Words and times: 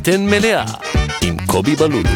בטן 0.00 0.26
מלאה 0.26 0.64
עם 1.22 1.36
קובי 1.46 1.76
בלולו. 1.76 2.08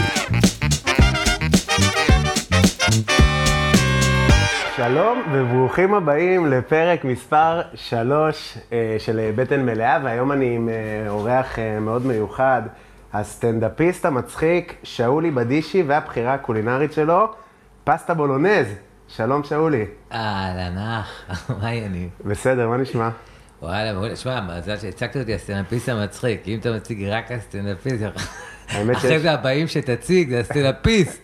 שלום 4.76 5.22
וברוכים 5.32 5.94
הבאים 5.94 6.46
לפרק 6.46 7.04
מספר 7.04 7.60
3 7.74 8.58
של 8.98 9.30
בטן 9.36 9.66
מלאה, 9.66 9.98
והיום 10.04 10.32
אני 10.32 10.54
עם 10.54 10.68
אה, 10.68 11.10
אורח 11.10 11.58
אה, 11.58 11.80
מאוד 11.80 12.06
מיוחד, 12.06 12.62
הסטנדאפיסט 13.12 14.04
המצחיק 14.04 14.74
שאולי 14.82 15.30
בדישי 15.30 15.82
והבחירה 15.86 16.34
הקולינרית 16.34 16.92
שלו, 16.92 17.32
פסטה 17.84 18.14
בולונז. 18.14 18.66
שלום 19.08 19.44
שאולי. 19.44 19.84
אהלן 20.12 20.74
מה 21.60 21.68
העניינים? 21.68 22.08
בסדר, 22.24 22.68
מה 22.68 22.76
נשמע? 22.76 23.08
וואלה, 23.64 23.92
מעולה. 23.92 24.16
שמע, 24.16 24.40
מזל 24.40 24.76
שהצגת 24.76 25.16
אותי 25.16 25.34
הסטנדאפיסט 25.34 25.88
המצחיק, 25.88 26.42
אם 26.48 26.58
אתה 26.60 26.72
מציג 26.72 27.04
רק 27.04 27.32
הסטנדאפיסט, 27.32 27.96
אחרי 28.96 29.18
זה 29.20 29.32
הבאים 29.32 29.68
שתציג, 29.68 30.30
זה 30.30 30.40
הסטנדאפיסט. 30.40 31.20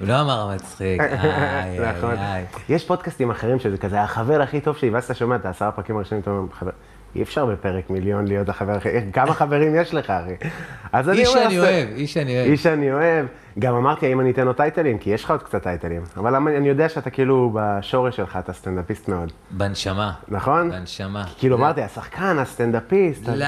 הוא 0.00 0.08
לא 0.08 0.20
אמר 0.20 0.50
המצחיק, 0.50 1.00
איי, 1.02 1.78
נכון. 1.80 2.14
איי. 2.18 2.44
יש 2.68 2.84
פודקאסטים 2.84 3.30
אחרים 3.30 3.58
שזה 3.58 3.76
כזה 3.78 4.02
החבר 4.02 4.42
הכי 4.42 4.60
טוב 4.60 4.76
שלי, 4.76 4.90
ואז 4.90 5.04
אתה 5.04 5.14
שומע 5.14 5.36
את 5.36 5.46
העשרה 5.46 5.70
פרקים 5.72 5.96
הראשונים, 5.96 6.22
אתה 6.22 6.30
אומר, 6.30 6.52
חבר, 6.52 6.70
אי 7.16 7.22
אפשר 7.22 7.46
בפרק 7.46 7.90
מיליון 7.90 8.26
להיות 8.28 8.48
החבר 8.48 8.72
הכי, 8.76 8.88
כמה 9.12 9.34
חברים 9.34 9.74
יש 9.74 9.94
לך, 9.94 10.10
אחי? 10.10 11.10
איש 11.12 11.28
שאני 11.28 11.58
"אז- 11.58 11.64
אוהב, 11.64 11.88
איש 11.96 12.14
שאני 12.14 12.36
אוהב. 12.38 12.50
איש 12.50 12.62
שאני 12.62 12.92
אוהב. 12.92 13.26
גם 13.58 13.74
אמרתי, 13.74 14.06
האם 14.06 14.20
אני 14.20 14.30
אתן 14.30 14.44
לו 14.46 14.52
title־ים? 14.52 14.98
כי 14.98 15.10
יש 15.10 15.24
לך 15.24 15.30
עוד 15.30 15.42
קצת 15.42 15.62
title־ים. 15.62 16.02
אבל 16.16 16.34
אני 16.34 16.68
יודע 16.68 16.88
שאתה 16.88 17.10
כאילו 17.10 17.50
בשורש 17.54 18.16
שלך, 18.16 18.36
אתה 18.36 18.52
סטנדאפיסט 18.52 19.08
מאוד, 19.08 19.32
בנשמה. 19.50 20.12
נכון? 20.28 20.70
בנשמה. 20.70 21.24
כאילו 21.38 21.56
אמרתי, 21.56 21.82
השחקן, 21.82 22.38
הסטנדאפיסט. 22.38 23.28
לא, 23.28 23.46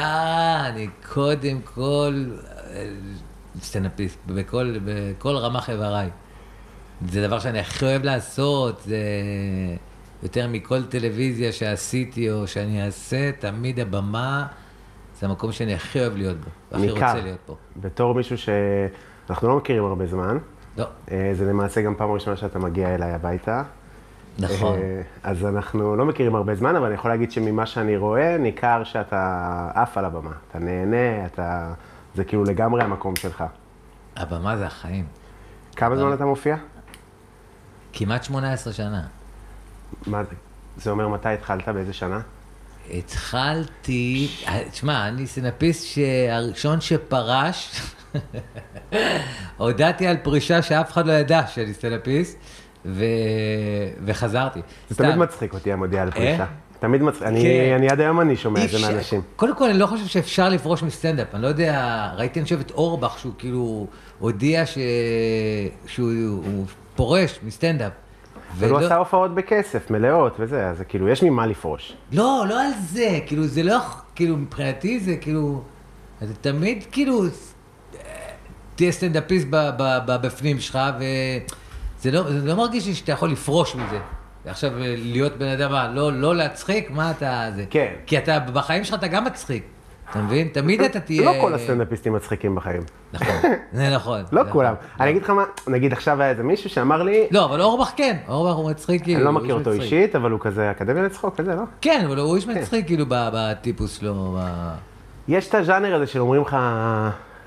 אני 0.68 0.88
קודם 1.12 1.60
כל 1.74 2.24
אה, 2.74 2.90
סטנדאפיסט, 3.60 4.18
בכל, 4.26 4.74
בכל 4.84 5.36
רמ"ח 5.36 5.70
איבריי. 5.70 6.08
זה 7.08 7.26
דבר 7.26 7.38
שאני 7.38 7.60
הכי 7.60 7.84
אוהב 7.84 8.04
לעשות, 8.04 8.80
זה 8.80 8.98
יותר 10.22 10.48
מכל 10.48 10.82
טלוויזיה 10.82 11.52
שעשיתי 11.52 12.30
או 12.30 12.46
שאני 12.46 12.86
אעשה, 12.86 13.30
תמיד 13.38 13.80
הבמה 13.80 14.46
זה 15.20 15.26
המקום 15.26 15.52
שאני 15.52 15.74
הכי 15.74 16.00
אוהב 16.00 16.16
להיות 16.16 16.36
בו, 16.36 16.78
ניכר. 16.78 16.92
רוצה 16.92 17.20
להיות 17.20 17.38
פה. 17.46 17.56
בתור 17.76 18.14
מישהו 18.14 18.38
שאנחנו 19.30 19.48
לא 19.48 19.56
מכירים 19.56 19.84
הרבה 19.84 20.06
זמן, 20.06 20.38
לא, 20.76 20.84
אה, 21.10 21.30
זה 21.34 21.44
למעשה 21.44 21.82
גם 21.82 21.94
פעם 21.94 22.10
ראשונה 22.10 22.36
שאתה 22.36 22.58
מגיע 22.58 22.94
אליי 22.94 23.12
הביתה. 23.12 23.62
נכון. 24.38 24.78
אה, 24.78 25.02
אז 25.22 25.44
אנחנו 25.44 25.96
לא 25.96 26.04
מכירים 26.04 26.34
הרבה 26.34 26.54
זמן, 26.54 26.76
אבל 26.76 26.86
אני 26.86 26.94
יכול 26.94 27.10
להגיד 27.10 27.32
שממה 27.32 27.66
שאני 27.66 27.96
רואה, 27.96 28.38
ניכר 28.38 28.84
שאתה 28.84 29.70
עף 29.74 29.98
על 29.98 30.04
הבמה. 30.04 30.32
אתה 30.48 30.58
נהנה, 30.58 31.26
אתה... 31.26 31.72
זה 32.14 32.24
כאילו 32.24 32.44
לגמרי 32.44 32.82
המקום 32.82 33.16
שלך. 33.16 33.44
הבמה 34.16 34.56
זה 34.56 34.66
החיים. 34.66 35.06
כמה 35.76 35.96
זמן 35.96 36.12
אתה 36.12 36.24
מופיע? 36.24 36.56
כמעט 37.92 38.24
18 38.24 38.72
שנה. 38.72 39.02
מה 40.06 40.24
זה? 40.24 40.34
זה 40.76 40.90
אומר 40.90 41.08
מתי 41.08 41.28
התחלת? 41.28 41.68
באיזה 41.68 41.92
שנה? 41.92 42.20
התחלתי, 42.90 44.28
תשמע, 44.70 45.08
אני 45.08 45.26
סטנדאפיסט 45.26 45.86
שהראשון 45.86 46.80
שפרש, 46.80 47.80
הודעתי 49.56 50.06
על 50.06 50.16
פרישה 50.22 50.62
שאף 50.62 50.92
אחד 50.92 51.06
לא 51.06 51.12
ידע 51.12 51.46
שאני 51.46 51.74
סטנדאפיסט, 51.74 52.38
ו... 52.84 53.04
וחזרתי. 54.04 54.60
זה 54.88 54.94
סתם. 54.94 55.04
תמיד 55.04 55.16
מצחיק 55.16 55.54
אותי 55.54 55.72
המודיע 55.72 56.02
על 56.02 56.10
פרישה. 56.10 56.40
אה? 56.40 56.46
תמיד 56.78 57.02
מצחיק. 57.02 57.22
אני- 57.22 57.42
כן. 57.42 57.74
אני 57.76 57.88
עד 57.88 58.00
היום 58.00 58.20
אני 58.20 58.36
שומע 58.36 58.64
את 58.64 58.70
זה 58.70 58.78
מאנשים. 58.78 59.20
קודם 59.36 59.54
כל, 59.56 59.64
אני 59.70 59.78
לא 59.78 59.86
חושב 59.86 60.06
שאפשר 60.06 60.48
לפרוש 60.48 60.82
מסטנדאפ. 60.82 61.34
אני 61.34 61.42
לא 61.42 61.48
יודע, 61.48 62.08
ראיתי, 62.16 62.38
אני 62.40 62.44
חושב, 62.44 62.60
את 62.60 62.70
אורבך, 62.70 63.18
שהוא 63.18 63.32
כאילו 63.38 63.86
הודיע 64.18 64.66
ש... 64.66 64.78
שהוא 65.86 66.10
הוא 66.46 66.64
פורש 66.96 67.38
מסטנדאפ. 67.42 67.92
אבל 68.58 68.70
הוא 68.70 68.78
עשה 68.78 68.96
הופעות 68.96 69.34
בכסף, 69.34 69.90
מלאות 69.90 70.36
וזה, 70.38 70.66
אז 70.68 70.78
זה 70.78 70.84
כאילו, 70.84 71.08
יש 71.08 71.22
ממה 71.22 71.46
לפרוש. 71.46 71.92
לא, 72.12 72.44
לא 72.48 72.62
על 72.62 72.70
זה, 72.88 73.18
כאילו, 73.26 73.46
זה 73.46 73.62
לא, 73.62 73.78
כאילו, 74.14 74.36
מבחינתי 74.36 75.00
זה 75.00 75.16
כאילו, 75.16 75.62
אתה 76.18 76.32
תמיד 76.40 76.84
כאילו, 76.92 77.22
תהיה 78.80 78.92
סטנדאפיסט 78.92 79.46
בפנים 80.06 80.60
שלך, 80.60 80.78
וזה 80.96 82.10
לא, 82.10 82.24
לא 82.44 82.56
מרגיש 82.56 82.86
לי 82.86 82.94
שאתה 82.94 83.12
יכול 83.12 83.30
לפרוש 83.30 83.74
מזה. 83.76 83.98
עכשיו, 84.46 84.70
להיות 84.96 85.36
בן 85.36 85.48
אדם, 85.48 85.72
מה, 85.72 85.88
לא, 85.94 86.12
לא 86.12 86.36
להצחיק, 86.36 86.90
מה 86.90 87.10
אתה, 87.10 87.50
זה. 87.54 87.64
כן. 87.70 87.92
כי 88.06 88.18
אתה, 88.18 88.38
בחיים 88.38 88.84
שלך 88.84 88.94
אתה 88.94 89.08
גם 89.08 89.24
מצחיק, 89.24 89.64
אתה 90.10 90.18
מבין? 90.18 90.48
תמיד 90.48 90.80
אתה 90.80 91.00
תהיה... 91.00 91.24
לא 91.24 91.40
כל 91.40 91.54
הסטנדאפיסטים 91.54 92.12
מצחיקים 92.12 92.54
בחיים. 92.54 92.82
נכון, 93.12 93.34
זה 93.72 93.90
נכון. 93.90 94.22
לא 94.32 94.44
זה 94.44 94.50
כולם. 94.50 94.74
נכון. 94.74 94.88
אני 95.00 95.10
אגיד 95.10 95.22
לך 95.22 95.30
מה, 95.30 95.44
נגיד 95.66 95.92
עכשיו 95.92 96.22
היה 96.22 96.30
איזה 96.30 96.42
מישהו 96.42 96.70
שאמר 96.70 97.02
לי, 97.02 97.26
לא, 97.30 97.44
אבל 97.44 97.60
אורבך 97.60 97.92
כן, 97.96 98.16
אורבך 98.28 98.56
הוא 98.56 98.70
מצחיק, 98.70 99.02
כאילו. 99.02 99.16
אני 99.16 99.24
לא 99.24 99.32
מכיר 99.32 99.54
אותו. 99.54 99.72
אישית, 99.72 100.16
אבל 100.16 100.30
הוא 100.30 100.40
כזה 100.40 100.70
אקדמיה 100.70 101.02
לצחוק, 101.02 101.36
כזה, 101.36 101.54
לא? 101.54 101.62
כן, 101.80 102.02
אבל 102.06 102.18
הוא 102.18 102.36
איש 102.36 102.46
מצחיק, 102.46 102.86
כאילו, 102.86 103.04
בטיפוס 103.08 103.98
שלו. 103.98 104.38
יש 105.28 105.48
את 105.48 105.54
הז'אנר 105.54 105.94
הזה 105.94 106.06
של 106.06 106.20
אומרים 106.20 106.42
לך, 106.42 106.56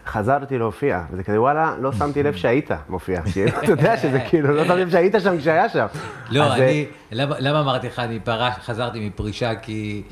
חזרתי 0.05 0.57
להופיע, 0.57 1.01
וזה 1.11 1.23
כזה, 1.23 1.41
וואלה, 1.41 1.75
לא 1.79 1.91
שמתי 1.91 2.23
לב 2.23 2.35
שהיית 2.41 2.71
מופיע. 2.89 3.21
כאילו, 3.21 3.49
אתה 3.49 3.71
יודע 3.71 3.97
שזה 3.97 4.19
כאילו, 4.29 4.53
לא 4.55 4.65
שמתי 4.65 4.81
לב 4.81 4.89
שהיית 4.89 5.15
שם 5.23 5.37
כשהיה 5.37 5.69
שם. 5.69 5.85
לא, 6.29 6.43
אז 6.43 6.51
אה, 6.51 6.55
אני, 6.65 6.85
למה, 7.11 7.35
למה 7.39 7.59
אמרתי 7.59 7.87
לך, 7.87 7.99
אני 7.99 8.19
פרש, 8.19 8.53
חזרתי 8.65 9.07
מפרישה, 9.07 9.55
כי 9.55 10.03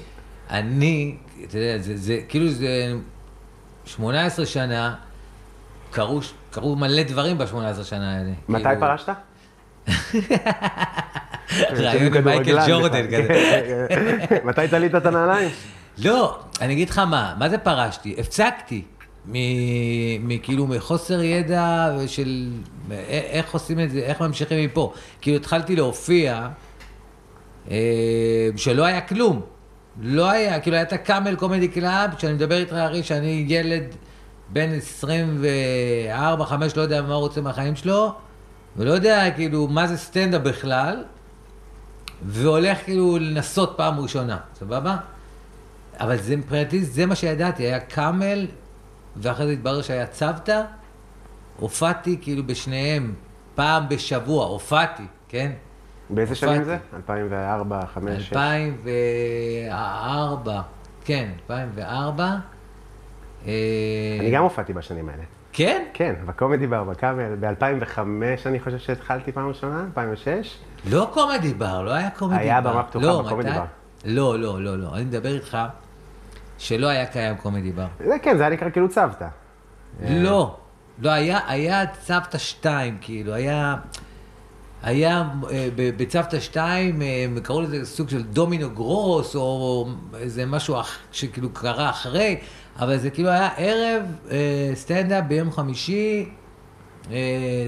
אני, 0.50 1.16
אתה 1.44 1.58
יודע, 1.58 1.78
זה, 1.78 1.98
זה 1.98 2.20
כאילו 2.30 2.50
זה 2.50 2.94
18 3.86 4.46
שנה, 4.46 4.96
קרו, 5.92 6.76
מלא 6.76 7.04
דברים 7.04 7.38
ב-18 7.38 7.84
שנה 7.84 8.18
האלה. 8.18 8.32
מתי 8.50 8.64
כאילו, 8.64 8.80
פרשת? 8.80 9.10
רעיון 11.72 12.14
עם 12.14 12.24
מייקל 12.24 12.60
ג'ורדן. 12.68 13.08
כזה. 13.08 14.38
מתי 14.44 14.68
תלית 14.68 14.96
את 14.96 15.06
הנעליים? 15.06 15.50
לא, 15.98 16.40
אני 16.62 16.74
אגיד 16.74 16.90
לך 16.90 16.98
מה, 16.98 17.34
מה 17.38 17.50
זה 17.50 17.58
פרשתי? 17.58 18.16
הפסקתי. 18.20 18.84
מכאילו 19.26 20.68
מחוסר 20.68 21.24
ידע 21.24 21.90
של 22.08 22.50
א- 22.90 22.94
איך 23.10 23.54
עושים 23.54 23.80
את 23.80 23.92
זה, 23.92 24.00
איך 24.00 24.22
ממשיכים 24.22 24.66
מפה. 24.66 24.94
כאילו 25.22 25.38
התחלתי 25.38 25.76
להופיע, 25.76 26.48
אה, 27.72 27.78
שלא 28.56 28.86
היה 28.86 29.02
כלום. 29.02 29.42
לא 30.02 30.30
היה, 30.30 30.60
כאילו 30.60 30.76
היה 30.76 30.84
את 30.84 30.94
ה 30.94 31.01
Camel 31.01 31.36
Comedy 31.36 31.68
Club, 31.68 32.10
שאני 32.18 32.34
מדבר 32.34 32.58
איתך 32.58 32.74
הרי 32.74 33.04
שאני 33.04 33.46
ילד 33.48 33.84
בן 34.50 34.70
24, 34.74 36.46
5, 36.46 36.76
לא 36.78 36.82
יודע 36.82 37.02
מה 37.02 37.14
הוא 37.14 37.22
רוצה 37.22 37.42
מהחיים 37.42 37.76
שלו, 37.76 38.12
ולא 38.78 38.92
יודע 38.92 39.32
כאילו 39.36 39.68
מה 39.68 39.88
זה 39.88 39.98
סטנדאפ 39.98 40.42
בכלל, 40.42 41.04
והולך 42.26 42.78
כאילו 42.84 43.18
לנסות 43.20 43.74
פעם 43.78 44.00
ראשונה, 44.00 44.38
סבבה? 44.60 44.98
אבל 46.00 46.18
זה 46.18 46.36
מבחינתי, 46.36 46.86
זה 46.86 47.06
מה 47.06 47.16
שידעתי, 47.16 47.64
היה 47.64 47.80
Camel, 47.80 48.48
ואחרי 49.18 49.46
זה 49.46 49.52
התברר 49.52 49.82
שהיה 49.82 50.08
צוותא, 50.08 50.62
הופעתי 51.60 52.18
כאילו 52.22 52.44
בשניהם, 52.44 53.14
פעם 53.56 53.90
בשבוע, 53.90 54.46
הופעתי, 54.46 55.04
כן? 55.28 55.52
באיזה 56.10 56.36
שנים. 56.36 56.64
זה? 56.64 56.78
2004, 56.96 57.80
2005, 57.82 58.28
2006? 58.28 58.34
2004, 58.34 60.62
כן, 61.06 61.30
2004. 61.50 62.36
אה, 63.48 63.52
אני 64.20 64.32
גם 64.32 64.44
הופעתי 64.44 64.74
בשנים 64.74 65.10
האלה. 65.10 65.24
כן? 65.54 65.84
כן, 65.94 66.14
בקומדי 66.26 66.68
בר, 66.68 66.84
בקאמל, 66.84 67.36
ב-2005 67.40 68.00
אני 68.46 68.60
חושב 68.60 68.78
שהתחלתי 68.78 69.32
פעם 69.32 69.48
ראשונה, 69.48 69.84
2006. 69.84 70.58
לא 70.90 71.10
קומדי 71.14 71.54
בר, 71.54 71.82
לא 71.82 71.92
היה 71.92 72.10
קומדי 72.10 72.36
בר. 72.36 72.42
היה 72.42 72.62
במה 72.62 72.84
פתוחה 72.84 73.06
לא, 73.06 73.22
בקומדי 73.22 73.50
מתי? 73.50 73.60
בר. 73.60 73.66
לא, 74.06 74.40
לא, 74.40 74.62
לא, 74.62 74.78
לא. 74.78 74.96
אני 74.96 75.04
מדבר 75.04 75.36
איתך 75.36 75.58
שלא 76.62 76.88
היה 76.88 77.06
קיים 77.06 77.36
Comedy 77.36 77.72
Bar. 77.72 77.88
זה 78.06 78.16
כן, 78.22 78.38
זה 78.38 78.44
היה 78.44 78.54
נקרא 78.54 78.70
כאילו 78.70 78.90
צוותא. 78.90 79.28
לא, 80.10 80.56
לא, 81.00 81.10
היה, 81.10 81.40
היה 81.48 81.88
צוותא 81.88 82.38
2, 82.38 82.98
כאילו, 83.02 83.34
היה, 83.34 83.76
היה 84.84 85.24
אה, 85.52 85.68
בצוותא 85.76 86.40
2, 86.40 87.02
אה, 87.02 87.26
קראו 87.44 87.62
לזה 87.62 87.86
סוג 87.86 88.10
של 88.10 88.24
דומינו 88.24 88.70
גרוס, 88.70 89.36
או 89.36 89.88
איזה 90.18 90.46
משהו 90.46 90.76
שכאילו 91.12 91.50
קרה 91.50 91.90
אחרי, 91.90 92.38
אבל 92.80 92.98
זה 92.98 93.10
כאילו 93.10 93.30
היה 93.30 93.50
ערב 93.58 94.04
אה, 94.32 94.72
סטנדאפ 94.74 95.24
ביום 95.28 95.52
חמישי, 95.52 96.30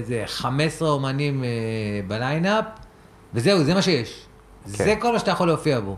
זה 0.04 0.22
15 0.26 0.90
אומנים 0.90 1.44
ב 2.06 2.13
lineup, 2.13 2.64
וזהו, 3.34 3.64
זה 3.64 3.74
מה 3.74 3.82
שיש. 3.82 4.26
זה 4.64 4.94
כל 4.98 5.12
מה 5.12 5.18
שאתה 5.18 5.30
יכול 5.30 5.48
להופיע 5.48 5.80
בו. 5.80 5.96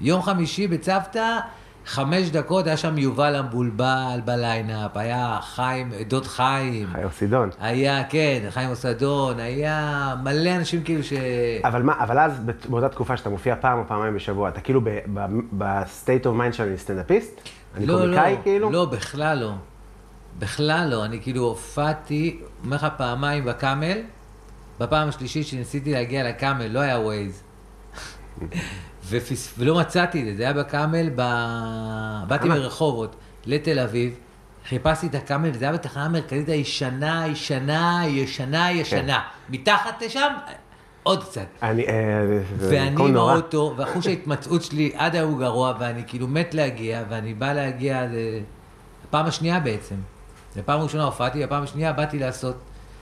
יום 0.00 0.22
חמישי 0.22 0.68
בצוותא, 0.68 1.38
חמש 1.86 2.30
דקות, 2.30 2.66
היה 2.66 2.76
שם 2.76 2.98
יובל 2.98 3.34
המבולבל 3.34 4.20
ב 4.24 4.33
lineup, 4.33 4.96
היה 4.96 5.38
חיים, 5.42 5.92
דוד 6.08 6.26
חיים, 6.26 6.88
חיים 6.92 7.04
אוסדון. 7.04 7.50
היה, 7.60 8.04
כן, 8.04 8.48
חיים 8.50 8.70
אוסדון, 8.70 9.40
היה 9.40 10.14
מלא 10.22 10.56
אנשים 10.56 10.82
כאילו 10.82 11.04
ש... 11.04 11.12
אבל 11.64 11.82
מה, 11.82 11.94
אבל 11.98 12.18
אז 12.18 12.40
באותה 12.68 12.88
תקופה 12.88 13.16
שאתה 13.16 13.30
מופיע 13.30 13.54
פעם 13.60 13.78
או 13.78 13.84
פעמיים 13.88 14.14
בשבוע, 14.14 14.48
אתה 14.48 14.60
כאילו 14.60 14.80
ב-state 15.58 16.24
of 16.24 16.40
mind 16.40 16.52
שאני 16.52 16.78
סטנדאפיסט? 16.78 17.40
אני 17.76 17.86
לא, 17.86 17.98
קומיקאי 17.98 18.34
לא, 18.34 18.42
כאילו? 18.42 18.70
לא, 18.70 18.84
בכלל 18.84 19.38
לא. 19.38 19.52
בכלל 20.38 20.88
לא, 20.90 21.04
אני 21.04 21.20
כאילו 21.22 21.42
הופעתי, 21.42 22.40
אומר 22.64 22.76
לך 22.76 22.86
פעמיים 22.96 23.44
ב 23.44 23.52
Camel, 23.52 23.98
בפעם 24.80 25.08
השלישית 25.08 25.46
שניסיתי 25.46 25.92
להגיע 25.92 26.28
לקאמל, 26.28 26.66
לא 26.66 26.80
היה 26.80 26.98
ווייז. 26.98 27.42
ופס... 29.10 29.54
ולא 29.58 29.74
מצאתי 29.80 30.20
את 30.20 30.24
זה, 30.26 30.36
זה 30.36 30.42
היה 30.42 30.52
בקאמל, 30.52 31.10
ב... 31.14 31.22
באתי? 32.26 32.48
מרחובות 32.48 33.16
לתל 33.46 33.78
אביב, 33.78 34.14
חיפשתי 34.68 35.06
את 35.06 35.14
הקאמל, 35.14 35.50
וזה 35.52 35.64
היה 35.64 35.72
בתחנה 35.74 36.04
המרכזית 36.04 36.48
הישנה, 36.48 37.24
ישנה, 37.28 38.02
ישנה, 38.06 38.72
ישנה. 38.72 39.20
מתחת 39.48 40.02
לשם, 40.02 40.32
עוד 41.02 41.24
קצת. 41.24 41.46
אני, 41.62 41.86
אה, 41.88 41.92
זה 42.58 42.76
ואני 42.76 43.08
עם. 43.08 43.16
האוטו, 43.16 43.74
ואחוש 43.76 44.06
ההתמצאות 44.06 44.62
שלי 44.62 44.92
עד 44.94 45.14
היום 45.16 45.38
גרוע, 45.38 45.74
ואני 45.80 46.02
כאילו 46.06 46.28
מת 46.28 46.54
להגיע, 46.54 47.02
ואני 47.08 47.34
בא 47.34 47.52
להגיע, 47.52 48.06
ל- 48.06 48.40
הפעם 49.08 49.26
השנייה 49.26 49.60
בעצם. 49.60 49.94
בפעם 50.56 50.80
הראשונה 50.80 51.04
הופעתי, 51.04 51.46
בפעם 51.46 51.62
השנייה 51.62 51.92
באתי 51.92 52.18
לעשות. 52.18 52.56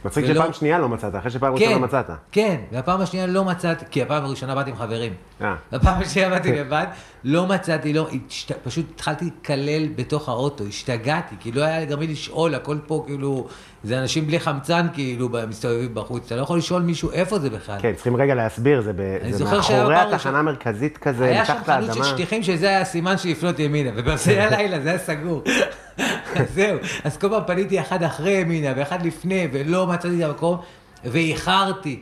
מצחיק 0.05 0.25
ולא- 0.29 0.35
שפעם 0.43 0.53
שנייה 0.53 0.79
לא 0.79 0.89
מצאת, 0.89 1.17
אחרי 1.17 1.31
שפעם 1.31 1.55
ראשונה 1.55 1.75
כן, 1.75 1.85
מצאת. 1.85 2.11
כן, 2.33 2.57
והפעם 2.73 3.01
השנייה 3.01 3.27
לא 3.27 3.45
מצאתי, 3.45 3.85
כי 3.91 4.03
הפעם 4.03 4.25
הראשונה 4.25 4.55
באתי 4.55 4.71
עם 4.71 4.77
חברים. 4.77 5.13
אה. 5.41 5.55
בפעם 5.73 6.03
השנייה 6.03 6.31
באתי 6.31 6.53
לבד, 6.53 6.87
לא 7.25 7.47
מצאתי, 7.47 7.93
לא, 7.93 8.09
השת... 8.29 8.53
פשוט 8.53 8.87
התחלתי 8.95 9.25
לקלל 9.25 9.89
בתוך 9.97 10.29
האוטו, 10.29 10.65
השתגעתי, 10.65 11.35
כי 11.41 11.53
לא 11.53 11.63
היה 11.63 11.85
גם 11.85 11.99
מי 11.99 12.07
לשאול, 12.07 12.55
הכל 12.55 12.79
פה 12.87 13.05
כאילו, 13.07 13.47
זה 13.85 13.99
אנשים 14.01 14.27
בלי 14.27 14.41
חמצן 14.41 14.87
כאילו, 14.93 15.29
מסתובבים 15.49 15.95
בחוץ, 15.95 16.27
אתה 16.27 16.37
לא 16.37 16.43
יכול 16.43 16.59
לשאול 16.59 16.83
מישהו 16.83 17.11
איפה 17.13 17.39
זה 17.39 17.51
בכלל. 17.51 17.77
כן, 17.83 17.93
צריכים 17.95 18.17
רגע 18.17 18.35
להסביר, 18.35 18.81
זה, 18.81 18.93
ב, 18.93 19.01
אני 19.01 19.33
זה 19.33 19.45
מאחורי 19.45 19.97
התחנה 19.97 20.39
המרכזית 20.39 20.99
כזה, 20.99 21.25
היה 21.25 21.45
שם 21.45 21.53
מתחת 21.53 21.67
חנות 21.67 21.83
של 21.83 22.01
לאדמה. 22.01 22.05
שטיחים 22.05 22.43
שזה 22.43 22.69
היה 22.69 22.81
הסימן 22.81 23.19
של 23.19 23.29
לפנות 23.29 23.59
ימינה, 23.59 23.91
ובזה 23.97 24.45
הלילה 24.45 24.81
זה 24.81 24.89
היה 24.89 24.99
סגור. 24.99 25.43
אז 26.37 26.47
זהו, 26.55 26.79
אז 27.05 27.17
כל 27.17 27.29
פעם 27.29 27.43
פניתי 27.47 27.81
אחד 27.81 28.03
אחרי 28.03 28.31
ימינה 28.31 28.73
ואחד 28.77 29.07
לפני, 29.07 29.49
ולא 29.53 29.87
מצאתי 29.87 30.25
את 30.25 30.29
המקום, 30.31 30.59
ואיחרתי 31.05 32.01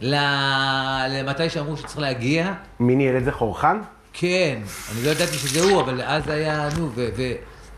למתי 0.00 1.50
שאמרו 1.50 1.76
שצריך 1.76 1.98
להגיע. 1.98 2.52
מי 2.80 2.96
ניהל 2.96 3.16
את 3.16 3.24
זה 3.24 3.32
חורחן? 3.32 3.78
כן, 4.20 4.58
אני 4.92 5.04
לא 5.04 5.10
ידעתי 5.10 5.32
שזה 5.32 5.62
הוא, 5.62 5.80
אבל 5.80 6.02
אז 6.02 6.28
היה, 6.28 6.68
נו, 6.78 6.90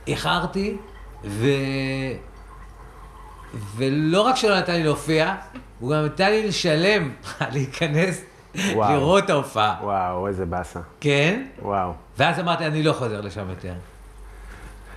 ואיחרתי, 0.07 0.77
ו... 1.25 1.47
ולא 3.77 4.23
רק 4.23 4.37
שלא 4.37 4.59
נתן 4.59 4.73
לי 4.73 4.83
להופיע, 4.83 5.35
הוא 5.81 5.91
גם 5.91 6.05
נתן 6.05 6.31
לי 6.31 6.49
לשלם, 6.49 7.13
להיכנס, 7.53 8.23
וואו. 8.55 8.95
לראות 8.95 9.25
את 9.25 9.31
ההופעה. 9.31 9.77
וואו, 9.83 10.27
איזה 10.27 10.47
באסה. 10.47 10.81
כן? 11.01 11.45
וואו. 11.63 11.93
ואז 12.19 12.41
אמרתי, 12.41 12.67
אני 12.67 12.83
לא 12.83 12.93
חוזר 12.93 13.21
לשם 13.21 13.51
יותר. 13.51 13.75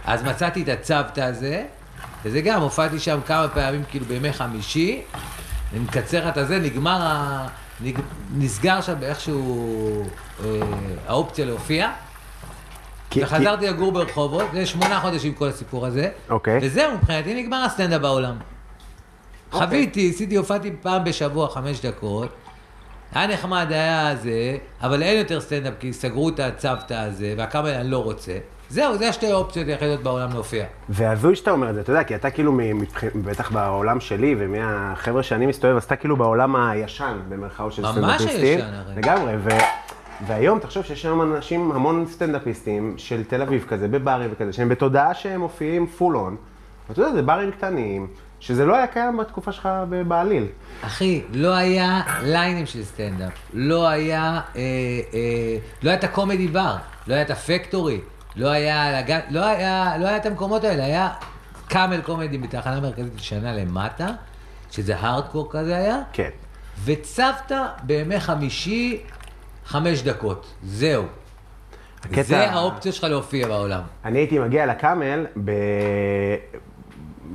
אז 0.06 0.24
מצאתי 0.24 0.64
את 0.64 0.70
הצוותא 0.70 1.22
הזה, 1.22 1.66
וזה 2.24 2.42
גם, 2.42 2.62
הופעתי 2.62 3.00
שם 3.00 3.20
כמה 3.26 3.48
פעמים, 3.48 3.84
כאילו 3.90 4.06
בימי 4.06 4.34
חמישי, 4.34 5.02
אני 5.72 5.80
מקצר 5.80 6.30
את 6.30 6.38
הזה, 6.38 6.60
נגמר 6.60 7.02
ה... 7.02 7.48
נסגר 8.38 8.82
שם 8.82 8.94
באיכשהו 9.00 10.04
אה, 10.44 10.50
האופציה 11.08 11.46
להופיע, 11.46 11.92
כי- 13.10 13.24
וחזרתי 13.24 13.68
לגור 13.68 13.92
ברחובות, 13.92 14.46
זה 14.54 14.66
שמונה 14.66 15.00
חודשים 15.00 15.34
כל 15.34 15.48
הסיפור 15.48 15.86
הזה, 15.86 16.10
אוקיי. 16.30 16.60
וזהו, 16.62 16.94
מבחינתי 16.98 17.44
נגמר 17.44 17.64
הסטנדאפ 17.66 18.02
בעולם. 18.02 18.36
אוקיי. 19.54 19.68
חוויתי, 19.68 20.10
עשיתי, 20.10 20.36
הופעתי 20.36 20.72
פעם 20.82 21.04
בשבוע 21.04 21.50
חמש 21.50 21.82
דקות, 21.86 22.30
היה 23.14 23.28
נחמד, 23.28 23.68
היה 23.70 24.16
זה, 24.16 24.58
אבל 24.82 25.04
אין 25.04 25.18
יותר 25.18 25.42
סטנדאפ, 25.42 25.74
כי 25.80 25.94
סגרו 25.94 26.30
את 26.30 26.40
הצוותא 26.40 26.94
הזה, 26.94 27.34
והקאמל 27.38 27.70
אני 27.70 27.92
לא 27.92 28.04
רוצה. 28.04 28.38
זהו, 28.74 28.98
זה 28.98 29.10
השתי 29.10 29.32
האופציות 29.32 29.68
היחידות 29.68 30.04
בעולם 30.04 30.34
להופיע. 30.34 30.66
והזוי 30.90 31.36
שאתה 31.36 31.52
אומר 31.52 31.70
את 31.70 31.76
זה, 31.76 31.82
אתה 31.82 31.92
יודע, 31.92 32.04
כי 32.04 32.16
אתה 32.16 32.30
כאילו, 32.30 32.52
מבח- 32.52 33.04
בטח 33.16 33.52
בעולם 33.52 34.00
שלי 34.00 34.36
ומהחבר'ה 34.40 35.24
שאני 35.24 35.46
מסתובב, 35.46 35.76
אז 35.76 35.84
אתה 35.84 35.96
כאילו 35.96 36.18
בעולם 36.18 36.56
הישן, 36.56 37.18
במרכאות 37.30 37.74
של 37.74 37.82
ממש 37.82 37.92
סטנדאפיסטים. 37.96 38.44
הישן, 38.60 38.74
הרי. 38.74 38.96
לגמרי, 38.96 39.34
ו... 39.38 39.50
והיום 40.28 40.60
תחשוב 40.60 40.84
שיש 40.84 41.06
היום 41.06 41.22
אנשים, 41.36 41.72
המון 41.72 42.06
סטנדאפיסטים 42.12 42.94
של 42.98 43.24
תל 43.24 43.42
אביב 43.42 43.66
כזה, 43.70 43.88
בברים 43.88 44.30
וכזה, 44.34 44.54
שהם 44.54 44.70
בתודעה 44.70 45.14
שהם 45.14 45.40
מופיעים 45.40 45.88
full 45.88 46.18
on. 46.18 46.36
ואתה 46.90 47.02
יודע, 47.02 47.14
זה 47.14 47.22
ברים 47.22 47.52
קטנים, 47.52 48.08
שזה 48.40 48.66
לא 48.66 48.76
היה 48.76 48.88
קיים 48.88 49.18
בתקופה 49.18 49.52
שלך 49.52 49.70
בעליל. 50.08 50.46
אחי, 50.82 51.22
לא 51.34 51.54
היה 51.54 52.02
ליינים 52.24 52.66
של 52.66 52.84
סטנדאפ, 52.84 53.32
לא 53.54 53.88
היה, 53.88 54.22
אה, 54.56 54.62
אה, 55.14 55.58
לא 55.84 55.90
היה 55.90 56.00
את 56.00 56.04
הקומדי 56.04 56.48
בר, 56.48 56.76
לא 57.08 57.14
היה 57.14 57.24
את 57.24 57.30
הפקטורי, 57.32 58.00
לא 58.36 58.50
היה, 58.50 59.02
לא 59.30 59.46
היה, 59.46 59.94
לא 60.00 60.08
היה 60.08 60.18
את 60.18 60.26
המקומות 60.26 60.64
האלה, 60.64 60.86
היה 60.86 61.10
קאמל 61.68 62.02
קומדי 62.02 62.38
בתחנה 62.38 62.80
מרכזית 62.80 63.14
שנה 63.18 63.54
למטה, 63.54 64.08
שזה 64.72 64.98
הארדקור 64.98 65.48
כזה 65.52 65.76
היה, 65.78 65.98
כן. 66.14 66.30
וצוותא 66.86 67.66
בימי 67.84 68.20
חמישי, 68.20 69.02
חמש 69.66 70.02
דקות, 70.02 70.54
זהו. 70.64 71.04
הקטע- 72.04 72.22
זה 72.24 72.52
האופציה 72.52 72.92
שלך 72.92 73.04
להופיע 73.04 73.48
בעולם. 73.48 73.82
אני 74.06 74.20
הייתי 74.20 74.40
מגיע 74.40 74.66
לקאמל 74.66 75.26
ב... 75.46 75.52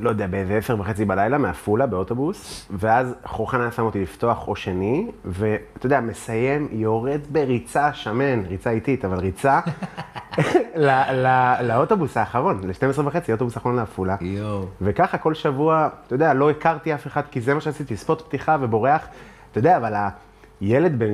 לא 0.01 0.11
יודע, 0.11 0.27
באיזה 0.27 0.57
עשר 0.57 0.81
וחצי 0.81 1.05
בלילה 1.05 1.39
מעפולה 1.39 1.87
באוטובוס, 1.87 2.69
ואז 2.71 3.15
חורחן 3.25 3.61
היה 3.61 3.71
שם 3.71 3.83
אותי 3.83 4.03
לפתוח 4.03 4.49
או 4.49 4.57
שני, 4.57 5.07
ואתה 5.25 5.87
יודע, 5.87 6.01
מסיים, 6.01 6.69
יורד 6.71 7.21
בריצה 7.31 7.93
שמן, 7.93 8.43
ריצה 8.49 8.71
איטית, 8.71 9.05
אבל 9.05 9.19
ריצה, 9.19 9.61
ל- 10.77 11.27
ל- 11.27 11.57
לאוטובוס 11.63 12.17
האחרון, 12.17 12.61
ל-12 12.65 13.01
וחצי, 13.05 13.33
אוטובוס 13.33 13.57
האחרון 13.57 13.77
לעפולה. 13.77 14.17
יואו. 14.21 14.65
וככה 14.81 15.19
כל 15.19 15.35
שבוע, 15.35 15.89
אתה 16.07 16.15
יודע, 16.15 16.35
לא 16.35 16.51
הכרתי 16.51 16.95
אף 16.95 17.07
אחד, 17.07 17.23
כי 17.31 17.41
זה 17.41 17.55
מה 17.55 17.61
שעשיתי, 17.61 17.97
ספוט 17.97 18.23
פתיחה 18.23 18.57
ובורח. 18.61 19.07
אתה 19.51 19.59
יודע, 19.59 19.77
אבל 19.77 19.93
הילד 20.61 20.99
בן 20.99 21.13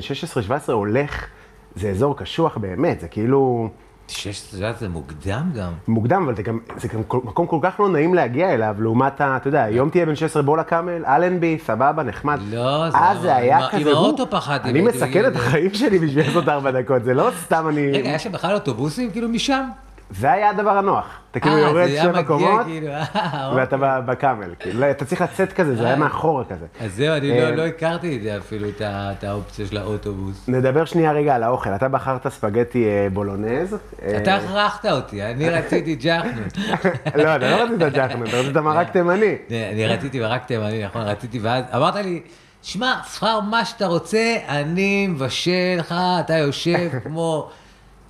16-17 0.69 0.73
הולך, 0.73 1.27
זה 1.75 1.89
אזור 1.91 2.17
קשוח 2.17 2.57
באמת, 2.57 3.01
זה 3.01 3.09
כאילו... 3.09 3.69
שש, 4.09 4.49
את 4.49 4.55
יודעת, 4.55 4.79
זה 4.79 4.89
מוקדם 4.89 5.51
גם. 5.57 5.73
מוקדם, 5.89 6.23
אבל 6.25 6.37
זה 6.37 6.43
גם, 6.43 6.59
זה 6.77 6.89
גם 6.89 7.01
מקום 7.25 7.47
כל 7.47 7.59
כך 7.63 7.81
לא 7.81 7.89
נעים 7.89 8.15
להגיע 8.15 8.55
אליו, 8.55 8.77
לעומת 8.79 9.21
ה... 9.21 9.37
אתה 9.37 9.49
יודע, 9.49 9.63
היום 9.63 9.91
תהיה 9.91 10.07
בן 10.07 10.17
16 10.17 10.43
בוא 10.43 10.57
לקאמל, 10.57 11.05
אלנבי, 11.07 11.59
סבבה, 11.67 12.03
נחמד. 12.03 12.41
לא, 12.51 12.91
זה 12.91 12.99
אז 12.99 13.17
לא- 13.17 13.23
זה 13.23 13.37
היה 13.37 13.69
כזה... 13.69 13.81
עם 13.81 13.97
האוטו 13.97 14.31
פחדתי, 14.31 14.69
אני 14.71 14.81
מסכן 14.81 15.27
את. 15.27 15.37
החיים 15.37 15.75
שלי 15.75 15.99
בשביל 15.99 16.27
לעשות 16.27 16.49
ארבע 16.49 16.71
דקות, 16.71 17.05
זה 17.05 17.15
לא 17.15 17.31
סתם 17.45 17.69
אני... 17.69 17.91
רגע, 17.93 18.09
היה 18.09 18.19
שם 18.19 18.33
בכלל 18.33 18.55
אוטובוסים 18.55 19.11
כאילו 19.11 19.29
משם? 19.29 19.65
זה 20.19 20.33
היה 20.33 20.51
הדבר 20.51 20.71
הנוח. 20.71 21.05
אתה 21.31 21.41
כאילו 21.41 21.57
אה, 21.57 21.61
יורד 21.61 21.89
שבע 22.03 22.23
קומות, 22.23 22.61
כאילו, 22.67 22.89
אה, 22.89 23.53
ואתה 23.57 23.77
ב- 23.77 24.01
בקאמל. 24.07 24.55
כאילו, 24.61 24.81
לא, 24.81 24.91
אתה 24.91 25.05
צריך 25.05 25.21
לצאת 25.21 25.53
כזה, 25.53 25.77
זה 25.77 25.87
היה 25.87 25.97
מאחורה 25.97 26.45
כזה. 26.45 26.67
אז 26.81 26.93
זהו, 26.95 27.17
אני 27.17 27.31
אה, 27.43 27.51
לא- 27.51 27.57
לא 27.57 27.67
הכרתי 27.67 28.17
את 28.17 28.23
זה 28.23 28.37
אפילו, 28.39 28.69
את 28.81 29.25
האופציה 29.25 29.67
של 29.67 29.77
האוטובוס. 29.77 30.49
נדבר 30.49 30.85
שנייה 30.85 31.13
רגע 31.13 31.35
על 31.35 31.43
האוכל. 31.43 31.71
אתה 31.75 31.89
בחרת 31.89 32.29
ספגטי 32.29 32.85
אה, 32.87 33.07
בולונז. 33.13 33.77
אה, 34.03 34.17
אתה 34.17 34.35
הכרחת 34.35 34.87
אותי, 34.87 35.23
אני 35.23 35.51
רציתי 35.51 35.95
ג'חנון. 35.95 36.45
לא, 37.25 37.37
אתה 37.37 37.51
לא 37.51 37.63
רצית 37.63 37.95
ג'חנון, 37.95 38.27
אתה 38.27 38.37
רצית 38.37 38.57
מרק 38.57 38.91
תימני. 38.93 39.35
אני 39.73 39.87
רציתי 39.87 40.21
מרק 40.21 40.45
תימני, 40.47 40.85
נכון, 40.85 41.03
רציתי, 41.03 41.39
ואז 41.39 41.65
אמרת 41.77 41.95
לי, 41.97 42.21
שמע, 42.63 42.95
פחר 43.15 43.41
מה 43.41 43.65
שאתה 43.65 43.87
רוצה, 43.87 44.37
אני 44.49 45.07
מבשל 45.07 45.51
לך, 45.79 45.95
אתה 46.21 46.35
יושב 46.39 46.89
כמו... 47.05 47.51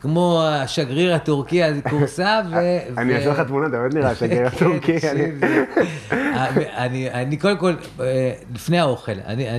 כמו 0.04 0.42
השגריר 0.48 1.14
הטורקי 1.14 1.62
הכורסה, 1.62 2.40
ו... 2.50 2.56
אני 2.98 3.16
אעשה 3.16 3.30
לך 3.30 3.40
תמונה, 3.40 3.66
אתה 3.66 3.76
באמת 3.76 3.94
נראה 3.94 4.14
שגריר 4.20 4.48
כן, 4.50 4.58
טורקי. 4.58 4.94
תקשיב, 4.96 5.10
אני- 7.10 7.36
קודם 7.36 7.56
כל, 7.58 7.72
אה, 8.00 8.32
לפני 8.54 8.78
האוכל, 8.78 9.12
אני, 9.26 9.50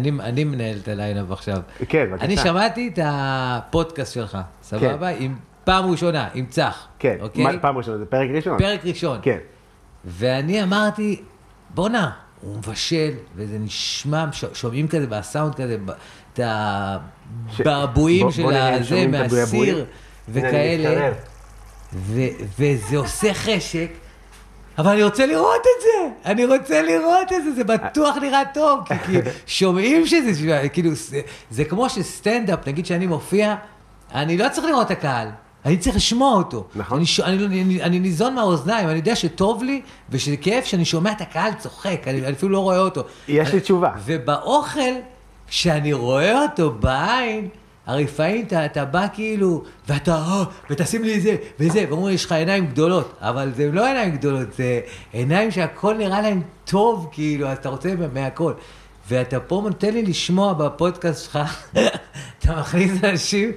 מנהל 0.43 0.77
את 0.83 0.87
ה 0.87 0.93
line-up 0.93 1.31
עכשיו. 1.31 1.57
כן, 1.89 2.05
בבקשה. 2.09 2.25
אני 2.25 2.37
שמעתי 2.37 2.87
את 2.93 2.99
הפודקאסט 3.03 4.13
שלך, 4.13 4.37
סבבה? 4.61 5.09
עם 5.09 5.35
פעם 5.63 5.85
ראשונה, 5.91 6.27
עם 6.33 6.45
צח. 6.45 6.87
כן, 6.99 7.15
אוקיי? 7.21 7.45
פעם 7.61 7.77
ראשונה, 7.77 7.97
זה 7.97 8.05
פרק 8.05 8.29
ראשון. 8.33 8.57
פרק 8.59 8.79
ראשון. 8.85 9.17
כן. 9.21 9.37
ואני 10.05 10.63
אמרתי, 10.63 11.21
בואנה, 11.75 12.11
הוא 12.41 12.57
מבשל, 12.57 13.11
וזה 13.35 13.57
נשמע, 13.59 14.25
שומעים 14.53 14.87
כזה 14.87 15.07
בסאונד 15.07 15.55
כזה, 15.55 15.77
את 16.33 16.39
בוא- 18.21 18.31
של 18.31 18.43
הזה. 19.13 19.39
מהסיר, 19.39 19.85
וכאלה. 20.29 21.11
ו- 21.93 22.21
וזה 22.59 22.97
עושה 22.97 23.33
חשק, 23.33 23.87
אבל 24.77 24.91
אני 24.91 25.03
רוצה 25.03 25.25
לראות 25.25 25.61
את 25.61 25.81
זה, 25.83 26.29
אני 26.31 26.45
רוצה 26.45 26.81
לראות 26.81 27.33
את 27.33 27.43
זה, 27.43 27.51
זה 27.55 27.63
בטוח 27.63 28.15
נראה 28.21 28.41
טוב, 28.53 28.79
כי, 28.87 28.93
כי 29.05 29.17
שומעים 29.47 30.07
שזה, 30.07 30.31
כאילו, 30.73 30.89
זה, 30.95 31.21
זה 31.51 31.65
כמו 31.65 31.89
שסטנדאפ, 31.89 32.67
נגיד 32.67 32.85
שאני 32.85 33.07
מופיע, 33.07 33.55
אני 34.13 34.37
לא 34.37 34.49
צריך 34.49 34.67
לראות 34.67 34.85
את 34.85 34.91
הקהל. 34.91 35.27
אני 35.65 35.77
צריך 35.77 35.95
לשמוע 35.95 36.33
אותו. 36.37 36.67
נכון. 36.75 36.97
אני, 36.97 37.05
ש- 37.05 37.19
אני, 37.19 37.45
אני, 37.61 37.83
אני 37.83 37.99
ניזון 37.99 38.35
מהאוזניים, 38.35 38.89
אני 38.89 38.97
יודע 38.97 39.15
שטוב 39.15 39.63
לי, 39.63 39.81
ושזה 40.09 40.37
כיף 40.37 40.65
שאני 40.65 40.85
שומע 40.85 41.11
את 41.11 41.21
הקהל 41.21 41.53
צוחק, 41.53 42.01
אני, 42.07 42.25
אני 42.25 42.33
אפילו 42.35 42.51
לא 42.51 42.59
רואה 42.59 42.79
אותו. 42.79 43.01
יש 43.27 43.53
לי 43.53 43.59
תשובה. 43.59 43.89
ובאוכל, 44.05 44.79
כשאני 45.47 45.93
רואה 45.93 46.41
אותו 46.43 46.71
בעין, 46.71 47.47
הרי 47.85 48.03
לפעמים 48.03 48.45
אתה, 48.45 48.65
אתה 48.65 48.85
בא 48.85 49.07
כאילו, 49.13 49.63
ואתה, 49.87 50.15
אה, 50.15 50.43
ותשים 50.69 51.03
לי 51.03 51.19
זה, 51.19 51.35
וזה, 51.59 51.85
ואומרים, 51.89 52.15
יש 52.15 52.25
לך 52.25 52.31
עיניים 52.31 52.67
גדולות, 52.67 53.13
אבל 53.21 53.51
זה 53.55 53.69
לא 53.71 53.87
עיניים 53.87 54.11
גדולות, 54.11 54.53
זה 54.53 54.79
עיניים 55.13 55.51
שהכל 55.51 55.97
נראה 55.97 56.21
להם 56.21 56.41
טוב, 56.65 57.09
כאילו, 57.11 57.47
אז 57.47 57.57
אתה 57.57 57.69
רוצה 57.69 57.89
מהכל. 58.13 58.53
ואתה 59.09 59.39
פה 59.39 59.61
נותן 59.63 59.93
לי 59.93 60.03
לשמוע 60.03 60.53
בפודקאסט 60.53 61.23
שלך, 61.25 61.39
אתה 62.39 62.59
מכניס 62.59 63.03
אנשים 63.03 63.51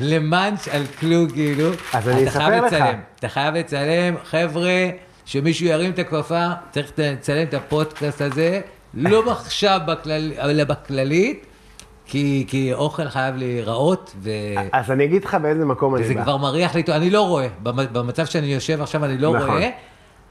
למאנץ' 0.00 0.68
על 0.68 0.82
כלום, 1.00 1.30
כאילו. 1.30 1.70
אז 1.92 2.08
אני 2.08 2.22
אתה 2.22 2.30
אספר 2.30 2.44
חייב 2.44 2.64
לך. 2.64 2.72
לצלם. 2.72 3.00
אתה 3.18 3.28
חייב 3.28 3.54
לצלם, 3.54 4.14
חבר'ה, 4.24 4.88
שמישהו 5.24 5.66
ירים 5.66 5.90
את 5.90 5.98
הכפפה, 5.98 6.46
צריך 6.70 6.92
לצלם 6.98 7.42
את 7.42 7.54
הפודקאסט 7.54 8.20
הזה, 8.20 8.60
לא 8.94 9.30
עכשיו 9.32 9.80
בכלל, 9.86 10.32
אלא 10.38 10.64
בכללית, 10.64 11.46
כי, 12.08 12.44
כי 12.48 12.72
אוכל 12.74 13.08
חייב 13.08 13.36
להיראות, 13.36 14.14
ו... 14.22 14.30
אז 14.72 14.90
אני 14.90 15.04
אגיד 15.04 15.24
לך 15.24 15.34
באיזה 15.34 15.64
מקום 15.64 15.94
אני 15.94 16.04
וזה 16.04 16.14
בא. 16.14 16.22
כבר 16.22 16.36
מריח 16.36 16.74
לי. 16.74 16.82
אני 16.88 17.10
לא 17.10 17.22
רואה, 17.28 17.46
במ- 17.62 17.92
במצב 17.92 18.24
שאני 18.24 18.46
יושב 18.46 18.82
עכשיו 18.82 19.04
אני 19.04 19.18
לא 19.18 19.32
נכון. 19.36 19.50
רואה, 19.50 19.70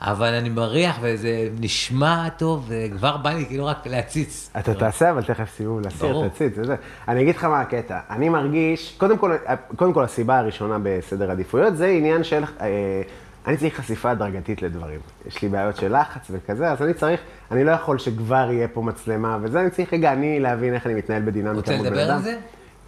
אבל 0.01 0.33
אני 0.33 0.49
מריח 0.49 0.97
וזה 1.01 1.29
נשמע 1.59 2.29
טוב, 2.29 2.69
וכבר 2.69 3.17
בא 3.17 3.29
לי 3.29 3.45
כאילו 3.45 3.65
רק 3.65 3.87
להציץ. 3.87 4.49
אתה 4.59 4.73
תעשה, 4.73 5.11
אבל 5.11 5.23
תכף 5.23 5.49
סיבוב 5.57 5.81
לסיר, 5.81 6.09
ברור. 6.09 6.27
תציץ, 6.27 6.53
וזה. 6.57 6.75
אני 7.07 7.21
אגיד 7.21 7.35
לך 7.35 7.43
מה 7.43 7.61
הקטע. 7.61 7.99
אני 8.09 8.29
מרגיש, 8.29 8.95
קודם 8.97 9.17
כל, 9.17 9.35
קודם 9.75 9.93
כל 9.93 10.03
הסיבה 10.03 10.37
הראשונה 10.39 10.77
בסדר 10.83 11.31
עדיפויות, 11.31 11.77
זה 11.77 11.87
עניין 11.87 12.23
של, 12.23 12.43
אה, 12.61 12.67
אני 13.47 13.57
צריך 13.57 13.75
חשיפה 13.75 14.11
הדרגתית 14.11 14.61
לדברים. 14.61 14.99
יש 15.27 15.41
לי 15.41 15.49
בעיות 15.49 15.75
של 15.75 15.97
לחץ 15.97 16.27
וכזה, 16.31 16.71
אז 16.71 16.81
אני 16.81 16.93
צריך, 16.93 17.21
אני 17.51 17.63
לא 17.63 17.71
יכול 17.71 17.99
שכבר 17.99 18.47
יהיה 18.51 18.67
פה 18.67 18.81
מצלמה 18.81 19.37
וזה, 19.41 19.61
אני 19.61 19.69
צריך 19.69 19.93
רגע 19.93 20.13
אני 20.13 20.39
להבין 20.39 20.73
איך 20.73 20.85
אני 20.85 20.93
מתנהל 20.93 21.21
בדינמיקה 21.21 21.57
רוצה 21.57 21.77
מול 21.77 21.89
בן 21.89 21.93
לדבר 21.93 22.05
אדם. 22.05 22.15
על 22.15 22.21
זה? 22.21 22.37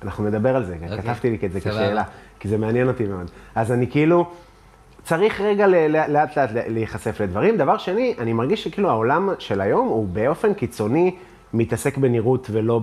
אנחנו 0.04 0.25
נדבר 0.25 0.56
על 0.56 0.66
זה, 0.66 0.74
אוקיי. 0.74 1.01
כתבתי 1.01 1.30
לי 1.30 1.38
את 1.46 1.51
זה. 1.51 1.60
כשאלה, 1.60 2.04
כי 2.39 2.48
זה 2.48 2.58
מעניין 2.58 2.88
אותי 2.88 3.04
מאוד. 3.04 3.32
אז 3.56 3.72
אני 3.72 3.92
כאילו, 3.92 4.32
צריך 5.04 5.42
רגע 5.42 5.68
לאט 5.68 6.38
לאט 6.38 6.51
להיחשף 6.68 7.22
לדברים. 7.22 7.58
דבר 7.58 7.78
שני, 7.78 8.16
אני 8.20 8.34
מרגיש 8.34 8.63
שכאילו 8.63 8.89
העולם 8.89 9.30
של 9.39 9.62
היום 9.62 9.88
הוא 9.88 10.08
באופן 10.08 10.54
קיצוני 10.54 11.16
מתעסק 11.54 11.98
בנראות 11.98 12.48
ולא 12.51 12.82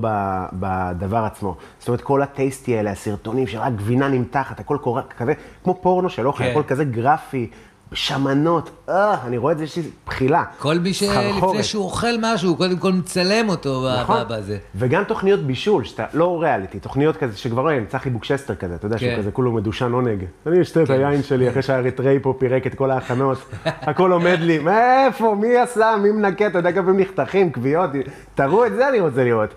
בדבר 0.52 1.24
עצמו. 1.24 1.56
זאת 1.78 1.88
אומרת, 1.88 2.00
כל 2.00 2.22
הטייסטי 2.22 2.76
האלה, 2.76 2.90
הסרטונים 2.90 3.46
שרק 3.46 3.72
גבינה 3.72 4.08
נמתחת, 4.08 4.60
הכל 4.60 4.78
קורה 4.80 5.02
כזה, 5.02 5.32
כמו 5.64 5.78
פורנו 5.82 6.10
של 6.10 6.26
אוכל, 6.26 6.44
כן. 6.44 6.50
הכל 6.50 6.62
כזה 6.62 6.84
גרפי, 6.84 7.50
שמנות, 7.92 8.70
אה, 8.88 9.16
אני 9.24 9.38
רואה 9.38 9.52
את 9.52 9.58
זה, 9.58 9.64
יש 9.64 9.76
לי 9.76 9.82
בחילה. 10.06 10.44
כל 10.58 10.78
מי 10.78 10.94
שלפני. 10.94 11.62
שהוא 11.62 11.84
אוכל 11.84 12.14
משהו, 12.20 12.48
הוא 12.48 12.56
קודם 12.56 12.76
כל 12.78 12.92
מצלם 12.92 13.48
אותו 13.48 13.86
נכון, 14.00 14.22
בזה. 14.30 14.58
וגם 14.74 15.04
תוכניות 15.04 15.40
בישול, 15.40 15.84
שאתה 15.84 16.04
לא 16.14 16.42
ריאליטי, 16.42 16.80
תוכניות 16.80 17.16
כזה 17.16 17.38
שכבר 17.38 17.70
אין, 17.70 17.86
צחי 17.86 18.10
בוקשסטר 18.10 18.54
כזה, 18.54 18.74
אתה 18.74 18.86
יודע 18.86 18.98
שהוא 18.98 19.10
כן. 19.10 19.18
כזה 19.18 19.30
כולו 19.30 19.52
מדושן 19.52 19.92
עונג. 19.92 20.24
אני 20.46 20.62
אשתה 20.62 20.82
את 20.82 20.90
היין 20.90 21.22
שלי 21.22 21.50
אחרי 21.50 21.62
שהאריתראי 21.62 22.18
פה 22.22 22.34
פירק 22.38 22.66
את 22.66 22.74
כל 22.74 22.90
ההכנות, 22.90 23.38
הכל 23.64 24.12
עומד 24.12 24.38
לי, 24.40 24.58
מאיפה, 24.58 25.34
מי 25.40 25.56
עשה, 25.56 25.96
מי 26.02 26.10
מנקה, 26.10 26.46
אתה 26.46 26.58
יודע 26.58 26.72
כמה 26.72 26.82
פעמים 26.82 27.00
נחתכים, 27.00 27.52
כוויות, 27.52 27.90
תראו 28.34 28.66
את 28.66 28.72
זה 28.72 28.88
אני 28.88 29.00
רוצה 29.00 29.24
לראות. 29.24 29.50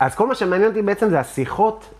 אז 0.00 0.14
כל 0.14 0.26
מה 0.26 0.34
שמעניין 0.34 0.68
אותי 0.68 0.82
בעצם 0.82 1.10
זה 1.10 1.20
השיחות, 1.20 1.94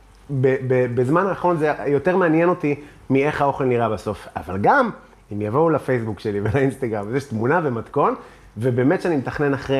בזמן 0.94 1.26
האחרון 1.26 1.56
זה 1.56 1.72
יותר 1.86 2.16
מעניין 2.16 2.48
אותי 2.48 2.74
מאיך 3.10 3.42
האוכל 3.42 3.64
נראה 3.64 3.88
בסוף. 3.88 4.28
אבל 4.36 4.58
גם, 4.60 4.90
אם 5.32 5.42
יבואו 5.42 5.70
לפייסבוק 5.70 6.20
שלי 6.20 6.40
ולאינסטגרם, 6.40 7.08
אז 7.08 7.14
יש 7.14 7.24
תמונה 7.24 7.60
ומתכון, 7.64 8.14
ובאמת 8.56 9.02
שאני 9.02 9.16
מתכנן 9.16 9.54
אחרי 9.54 9.78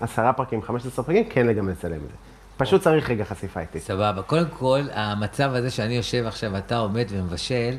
עשרה 0.00 0.32
פרקים, 0.32 0.62
15 0.62 1.04
פרקים, 1.04 1.24
כן 1.24 1.52
גם 1.52 1.68
לצלם 1.68 1.94
את 1.94 2.00
זה. 2.00 2.14
פשוט 2.56 2.82
צריך 2.82 3.10
רגע 3.10 3.24
חשיפה 3.24 3.60
איתי. 3.60 3.80
סבבה. 3.80 4.22
קודם 4.22 4.48
כל, 4.58 4.80
המצב 4.92 5.50
הזה 5.54 5.70
שאני 5.70 5.96
יושב 5.96 6.26
עכשיו, 6.26 6.56
אתה 6.58 6.78
עומד 6.78 7.04
ומבשל, 7.08 7.76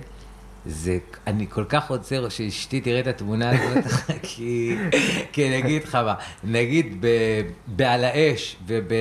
זה, 0.65 0.97
אני 1.27 1.47
כל 1.49 1.63
כך 1.69 1.89
רוצה 1.89 2.15
שאשתי 2.29 2.81
תראה 2.81 2.99
את 2.99 3.07
התמונה 3.07 3.49
הזאת, 3.49 3.83
כי, 4.23 4.77
כי 5.31 5.47
אני 5.47 5.59
אגיד 5.59 5.83
לך 5.83 5.95
מה, 5.95 6.13
נגיד 6.43 6.97
ב, 6.99 7.07
בעל 7.67 8.03
האש, 8.03 8.55
וב, 8.67 8.91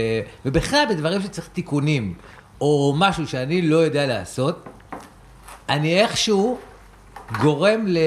ובכלל 0.46 0.84
בדברים 0.90 1.20
שצריך 1.20 1.48
תיקונים, 1.52 2.14
או 2.60 2.94
משהו 2.98 3.26
שאני 3.26 3.62
לא 3.62 3.76
יודע 3.76 4.06
לעשות, 4.06 4.64
אני 5.68 6.00
איכשהו 6.00 6.58
גורם 7.32 7.85
ל, 7.87 7.99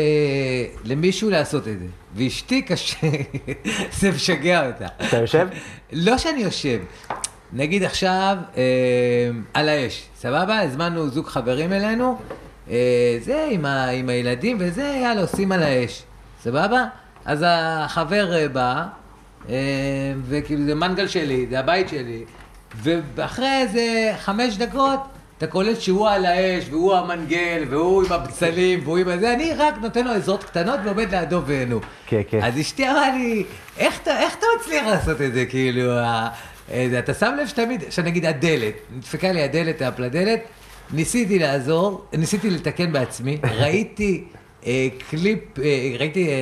למישהו 0.84 1.30
לעשות 1.30 1.68
את 1.68 1.80
זה. 1.80 1.86
ואשתי 2.16 2.62
קשה, 2.62 3.08
זה 4.00 4.12
משגע 4.12 4.68
אותה. 4.68 4.88
אתה 5.08 5.18
יושב? 5.18 5.48
לא 5.92 6.18
שאני 6.18 6.42
יושב. 6.42 6.80
נגיד 7.54 7.84
עכשיו, 7.84 8.38
אה, 8.58 8.63
על 9.54 9.70
האש, 9.70 10.04
סבבה? 10.16 10.60
הזמנו 10.60 11.10
זוג 11.10 11.28
חברים 11.28 11.74
אלינו, 11.74 12.18
אה, 12.70 13.18
זה 13.22 13.48
עם, 13.51 13.66
ה, 13.66 13.90
עם 13.90 14.10
הילדים 14.10 14.58
וזה, 14.60 15.00
יאללה, 15.04 15.22
עושים 15.22 15.51
על 15.51 15.63
האש, 15.63 16.04
סבבה? 16.44 16.86
אז 17.25 17.46
החבר 17.48 18.34
אה, 18.34 18.48
בא, 18.48 18.86
אה, 19.50 19.56
וכאילו 20.28 20.66
זה 20.66 20.75
מנגל 20.75 21.08
שלי, 21.08 21.46
זה 21.50 21.60
הבית 21.60 21.90
שלי, 21.90 22.24
ואחרי 23.16 23.62
איזה 23.62 24.13
חמש 24.20 24.58
דקות, 24.58 25.00
אתה 25.44 25.50
קולט 25.50 25.82
שהוא 25.82 26.10
על 26.10 26.26
האש, 26.26 26.64
והוא 26.70 26.96
המנגל, 26.96 27.64
והוא 27.70 28.04
עם 28.06 28.12
הבצלים, 28.12 28.80
והוא 28.84 28.98
עם 28.98 29.08
הזה, 29.08 29.34
אני 29.34 29.54
רק 29.58 29.74
נותן 29.82 30.06
לו 30.06 30.12
עזרות 30.12 30.44
קטנות 30.44 30.80
ועומד 30.86 31.16
לידו 31.16 31.42
ואינו. 31.46 31.80
כן, 32.08 32.22
כן. 32.30 32.40
אז 32.44 32.60
אשתי 32.60 32.90
אמרה 32.90 33.16
לי, 33.18 33.44
איך 33.78 34.00
אתה, 34.04 34.20
איך 34.20 34.36
אתה 34.38 34.46
מצליח 34.60 34.86
לעשות 34.88 35.22
את 35.22 35.34
זה, 35.34 35.46
כאילו, 35.46 35.92
ה- 36.00 36.30
אתה 37.00 37.14
שם 37.14 37.36
לב 37.42 37.48
שתמיד, 37.48 37.84
שנגיד 37.90 38.26
הדלת, 38.26 38.74
נדפקה 38.96 39.32
לי 39.32 39.44
הדלת, 39.44 39.82
הפלדלת, 39.82 40.40
ניסיתי 40.94 41.40
לעזור, 41.40 42.06
ניסיתי 42.14 42.50
לתקן 42.50 42.92
בעצמי, 42.92 43.38
ראיתי 43.44 44.24
אה, 44.66 44.88
קליפ, 45.10 45.60
אה, 45.60 45.64
ראיתי 46.00 46.28
אה, 46.30 46.34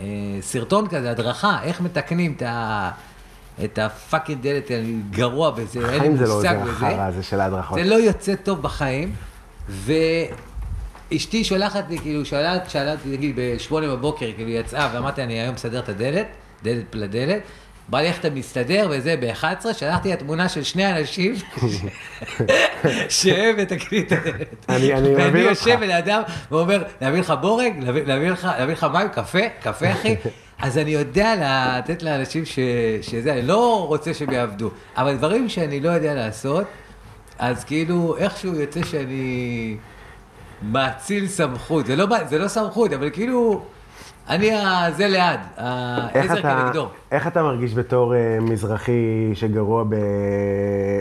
אה, 0.00 0.04
סרטון 0.40 0.88
כזה, 0.88 1.10
הדרכה, 1.10 1.58
איך 1.64 1.80
מתקנים 1.80 2.34
את 2.36 2.42
ה... 2.46 2.90
את 3.64 3.78
הפאקינג 3.78 4.42
דלת, 4.42 4.70
אני 4.70 4.94
גרוע 5.10 5.50
בזה, 5.50 5.92
אין 5.92 6.02
לי 6.12 6.16
זה 6.16 6.24
לא 6.26 6.34
מושג 6.36 6.54
עוזר 6.56 6.60
בזה. 6.62 6.86
החרא 6.86 7.06
הזה 7.06 7.22
של 7.22 7.40
ההדרכות. 7.40 7.78
זה 7.78 7.84
לא 7.84 7.94
יוצא 7.94 8.34
טוב 8.34 8.62
בחיים, 8.62 9.12
ואשתי 9.68 11.44
שולחת 11.44 11.84
לי, 11.90 11.98
כאילו, 11.98 12.24
שאלה, 12.24 12.54
שאלה 12.68 12.92
אותי, 12.92 13.08
נגיד, 13.08 13.36
בשמונה 13.38 13.86
בבוקר, 13.88 14.26
כאילו, 14.36 14.48
היא 14.48 14.60
יצאה, 14.60 14.90
ואמרתי, 14.94 15.22
אני 15.22 15.40
היום 15.40 15.54
מסדר 15.54 15.78
את 15.78 15.88
הדלת, 15.88 16.26
דלת 16.62 16.94
לדלת, 16.94 17.42
בא 17.88 18.00
לי 18.00 18.06
איך 18.08 18.18
אתה 18.20 18.30
מסתדר, 18.30 18.88
וזה, 18.90 19.14
ב-11, 19.20 19.44
שלחתי 19.72 20.08
לה 20.08 20.16
תמונה 20.16 20.48
של 20.48 20.62
שני 20.62 20.98
אנשים, 20.98 21.34
שהם 23.08 23.56
מתקנים 23.56 24.02
את 24.06 24.12
הדלת. 24.12 24.64
אני- 24.68 24.94
אני 24.94 25.14
ואני 25.14 25.28
מבין 25.30 25.48
אותך. 25.48 25.66
יושב 25.66 25.80
לידם, 25.80 26.22
ואומר, 26.50 26.82
להביא 27.00 27.20
לך 27.20 27.34
בורג, 27.40 27.72
להביא 28.06 28.30
לך 28.72 28.86
מים, 28.92 29.08
קפה, 29.08 29.38
קפה, 29.62 29.92
אחי. 29.92 30.14
אז 30.62 30.78
אני 30.78 30.90
יודע 30.90 31.34
לתת 31.78 32.02
לאנשים 32.02 32.44
ש, 32.44 32.58
שזה, 33.02 33.32
אני 33.32 33.42
לא 33.42 33.86
רוצה 33.88 34.14
שהם 34.14 34.30
יעבדו, 34.30 34.70
אבל 34.96 35.16
דברים 35.16 35.48
שאני 35.48 35.80
לא 35.80 35.90
יודע 35.90 36.14
לעשות, 36.14 36.64
אז 37.38 37.64
כאילו 37.64 38.16
איכשהו 38.16 38.54
יוצא 38.54 38.82
שאני 38.82 39.76
מאציל 40.62 41.26
סמכות, 41.26 41.86
זה 41.86 41.96
לא, 41.96 42.06
זה 42.28 42.38
לא 42.38 42.48
סמכות, 42.48 42.92
אבל 42.92 43.10
כאילו, 43.10 43.62
אני 44.28 44.52
ה- 44.52 44.90
זה 44.96 45.08
ליד, 45.08 45.40
העזר 45.56 46.42
כנגדו. 46.42 46.88
איך 47.12 47.26
אתה 47.26 47.42
מרגיש 47.42 47.74
בתור 47.74 48.14
אה, 48.14 48.38
מזרחי 48.40 49.30
שגרוע 49.34 49.84
ב, 49.88 49.94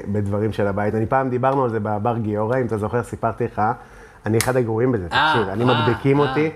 בדברים 0.08 0.54
של 0.54 0.68
הבית? 0.68 0.96
אני 0.96 1.06
פעם 1.06 1.30
דיברנו 1.30 1.64
על 1.64 1.70
זה 1.70 1.80
בבר 1.80 2.18
גיורא, 2.18 2.58
אם 2.58 2.66
אתה 2.66 2.78
זוכר, 2.78 3.04
סיפרתי 3.04 3.44
לך, 3.44 3.62
אני 4.26 4.38
אחד 4.38 4.58
הגרועים 4.58 4.92
בזה, 4.92 5.08
אה, 5.14 5.34
תקשיב, 5.34 5.50
אני 5.50 5.64
אה, 5.64 5.82
מדביקים. 5.82 6.20
אותי. 6.20 6.50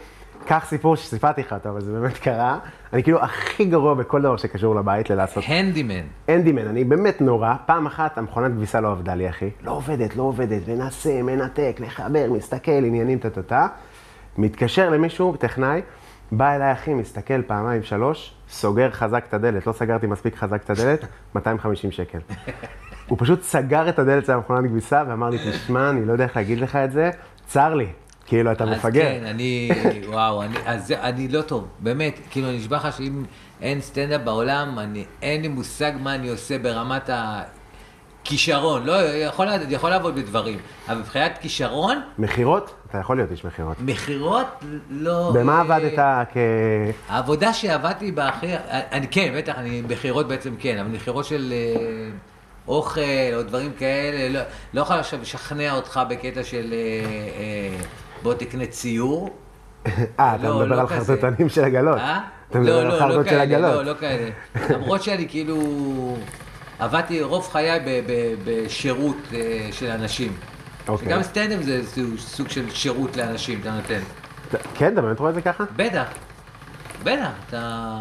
קח 0.45 0.65
סיפור 0.67 0.95
שסיפרתי 0.95 1.41
לך 1.41 1.53
אותו, 1.53 1.69
אבל 1.69 1.81
זה 1.81 1.91
באמת 1.99 2.17
קרה. 2.17 2.59
אני 2.93 3.03
כאילו 3.03 3.21
הכי 3.23 3.65
גרוע 3.65 3.93
בכל 3.93 4.21
דבר 4.21 4.37
שקשור 4.37 4.75
לבית, 4.75 5.09
ללעשות 5.09 5.43
הנדימן. 5.47 6.03
אנדימן, 6.29 6.67
אני 6.67 6.83
באמת 6.83 7.21
נורא. 7.21 7.53
פעם 7.65 7.85
אחת 7.85 8.17
המכונת 8.17 8.51
כביסה 8.51 8.81
לא 8.81 8.91
עבדה 8.91 9.15
לי, 9.15 9.29
אחי. 9.29 9.49
לא 9.63 9.71
עובדת, 9.71 10.15
לא 10.15 10.23
עובדת, 10.23 10.67
מנסה, 10.67 11.21
מנתק, 11.23 11.75
לחבר, 11.79 12.27
מסתכל, 12.31 12.71
עניינים, 12.71 13.19
טה-טה-טה. 13.19 13.67
מתקשר 14.37 14.89
למישהו, 14.89 15.35
טכנאי, 15.35 15.81
בא 16.31 16.55
אליי 16.55 16.71
אחי, 16.71 16.93
מסתכל 16.93 17.41
פעמיים, 17.41 17.83
שלוש, 17.83 18.35
סוגר 18.49 18.91
חזק 18.91 19.23
את 19.29 19.33
הדלת, 19.33 19.67
לא 19.67 19.71
סגרתי 19.71 20.07
מספיק 20.07 20.35
חזק 20.35 20.63
את 20.63 20.69
הדלת, 20.69 21.05
250 21.35 21.91
שקל. 21.91 22.19
הוא 23.07 23.17
פשוט 23.21 23.41
סגר 23.43 23.89
את 23.89 23.99
הדלת 23.99 24.25
של 24.25 24.31
המכונת 24.31 24.69
כביסה 24.69 25.03
ואמר 25.07 25.29
לי, 25.29 25.37
תשמע, 25.51 25.89
אני 25.89 26.05
לא 26.05 26.11
יודע 26.11 26.23
איך 26.23 26.35
להגיד 26.35 26.59
לך 26.59 26.75
את 26.75 26.91
זה, 26.91 27.09
צר 27.47 27.73
לי. 27.73 27.87
כאילו, 28.25 28.51
אתה 28.51 28.65
מפגר. 28.65 29.01
אז 29.01 29.07
כן, 29.07 29.25
אני, 29.25 29.69
וואו, 30.07 30.43
אני, 30.43 30.55
אז 30.65 30.91
אני 30.91 31.27
לא 31.27 31.41
טוב, 31.41 31.67
באמת, 31.79 32.19
כאילו, 32.29 32.49
אני 32.49 32.57
נשבע 32.57 32.77
לך 32.77 32.97
שאם 32.97 33.23
אין 33.61 33.81
סטנדאפ 33.81 34.21
בעולם, 34.21 34.79
אני, 34.79 35.05
אין 35.21 35.41
לי 35.41 35.47
מושג 35.47 35.91
מה 35.99 36.15
אני 36.15 36.29
עושה 36.29 36.57
ברמת 36.57 37.09
הכישרון, 38.23 38.85
לא, 38.85 38.93
יכול, 39.01 39.47
יכול 39.69 39.89
לעבוד 39.89 40.15
בדברים, 40.15 40.57
אבל 40.87 40.97
מבחינת 40.97 41.37
כישרון, 41.41 42.01
מכירות? 42.17 42.73
אתה 42.89 42.97
יכול 42.97 43.17
להיות 43.17 43.31
איש 43.31 43.45
מכירות. 43.45 43.77
מכירות, 43.79 44.47
לא... 44.89 45.31
במה 45.33 45.55
אה, 45.55 45.61
עבדת 45.61 46.27
כ... 46.33 46.37
העבודה 47.09 47.53
שעבדתי 47.53 48.11
בה 48.11 48.27
הכי, 48.27 48.47
אני 48.69 49.07
כן, 49.07 49.33
בטח, 49.37 49.53
אני 49.57 49.81
מכירות 49.89 50.27
בעצם 50.27 50.55
כן, 50.59 50.77
אבל 50.77 50.89
מכירות 50.89 51.25
של, 51.25 51.53
אה, 51.53 52.09
אוכל 52.67 53.01
או 53.33 53.43
דברים 53.43 53.71
כאלה, 53.79 54.29
לא, 54.29 54.45
לא 54.73 54.81
יכול 54.81 54.95
עכשיו 54.95 55.21
לשכנע 55.21 55.75
אותך 55.75 55.99
בקטע 56.09 56.43
של 56.43 56.73
אה, 56.73 56.77
אה, 56.77 57.77
בוא 58.25 58.33
תקנה 58.33 58.65
ציור. 58.65 59.29
אה, 60.19 60.35
אתה 60.35 60.43
לא, 60.43 60.59
מדבר 60.59 60.75
לא 60.75 60.81
על 61.23 61.33
ענים 61.37 61.49
של 61.49 61.63
עגלות. 61.63 61.97
אה? 61.97 62.19
אתה 62.49 62.59
מדבר 62.59 62.73
לא, 62.75 62.81
על 62.81 62.87
לא, 62.87 62.93
לא 62.93 62.99
חרטות 62.99 63.27
של 63.29 63.39
עגלות. 63.39 63.73
לא, 63.75 63.85
לא 63.85 63.93
כאלה. 63.99 64.29
למרות 64.69 65.03
שאני 65.03 65.29
כאילו 65.29 65.57
עבדתי 66.79 67.21
רוב 67.21 67.49
חיי 67.51 67.79
בשירות 68.45 69.17
אה, 69.33 69.69
של 69.71 69.87
אנשים. 69.91 70.33
אוקיי. 70.87 71.07
שגם 71.07 71.23
סטנדאפ 71.23 71.61
זה 71.61 71.81
סוג- 72.17 72.49
של 72.49 72.69
שירות 72.69 73.17
לאנשים, 73.17 73.59
אתה 73.61 73.71
נותן. 73.71 73.99
אתה- 74.49 74.57
כן, 74.75 74.93
אתה 74.93 75.01
באמת 75.01 75.19
רואה 75.19 75.29
את 75.29 75.35
זה 75.35 75.41
ככה? 75.41 75.63
בטח, 75.75 76.05
בטח, 77.03 77.29
אתה... 77.49 77.97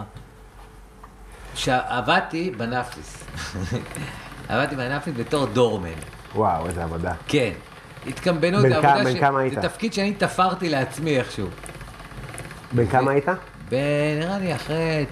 שעבדתי 1.55 2.51
בנאפיס. 2.57 3.25
עבדתי 4.49 4.77
בנאפיס 4.77 5.15
בתור 5.17 5.47
דורמן. 5.47 5.89
וואו, 6.35 6.67
איזה 6.67 6.85
עבודה. 6.85 7.13
כן. 7.29 7.51
התקמבנות, 8.07 8.63
בן 8.63 8.73
עבודה 8.73 9.05
בן 9.05 9.21
כמה 9.21 9.41
היית? 9.41 9.55
זה 9.55 9.61
תפקיד 9.69 9.93
שאני 9.93 10.13
תפרתי 10.15 10.69
לעצמי 10.69 11.19
איכשהו. 11.19 11.47
בן 12.73 12.87
כמה 12.87 13.11
היית? 13.11 13.29
ב- 13.71 14.19
נראה 14.21 14.39
לי 14.39 14.55
אחרי 14.55 15.05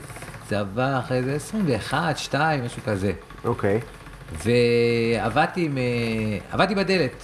צבא, 0.48 0.98
אחרי 0.98 1.22
זה 1.22 1.34
21, 1.34 2.18
2, 2.18 2.64
משהו 2.64 2.82
כזה. 2.86 3.12
אוקיי. 3.44 3.80
ועבדתי 4.44 5.64
עם... 5.64 5.78
אה, 5.78 5.82
עבדתי 6.52 6.74
בדלת. 6.74 7.22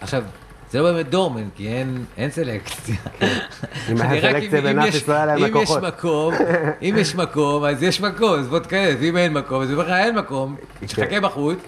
עכשיו, 0.00 0.24
זה 0.70 0.78
לא 0.80 0.92
באמת 0.92 1.08
דורמן, 1.08 1.48
כי 1.54 1.68
אין, 1.68 2.04
אין 2.16 2.30
סלקציה. 2.30 2.96
אם 3.90 4.00
היה 4.00 4.10
אני 4.10 4.20
סלקציה 4.20 4.58
אם 4.58 4.64
בנאפיס, 4.64 5.08
לא 5.08 5.14
היה 5.14 5.26
להם 5.26 5.38
אם 5.38 5.44
יש 5.44 5.50
לקוחות. 5.50 5.82
מקום, 5.82 6.34
אם 6.82 6.94
יש 6.98 7.14
מקום, 7.14 7.64
אז 7.64 7.82
יש 7.82 8.00
מקום, 8.00 8.38
אז 8.38 8.48
בוא 8.48 8.58
תכנס, 8.58 8.96
ואם 9.00 9.16
אין 9.16 9.32
מקום, 9.32 9.62
אז 9.62 9.72
אומר 9.72 9.82
לך 9.84 9.90
אין 9.90 10.14
מקום, 10.18 10.56
שחכה 10.86 11.20
בחוץ. 11.20 11.58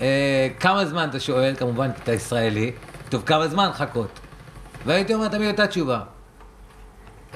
אה, 0.00 0.48
כמה 0.60 0.86
זמן 0.86 1.08
אתה 1.08 1.20
שואל, 1.20 1.54
כמובן, 1.58 1.92
כי 1.92 2.00
אתה 2.02 2.12
ישראלי, 2.12 2.72
טוב, 3.08 3.22
כמה 3.26 3.48
זמן 3.48 3.68
לחכות? 3.68 4.20
והייתי 4.86 5.14
אומר 5.14 5.28
תמיד 5.28 5.50
אותה 5.50 5.66
תשובה. 5.66 6.00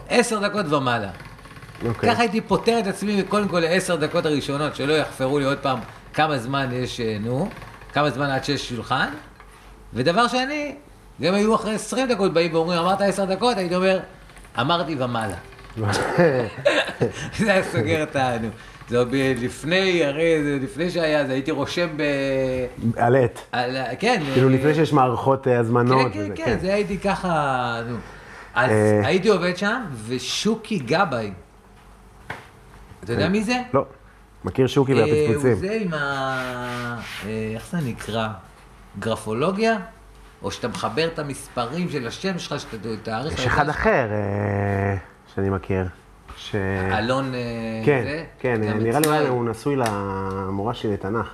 עשר 0.09 0.49
דקות 0.49 0.73
ומעלה. 0.73 1.11
אוקיי. 1.87 2.11
ככה 2.11 2.23
הייתי 2.23 2.41
פותר 2.41 2.79
את 2.79 2.87
עצמי 2.87 3.23
קודם 3.29 3.49
כל 3.49 3.61
לעשר 3.61 3.97
דקות 3.97 4.27
הראשונות, 4.27 4.77
שלא 4.77 4.93
יחפרו 4.93 5.39
לי 5.39 5.45
עוד 5.45 5.59
פעם 5.59 5.79
כמה 6.15 6.39
זמן 6.39 6.69
יש, 6.73 7.01
אה, 7.01 7.17
נו, 7.21 7.49
כמה 7.93 8.11
זמן 8.11 8.31
עד 8.31 8.45
שיש 8.45 8.69
שולחן. 8.69 9.09
ודבר 9.95 10.29
שני, 10.29 10.75
גם 11.23 11.35
היו 11.35 11.55
אחרי 11.55 11.75
עשרים 11.75 12.09
דקות 12.09 12.33
באים 12.33 12.55
ואומרים, 12.55 12.79
אמרת 12.79 13.01
עשר 13.01 13.25
דקות, 13.25 13.57
הייתי 13.57 13.75
אומר, 13.75 14.01
אמרתי 14.61 14.97
ומעלה. 14.99 15.37
זה 17.39 17.53
היה 17.53 17.63
סוגר 17.63 18.03
את 18.03 18.17
ה... 18.17 18.37
זה 18.89 18.99
עוד 18.99 19.15
לפני, 19.15 20.05
הרי 20.05 20.43
זה 20.45 20.59
לפני 20.63 20.91
שהיה, 20.91 21.27
זה 21.27 21.33
הייתי 21.33 21.51
רושם 21.51 21.89
ב... 21.97 22.03
על 22.97 23.17
עט. 23.17 23.39
על, 23.53 23.77
כן. 23.99 24.23
כאילו 24.35 24.49
אה, 24.49 24.55
לפני 24.55 24.75
שיש 24.75 24.93
מערכות 24.93 25.49
אה, 25.49 25.59
הזמנות. 25.59 26.13
כן, 26.13 26.21
וזה, 26.21 26.35
כן, 26.35 26.45
כן, 26.45 26.59
זה 26.59 26.75
הייתי 26.75 26.99
ככה, 26.99 27.81
נו. 27.89 27.97
אז 28.55 28.71
אה. 28.71 29.07
הייתי 29.07 29.29
עובד 29.29 29.57
שם, 29.57 29.83
ושוקי 30.07 30.79
גבאי. 30.79 31.33
אתה 33.05 33.13
יודע 33.13 33.29
מי 33.29 33.45
זה? 33.45 33.57
לא. 33.75 33.85
מכיר 34.45 34.67
שוקי 34.67 34.95
והפצפוצים. 34.95 35.51
הוא 35.51 35.61
זה 35.61 35.79
עם 35.81 35.95
ה... 35.95 37.01
איך 37.55 37.67
זה 37.71 37.79
נקרא? 37.85 38.29
גרפולוגיה? 38.99 39.77
או 40.43 40.51
שאתה 40.51 40.69
מחבר 40.69 41.07
את 41.07 41.19
המספרים 41.19 41.91
של 41.91 42.07
השם 42.07 42.39
שלך, 42.39 42.61
שאתה 42.61 42.77
תאריך... 43.03 43.39
יש 43.39 43.47
אחד 43.47 43.69
אחר 43.69 44.09
שאני 45.35 45.51
מכיר. 45.51 45.85
ש... 46.51 46.55
אלון... 46.99 47.35
אה, 47.35 47.41
כן, 47.85 48.03
זה? 48.05 48.25
כן, 48.39 48.61
גם 48.71 48.79
נראה 48.79 49.01
לי 49.01 49.29
הוא 49.29 49.45
נשוי 49.45 49.77
למורה 49.77 50.75
שלי 50.75 50.93
לתנ"ך. 50.93 51.27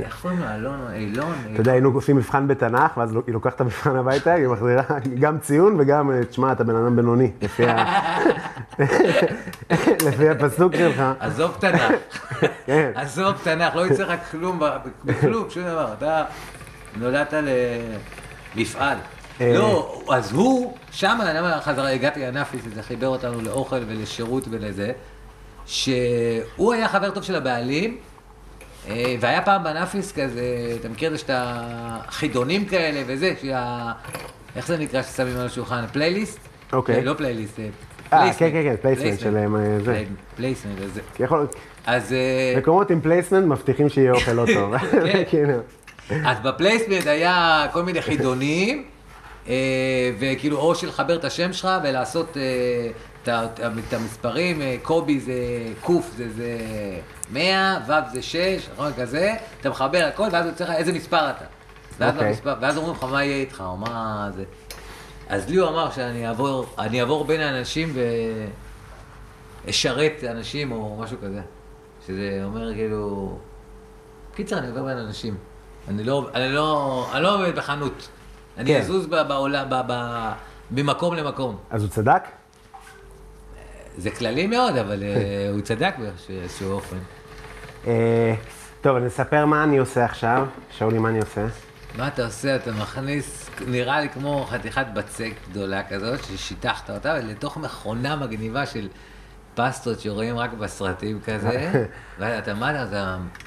איך 0.00 0.20
קוראים 0.22 0.38
לו? 0.38 0.46
אלון? 0.54 0.80
אילון? 0.94 1.32
אתה 1.52 1.60
יודע, 1.60 1.72
היינו 1.72 1.90
עושים 1.90 2.16
מבחן 2.16 2.48
בתנ"ך, 2.48 2.96
ואז 2.96 3.12
היא 3.26 3.34
לוקחת 3.34 3.54
את 3.54 3.60
המבחן 3.60 3.96
הביתה, 3.96 4.32
היא 4.34 4.48
מחזירה 4.48 4.82
גם 5.20 5.38
ציון 5.38 5.76
וגם, 5.80 6.10
אה, 6.10 6.24
תשמע, 6.24 6.52
אתה 6.52 6.64
בן 6.64 6.76
אדם 6.76 6.96
בינוני, 6.96 7.30
לפי 10.02 10.28
הפסוק 10.30 10.76
שלך. 10.76 11.02
עזוב 11.20 11.56
תנ"ך. 11.60 11.92
כן. 12.66 12.90
עזוב 12.94 13.34
תנ"ך, 13.42 13.76
לא 13.76 13.86
יצא 13.86 14.04
לך 14.04 14.30
כלום, 14.30 14.60
בכלום, 15.04 15.50
שום 15.50 15.62
דבר. 15.62 15.92
אתה 15.98 16.24
נולדת 16.96 17.34
למפעל. 18.56 18.98
אה. 19.40 19.52
לא, 19.58 20.02
אז 20.10 20.32
הוא, 20.32 20.72
שם, 20.90 21.18
למה 21.34 21.60
חזרה, 21.60 21.90
הגעתי 21.90 22.20
לנאפיס, 22.20 22.60
זה 22.74 22.82
חיבר 22.82 23.08
אותנו 23.08 23.40
לאוכל 23.40 23.76
ולשירות 23.88 24.44
ולזה, 24.50 24.92
שהוא 25.66 26.72
היה 26.72 26.88
חבר 26.88 27.10
טוב 27.10 27.22
של 27.22 27.34
הבעלים, 27.34 27.96
אה, 28.88 29.14
והיה 29.20 29.42
פעם 29.42 29.64
בנאפיס 29.64 30.12
כזה, 30.12 30.42
אתה 30.80 30.88
מכיר 30.88 31.06
את 31.08 31.12
זה 31.12 31.18
שאתה 31.18 31.62
חידונים 32.08 32.64
כאלה 32.64 33.02
וזה, 33.06 33.34
שה... 33.42 33.92
איך 34.56 34.66
זה 34.66 34.76
נקרא 34.78 35.02
ששמים 35.02 35.36
על 35.36 35.46
השולחן? 35.46 35.84
פלייליסט? 35.92 36.38
אוקיי. 36.72 36.96
אה, 36.96 37.02
לא 37.04 37.14
פלייליסט, 37.14 37.54
placement. 38.10 38.38
כן, 38.38 38.50
כן, 38.52 38.62
כן, 38.62 38.74
placement 38.82 39.18
של, 39.20 39.36
אה, 39.36 39.46
זה. 39.78 39.92
place- 39.92 40.06
placement, 40.36 40.78
אז 40.80 41.00
יכול- 41.20 41.46
אז... 41.86 42.14
מקומות 42.56 42.90
עם 42.90 43.00
placement 43.00 43.44
מבטיחים 43.46 43.88
שיהיה 43.88 44.12
אוכל 44.12 44.32
לא 44.32 44.44
טוב. 44.54 44.76
כן. 44.78 45.22
כאילו. 45.30 45.54
אז 46.24 46.36
ב 46.44 46.50
placement 46.50 47.06
היה 47.06 47.66
כל 47.72 47.82
מיני 47.82 48.02
חידונים, 48.02 48.84
וכאילו 50.18 50.58
או 50.58 50.74
של 50.74 50.88
לחבר 50.88 51.16
את 51.16 51.24
השם 51.24 51.52
שלך 51.52 51.68
ולעשות 51.82 52.36
אה, 52.36 53.42
את 53.78 53.92
המספרים, 53.92 54.62
אה, 54.62 54.76
קובי 54.82 55.20
זה 55.20 55.34
קוף 55.80 56.10
זה 56.16 56.32
זה 56.32 56.58
100, 57.30 57.78
ו' 57.88 57.92
זה 58.12 58.22
6, 58.22 58.68
נכון 58.72 58.92
כזה, 58.92 59.34
אתה 59.60 59.70
מחבר 59.70 60.04
הכל 60.08 60.28
ואז 60.32 60.46
יוצא 60.46 60.64
לך 60.64 60.70
איזה 60.70 60.92
מספר 60.92 61.30
אתה. 61.30 61.44
ואז, 61.98 62.14
אוקיי. 62.14 62.28
במספר, 62.28 62.54
ואז 62.60 62.76
אומרים 62.76 62.94
לך 62.96 63.04
מה 63.04 63.24
יהיה 63.24 63.36
איתך, 63.36 63.62
או 63.66 63.76
מה 63.76 64.28
זה. 64.34 64.44
אז 65.28 65.48
לי 65.48 65.56
הוא 65.56 65.68
אמר 65.68 65.90
שאני 65.90 66.28
אעבור, 66.28 66.66
אני 66.78 67.00
אעבור 67.00 67.24
בין 67.24 67.40
האנשים 67.40 67.94
ואשרת 69.66 70.24
אנשים 70.30 70.72
או 70.72 70.96
משהו 71.00 71.16
כזה. 71.22 71.40
שזה 72.06 72.40
אומר 72.44 72.74
כאילו... 72.74 73.38
קיצר, 74.34 74.58
אני 74.58 74.68
עובר 74.68 74.84
בין 74.84 74.98
אנשים. 74.98 75.36
אני 75.88 76.04
לא, 76.04 76.30
אני 76.34 76.52
לא, 76.52 77.06
אני 77.12 77.22
לא 77.22 77.34
עובד 77.34 77.56
בחנות. 77.56 78.08
אני 78.58 78.74
כן. 78.74 78.80
אזוז 78.80 79.06
בעולם, 79.06 79.66
ב- 79.70 79.82
ב- 79.86 80.32
ממקום 80.70 81.14
למקום. 81.14 81.56
אז 81.70 81.82
הוא 81.82 81.90
צדק? 81.90 82.22
זה 83.98 84.10
כללי 84.10 84.46
מאוד, 84.46 84.76
אבל 84.76 85.02
אה, 85.02 85.08
הוא 85.52 85.60
צדק 85.60 85.94
באיזשהו 85.98 86.72
אופן. 86.72 86.96
אה, 87.86 88.34
טוב, 88.80 88.96
אני 88.96 89.06
אספר 89.06 89.46
מה 89.46 89.64
אני 89.64 89.78
עושה 89.78 90.04
עכשיו. 90.04 90.46
שאולי, 90.78 90.98
מה 90.98 91.08
אני 91.08 91.20
עושה? 91.20 91.46
מה 91.98 92.08
אתה 92.08 92.24
עושה? 92.24 92.56
אתה 92.56 92.72
מכניס, 92.72 93.50
נראה 93.66 94.00
לי 94.00 94.08
כמו 94.08 94.46
חתיכת 94.50 94.86
בצק 94.94 95.32
גדולה 95.50 95.82
כזאת, 95.82 96.24
ששיטחת 96.24 96.90
אותה, 96.90 97.14
ולתוך 97.18 97.56
מכונה 97.56 98.16
מגניבה 98.16 98.66
של 98.66 98.88
פסטות 99.54 100.00
שרואים 100.00 100.38
רק 100.38 100.52
בסרטים 100.52 101.20
כזה. 101.26 101.70
ואתה, 102.18 102.54
מה 102.54 102.86
זה, 102.86 103.00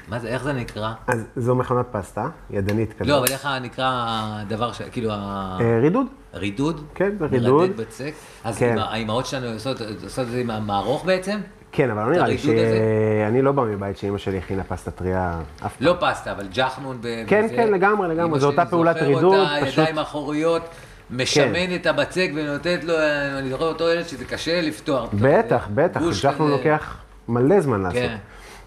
מה 0.08 0.18
זה, 0.18 0.28
איך 0.28 0.42
זה 0.42 0.52
נקרא? 0.52 0.92
אז 1.06 1.24
זו 1.36 1.54
מכונת 1.54 1.86
פסטה, 1.90 2.28
ידנית 2.50 2.92
כזאת. 2.92 3.06
לא, 3.08 3.18
אבל 3.18 3.26
איך 3.30 3.48
נקרא 3.62 3.90
הדבר 4.08 4.72
ש... 4.72 4.82
כאילו, 4.82 5.10
ה- 5.12 5.58
אה, 5.60 5.78
רידוד? 5.80 6.06
רידוד? 6.34 6.84
כן, 6.94 7.10
זה 7.18 7.26
רידוד. 7.26 7.60
מרדד 7.70 7.80
בצק? 7.80 8.12
אז 8.44 8.58
כן. 8.58 8.76
האימהות 8.78 9.26
שלנו 9.26 9.46
עושות 9.46 9.76
עושות 10.04 10.26
את 10.26 10.30
זה 10.30 10.38
עם 10.40 10.50
המערוך 10.50 11.04
בעצם? 11.04 11.38
כן, 11.72 11.90
אבל 11.90 12.02
לא 12.02 12.10
נראה 12.12 12.26
לי? 12.28 12.38
שאני 12.38 13.42
לא 13.42 13.52
בא 13.52 13.62
מבית 13.62 13.96
שאימא 13.98 14.18
שלי 14.18 14.38
הכינה 14.38 14.64
פסטה 14.64 14.90
טריה 14.90 15.38
אף 15.66 15.76
פעם. 15.76 15.86
לא 15.86 15.96
פסטה, 16.00 16.32
אבל 16.32 16.46
ג'חנון. 16.52 16.98
ב- 17.00 17.24
כן. 17.26 17.46
כן, 17.56 17.72
לגמרי, 17.72 18.08
לגמרי, 18.08 18.40
זו 18.40 18.46
אותה 18.46 18.62
שלי 18.62 18.70
פעולת 18.70 18.94
זוכר 18.96 19.06
רידוד, 19.06 19.24
אותה, 19.24 19.54
פשוט- 19.62 19.74
כן. 19.74 19.80
ידיים 19.82 19.98
אחוריות, 19.98 20.62
משמן 21.10 21.74
את 21.74 21.86
הבצק 21.86 22.30
ונותנת 22.34 22.84
לו, 22.84 22.94
אני 23.38 23.50
זוכר 23.50 23.64
אותו 23.64 23.88
ילד 23.90 24.08
שזה 24.08 24.24
קשה 24.24 24.60
לפתוח. 24.60 25.08
בטח, 25.14 25.68
בטח, 25.74 26.00
כזה. 26.00 26.32
לוקח 26.38 26.96
מלא 27.28 27.60
זמן 27.60 27.80
לעשות. 27.80 28.00
כן. 28.00 28.16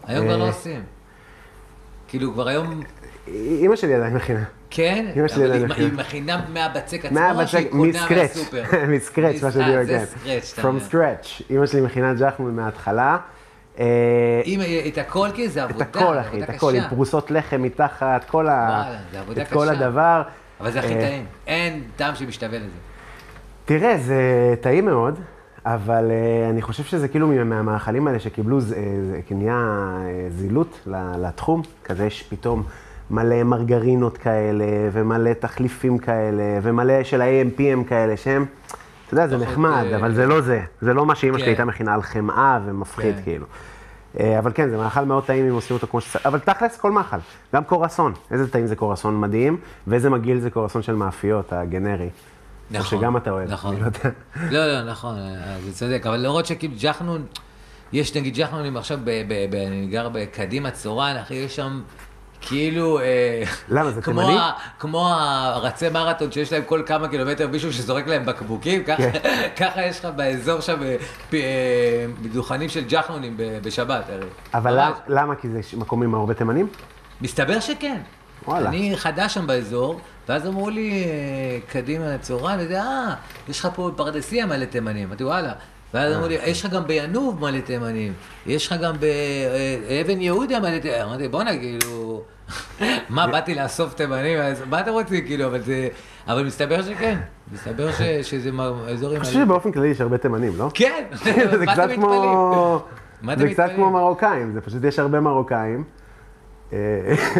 היום 0.08 0.26
כבר 0.26 0.38
לא 0.38 0.44
אה, 0.44 0.48
עושים. 0.48 0.84
כאילו, 2.08 2.34
כבר 2.34 2.48
היום, 2.48 2.82
אימא 3.28 3.76
שלי 3.76 3.94
עדיין 3.96 4.14
מכינה. 4.14 4.44
כן, 4.70 5.12
אמא 5.16 5.28
שלי 5.28 5.44
עדיין 5.44 5.66
מכינה. 5.66 5.88
היא 5.88 5.98
מכינה 5.98 6.42
מהבצק 6.54 7.06
עצמו, 7.06 7.20
מהבצק, 7.20 7.48
שהיא 7.52 7.70
קונה 7.72 7.84
מסקרץ', 7.90 8.36
מהסופר? 8.38 8.64
מסקרץ', 8.96 9.42
מה 9.42 9.48
מס- 9.48 9.54
שאני 9.54 9.64
אה, 9.66 9.70
אומר, 9.70 9.84
זה 9.86 10.00
כן. 10.00 10.06
סקרץ', 10.06 10.54
אתה 10.60 10.62
From 10.62 10.92
scratch. 10.94 11.42
אימא 11.50 11.66
שלי 11.66 11.82
מכינה 11.82 12.14
ג'חנון 12.14 12.56
מההתחלה. 12.56 13.18
אה, 13.80 13.86
אם 14.46 14.62
את 14.88 14.98
הכל 14.98 15.28
כי 15.34 15.50
זה 15.50 15.66
את 15.66 15.70
עבודה, 15.70 15.86
הכל, 15.86 16.14
זה 16.14 16.22
אחי, 16.22 16.28
עבודה 16.30 16.44
את 16.44 16.50
הכל, 16.50 16.74
עם 16.76 16.80
קשה. 16.82 16.90
פרוסות 16.90 17.32
לחם 17.32 17.62
מתחת, 17.62 18.26
כל 18.30 18.48
עבודה 19.20 19.42
את 19.42 19.48
קשה. 19.48 19.72
הדבר. 19.72 20.22
אבל 20.62 20.72
זה 20.72 20.80
הכי 20.80 20.96
אה, 20.96 21.02
טעים. 21.02 21.26
אין 21.48 21.84
טעם 21.96 22.16
שמשתווה 22.16 22.58
לזה. 22.60 22.78
תראה, 23.66 23.98
זה 23.98 24.22
טעים 24.62 24.86
מאוד, 24.86 25.20
אבל 25.66 26.06
uh, 26.06 26.50
אני 26.50 26.62
חושב 26.62 26.84
שזה 26.84 27.08
כאילו 27.08 27.28
מה- 27.28 27.44
מהמאכלים 27.44 28.08
האלה 28.08 28.20
שקיבלו, 28.20 28.62
זה, 28.62 28.76
זה 29.12 29.36
נהיה 29.36 29.88
אה, 30.06 30.28
זילות 30.30 30.80
לתחום, 31.18 31.62
כזה 31.84 32.06
יש 32.06 32.24
פתאום 32.30 32.64
מלא 33.12 33.44
מרגרינות 33.44 34.18
כאלה, 34.18 34.66
ומלא 34.92 35.34
תחליפים 35.34 35.98
כאלה, 35.98 36.44
ומלא 36.62 37.04
של 37.04 37.22
ה-AMPM 37.22 37.90
כאלה, 37.90 38.18
שהם, 38.18 38.46
אתה 39.06 39.14
יודע, 39.14 39.28
זה 39.28 39.38
נחמד, 39.38 39.86
אה, 39.92 39.96
אבל 39.98 40.14
זה 40.14 40.26
לא 40.28 40.42
זה. 40.42 40.62
זה 40.82 40.94
לא 40.94 41.06
מה 41.06 41.16
שאימא 41.16 41.38
כן. 41.38 41.40
שלי 41.40 41.50
הייתה 41.50 41.66
מכינה 41.66 41.94
על 41.94 42.02
חמאה 42.02 42.60
ומפחיד, 42.66 43.16
כן. 43.16 43.22
כאילו. 43.24 43.46
אה, 44.20 44.40
אבל 44.40 44.52
כן, 44.56 44.70
זה 44.70 44.78
מאכל 44.78 45.06
מאוד 45.06 45.26
טעים 45.26 45.46
אם 45.46 45.54
עושים 45.54 45.76
אותו 45.76 45.88
כמו 45.88 46.02
שצריך, 46.02 46.26
אבל 46.26 46.40
תכלס 46.40 46.78
כל 46.78 46.92
מאכל, 46.92 47.18
גם 47.56 47.64
קורסון, 47.64 48.14
איזה 48.32 48.52
טעים 48.52 48.68
זה 48.68 48.76
קורסון 48.76 49.20
מדהים, 49.20 49.58
ואיזה 49.88 50.10
מגעיל 50.10 50.40
זה 50.40 50.50
קורסון 50.50 50.82
של 50.82 50.96
מאפיות, 50.96 51.54
הגנרי. 51.54 52.10
נכון. 52.72 53.00
שגם 53.00 53.18
אתה 53.18 53.32
אוהב, 53.32 53.50
נכון. 53.52 53.76
לא. 53.80 53.88
לא, 54.52 54.68
לא, 54.68 54.84
נכון, 54.92 55.18
אה, 55.18 55.58
זה 55.66 55.74
צודק, 55.74 56.02
אבל 56.08 56.18
למרות 56.18 56.46
שכאילו 56.46 56.74
ג'חנון, 56.82 57.26
יש 57.94 58.18
נגיד 58.18 58.36
ג'חנונים 58.36 58.78
עכשיו, 58.78 59.00
ב- 59.04 59.10
ב- 59.28 59.48
ב- 59.52 59.56
אני 59.68 59.88
גר 59.88 60.10
בקדימה 60.10 60.72
צורן, 60.72 61.16
אחי, 61.22 61.34
יש 61.34 61.56
שם 61.56 61.82
כאילו... 62.42 63.00
אה, 63.00 63.44
למה, 63.70 63.92
זה 63.92 64.02
תימני? 64.02 64.38
כמו 64.80 65.10
הרצי 65.14 65.90
מרתון 65.90 66.32
שיש 66.32 66.54
להם 66.54 66.64
כל 66.66 66.84
כמה 66.86 67.08
קילומטר 67.08 67.48
מישהו 67.48 67.74
שזורק 67.74 68.08
להם 68.08 68.26
בקבוקים, 68.26 68.84
ככה- 68.84 69.04
כן. 69.56 69.70
יש 69.90 70.00
לך 70.00 70.12
באזור 70.16 70.60
שם 70.62 70.84
אה, 70.84 70.96
אה, 71.34 71.40
דוכנים 72.32 72.70
של 72.70 72.84
ג'חנונים 72.90 73.34
בשבת, 73.38 74.04
הרי. 74.10 74.26
אבל. 74.54 74.80
למה-? 75.08 75.36
כי 75.36 75.48
זה 75.50 75.78
מקום 75.78 76.04
עם 76.04 76.16
הרבה 76.16 76.34
תימנים? 76.34 76.68
מסתבר 77.22 77.60
שכן. 77.60 78.02
וואלה. 78.48 78.70
אני 78.70 78.98
חדש 78.98 79.34
שם 79.34 79.48
באזור, 79.48 80.00
ואז 80.30 80.48
אמרו 80.48 80.70
לי, 80.70 81.04
קדימה 81.68 82.06
לצהריים, 82.16 82.60
וזה, 82.64 82.82
אה, 82.82 83.14
יש 83.50 83.60
לך 83.60 83.68
פה 83.76 83.92
בפרדסיה 83.94 84.46
מלא 84.46 84.66
תימנים. 84.66 85.08
אמרתי, 85.08 85.24
וואלה. 85.24 85.52
ואז 85.94 86.16
אמרו 86.16 86.28
לי, 86.28 86.38
יש 86.46 86.66
לך 86.66 86.72
גם 86.72 86.88
בינוב 86.88 87.42
מלא 87.42 87.60
תימנים, 87.60 88.14
יש 88.46 88.68
לך 88.68 88.76
גם 88.82 88.96
באבן 89.00 90.22
יהודה 90.22 90.60
מלא 90.60 90.80
תימנים. 90.80 91.02
אמרתי, 91.02 91.28
בואנה, 91.28 91.52
כאילו, 91.58 92.24
מה, 93.10 93.28
באתי 93.28 93.56
לאסוף 93.56 93.94
תימנים? 93.94 94.40
מה 94.70 94.80
אתם 94.80 94.92
רוצים, 94.92 95.26
כאילו, 95.26 95.46
אבל 95.46 95.62
זה... 95.62 95.88
אבל 96.28 96.46
מסתבר 96.46 96.82
שכן, 96.82 97.18
מסתבר 97.54 97.90
שזה 98.22 98.50
אזור 98.88 99.10
עם... 99.10 99.16
אני 99.16 99.20
חושב 99.20 99.40
שבאופן 99.46 99.72
כללי 99.72 99.88
יש 99.88 100.02
הרבה 100.02 100.18
תימנים, 100.18 100.54
לא? 100.58 100.70
כן, 100.74 101.04
זה 101.60 101.66
קצת 101.66 101.90
כמו... 101.96 102.82
זה 103.38 103.50
קצת? 103.50 103.70
כמו 103.76 103.90
מרוקאים, 103.90 104.54
זה 104.54 104.62
פשוט 104.62 104.84
יש 104.84 105.00
הרבה 105.00 105.20
מרוקאים. 105.20 105.84
אה, 106.74 106.78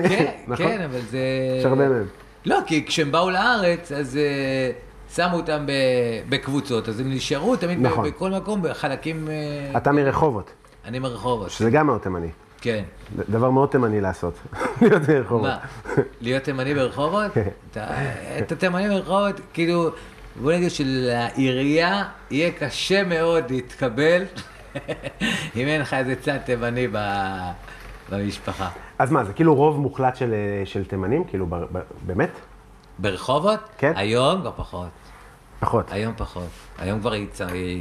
כן, 0.10 0.32
נכון? 0.48 0.68
כן, 0.68 0.82
אבל 0.82 1.00
זה... 1.10 1.20
יש 1.60 1.66
הרבה 1.66 1.90
מהם. 1.90 2.06
לא, 2.46 2.60
כי 2.66 2.86
כשהם 2.86 3.12
באו 3.12 3.30
לארץ, 3.30 3.92
אז 3.92 4.18
אה, 4.18 4.72
שמו 5.16 5.38
אותם 5.38 5.66
ב- 5.66 5.72
בקבוצות, 6.30 6.90
אז 6.90 7.00
הם 7.00 7.12
נשארו 7.14 7.56
תמיד 7.56 7.78
נכון. 7.82 8.08
בכל 8.10 8.32
מקום, 8.32 8.62
בחלקים... 8.62 9.28
אה, 9.28 9.78
אתה 9.78 9.92
מרחובות, 9.92 10.52
אני 10.86 11.00
מרחובות. 11.00 11.50
שזה 11.52 11.70
גם 11.70 11.88
מאוד 11.88 12.00
תימני. 12.02 12.28
כן. 12.62 12.84
דבר 13.30 13.50
מאוד 13.50 13.70
תימני 13.70 14.02
לעשות, 14.02 14.34
להיות 14.82 15.10
מרחובות. 15.10 15.48
מה, 15.48 15.58
להיות 16.22 16.44
תימני 16.44 16.74
ברחובות? 16.76 17.32
כן. 17.34 17.48
אתה- 17.72 17.88
את 18.40 18.52
התימני 18.52 18.90
ברחובות, 18.90 19.40
כאילו, 19.54 19.90
בוא 20.42 20.54
נגיד 20.54 20.72
שלעירייה 20.72 22.04
יהיה 22.32 22.52
קשה 22.52 23.04
מאוד 23.04 23.52
להתקבל 23.52 24.24
אם 25.56 25.68
אין 25.68 25.82
לך 25.82 25.94
איזה 25.94 26.16
צד 26.16 26.38
תימני 26.38 26.88
ב- 26.92 27.50
במשפחה. 28.10 28.70
אז 29.00 29.12
מה, 29.12 29.24
זה 29.24 29.34
כאילו 29.34 29.56
רוב 29.56 29.80
מוחלט 29.80 30.16
של, 30.16 30.34
אה, 30.34 30.66
של 30.66 30.86
תימנים? 30.86 31.24
כאילו, 31.24 31.46
ב, 31.46 31.56
ב, 31.56 31.80
באמת? 32.06 32.30
ברחובות? 33.00 33.60
כן. 33.78 33.94
היום 33.96 34.42
כבר 34.42 34.52
פחות. 34.56 34.88
פחות. 35.60 35.92
היום 35.92 36.14
פחות. 36.18 36.48
היום 36.78 37.00
כבר 37.00 37.12
היא 37.12 37.28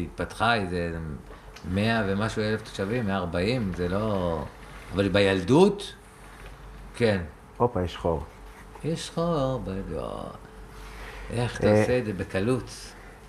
התפתחה 0.04 0.54
איזה 0.54 0.90
100 1.74 2.02
ומשהו 2.06 2.42
אלף 2.42 2.62
תושבים, 2.62 3.06
140, 3.06 3.72
זה 3.76 3.88
לא... 3.88 4.38
אבל 4.94 5.08
בילדות, 5.08 5.94
כן. 6.96 7.18
הופה, 7.56 7.82
יש 7.82 7.96
חור. 7.96 8.24
יש 8.84 9.10
חור, 9.14 9.62
ב- 9.64 9.92
לא. 9.92 10.22
איך 11.30 11.58
אתה 11.60 11.66
אה, 11.66 11.80
עושה 11.80 11.98
את 11.98 12.04
זה 12.04 12.12
בקלות? 12.12 12.70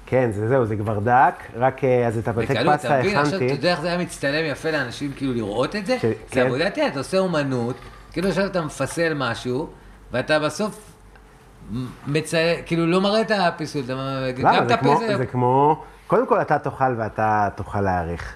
כן, 0.06 0.32
זה 0.32 0.48
זהו, 0.48 0.66
זה 0.66 0.76
כבר 0.76 1.00
דק, 1.00 1.34
רק 1.56 1.84
אה, 1.84 2.08
אז 2.08 2.18
את 2.18 2.28
בקלות, 2.30 2.76
פסטה 2.76 2.88
אתה 2.88 3.00
מבין? 3.00 3.18
עכשיו, 3.18 3.28
אתה 3.28 3.46
הכנתי. 3.46 3.54
יודע 3.54 3.72
איך 3.72 3.82
זה 3.82 3.88
היה 3.88 3.98
מצטלם 3.98 4.46
יפה 4.52 4.72
לאנשים 4.72 5.14
כאילו 5.14 5.34
לראות 5.34 5.76
את 5.76 5.86
זה? 5.86 6.00
ש- 6.00 6.02
זה 6.06 6.14
כן. 6.32 6.46
עבודת 6.46 6.78
יד, 6.78 6.84
אתה 6.92 7.00
עושה 7.00 7.18
אומנות, 7.18 7.76
כאילו 8.12 8.30
עכשיו 8.30 8.46
אתה 8.46 8.62
מפסל 8.62 9.14
משהו, 9.16 9.70
ואתה 10.12 10.40
בסוף 10.40 10.89
מצייר, 12.08 12.58
כאילו 12.66 12.88
לא 12.88 13.02
מראה 13.02 13.22
את 13.22 13.32
הפיסול, 13.32 13.82
אתה 13.86 13.94
גם? 14.42 14.64
את 14.64 14.70
זה 14.70 14.78
כמו, 14.78 14.94
הפסל. 14.94 15.18
זה 15.18 15.26
כמו, 15.26 15.84
קודם 16.08 16.28
כל 16.28 16.42
אתה 16.42 16.60
תאכל 16.60 16.94
ואתה 16.98 17.50
תוכל 17.56 17.82
להעריך. 17.82 18.34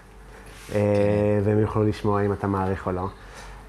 אה, 0.69 0.75
כן. 0.75 1.49
והם 1.49 1.59
יוכלו 1.59 1.83
לשמוע 1.83 2.21
אם 2.21 2.33
אתה 2.33 2.47
מעריך 2.47 2.87
או 2.87 2.91
לא. 2.91 3.07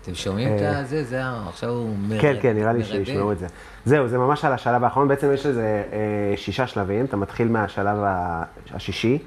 אתם 0.03 0.15
שומעים 0.15 0.57
את 0.57 0.63
אה, 0.63 0.85
זה? 0.85 1.05
זה, 1.05 1.23
עכשיו 1.49 1.71
הוא 1.71 1.97
מרד. 2.09 2.21
כן, 2.21 2.37
כן, 2.43 2.57
נראה 2.57 2.73
לי. 2.73 2.85
שישמעו 2.85 3.33
את 3.33 3.39
זה. 3.39 3.47
זהו, 3.85 4.09
זה 4.09 4.19
ממש 4.19 4.45
על 4.45 4.53
השלב 4.53 4.85
האחרון. 4.85 5.09
בעצם 5.09 5.33
יש 5.35 5.47
לזה 5.47 5.83
אה, 5.93 6.37
שישה 6.37 6.67
שלבים. 6.67 7.05
אתה 7.05 7.17
מתחיל 7.17 7.49
מהשלב 7.49 7.97
השישי. 8.75 9.19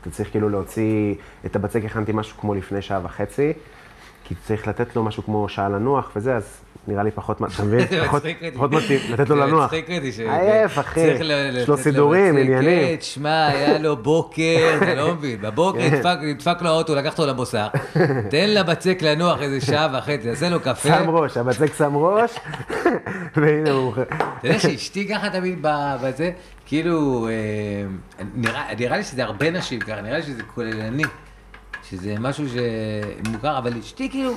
אתה 0.00 0.10
צריך 0.10 0.30
כאילו 0.30 0.48
להוציא, 0.48 1.14
את 1.46 1.56
הבצק 1.56 1.84
הכנתי 1.84 2.12
משהו 2.14 2.38
כמו 2.40 2.54
לפני 2.54 2.82
שעה 2.82 3.00
וחצי, 3.02 3.52
כי 4.24 4.34
צריך 4.34 4.68
לתת 4.68 4.96
לו 4.96 5.02
משהו 5.02 5.22
כמו 5.22 5.48
שעה 5.48 5.68
לנוח 5.68 6.10
וזה, 6.16 6.36
אז 6.36 6.60
נראה 6.88 7.02
לי 7.02 7.10
פחות, 7.10 7.40
מה- 7.40 7.46
אתה 7.54 7.62
מבין? 7.64 7.86
פחות- 8.54 8.72
מתאים, 8.72 8.98
לתת 9.12 9.28
לו 9.30 9.36
זה 9.36 9.42
לנוח. 9.42 9.64
מצחיק 9.64 9.90
אותי 9.90 10.12
ש- 10.12 10.20
עייף, 10.20 10.78
אחי. 10.78 11.00
יש 11.00 11.68
לו 11.68 11.76
סידורים, 11.76 12.36
לבצק, 12.36 12.46
עניינים. 12.46 12.96
כן, 12.96 13.00
שמע, 13.00 13.46
היה 13.46 13.78
לו 13.78 13.96
בוקר, 13.96 14.42
אתה 14.82 14.94
לא 14.94 15.14
מבין, 15.14 15.40
בבוקר 15.40 15.78
כן. 15.90 15.96
נדפק- 15.96 16.18
נדפק 16.22 16.62
לו 16.62 16.68
האוטו, 16.68 16.94
לקח 16.94 17.12
אותו 17.12 17.26
למוסך, 17.26 17.66
תן 18.30 18.50
לבצק 18.50 18.98
לנוח 19.02 19.42
איזה 19.42 19.66
שעה 19.66 19.88
וחצי, 19.98 20.18
תעשה 20.28 20.48
לו 20.48 20.60
קפה. 20.60 20.88
שם 20.88 21.10
ראש, 21.10 21.36
הבצק 21.36 21.74
שם 21.78 21.96
ראש, 21.96 22.30
והנה 23.36 23.70
הוא... 23.70 23.92
אתה 23.92 24.16
יודע 24.48 24.58
שאשתי 24.58 25.08
ככה 25.08 25.30
תמיד 25.30 25.58
בזה, 25.62 26.30
כאילו, 26.66 27.28
אה, 27.28 28.24
נראה 28.78 28.96
לי 28.96 29.02
שזה 29.04 29.24
הרבה 29.24 29.50
נשים 29.50 29.80
ככה, 29.80 30.00
נראה 30.00 30.16
לי 30.16 30.22
שזה 30.22 30.42
כוללני, 30.54 31.02
שזה 31.90 32.14
משהו 32.20 32.44
שמוכר, 32.48 33.58
אבל 33.58 33.72
אשתי 33.80 34.10
כאילו, 34.10 34.32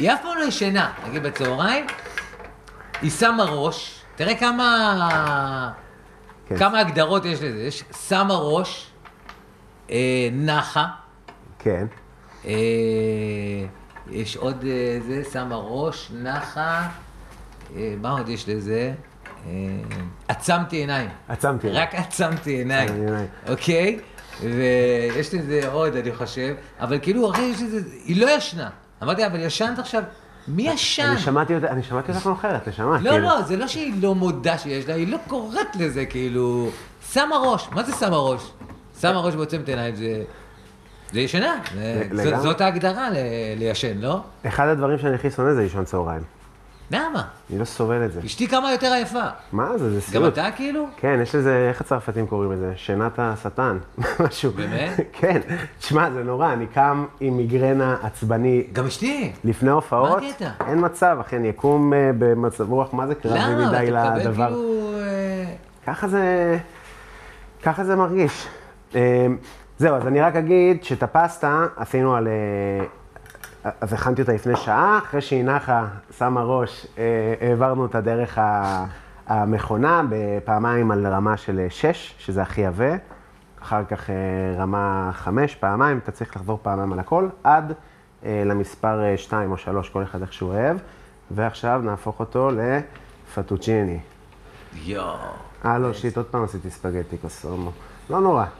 היא 0.00 0.12
אף 0.12 0.22
פעם 0.22 0.38
לא 0.38 0.44
ישנה, 0.44 0.92
נגיד 1.08 1.22
בצהריים, 1.22 1.86
היא 3.02 3.10
שמה 3.10 3.44
ראש, 3.44 4.00
תראה 4.16 4.34
כמה, 4.34 5.72
כן. 6.46 6.58
כמה 6.58 6.80
הגדרות 6.80 7.24
יש 7.24 7.42
לזה, 7.42 7.62
יש 7.62 7.84
שמה 8.08 8.34
ראש, 8.34 8.90
אה, 9.90 10.28
נחה, 10.32 10.86
כן, 11.58 11.86
אה, 12.44 12.52
יש 14.10 14.36
עוד 14.36 14.64
אה, 14.64 14.98
זה, 15.06 15.22
שמה 15.32 15.56
ראש, 15.56 16.10
נחה, 16.22 16.88
אה, 17.76 17.94
מה 18.00 18.10
עוד 18.10 18.28
יש 18.28 18.48
לזה? 18.48 18.92
אה, 19.46 19.52
עצמתי 20.28 20.76
עיניים. 20.76 21.10
עצמתי 21.28 21.66
עיניים. 21.66 21.88
רק 21.88 21.94
עצמתי 21.94 22.50
עיניים. 22.50 22.88
אוקיי? 23.48 23.98
ויש 24.40 25.34
לזה 25.34 25.68
עוד, 25.72 25.96
אני 25.96 26.14
חושב, 26.14 26.54
אבל 26.80 26.98
כאילו, 27.02 27.30
אחי, 27.30 27.42
יש 27.42 27.62
לזה, 27.62 27.80
היא 28.04 28.20
לא 28.20 28.30
ישנה. 28.30 28.70
אמרתי, 29.02 29.26
אבל 29.26 29.40
ישנת 29.40 29.78
עכשיו, 29.78 30.02
מי 30.48 30.62
ישן? 30.62 31.02
אני 31.02 31.18
שמעתי 31.18 31.54
אותה, 31.54 31.68
אני 31.68 31.82
שמעתי 31.82 32.12
אותך 32.12 32.26
מאוחרת, 32.26 32.68
נשמה. 32.68 32.98
לא, 33.00 33.10
כאילו. 33.10 33.28
לא, 33.28 33.42
זה 33.42 33.56
לא 33.56 33.66
שהיא 33.66 34.02
לא 34.02 34.14
מודה 34.14 34.58
שיש 34.58 34.88
לה, 34.88 34.94
היא 34.94 35.08
לא 35.08 35.18
קוראת 35.28 35.76
לזה, 35.78 36.06
כאילו, 36.06 36.70
שמה 37.12 37.36
ראש. 37.36 37.68
מה 37.72 37.82
זה 37.82 37.92
שמה 37.92 38.16
ראש? 38.16 38.50
שמה 39.00 39.20
ראש 39.20 39.34
ועוצמת 39.34 39.68
עיניים, 39.68 39.96
זה... 39.96 40.22
זה 41.12 41.20
ישנה. 41.20 41.54
זאת 42.42 42.60
ההגדרה 42.60 43.08
לישן, 43.56 43.98
לא? 43.98 44.20
אחד 44.46 44.68
הדברים 44.68 44.98
שאני 44.98 45.14
הכי 45.14 45.30
שונא 45.30 45.54
זה 45.54 45.60
לישון 45.62 45.84
צהריים. 45.84 46.22
למה? 46.90 47.22
אני 47.50 47.58
לא 47.58 47.64
סובל 47.64 48.04
את 48.04 48.12
זה. 48.12 48.20
אשתי 48.24 48.48
כמה 48.48 48.72
יותר 48.72 48.92
עייפה. 48.92 49.24
מה 49.52 49.78
זה, 49.78 49.90
זה 49.90 49.96
גם 49.96 50.00
סיוט. 50.00 50.32
אתה 50.32 50.50
כאילו? 50.56 50.86
כן, 50.96 51.18
יש 51.22 51.34
לזה, 51.34 51.66
איך 51.68 51.80
הצרפתים 51.80 52.26
קוראים 52.26 52.52
לזה? 52.52 52.72
שינת 52.76 53.18
השטן, 53.18 53.78
משהו. 54.24 54.52
באמת? 54.52 55.00
כן. 55.20 55.40
תשמע, 55.78 56.10
זה 56.10 56.24
נורא, 56.24 56.52
אני 56.52 56.66
קם 56.66 57.06
עם 57.20 57.36
מיגרנה 57.36 57.96
עצבני 58.02 58.66
גם 58.72 58.86
אשתי. 58.86 59.32
לפני 59.44 59.70
הופעות. 59.70 60.22
מה 60.22 60.28
הקטע? 60.28 60.50
אין 60.66 60.84
מצב, 60.84 61.18
אחי, 61.20 61.36
אני 61.36 61.50
אקום 61.50 61.94
אה, 61.94 62.10
במצב 62.18 62.70
רוח, 62.70 62.94
מה 62.94 63.06
זה 63.06 63.14
קרבי 63.14 63.38
למה? 63.38 63.68
מדי 63.68 63.90
אתה 63.90 64.10
מקבל 64.10 64.18
לדבר. 64.20 64.46
כאילו... 64.46 64.92
אה, 64.98 65.44
ככה 65.86 66.08
זה, 66.08 66.58
ככה 67.62 67.84
זה 67.84 67.96
מרגיש. 67.96 68.48
אה, 68.94 69.26
זהו, 69.78 69.96
אז 69.96 70.06
אני 70.06 70.20
רק 70.20 70.36
אגיד 70.36 70.84
שאת 70.84 71.02
הפסטה 71.02 71.66
עשינו 71.76 72.16
על... 72.16 72.28
אז 73.64 73.92
הכנתי 73.92 74.22
אותה 74.22 74.32
לפני 74.32 74.56
שעה, 74.56 74.98
אחרי 74.98 75.20
שהיא 75.20 75.44
נחה, 75.44 75.86
שמה 76.18 76.42
ראש, 76.42 76.86
אה, 76.98 77.34
העברנו 77.40 77.82
אותה 77.82 78.00
דרך 78.00 78.38
המכונה, 79.26 80.02
בפעמיים 80.10 80.90
על 80.90 81.06
רמה 81.06 81.36
של 81.36 81.66
6, 81.68 82.14
שזה 82.18 82.42
הכי 82.42 82.66
עבה, 82.66 82.96
אחר 83.62 83.84
כך 83.84 84.10
אה, 84.10 84.14
רמה 84.58 85.10
5, 85.12 85.54
פעמיים, 85.54 85.98
אתה 85.98 86.12
צריך 86.12 86.36
לחזור 86.36 86.58
פעמיים 86.62 86.92
על 86.92 86.98
הכל, 86.98 87.28
עד 87.44 87.72
אה, 88.24 88.42
למספר 88.46 89.16
2 89.16 89.52
או 89.52 89.58
3, 89.58 89.88
כל 89.88 90.02
אחד 90.02 90.22
איך 90.22 90.32
שהוא 90.32 90.50
אוהב, 90.50 90.76
ועכשיו 91.30 91.80
נהפוך 91.84 92.20
אותו 92.20 92.50
לפטוצ'יני. 92.50 93.98
יואו. 94.74 95.16
אה, 95.64 95.78
לא, 95.78 95.92
שיט, 95.92 96.16
עוד 96.16 96.26
פעם 96.26 96.44
עשיתי 96.44 96.70
ספגטי 96.70 97.16
קוסומו. 97.18 97.70
לא 98.10 98.20
נורא. 98.20 98.44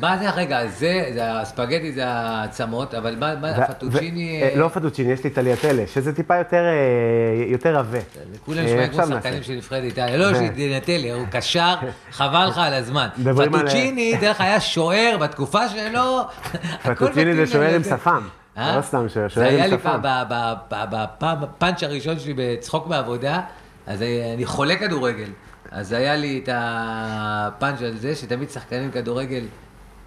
מה 0.00 0.18
זה, 0.18 0.30
רגע, 0.30 0.66
זה, 0.66 1.10
זה 1.14 1.40
הספגטי 1.40 1.92
זה 1.92 2.06
העצמות, 2.08 2.94
אבל 2.94 3.16
מה, 3.18 3.34
מה, 3.36 3.48
הפטוצ'יני... 3.50 4.42
אה, 4.42 4.56
לא 4.56 4.68
פטוצ'יני, 4.68 5.12
יש 5.12 5.24
לי 5.24 5.30
טליאטלה, 5.30 5.84
שזה 5.86 6.12
טיפה 6.14 6.36
יותר, 6.36 6.56
אה, 6.64 7.44
יותר 7.46 7.78
עבה. 7.78 7.98
כולם 8.44 8.58
אה, 8.58 8.64
נשמעים 8.64 8.90
עכשיו 8.90 9.06
כמו. 9.06 9.14
שחקנים 9.16 9.42
של 9.42 9.52
נבחרת 9.52 9.82
איטליה. 9.82 10.16
לא, 10.16 10.34
שדינטלי, 10.34 11.10
הוא 11.12 11.26
קשר, 11.30 11.74
חבל 12.12 12.46
לך 12.48 12.58
על 12.58 12.74
הזמן. 12.74 13.08
פטוצ'יני, 13.36 14.16
דרך 14.20 14.40
היה 14.40 14.60
שוער 14.60 15.16
בתקופה 15.20 15.68
שלו. 15.68 16.20
פטוצ'יני 16.82 17.34
זה 17.34 17.42
מתאים 17.42 17.46
שוער 17.46 17.74
עם. 17.74 17.84
שפם. 17.84 18.22
אה? 18.58 18.76
לא 18.76 18.82
סתם 18.82 19.08
שוער, 19.08 19.28
זה 19.28 19.34
שוער 19.34 19.46
היה 19.48 19.64
עם 19.64 19.70
לי 19.70 19.76
שפם. 19.78 20.00
ב- 20.02 20.22
ב- 20.28 20.54
בפעם- 20.90 21.40
בפאנץ' 21.40 21.82
הראשון 21.82 22.18
שלי 22.18 22.34
בצחוק 22.36 22.86
מעבודה, 22.86 23.40
אז 23.86 24.02
אני 24.34 24.46
חולה 24.46 24.76
כדורגל. 24.76 25.28
אז 25.70 25.92
היה 25.92 26.16
לי 26.16 26.40
את 26.44 26.48
הפאנץ' 26.52 27.82
על 27.82 27.96
זה, 27.96 28.14
שתמיד 28.14 28.50
שחקנים 28.50 28.90
כדורגל, 28.90 29.44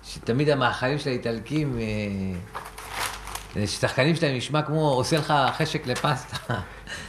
שתמיד 0.03 0.49
המאכלים 0.49 0.97
של 0.97 1.09
האיטלקים, 1.09 1.79
אה, 1.79 3.65
ששחקנים 3.65 4.15
שלהם 4.15 4.35
נשמע 4.35 4.61
כמו 4.61 4.89
עושה 4.89 5.17
לך 5.17 5.33
חשק 5.57 5.87
לפסטה. 5.87 6.37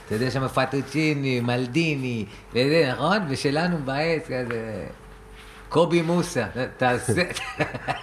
אתה 0.06 0.14
יודע, 0.14 0.30
שם 0.30 0.48
פטוצ'יני, 0.48 1.40
מלדיני, 1.40 2.24
וזה, 2.50 2.90
נכון? 2.92 3.18
ושלנו 3.28 3.76
בעץ, 3.84 4.24
כזה... 4.24 4.86
קובי 5.68 6.02
מוסה, 6.02 6.44
תעשה... 6.76 7.22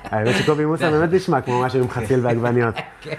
האמת 0.04 0.36
שקובי 0.36 0.66
מוסה 0.66 0.92
באמת 0.92 1.14
נשמע 1.14 1.42
כמו 1.42 1.62
משהו 1.62 1.80
עם 1.80 1.90
חציל 1.90 2.26
ועגבניות. 2.26 2.76
כן. 3.02 3.16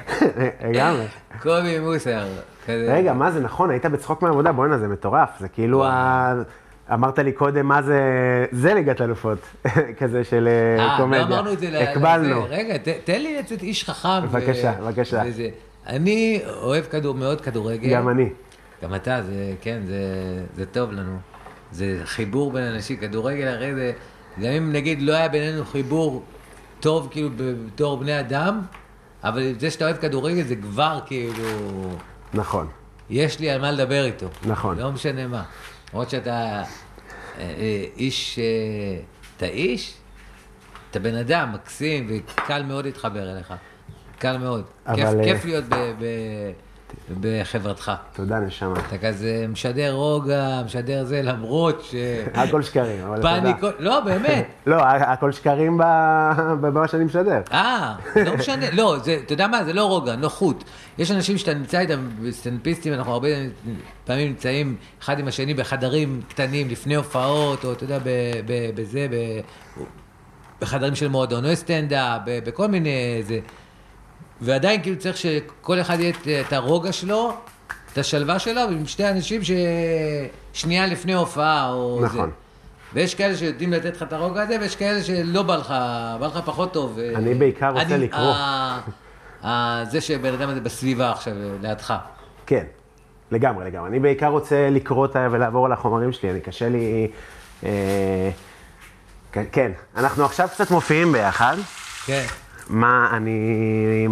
לגמרי. 0.68 1.06
קובי 1.42 1.78
מוסה, 1.78 2.24
כזה... 2.64 2.94
רגע, 2.94 3.12
מה 3.12 3.30
זה 3.30 3.40
נכון, 3.40 3.70
היית 3.70 3.86
בצחוק 3.86 4.22
מהעבודה, 4.22 4.52
בואנה, 4.52 4.78
זה 4.78 4.88
מטורף. 4.88 5.28
זה 5.40 5.48
כאילו 5.48 5.84
ה... 5.86 6.32
אמרת 6.92 7.18
לי 7.18 7.32
קודם, 7.32 7.66
מה 7.66 7.82
זה, 7.82 8.00
זה 8.52 8.74
ליגת 8.74 9.00
אלופות, 9.00 9.38
כזה 9.98 10.24
של 10.24 10.48
אה, 10.48 10.84
אה, 10.84 10.96
קומדיה. 10.96 11.20
לא 11.20 11.26
אמרנו 11.26 11.52
את 11.52 11.58
זה. 11.58 11.90
הקבלנו. 11.90 12.46
רגע, 12.48 12.78
ת- 12.78 12.88
תן 13.04 13.20
לי 13.22 13.38
לצאת 13.38 13.62
איש 13.62 13.84
חכם. 13.84 14.26
בבקשה, 14.26 14.72
בבקשה. 14.80 15.22
אני 15.86 16.42
אוהב 16.62 16.84
כדור, 16.84 17.14
מאוד 17.14 17.40
כדורגל. 17.40 17.90
גם 17.90 18.08
אני. 18.08 18.28
גם 18.82 18.94
אתה, 18.94 19.22
זה, 19.22 19.32
כן, 19.60 19.80
זה, 19.86 19.94
זה 20.56 20.66
טוב 20.66 20.92
לנו. 20.92 21.18
זה 21.72 22.00
חיבור 22.04 22.52
בין 22.52 22.62
אנשים, 22.62 22.96
כדורגל 22.96 23.46
הרי 23.48 23.74
זה, 23.74 23.92
גם 24.40 24.50
אם 24.52 24.72
נגיד 24.72 25.02
לא 25.02 25.12
היה 25.12 25.28
בינינו 25.28 25.64
חיבור 25.64 26.22
טוב 26.80 27.08
כאילו 27.10 27.28
בתור 27.36 27.96
בני 27.96 28.20
אדם, 28.20 28.60
אבל 29.24 29.52
זה 29.58 29.70
שאתה 29.70 29.84
אוהב 29.84 29.96
כדורגל 29.96 30.42
זה 30.42 30.56
כבר 30.56 31.00
כאילו, 31.06 31.44
נכון. 32.34 32.66
יש 33.10 33.40
לי 33.40 33.50
על 33.50 33.60
מה 33.60 33.70
לדבר 33.70 34.04
איתו. 34.04 34.26
נכון. 34.46 34.78
לא 34.78 34.92
משנה 34.92 35.26
מה. 35.26 35.42
למרות 35.92 36.10
שאתה 36.10 36.32
אה, 36.32 36.64
אה, 37.38 37.84
איש, 37.96 38.38
אה, 38.38 39.00
אתה 39.36 39.46
איש, 39.46 39.94
אתה 40.90 40.98
בן 40.98 41.14
אדם 41.14 41.52
מקסים 41.52 42.06
וקל 42.10 42.62
מאוד 42.62 42.84
להתחבר 42.84 43.32
אליך. 43.32 43.54
קל 44.18 44.38
מאוד. 44.38 44.64
אבל, 44.86 44.96
כיף, 44.96 45.08
כיף 45.24 45.44
להיות 45.44 45.64
ב, 45.64 45.74
ב, 45.74 46.04
בחברתך. 47.20 47.92
תודה, 48.12 48.40
נשמה. 48.40 48.74
אתה 48.88 48.98
כזה 48.98 49.46
משדר 49.48 49.92
רוגע, 49.92 50.62
משדר 50.64 51.04
זה, 51.04 51.22
למרות 51.22 51.82
ש... 51.84 51.94
הכל 52.34 52.62
שקרים, 52.62 53.04
אבל 53.06 53.16
תודה. 53.16 53.28
פאניקות, 53.28 53.74
לא, 53.78 54.00
באמת. 54.00 54.46
לא, 54.66 54.82
הכל 54.84 55.32
שקרים 55.32 55.78
במה 56.60 56.88
שאני 56.88 57.04
משדר. 57.04 57.40
אה, 57.52 57.94
לא 58.16 58.36
משנה, 58.36 58.66
לא, 58.72 58.96
אתה 58.96 59.32
יודע 59.32 59.46
מה, 59.46 59.64
זה 59.64 59.72
לא 59.72 59.84
רוגע, 59.84 60.16
נוחות. 60.16 60.64
יש 60.98 61.10
אנשים 61.10 61.38
שאתה 61.38 61.54
נמצא 61.54 61.80
איתם, 61.80 62.08
סטנדאפיסטים, 62.30 62.92
אנחנו 62.92 63.12
הרבה 63.12 63.28
פעמים 64.04 64.28
נמצאים 64.28 64.76
אחד 65.02 65.18
עם 65.18 65.28
השני 65.28 65.54
בחדרים 65.54 66.20
קטנים 66.28 66.68
לפני 66.68 66.94
הופעות, 66.94 67.64
או 67.64 67.72
אתה 67.72 67.84
יודע, 67.84 67.98
בזה, 68.74 69.06
בחדרים 70.60 70.94
של 70.94 71.08
מועדוני 71.08 71.56
סטנדאפ, 71.56 72.20
בכל 72.26 72.66
מיני... 72.66 73.22
זה. 73.22 73.38
ועדיין 74.42 74.82
כאילו 74.82 74.98
צריך 74.98 75.16
שכל 75.16 75.80
אחד 75.80 76.00
יהיה 76.00 76.12
את- 76.40 76.52
הרוגע 76.52 76.92
שלו, 76.92 77.32
את 77.92 77.98
השלווה 77.98 78.38
שלו, 78.38 78.60
עם 78.60 78.86
שני 78.86 79.08
אנשים 79.10 79.40
ששנייה 80.54 80.86
לפני 80.86 81.14
הופעה, 81.14 81.70
או 81.72 81.98
זה. 82.00 82.06
נכון. 82.06 82.30
ויש 82.94 83.14
כאלה 83.14 83.36
שיודעים 83.36 83.72
לתת 83.72 83.96
לך 83.96 84.02
את 84.02 84.12
הרוגע 84.12 84.42
הזה, 84.42 84.56
ויש 84.60 84.76
כאלה 84.76 85.02
שלא 85.02 85.42
בא 85.42 85.56
לך, 85.56 85.68
בא 86.20 86.26
לך 86.26 86.38
פחות 86.44 86.72
טוב. 86.72 86.98
אני 87.14 87.34
בעיקר 87.34 87.70
רוצה 87.70 87.82
אני- 87.82 87.98
לקרוא. 88.04 88.22
ה- 88.22 88.80
ה- 89.42 89.84
זה 89.90 90.00
שבן 90.00 90.32
אדם 90.34 90.48
הזה 90.48 90.60
בסביבה 90.60 91.10
עכשיו, 91.10 91.34
לידך. 91.62 91.94
כן, 92.46 92.64
לגמרי, 93.30 93.64
לגמרי. 93.64 93.88
אני 93.88 94.00
בעיקר 94.00 94.26
רוצה 94.26 94.68
לקרוא 94.70 95.06
אותה 95.06 95.28
ולעבור 95.30 95.66
על 95.66 95.72
החומרים 95.72 96.12
שלי, 96.12 96.30
אני 96.30 96.40
קשה 96.40 96.68
לי... 96.68 97.08
אה, 97.64 98.30
כן, 99.32 99.44
כן, 99.52 99.72
אנחנו 99.96 100.24
עכשיו 100.24 100.48
קצת 100.52 100.70
מופיעים 100.70 101.12
ביחד. 101.12 101.56
כן. 102.06 102.24
מה, 102.70 103.10
אני 103.12 103.38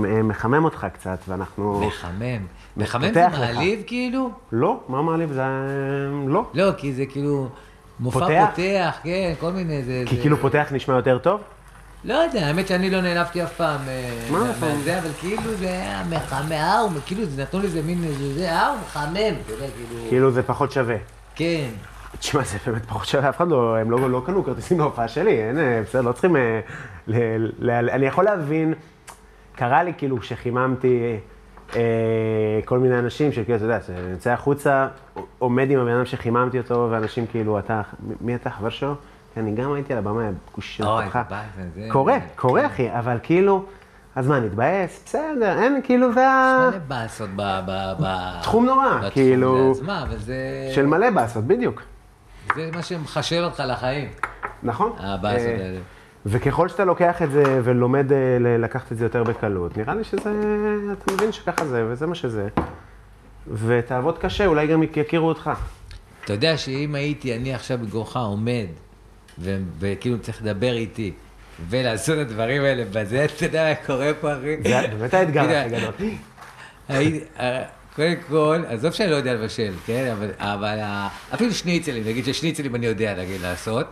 אה, 0.06 0.22
מחמם 0.22 0.64
אותך 0.64 0.86
קצת, 0.92 1.18
ואנחנו... 1.28 1.80
מחמם. 1.86 2.46
מחמם 2.76 3.12
זה 3.14 3.26
לך. 3.26 3.38
מעליב 3.38 3.80
כאילו? 3.86 4.30
לא, 4.52 4.80
מה 4.88 5.02
מעליב? 5.02 5.32
זה... 5.32 5.42
לא. 6.28 6.44
לא, 6.54 6.70
כי 6.76 6.92
זה 6.92 7.06
כאילו 7.06 7.48
מופע 8.00 8.20
פותח? 8.20 8.46
פותח, 8.50 8.98
כן, 9.02 9.32
כל 9.40 9.52
מיני, 9.52 9.82
זה... 9.82 10.02
כי 10.06 10.16
זה- 10.16 10.20
כאילו 10.22 10.36
פותח 10.36 10.68
נשמע 10.72 10.94
יותר 10.96 11.18
טוב? 11.18 11.40
לא 12.04 12.14
יודע, 12.14 12.46
האמת 12.46 12.68
שאני 12.68 12.90
לא 12.90 13.00
נעלבתי 13.00 13.42
אף 13.44 13.52
פעם 13.56 13.80
אה, 13.88 14.10
מה 14.30 14.38
מה- 14.38 14.52
פעם? 14.60 14.68
מהזה, 14.76 14.98
אבל 14.98 15.08
כאילו 15.20 15.54
זה 15.54 15.66
היה 15.68 16.02
מחמם, 16.10 16.52
אה, 16.52 16.86
כאילו, 17.06 17.24
זה 17.24 17.42
נתנו 17.42 17.60
לזה 17.60 17.82
מין, 17.82 18.04
איזה- 18.04 18.34
זה, 18.34 18.50
אה, 18.52 18.74
מחמם, 18.84 19.14
אתה 19.16 19.52
יודע, 19.52 19.66
כאילו... 19.76 20.04
כאילו 20.08 20.30
זה 20.30 20.42
פחות 20.42 20.72
שווה. 20.72 20.96
כן. 21.34 21.68
תשמע, 22.20 22.42
זה 22.42 22.58
באמת 22.66 22.84
פחות 22.84 23.06
שווה, 23.06 23.28
אף 23.28 23.36
אחד 23.36 23.48
לא, 23.48 23.76
הם 23.76 23.90
לא, 23.90 24.10
לא 24.10 24.22
קנו 24.26 24.44
כרטיסים 24.44 24.78
להופעה 24.78 25.08
שלי, 25.08 25.42
אין, 25.48 25.58
אה, 25.58 25.80
בסדר, 25.84 26.00
לא 26.02 26.12
צריכים... 26.12 26.36
אה, 26.36 26.60
ל, 27.06 27.16
ל, 27.58 27.70
אני 27.70 28.06
יכול 28.06 28.24
להבין, 28.24 28.74
קרה 29.56 29.82
לי 29.82 29.92
כאילו 29.98 30.22
שחיממתי 30.22 31.16
אה, 31.76 31.80
כל 32.64 32.78
מיני 32.78 32.98
אנשים, 32.98 33.32
שכאילו, 33.32 33.56
אתה 33.56 33.64
יודע, 33.64 33.78
אני 34.02 34.10
יוצא 34.10 34.30
החוצה, 34.30 34.88
עומד 35.38 35.70
עם 35.70 35.78
הבן 35.80 35.90
אדם 35.94 36.04
שחיממתי 36.04 36.58
אותו, 36.58 36.88
ואנשים 36.90 37.26
כאילו, 37.26 37.58
אתה, 37.58 37.82
מי 38.20 38.34
אתה, 38.34 38.50
חבר 38.50 38.68
שלו? 38.70 38.94
כן, 39.34 39.40
אני 39.40 39.52
גם 39.54 39.72
הייתי 39.72 39.92
על 39.92 39.98
הבמה, 39.98 40.22
גוש 40.54 40.80
אוי, 40.80 41.04
אותך. 41.04 41.18
זה 41.28 41.34
באסה, 41.34 41.68
זה- 41.74 41.88
קורה, 41.92 42.12
זה- 42.14 42.34
קורה 42.36 42.60
כן. 42.60 42.66
אחי, 42.66 42.88
אבל 42.98 43.18
כאילו, 43.22 43.64
אז 44.16 44.26
מה, 44.28 44.40
נתבאס? 44.40 45.02
בסדר, 45.06 45.58
אין, 45.62 45.80
כאילו 45.84 46.12
זה 46.12 46.28
ה... 46.28 46.68
מלא 46.70 46.78
באסות 46.88 47.28
ב... 47.36 47.42
תחום 48.42 48.66
נורא, 48.66 49.10
כאילו-. 49.12 49.72
של 50.74 50.86
מלא 50.86 51.10
באסות, 51.10 51.44
בדיוק. 51.44 51.82
זה 52.56 52.70
מה 52.74 52.82
שמחשל 52.82 53.44
אותך 53.44 53.62
לחיים, 53.66 54.08
נכון. 54.62 54.92
הבאסות 54.98 55.46
אה, 55.46 55.52
האלה. 55.52 55.78
וככל 56.26 56.68
שאתה 56.68 56.84
לוקח 56.84 57.22
את 57.22 57.30
זה 57.30 57.60
ולומד 57.64 58.12
אה, 58.12 58.18
לקחת 58.58 58.92
את 58.92 58.98
זה 58.98 59.04
יותר 59.04 59.24
בקלות, 59.24 59.76
נראה 59.76 59.94
לי 59.94 60.04
שזה, 60.04 60.32
אתה 60.92 61.12
מבין 61.12 61.32
שככה 61.32 61.64
זה, 61.64 61.86
וזה 61.88 62.06
מה 62.06 62.14
שזה. 62.14 62.48
ותעבוד 63.52 64.18
קשה, 64.18 64.46
אולי 64.46 64.66
גם 64.66 64.82
יכירו 64.96 65.28
אותך. 65.28 65.50
אתה 66.24 66.32
יודע 66.32 66.56
שאם 66.56 66.94
הייתי 66.94 67.36
אני 67.36 67.54
עכשיו 67.54 67.78
בגורך 67.78 68.16
עומד, 68.16 68.66
וכאילו 69.78 70.18
צריך 70.18 70.42
לדבר 70.42 70.72
איתי, 70.72 71.12
ולעשות 71.68 72.18
את 72.18 72.26
הדברים 72.30 72.62
האלה 72.62 72.84
בזה, 72.92 73.24
אתה 73.24 73.44
יודע 73.44 73.68
מה 73.68 73.86
קורה 73.86 74.10
פה, 74.20 74.32
אחי? 74.32 74.56
זה 74.62 74.86
באמת 74.98 75.14
האתגר 75.14 75.42
הכי 75.42 75.68
גדול. 75.68 76.10
הייתי- 77.98 78.20
אה, 78.22 78.28
קודם 78.28 78.38
כל, 78.38 78.74
עזוב 78.74 78.92
שאני 78.92 79.10
לא 79.10 79.16
יודע 79.16 79.34
לבשל, 79.34 79.72
כן? 79.86 80.12
אבל, 80.18 80.30
אבל 80.38 80.78
ה- 80.82 81.08
אפילו 81.34 81.52
שניצלים, 81.52 82.02
נגיד 82.06 82.24
ששניצלים 82.24 82.74
אני 82.74 82.86
יודע 82.86 83.14
להגיד 83.16 83.40
לעשות. 83.40 83.86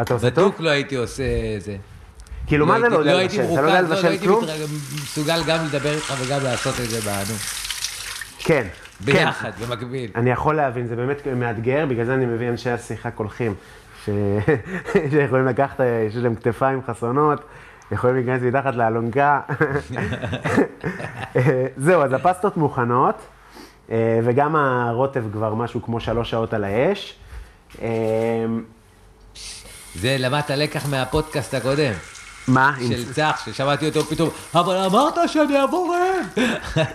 אתה 0.00 0.14
עושה 0.14 0.30
טוב? 0.30 0.44
בדוק 0.48 0.60
לא 0.60 0.70
הייתי 0.70 0.96
עושה 0.96 1.22
זה. 1.58 1.76
כאילו, 2.46 2.66
מה 2.66 2.80
זה 2.80 2.88
לא 2.88 2.98
יודע 2.98 3.16
הייתי 3.16 3.38
לבשל? 3.38 3.52
אתה 3.52 3.62
לא 3.62 3.66
יודע 3.66 3.80
לא 3.82 3.88
לבשל 3.88 4.06
הייתי 4.08 4.24
כלום? 4.24 4.44
מתרג- 4.44 4.68
מסוגל 5.02 5.40
גם 5.46 5.64
לדבר 5.64 5.94
איתך 5.94 6.14
וגם 6.20 6.40
לעשות 6.44 6.74
את 6.84 6.90
זה 6.90 7.00
באנו. 7.00 7.34
כן. 8.38 8.66
ביחד, 9.00 9.50
במקביל. 9.66 10.10
אני 10.14 10.30
יכול 10.30 10.54
להבין, 10.56 10.86
זה 10.86 10.96
באמת 10.96 11.26
מאתגר, 11.36 11.86
בגלל 11.88 12.04
זה 12.04 12.14
אני 12.14 12.26
מביא 12.26 12.48
אנשי 12.48 12.70
השיחה 12.70 13.10
קולחים, 13.10 13.54
ש... 14.04 14.08
שיכולים 15.10 15.46
לקחת, 15.46 15.80
יש 16.08 16.16
להם 16.16 16.34
כתפיים 16.34 16.80
חסונות, 16.86 17.40
יכולים 17.92 18.16
להיכנס 18.16 18.42
מתחת 18.42 18.74
לאלונקה. 18.74 19.40
זהו, 21.76 22.02
אז 22.02 22.12
הפסטות 22.12 22.56
מוכנות, 22.56 23.14
אה, 23.14 23.37
וגם 24.22 24.56
הרוטב 24.56 25.24
כבר 25.32 25.54
משהו 25.54 25.82
כמו 25.82 26.00
שלוש 26.00 26.30
שעות 26.30 26.54
על 26.54 26.64
האש. 26.64 27.14
אה, 27.82 27.88
זה 29.94 30.16
למדת 30.18 30.50
לקח 30.50 30.88
מהפודקאסט 30.88 31.54
הקודם, 31.54 31.92
מה? 32.48 32.72
של 32.88 33.12
צח, 33.12 33.42
ששמעתי 33.44 33.88
אותו 33.88 34.02
פתאום, 34.04 34.28
אבל 34.54 34.76
אמרת 34.76 35.14
שאני 35.26 35.60
אעבור 35.60 35.94
רעב. 35.94 36.46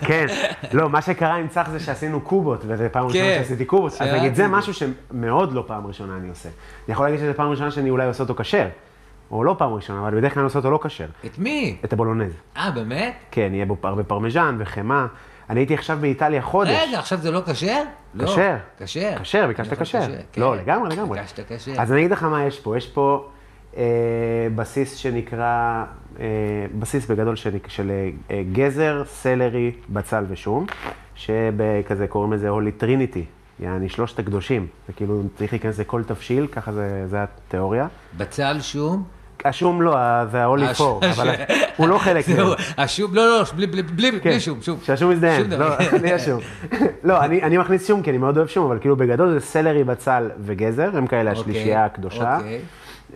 כן, 0.06 0.26
לא, 0.72 0.88
מה 0.88 1.02
שקרה 1.02 1.34
עם 1.34 1.48
צח 1.48 1.68
זה 1.70 1.80
שעשינו 1.80 2.20
קובות, 2.20 2.64
וזו 2.66 2.84
פעם 2.92 3.06
ראשונה 3.06 3.24
כן, 3.24 3.38
שעשיתי 3.42 3.64
קובות, 3.64 3.92
אז 3.92 4.08
נגיד, 4.08 4.34
זה. 4.34 4.48
משהו 4.48 4.74
שמאוד 4.74 5.52
לא 5.52 5.64
פעם 5.66 5.86
ראשונה 5.86 6.16
אני 6.16 6.28
עושה. 6.28 6.48
אני 6.48 6.92
יכול 6.92 7.06
להגיד 7.06 7.20
שזו 7.20 7.32
פעם 7.36 7.50
ראשונה 7.50 7.70
שאני 7.70 7.90
אולי 7.90 8.06
עושה 8.06 8.22
אותו 8.22 8.34
כשר, 8.34 8.66
או 9.30 9.44
לא 9.44 9.54
פעם 9.58 9.72
ראשונה, 9.74 10.00
אבל 10.00 10.18
בדרך 10.18 10.34
כלל 10.34 10.40
אני 10.40 10.44
עושה 10.44 10.58
אותו 10.58 10.70
לא 10.70 10.80
כשר, 10.82 11.06
את 11.26 11.38
מי? 11.38 11.76
את 11.84 11.92
הבולונז. 11.92 12.32
אה, 12.56 12.70
באמת? 12.70 13.14
כן, 13.30 13.50
יהיה 13.52 13.66
בו 13.66 13.76
הרבה 13.82 14.04
פרמיז'ן 14.04 14.56
וחמאה. 14.58 15.06
אני 15.50 15.60
הייתי 15.60 15.74
עכשיו 15.74 15.98
באיטליה 16.00 16.42
חודש. 16.42 16.70
רגע, 16.88 16.98
עכשיו 16.98 17.18
זה 17.18 17.30
לא 17.30 17.40
כשר? 17.46 17.82
לא. 18.14 18.26
כשר. 18.26 18.56
כשר. 18.78 19.16
כשר, 19.22 19.46
ביקשת 19.46 19.82
כשר. 19.82 19.98
יכול 19.98 20.12
לא, 20.36 20.52
כן. 20.56 20.62
לגמרי, 20.62 20.96
לגמרי. 20.96 21.18
ביקשת 21.18 21.52
כשר. 21.52 21.72
אז 21.78 21.92
אני 21.92 22.00
אגיד 22.00 22.10
לך 22.10 22.22
מה 22.22 22.44
יש 22.44 22.60
פה, 22.60 22.76
יש 22.76 22.86
פה 22.86 23.28
אה, 23.76 23.82
בסיס 24.54 24.94
שנקרא, 24.94 25.84
אה, 26.20 26.26
בסיס 26.78 27.06
בגדול 27.06 27.36
של, 27.36 27.56
של 27.68 27.90
אה, 28.30 28.42
גזר, 28.52 29.02
סלרי, 29.06 29.72
בצל 29.88 30.24
ושום, 30.28 30.66
שבכזה 31.14 32.06
קוראים 32.06 32.32
לזה 32.32 32.48
הולי 32.48 32.72
טריניטי, 32.72 33.24
יעני 33.60 33.88
שלושת 33.88 34.18
הקדושים. 34.18 34.66
זה 34.86 34.92
כאילו 34.92 35.22
צריך 35.36 35.52
להיכנס 35.52 35.78
לכל 35.78 36.02
תבשיל, 36.04 36.46
ככה 36.46 36.72
זה, 36.72 37.06
זה 37.06 37.22
התיאוריה. 37.22 37.86
בצל 38.16 38.60
שום? 38.60 39.04
השום 39.44 39.82
לא, 39.82 39.96
זה 40.24 40.44
הש- 40.46 40.80
Four, 40.80 40.84
אבל 41.14 41.30
הוא 41.76 41.88
לא 41.88 41.98
חלק 41.98 42.28
מזה. 42.28 42.42
השום, 42.78 43.14
לא, 43.14 43.38
לא, 43.38 43.44
בלי- 43.56 43.66
בלי- 43.66 43.82
בלי 43.82 44.10
כן, 44.20 44.30
בלי 44.30 44.40
שום, 44.40 44.62
שום. 44.62 44.78
שהשום 44.82 45.12
דבר. 45.14 45.68
לא, 45.92 45.98
לי 46.02 46.10
יש 46.10 46.22
שום. 46.24 46.40
לא, 47.04 47.20
אני 47.24 47.58
מכניס 47.58 47.86
שום 47.88 48.02
כי 48.02 48.10
אני 48.10 48.18
מאוד 48.18 48.36
אוהב 48.36 48.48
שום, 48.48 48.66
אבל 48.66 48.78
כאילו 48.78 48.96
בגדול 48.96 49.32
זה 49.32 49.40
סלרי, 49.40 49.84
בצל 49.84 50.30
וגזר, 50.40 50.90
הם 50.96 51.06
כאלה 51.06 51.30
השלישייה 51.30 51.84
הקדושה. 51.84 52.36
אוקיי. 52.36 52.60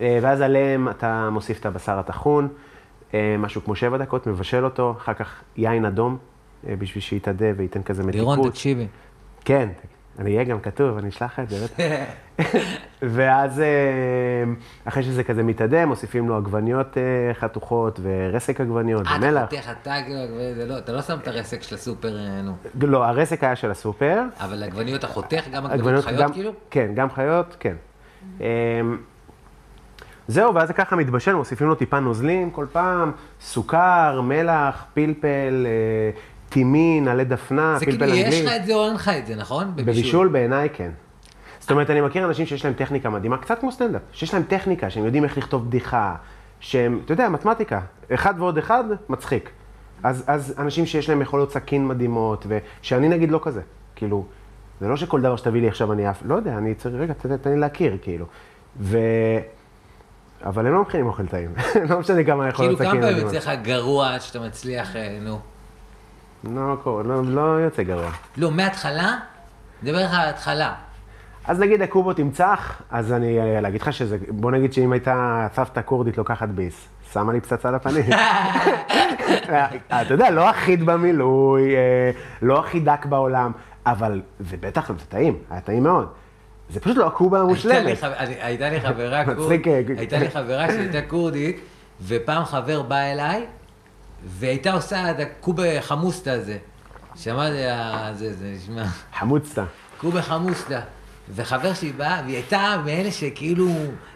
אה, 0.01 0.19
ואז 0.21 0.41
עליהם 0.41 0.89
אתה 0.89 1.29
מוסיף 1.31 1.59
את 1.59 1.65
הבשר 1.65 1.99
הטחון, 1.99 2.47
אה, 3.13 3.35
משהו 3.39 3.63
כמו 3.65 3.75
שבע 3.75 3.97
דקות, 3.97 4.27
מבשל 4.27 4.65
אותו, 4.65 4.95
אחר 4.97 5.13
כך 5.13 5.27
יין 5.57 5.85
אדום, 5.85 6.17
אה, 6.67 6.73
בשביל 6.75 7.01
שיתאדה 7.01 7.45
וייתן 7.57 7.81
כזה 7.83 8.03
מתיקות. 8.03 8.37
לירון, 8.37 8.49
תקשיבי. 8.49 8.87
כן, 9.45 9.69
אני 10.19 10.33
אהיה 10.33 10.43
גם 10.43 10.59
כתוב, 10.59 10.97
אני 10.97 11.09
אשלח 11.09 11.33
לך 11.33 11.39
את 11.39 11.49
זה, 11.49 11.65
בטח. 11.65 11.83
ואז 13.15 13.59
אה, 13.59 13.65
אחרי 14.85 15.03
שזה 15.03 15.23
כזה 15.23 15.43
מתאדה, 15.43 15.85
מוסיפים 15.85 16.29
לו 16.29 16.37
עגבניות 16.37 16.97
אה, 16.97 17.33
חתוכות 17.33 17.99
ורסק 18.03 18.61
עגבניות 18.61 19.07
אה, 19.07 19.17
ומלח. 19.17 19.43
אתה 19.43 19.55
חותך, 19.55 19.69
אתה 19.81 19.95
כאילו, 20.05 20.19
זה 20.55 20.65
לא, 20.65 20.77
אתה 20.77 20.91
לא 20.91 21.01
שם 21.01 21.17
את 21.21 21.27
הרסק 21.27 21.63
של 21.63 21.75
הסופר, 21.75 22.17
נו. 22.43 22.55
לא, 22.81 23.05
הרסק 23.05 23.43
היה 23.43 23.55
של 23.55 23.71
הסופר. 23.71 24.21
אבל 24.39 24.63
עגבניות 24.63 24.99
אתה 24.99 25.07
חותך, 25.07 25.47
גם 25.53 25.65
עגבניות 25.65 26.05
חיות 26.05 26.33
כאילו? 26.33 26.51
כן, 26.71 26.91
גם 26.95 27.09
חיות, 27.09 27.55
כן. 27.59 27.75
אמ, 28.39 28.45
זהו, 30.27 30.55
ואז 30.55 30.67
זה 30.67 30.73
ככה 30.73 30.95
מתבשל, 30.95 31.33
מוסיפים 31.33 31.67
לו 31.67 31.75
טיפה 31.75 31.99
נוזלים 31.99 32.51
כל 32.51 32.65
פעם, 32.71 33.11
סוכר, 33.41 34.21
מלח, 34.23 34.85
פלפל, 34.93 35.65
טימין, 36.49 37.07
עלי 37.07 37.25
דפנה, 37.25 37.75
זה 37.79 37.85
פלפל 37.85 37.97
כאילו, 37.97 38.13
אנגלי. 38.13 38.35
יש 38.35 38.45
לך 38.45 38.51
את 38.55 38.65
זה 38.65 38.73
או 38.73 38.85
אין 38.85 38.93
לך 38.93 39.11
את 39.19 39.27
זה, 39.27 39.35
נכון? 39.35 39.71
בבישול 39.75 40.27
בעיניי 40.27 40.69
כן. 40.73 40.91
זאת 41.59 41.71
אומרת, 41.71 41.89
אני 41.89 42.01
מכיר 42.01 42.25
אנשים 42.25 42.45
שיש 42.45 42.65
להם 42.65 42.73
טכניקה 42.73 43.09
מדהימה, 43.09 43.37
קצת 43.37 43.59
כמו 43.59 43.71
סטנדאפ, 43.71 44.01
שיש 44.11 44.33
להם 44.33 44.43
טכניקה, 44.43 44.89
שהם 44.89 45.05
יודעים 45.05 45.23
איך 45.23 45.37
לכתוב 45.37 45.67
בדיחה, 45.67 46.15
שהם, 46.59 47.01
אתה 47.05 47.13
יודע, 47.13 47.29
מתמטיקה, 47.29 47.79
אחד 48.13 48.33
ועוד 48.37 48.57
אחד, 48.57 48.83
מצחיק. 49.09 49.49
אז, 50.03 50.23
אז 50.27 50.53
אנשים 50.57 50.85
שיש 50.85 51.09
להם 51.09 51.21
יכולות 51.21 51.51
סכין 51.51 51.87
מדהימות, 51.87 52.45
ושאני 52.47 53.09
נגיד 53.09 53.31
לא 53.31 53.39
כזה, 53.43 53.61
כאילו, 53.95 54.25
זה 54.81 54.87
לא 54.87 54.97
שכל 54.97 55.21
דבר 55.21 55.35
שתביא 55.35 55.61
לי 55.61 55.67
עכשיו 55.67 55.93
אני 55.93 56.09
אף, 56.09 56.21
לא 56.25 56.35
יודע, 56.35 56.57
אני 56.57 56.75
צריך, 56.75 56.95
רגע, 56.99 57.13
תן, 57.13 57.51
לי 57.51 57.57
להכיר, 57.57 57.97
כאילו. 58.01 58.25
ו... 58.79 58.97
אבל 60.45 60.67
הם 60.67 60.73
לא 60.73 60.81
מכינים 60.81 61.07
אוכל 61.07 61.27
טעים, 61.27 61.53
לא 61.89 61.99
משנה 61.99 62.23
כמה 62.23 62.51
כאילו, 62.51 62.73
יכולות 62.73 62.77
כמה 62.77 62.89
סכין 62.89 63.01
פעמים 63.01 63.13
מדהימות. 63.13 63.33
יוצא 63.33 63.51
לך 63.51 63.59
גרוע 63.63 64.13
עד 64.13 64.21
שאתה 64.21 64.39
מצליח, 64.39 64.95
אה, 64.95 65.17
נו. 65.21 65.39
לא, 66.43 66.75
קורה, 66.83 67.03
לא, 67.03 67.21
לא 67.25 67.41
יוצא 67.41 67.83
גרוע. 67.83 68.11
לא, 68.37 68.51
מההתחלה? 68.51 69.17
נדבר 69.83 69.99
איתך 69.99 70.13
על 70.13 70.19
ההתחלה. 70.19 70.73
אז 71.47 71.59
נגיד 71.59 71.81
הקובות 71.81 72.19
עם 72.19 72.31
צח, 72.31 72.81
אז 72.91 73.13
אני 73.13 73.39
אה, 73.39 73.61
להגיד 73.61 73.81
לך 73.81 73.93
שזה, 73.93 74.17
בוא 74.29 74.51
נגיד 74.51 74.73
שאם 74.73 74.91
הייתה 74.91 75.47
סבתא 75.55 75.81
כורדית 75.85 76.17
לוקחת 76.17 76.49
ביס, 76.49 76.87
שמה 77.13 77.33
לי 77.33 77.41
פצצה 77.41 77.71
לפנים. 77.71 78.05
אתה 79.89 80.13
יודע, 80.13 80.29
לא 80.29 80.49
אחיד 80.49 80.85
במילוי, 80.85 81.75
אה, 81.75 82.11
לא 82.41 82.59
הכי 82.59 82.79
דק 82.79 83.05
בעולם, 83.05 83.51
אבל 83.85 84.21
זה 84.39 84.57
בטח, 84.59 84.91
זה 84.91 85.05
טעים, 85.09 85.37
היה 85.49 85.61
טעים 85.61 85.83
מאוד. 85.83 86.07
זה 86.69 86.79
פשוט 86.79 86.97
לא 86.97 87.07
הקובה 87.07 87.39
המושלמת. 87.39 87.97
הייתה 88.41 88.69
לי 88.69 88.81
חברה 88.81 89.25
כורדית, 89.35 89.67
אה, 89.67 89.81
הייתה 89.97 90.19
לי 90.19 90.29
חברה 90.29 90.67
שהייתה 90.67 91.01
כורדית, 91.01 91.59
ופעם 92.07 92.45
חבר 92.45 92.81
בא 92.81 92.97
אליי, 92.97 93.45
והייתה 94.25 94.71
עושה 94.73 95.11
את 95.11 95.15
הקובה 95.19 95.81
חמוסטה 95.81 96.31
הזה. 96.31 96.57
שמע, 97.15 97.51
זה, 97.51 97.75
ה- 97.75 98.11
זה, 98.13 98.33
זה 98.33 98.53
נשמע, 98.57 98.85
חמוצתה. 99.19 99.63
קובה 99.97 100.21
חמוסטה. 100.21 100.79
וחבר 101.35 101.73
שלי 101.73 101.91
בא, 101.91 102.21
והיא 102.25 102.35
הייתה 102.35 102.81
מאלה 102.85 103.11
שכאילו, 103.11 103.67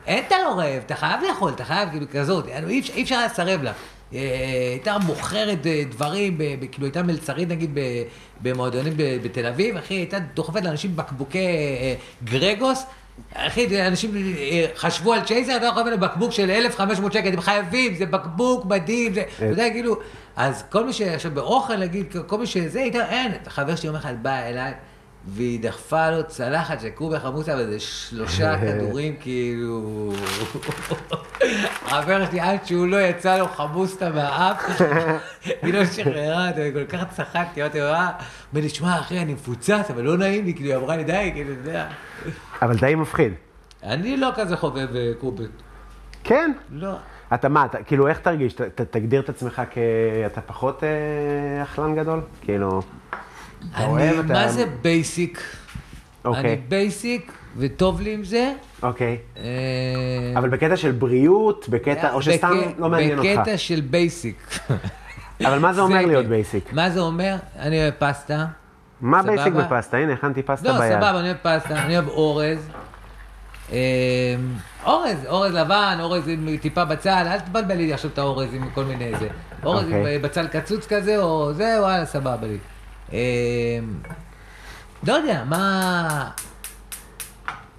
אין 0.07 0.23
אתה 0.27 0.35
לא 0.45 0.59
רעב, 0.59 0.81
אתה 0.85 0.95
חייב 0.95 1.21
לאכול, 1.29 1.51
אתה 1.55 1.65
חייב, 1.65 1.89
כאילו, 1.89 2.05
כזאת, 2.11 2.45
אי 2.69 2.79
אפשר- 3.03 3.15
היה 3.15 3.25
לסרב 3.25 3.61
לה. 3.63 3.71
אה, 4.13 4.19
הייתה 4.71 4.97
מוכרת 5.05 5.67
אה, 5.67 5.83
דברים, 5.89 6.37
כאילו 6.71 6.85
הייתה 6.85 7.03
מלצרית 7.03 7.49
נגיד 7.49 7.77
במועדונים 8.41 8.93
בתל 8.97 9.45
אביב, 9.45 9.77
אחי, 9.77 9.93
הייתה 9.93 10.17
דוחפת 10.19 10.63
לאנשים 10.63 10.95
בקבוקי 10.95 11.39
אה, 11.47 11.95
גרגוס, 12.23 12.85
אחי, 13.33 13.87
אנשים 13.87 14.15
אה, 14.15 14.65
חשבו 14.75 15.13
על 15.13 15.21
צ'ייזר, 15.21 15.57
אתה 15.57 15.65
יכול 15.65 15.81
לקבל 15.81 15.97
בקבוק 15.97 16.31
של 16.31 16.51
1,500 16.51 17.13
שקל, 17.13 17.29
אתם 17.29 17.41
חייבים, 17.41 17.95
זה 17.95 18.05
בקבוק 18.05 18.65
מדהים, 18.65 19.13
זה, 19.13 19.23
אתה 19.35 19.45
יודע, 19.45 19.69
כאילו, 19.69 19.99
אז 20.35 20.63
כל 20.69 20.85
מי 20.85 20.93
שעכשיו 20.93 21.31
באוכל, 21.31 21.77
נגיד, 21.77 22.13
כל 22.27 22.37
מי 22.37 22.45
שזה, 22.45 22.79
הייתה, 22.79 23.09
אין, 23.09 23.31
חבר 23.47 23.75
שלי 23.75 23.87
יום 23.87 23.95
אחד 23.95 24.23
בא 24.23 24.39
אליי, 24.39 24.73
והיא 25.27 25.59
דחפה 25.59 26.09
לו 26.11 26.27
צלחת 26.27 26.81
של 26.81 26.89
קובה 26.89 27.19
חמוסה, 27.19 27.55
וזה 27.57 27.79
שלושה 27.79 28.55
כדורים, 28.61 29.15
כאילו... 29.19 30.11
חבר 31.85 32.25
שלי, 32.25 32.39
עד 32.39 32.65
שהוא 32.65 32.87
לא 32.87 33.01
יצא 33.01 33.37
לו 33.37 33.47
חמוסטה 33.47 34.09
מהאף, 34.09 34.81
היא 35.61 35.73
לא 35.73 35.85
שחררה 35.85 36.49
אותו, 36.49 36.61
כל 36.73 36.85
כך 36.85 37.03
צחקתי, 37.15 37.61
אמרתי 37.61 37.79
לו, 37.79 37.85
אה, 37.85 38.09
אומר 38.51 38.61
לי, 38.63 38.69
שמע, 38.69 38.99
אחי, 38.99 39.19
אני 39.19 39.33
מפוצץ, 39.33 39.85
אבל 39.89 40.01
לא 40.01 40.17
נעים 40.17 40.45
לי, 40.45 40.53
כאילו, 40.53 40.69
היא 40.69 40.77
אמרה 40.77 40.97
לי, 40.97 41.03
די, 41.03 41.31
כאילו, 41.33 41.53
אתה 41.53 41.69
יודע. 41.69 41.87
אבל 42.63 42.77
טעים 42.79 43.01
מפחיד. 43.01 43.33
אני 43.83 44.17
לא 44.17 44.29
כזה 44.35 44.57
חובב 44.57 44.95
אה, 44.95 45.11
קובות. 45.19 45.49
כן. 46.23 46.51
לא. 46.71 46.93
אתה 47.33 47.49
מה, 47.49 47.65
אתה, 47.65 47.83
כאילו, 47.83 48.07
איך 48.07 48.19
תרגיש? 48.19 48.53
ת, 48.53 48.61
ת, 48.61 48.81
תגדיר 48.81 49.21
את 49.21 49.29
עצמך 49.29 49.61
כ... 49.71 49.77
אתה 50.25 50.41
פחות 50.41 50.83
אה, 50.83 51.63
אכלן 51.63 51.95
גדול? 51.95 52.21
כאילו... 52.41 52.79
אתה 52.79 53.17
אני, 53.77 53.85
אוהב, 53.85 54.25
אתה- 54.25 54.33
מה 54.33 54.47
זה 54.49 54.65
basic? 54.81 55.37
אני 56.25 56.35
אוקיי, 56.37 56.61
basic, 56.67 57.31
וטוב 57.57 58.01
לי 58.01 58.13
עם 58.13 58.23
זה. 58.23 58.53
אוקיי. 58.83 59.17
אה, 59.37 59.43
אבל 60.37 60.49
בקטע 60.49 60.77
של 60.77 60.91
בריאות, 60.91 61.65
בקטע, 61.69 62.13
או 62.13 62.21
שסתם 62.21 62.61
בק- 62.61 62.79
לא 62.79 62.89
מעניין 62.89 63.19
אותך. 63.19 63.29
בקטע 63.39 63.57
של 63.57 63.81
basic. 63.81 64.59
אבל 65.45 65.59
מה 65.59 65.73
זה 65.73 65.81
אומר 65.81 66.05
להיות. 66.05 66.25
basic? 66.25 66.73
מה 66.73 66.89
זה 66.89 66.99
אומר? 66.99 67.35
אני 67.59 67.81
אוהב 67.81 67.93
פסטה. 67.99 68.45
מה? 69.03 69.23
basic 69.23 69.53
בפסטה? 69.53 69.97
הנה, 69.97 70.13
הכנתי 70.13 70.43
פסטה 70.43 70.71
לא, 70.71 70.79
ביד. 70.79 70.91
סבבה, 70.91 71.19
אני 71.19 71.27
אוהב 71.27 71.37
פסטה, 71.41 71.83
אני 71.85 71.97
אוהב 71.97 72.07
אורז. 72.07 72.69
אה, 73.71 73.77
אורז, 74.85 75.25
אורז 75.27 75.53
לבן, 75.53 75.97
אורז 75.99 76.27
עם 76.27 76.57
טיפה 76.61 76.85
בצל, 76.85 77.09
אל 77.27 77.39
תבלבל 77.39 77.75
לי 77.75 77.93
עכשיו 77.93 78.11
את 78.11 78.17
האורז 78.17 78.53
עם 78.53 78.69
כל 78.73 78.83
מיני 78.83 79.11
זה. 79.19 79.27
אורז 79.63 79.87
עם 79.87 79.93
אוקיי. 79.93 80.19
בצל 80.19 80.47
קצוץ 80.47 80.87
כזה, 80.87 81.17
או 81.17 81.53
זה, 81.53 81.75
וואלה, 81.79 82.05
סבבה 82.05 82.47
לי. 82.47 82.57
אה, 83.13 83.19
לא 85.07 85.13
יודע, 85.13 85.43
מה... 85.49 86.29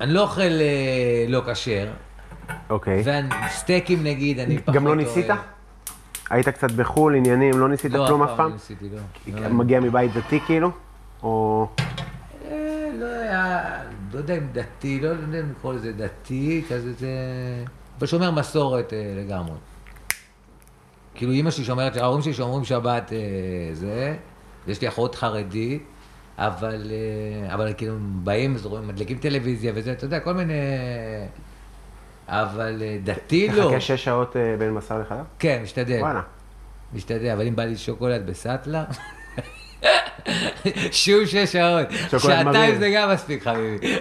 אני 0.00 0.12
לא 0.12 0.22
אוכל 0.22 0.40
אה, 0.42 1.24
לא 1.28 1.42
כשר, 1.52 1.88
אוקיי. 2.70 3.04
וסטייקים 3.46 4.02
נגיד, 4.02 4.38
אני 4.38 4.58
פחות 4.58 4.74
גם 4.74 4.84
לא 4.84 4.88
אוהב. 4.88 5.00
ניסית? 5.00 5.26
היית 6.30 6.48
קצת 6.48 6.70
בחו"ל, 6.70 7.14
עניינים, 7.14 7.58
לא 7.58 7.68
ניסית 7.68 7.92
לא, 7.92 8.06
כלום 8.06 8.22
אף 8.22 8.30
אף 8.30 8.37
פעם 8.37 8.37
פעם? 8.37 8.48
לא 8.48 8.54
ניסיתי, 8.54 8.88
לא. 9.34 9.40
לא. 9.42 9.48
מגיע 9.48 9.80
מבית 9.80 10.12
דתי 10.14 10.40
כאילו? 10.46 10.70
או... 11.24 11.68
אה, 12.50 12.90
לא 12.98 13.06
היה, 13.06 13.80
לא 14.12 14.18
יודע 14.18 14.37
אם 14.37 14.46
דתי, 14.52 15.00
לא 15.00 15.08
יודע 15.08 15.40
אם 15.40 15.50
לקרוא 15.50 15.72
לזה 15.72 15.92
דתי, 15.92 16.64
כזה 16.68 16.92
זה... 16.92 17.08
אבל 17.98 18.06
שומר 18.06 18.30
מסורת 18.30 18.92
אה, 18.92 19.14
לגמרי. 19.16 19.56
כאילו 21.14 21.32
אימא 21.32 21.50
שלי 21.50 21.64
שומרת, 21.64 21.96
ההורים 21.96 22.22
שלי 22.22 22.34
שומרים 22.34 22.64
שבת 22.64 23.12
אה, 23.12 23.18
זה, 23.72 24.16
יש 24.66 24.80
לי 24.80 24.88
אחות 24.88 25.14
חרדית, 25.14 25.82
אבל, 26.38 26.92
אבל 27.46 27.72
כאילו 27.76 27.94
באים, 28.00 28.54
אז 28.54 28.66
רואים, 28.66 28.88
מדליקים 28.88 29.18
טלוויזיה 29.18 29.72
וזה, 29.74 29.92
אתה 29.92 30.04
יודע, 30.04 30.20
כל 30.20 30.32
מיני... 30.32 30.54
אבל 32.28 32.82
דתי 33.04 33.48
לא. 33.48 33.64
תחכה 33.64 33.80
שש 33.80 34.04
שעות 34.04 34.37
בין 34.58 34.74
בשר 34.74 34.98
לחלב? 35.00 35.24
כן, 35.38 35.60
משתדל. 35.62 36.00
וואלה. 36.00 36.22
משתדל, 36.94 37.30
אבל 37.30 37.46
אם 37.46 37.56
בא 37.56 37.64
לי 37.64 37.76
שוקולד 37.76 38.26
בסאטלה, 38.26 38.84
שוב 40.92 41.27
שש 41.27 41.53
שעות. 41.53 41.87
שעתיים. 42.18 42.79
זה 42.79 42.90
גם 42.94 43.11
מספיק, 43.11 43.42
חביבי. 43.42 43.97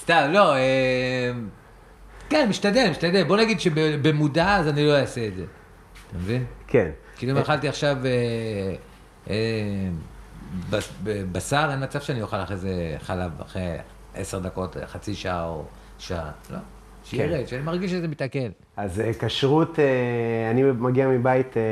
סתם, 0.00 0.28
לא, 0.32 0.54
אה, 0.54 1.30
כן, 2.28 2.46
משתדל, 2.48 2.90
משתדל. 2.90 3.24
בוא 3.24 3.36
נגיד 3.36 3.60
שבמודע 3.60 4.56
אז 4.56 4.68
אני 4.68 4.86
לא 4.86 5.00
אעשה 5.00 5.26
את 5.26 5.34
זה. 5.36 5.42
אתה 5.42 6.16
מבין? 6.18 6.44
כן. 6.66 6.90
כאילו 7.16 7.32
אם 7.32 7.38
אכלתי 7.38 7.68
עכשיו 7.68 7.96
אה, 8.04 8.10
אה, 9.30 9.88
בשר, 11.32 11.68
אין 11.70 11.82
מצב 11.82 12.00
שאני 12.00 12.22
אוכל 12.22 12.36
אחרי 12.42 12.56
זה 12.56 12.96
חלב 12.98 13.40
אחרי 13.40 13.76
עשר 14.14 14.38
דקות, 14.38 14.76
חצי 14.86 15.14
שעה 15.14 15.44
או 15.44 15.64
שעה. 15.98 16.30
לא, 16.50 16.58
שירד, 17.04 17.46
שאני 17.46 17.62
מרגיש 17.62 17.90
שזה 17.90 18.08
מתעכל. 18.08 18.38
אז 18.76 19.00
אה, 19.00 19.10
כשרות, 19.18 19.78
אה, 19.78 20.50
אני 20.50 20.62
מגיע 20.62 21.08
מבית 21.08 21.56
אה, 21.56 21.62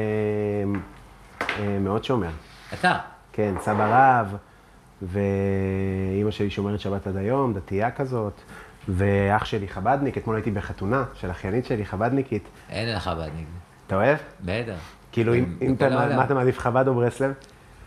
אה, 1.59 1.79
מאוד 1.79 2.05
שומר. 2.05 2.31
אתה. 2.75 2.99
כן, 3.33 3.55
סבא 3.61 4.21
רב, 4.21 4.37
ואימא 5.03 6.31
שלי 6.31 6.51
שומרת 6.51 6.81
שבת 6.81 7.07
עד 7.07 7.17
היום, 7.17 7.55
דתייה 7.55 7.91
כזאת, 7.91 8.41
ואח 8.89 9.45
שלי 9.45 9.69
חבדניק, 9.69 10.19
אתמול 10.19 10.37
הייתי 10.37 10.51
בחתונה 10.51 11.05
של 11.15 11.31
אחיינית 11.31 11.67
שלי, 11.67 11.85
חבדניקית. 11.85 12.49
אין 12.71 12.97
לך 12.97 13.03
חב"דניק. 13.03 13.47
אתה 13.87 13.97
אוהב? 13.97 14.19
בטח. 14.41 14.79
כאילו, 15.13 15.35
אם, 15.35 15.57
אם 15.63 15.75
אתה. 15.75 15.89
מה 15.89 16.25
אתה 16.25 16.35
מעדיף, 16.35 16.59
חב"ד 16.59 16.89
או 16.89 16.95
ברסלב? 16.95 17.33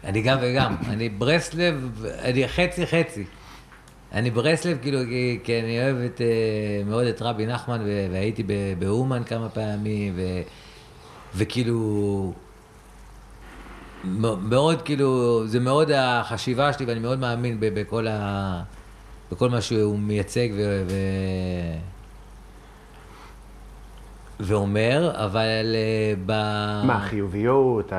אני 0.03 0.21
גם 0.21 0.37
וגם. 0.41 0.75
אני 0.89 1.09
ברסלב, 1.09 2.05
אני 2.23 2.47
חצי 2.47 2.87
חצי. 2.87 3.25
אני 4.13 4.31
ברסלב, 4.31 4.77
כאילו, 4.81 4.99
כי, 5.09 5.39
כי 5.43 5.59
אני 5.59 5.83
אוהב 5.83 5.97
את, 5.97 6.21
אה, 6.21 6.83
מאוד 6.85 7.05
את 7.07 7.21
רבי 7.21 7.45
נחמן, 7.45 7.81
והייתי 8.11 8.43
באומן 8.79 9.23
כמה 9.23 9.49
פעמים, 9.49 10.13
ו, 10.15 10.21
וכאילו, 11.35 12.33
מאוד, 14.04 14.82
כאילו, 14.82 15.41
זה 15.47 15.60
מאוד 15.60 15.91
החשיבה 15.91 16.74
שלי, 16.74 16.86
ואני 16.86 16.99
מאוד 16.99 17.20
מאמין 17.20 17.60
ב- 17.60 17.80
בכל, 17.80 18.08
ה, 18.08 18.62
בכל 19.32 19.49
מה 19.49 19.62
שהוא 19.62 19.99
מייצג 19.99 20.49
ו, 20.56 20.84
ו, 20.88 20.93
ואומר, 24.39 25.12
אבל 25.16 25.76
אה, 25.76 26.14
ב... 26.26 26.32
מה, 26.86 26.99
חיוביות, 26.99 27.93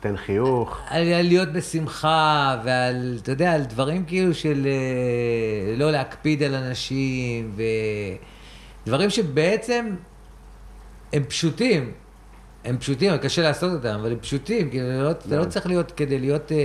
תן 0.00 0.16
חיוך. 0.16 0.80
על, 0.88 1.12
על 1.12 1.26
להיות 1.26 1.52
בשמחה, 1.52 2.56
ועל, 2.64 3.18
אתה 3.22 3.32
יודע, 3.32 3.52
על 3.52 3.64
דברים 3.64 4.04
כאילו 4.04 4.34
של 4.34 4.66
אה, 4.66 5.76
לא 5.76 5.90
להקפיד 5.90 6.42
על 6.42 6.54
אנשים, 6.54 7.52
ודברים 8.84 9.10
שבעצם 9.10 9.86
הם 11.12 11.24
פשוטים. 11.24 11.92
הם 12.68 12.78
פשוטים, 12.78 13.16
קשה 13.16 13.42
לעשות 13.42 13.72
אותם, 13.72 13.98
אבל 14.00 14.12
הם 14.12 14.18
פשוטים, 14.18 14.70
כאילו, 14.70 15.02
לא, 15.02 15.10
אתה 15.10 15.36
לא 15.36 15.44
צריך 15.44 15.66
להיות, 15.66 15.92
כדי 15.92 16.18
להיות 16.18 16.52
אה, 16.52 16.56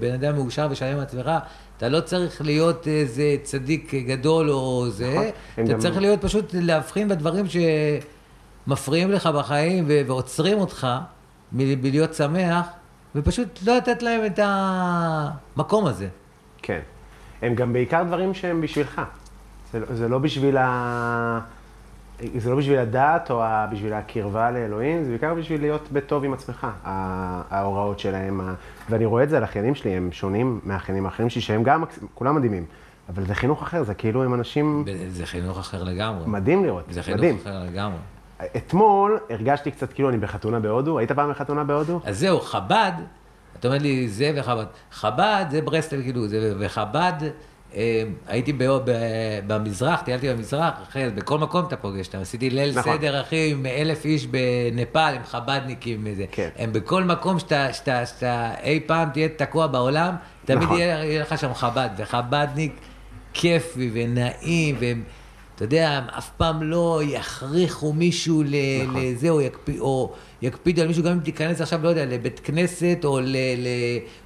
בן 0.00 0.12
אדם 0.14 0.34
מאושר 0.34 0.68
ושלם 0.70 0.96
עם 0.96 1.02
עצמך, 1.02 1.30
אתה 1.76 1.88
לא 1.88 2.00
צריך 2.00 2.42
להיות 2.42 2.86
איזה 2.88 3.36
צדיק 3.42 3.94
גדול 3.94 4.50
או 4.50 4.86
זה, 4.90 5.10
נכון. 5.10 5.24
אתה 5.54 5.72
גם- 5.72 5.78
צריך 5.78 5.96
להיות 5.98 6.22
פשוט 6.22 6.50
להבחין 6.54 7.08
בדברים 7.08 7.44
שמפריעים 8.66 9.10
לך 9.10 9.26
בחיים 9.26 9.84
ועוצרים 10.06 10.58
אותך 10.58 10.86
מלהיות 11.52 12.14
שמח, 12.14 12.66
ופשוט 13.14 13.48
לא 13.66 13.76
לתת 13.76 14.02
להם 14.02 14.26
את 14.26 14.38
המקום 14.42 15.86
הזה. 15.86 16.08
כן. 16.62 16.80
הם 17.42 17.54
גם 17.54 17.72
בעיקר 17.72 18.02
דברים 18.02 18.34
שהם 18.34 18.60
בשבילך. 18.60 19.00
זה, 19.72 19.78
לא- 19.80 19.86
זה 19.94 20.08
לא 20.08 20.18
בשביל 20.18 20.56
ה... 20.56 21.40
זה 22.36 22.50
לא 22.50 22.56
בשביל 22.56 22.78
הדת 22.78 23.30
או. 23.30 23.42
בשביל 23.72 23.92
הקרבה 23.92 24.50
לאלוהים, 24.50 25.04
זה 25.04 25.10
בעיקר 25.10 25.34
בשביל 25.34 25.60
להיות 25.60 25.88
בטוב 25.92 26.24
עם 26.24 26.32
עצמך, 26.32 26.66
ההוראות 27.50 27.98
שלהם. 27.98 28.40
ואני 28.90 29.04
רואה 29.04 29.22
את 29.22 29.28
זה 29.28 29.36
על 29.36 29.42
האחיינים 29.42 29.74
שלי, 29.74 29.90
הם 29.90 30.12
שונים 30.12 30.60
מהאחיינים 30.64 31.06
האחרים 31.06 31.30
שלי, 31.30 31.42
שהם 31.42 31.62
גם, 31.62 31.84
כולם 32.14 32.36
מדהימים. 32.36 32.64
אבל 33.08 33.26
זה 33.26 33.34
חינוך 33.34 33.62
אחר, 33.62 33.82
זה 33.82 33.94
כאילו 33.94 34.24
הם 34.24 34.34
אנשים 34.34 34.84
זה 35.08 35.26
חינוך 35.26 35.58
אחר 35.58 35.82
לגמרי. 35.82 36.24
מדהים 36.26 36.64
לראות, 36.64 36.84
זה 36.90 37.02
חינוך 37.02 37.18
מדהים. 37.18 37.38
אחר 37.42 37.64
לגמרי. 37.64 37.98
אתמול 38.56 39.18
הרגשתי 39.30 39.70
קצת 39.70 39.92
כאילו 39.92 40.08
אני 40.08 40.18
בחתונה 40.18 40.60
בהודו, 40.60 40.98
היית 40.98 41.12
פעם 41.12 41.30
בחתונה 41.30 41.64
בהודו? 41.64 42.00
אז 42.04 42.18
זהו, 42.18 42.40
חב"ד, 42.40 42.92
אתה 43.58 43.68
אומר 43.68 43.78
לי 43.78 44.08
זה 44.08 44.32
וחב"ד. 44.36 44.66
חב"ד 44.92 45.44
זה 45.50 45.62
ברסלב, 45.62 46.02
כאילו, 46.02 46.28
זה, 46.28 46.54
וחב"ד, 46.58 47.22
הייתי 48.26 48.52
ב, 48.52 48.64
ב, 48.64 48.90
במזרח, 49.46 50.00
טיילתי 50.00 50.34
במזרח, 50.34 50.72
אחרי, 50.88 51.10
בכל 51.10 51.38
מקום 51.38 51.64
אתה 51.66 51.76
פוגש 51.76 52.06
אותם. 52.06 52.18
עשיתי 52.18 52.50
ליל 52.50 52.78
נכון. 52.78 52.96
סדר, 52.96 53.20
אחי, 53.20 53.50
עם 53.50 53.66
אלף 53.66 54.04
איש 54.04 54.26
בנפאל, 54.26 55.14
עם 55.14 55.24
חב"דניקים 55.24 56.00
וזה. 56.04 56.24
כן. 56.32 56.48
הם 56.56 56.72
בכל 56.72 57.04
מקום 57.04 57.38
שאתה, 57.38 57.72
שאתה, 57.72 58.06
שאתה 58.06 58.50
אי 58.62 58.80
פעם 58.86 59.10
תהיה 59.10 59.28
תקוע 59.28 59.66
בעולם, 59.66 60.14
תמיד 60.44 60.62
נכון. 60.62 60.78
יהיה, 60.78 61.04
יהיה 61.04 61.22
לך 61.22 61.38
שם 61.38 61.54
חב"ד, 61.54 61.88
וחב"דניק 61.96 62.72
כיפי 63.32 63.90
ונעים, 63.92 64.76
והם... 64.78 65.02
אתה 65.54 65.64
יודע, 65.64 65.90
הם 65.90 66.04
אף 66.18 66.30
פעם 66.36 66.62
לא 66.62 67.00
יכריחו 67.04 67.92
מישהו 67.92 68.42
נכון. 68.42 69.02
לזה, 69.02 69.28
או, 69.30 69.40
יקפ... 69.40 69.68
יקפידו 70.42 70.82
על 70.82 70.88
מישהו, 70.88 71.04
גם 71.04 71.12
אם 71.12 71.20
תיכנס 71.20 71.60
עכשיו, 71.60 71.82
לא 71.82 71.88
יודע, 71.88 72.04
לבית 72.04 72.40
כנסת, 72.44 72.98
או, 73.04 73.20
ל... 73.20 73.36
ל... 73.36 73.68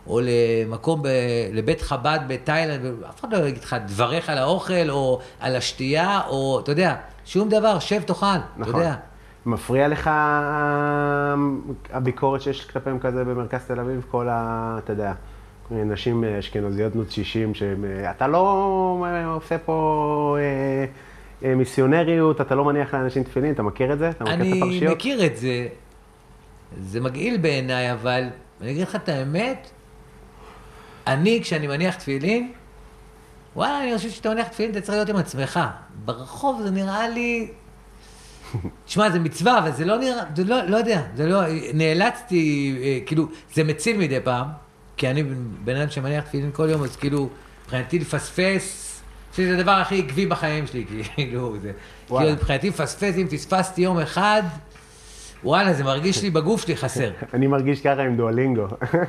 או 0.06 0.20
למקום, 0.22 1.02
ב... 1.02 1.08
לבית 1.52 1.80
חב"ד 1.80 2.18
בתאילנד, 2.26 2.94
ואף 3.00 3.20
אחד 3.20 3.32
לא 3.32 3.38
יגיד 3.38 3.62
לך 3.62 3.76
דבריך 3.86 4.30
על 4.30 4.38
האוכל, 4.38 4.90
או 4.90 5.20
על 5.40 5.56
השתייה, 5.56 6.20
או, 6.28 6.60
אתה 6.60 6.72
יודע, 6.72 6.94
שום 7.24 7.48
דבר, 7.48 7.78
שב 7.78 8.02
תאכל, 8.02 8.26
אתה 8.26 8.40
נכון. 8.56 8.80
יודע. 8.80 8.94
מפריע 9.46 9.88
לך 9.88 10.08
אה, 10.08 11.34
הביקורת 11.92 12.42
שיש 12.42 12.64
כלפיהם 12.64 12.98
כזה 12.98 13.24
במרכז 13.24 13.60
תל 13.66 13.80
אביב, 13.80 14.06
כל 14.10 14.28
ה... 14.28 14.78
אתה 14.84 14.92
יודע, 14.92 15.12
נשים 15.70 16.24
אה, 16.24 16.38
אשכנזיות 16.38 16.92
בנות 16.92 17.10
60, 17.10 17.54
שאתה 17.54 18.26
לא 18.26 19.04
אה, 19.06 19.26
עושה 19.26 19.58
פה 19.58 20.36
אה, 20.40 20.84
אה, 21.48 21.54
מיסיונריות, 21.54 22.40
אתה 22.40 22.54
לא 22.54 22.64
מניח 22.64 22.94
לאנשים 22.94 23.22
תפילין, 23.22 23.52
אתה 23.52 23.62
מכיר 23.62 23.92
את 23.92 23.98
זה? 23.98 24.08
אתה 24.08 24.24
מכיר 24.24 24.34
את 24.34 24.40
אני 24.40 24.62
הפרשיות? 24.62 24.96
מכיר 24.96 25.26
את 25.26 25.36
זה, 25.36 25.66
זה 26.80 27.00
מגעיל 27.00 27.36
בעיניי, 27.36 27.92
אבל 27.92 28.24
אני 28.60 28.70
אגיד 28.70 28.82
לך 28.82 28.96
את 28.96 29.08
האמת, 29.08 29.70
אני, 31.06 31.40
כשאני 31.42 31.66
מניח 31.66 31.94
תפילין, 31.94 32.52
וואלה, 33.56 33.82
אני 33.82 33.96
חושב 33.96 34.10
שאתה 34.10 34.30
מניח 34.30 34.48
תפילין, 34.48 34.70
אתה 34.70 34.80
צריך 34.80 34.94
להיות 34.94 35.08
עם 35.08 35.16
עצמך. 35.16 35.60
ברחוב 36.04 36.62
זה 36.62 36.70
נראה 36.70 37.08
לי... 37.08 37.48
תשמע, 38.86 39.10
זה 39.10 39.18
מצווה, 39.18 39.58
אבל 39.58 39.72
זה 39.72 39.84
לא 39.84 39.98
נראה, 39.98 40.22
זה 40.36 40.44
לא, 40.44 40.62
לא 40.62 40.76
יודע, 40.76 41.02
זה 41.14 41.26
לא, 41.26 41.40
נאלצתי, 41.74 42.76
אה, 42.82 42.98
כאילו, 43.06 43.28
זה 43.54 43.64
מציל 43.64 43.96
מדי 43.96 44.20
פעם, 44.24 44.46
כי 44.96 45.10
אני 45.10 45.22
בן 45.64 45.76
אדם 45.76 45.90
שמניח 45.90 46.24
תפילין 46.24 46.50
כל 46.52 46.68
יום, 46.70 46.82
אז 46.82 46.96
כאילו, 46.96 47.28
מבחינתי 47.62 47.98
לפספס, 47.98 49.00
שזה 49.36 49.58
הדבר 49.58 49.70
הכי 49.70 49.98
עקבי 49.98 50.26
בחיים 50.26 50.66
שלי, 50.66 50.84
כאילו, 51.14 51.56
זה, 51.62 51.72
וואלה. 52.08 52.26
כאילו, 52.26 52.36
מבחינתי 52.38 52.68
לפספס, 52.68 53.14
אם 53.16 53.28
פספסתי 53.28 53.82
יום 53.82 53.98
אחד, 53.98 54.42
וואלה, 55.44 55.72
זה 55.72 55.84
מרגיש 55.84 56.22
לי 56.22 56.30
בגוף 56.30 56.62
שלי 56.62 56.76
חסר. 56.76 57.10
אני 57.34 57.46
מרגיש 57.46 57.80
ככה 57.80 58.02
עם 58.02 58.16
דואלינגו. 58.16 58.66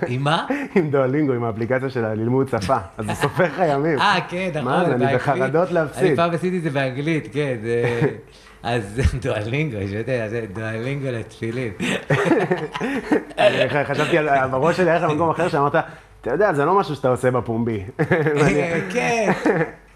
עם 0.08 0.24
מה? 0.24 0.48
עם 0.76 0.90
דואלינגו, 0.90 1.34
עם 1.34 1.44
האפליקציה 1.44 1.90
של 1.90 2.06
הלימוד 2.06 2.50
שפה. 2.50 2.78
אז 2.98 3.06
זה 3.06 3.14
סופר 3.14 3.44
לך 3.44 3.62
ימים. 3.70 4.00
אה, 4.02 4.18
כן, 4.30 4.50
נכון. 4.50 4.64
מה 4.64 4.86
אני. 4.86 5.16
בחרדות 5.16 5.72
להפסיד. 5.72 6.06
אני 6.06 6.16
פעם 6.16 6.34
עשיתי 6.34 6.58
את 6.58 6.64
זה 6.64 6.70
באנגלית, 6.70 7.28
כן. 7.34 7.56
אז 8.64 9.02
דואלינגו, 9.22 9.78
יש 9.78 9.92
יודע, 9.92 10.28
דואלינגו 10.54 11.08
לתפילין. 11.12 11.72
חשבתי 13.86 14.18
על, 14.18 14.48
בראש 14.52 14.78
שלי 14.78 14.90
היה 14.90 15.00
לך 15.00 15.12
במקום 15.12 15.30
אחר 15.30 15.50
שאמרת, 15.50 15.76
אתה 16.22 16.32
יודע, 16.32 16.54
זה 16.54 16.66
לא 16.66 16.80
משהו 16.80 16.96
שאתה 16.96 17.08
עושה 17.08 17.32
בפומבי. 17.32 17.84
אה, 18.00 18.80
כן, 18.94 19.32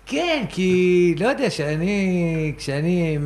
כן, 0.06 0.44
כי, 0.50 1.16
לא 1.20 1.28
יודע, 1.28 1.50
כשאני, 1.50 2.54
כשאני 2.58 3.18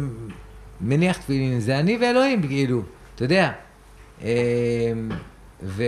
מניח 0.81 1.17
תפילין, 1.17 1.59
זה 1.59 1.79
אני 1.79 1.97
ואלוהים, 2.01 2.41
כאילו, 2.41 2.81
אתה 3.15 3.23
יודע. 3.23 3.51
אה, 4.23 4.29
ו... 5.63 5.83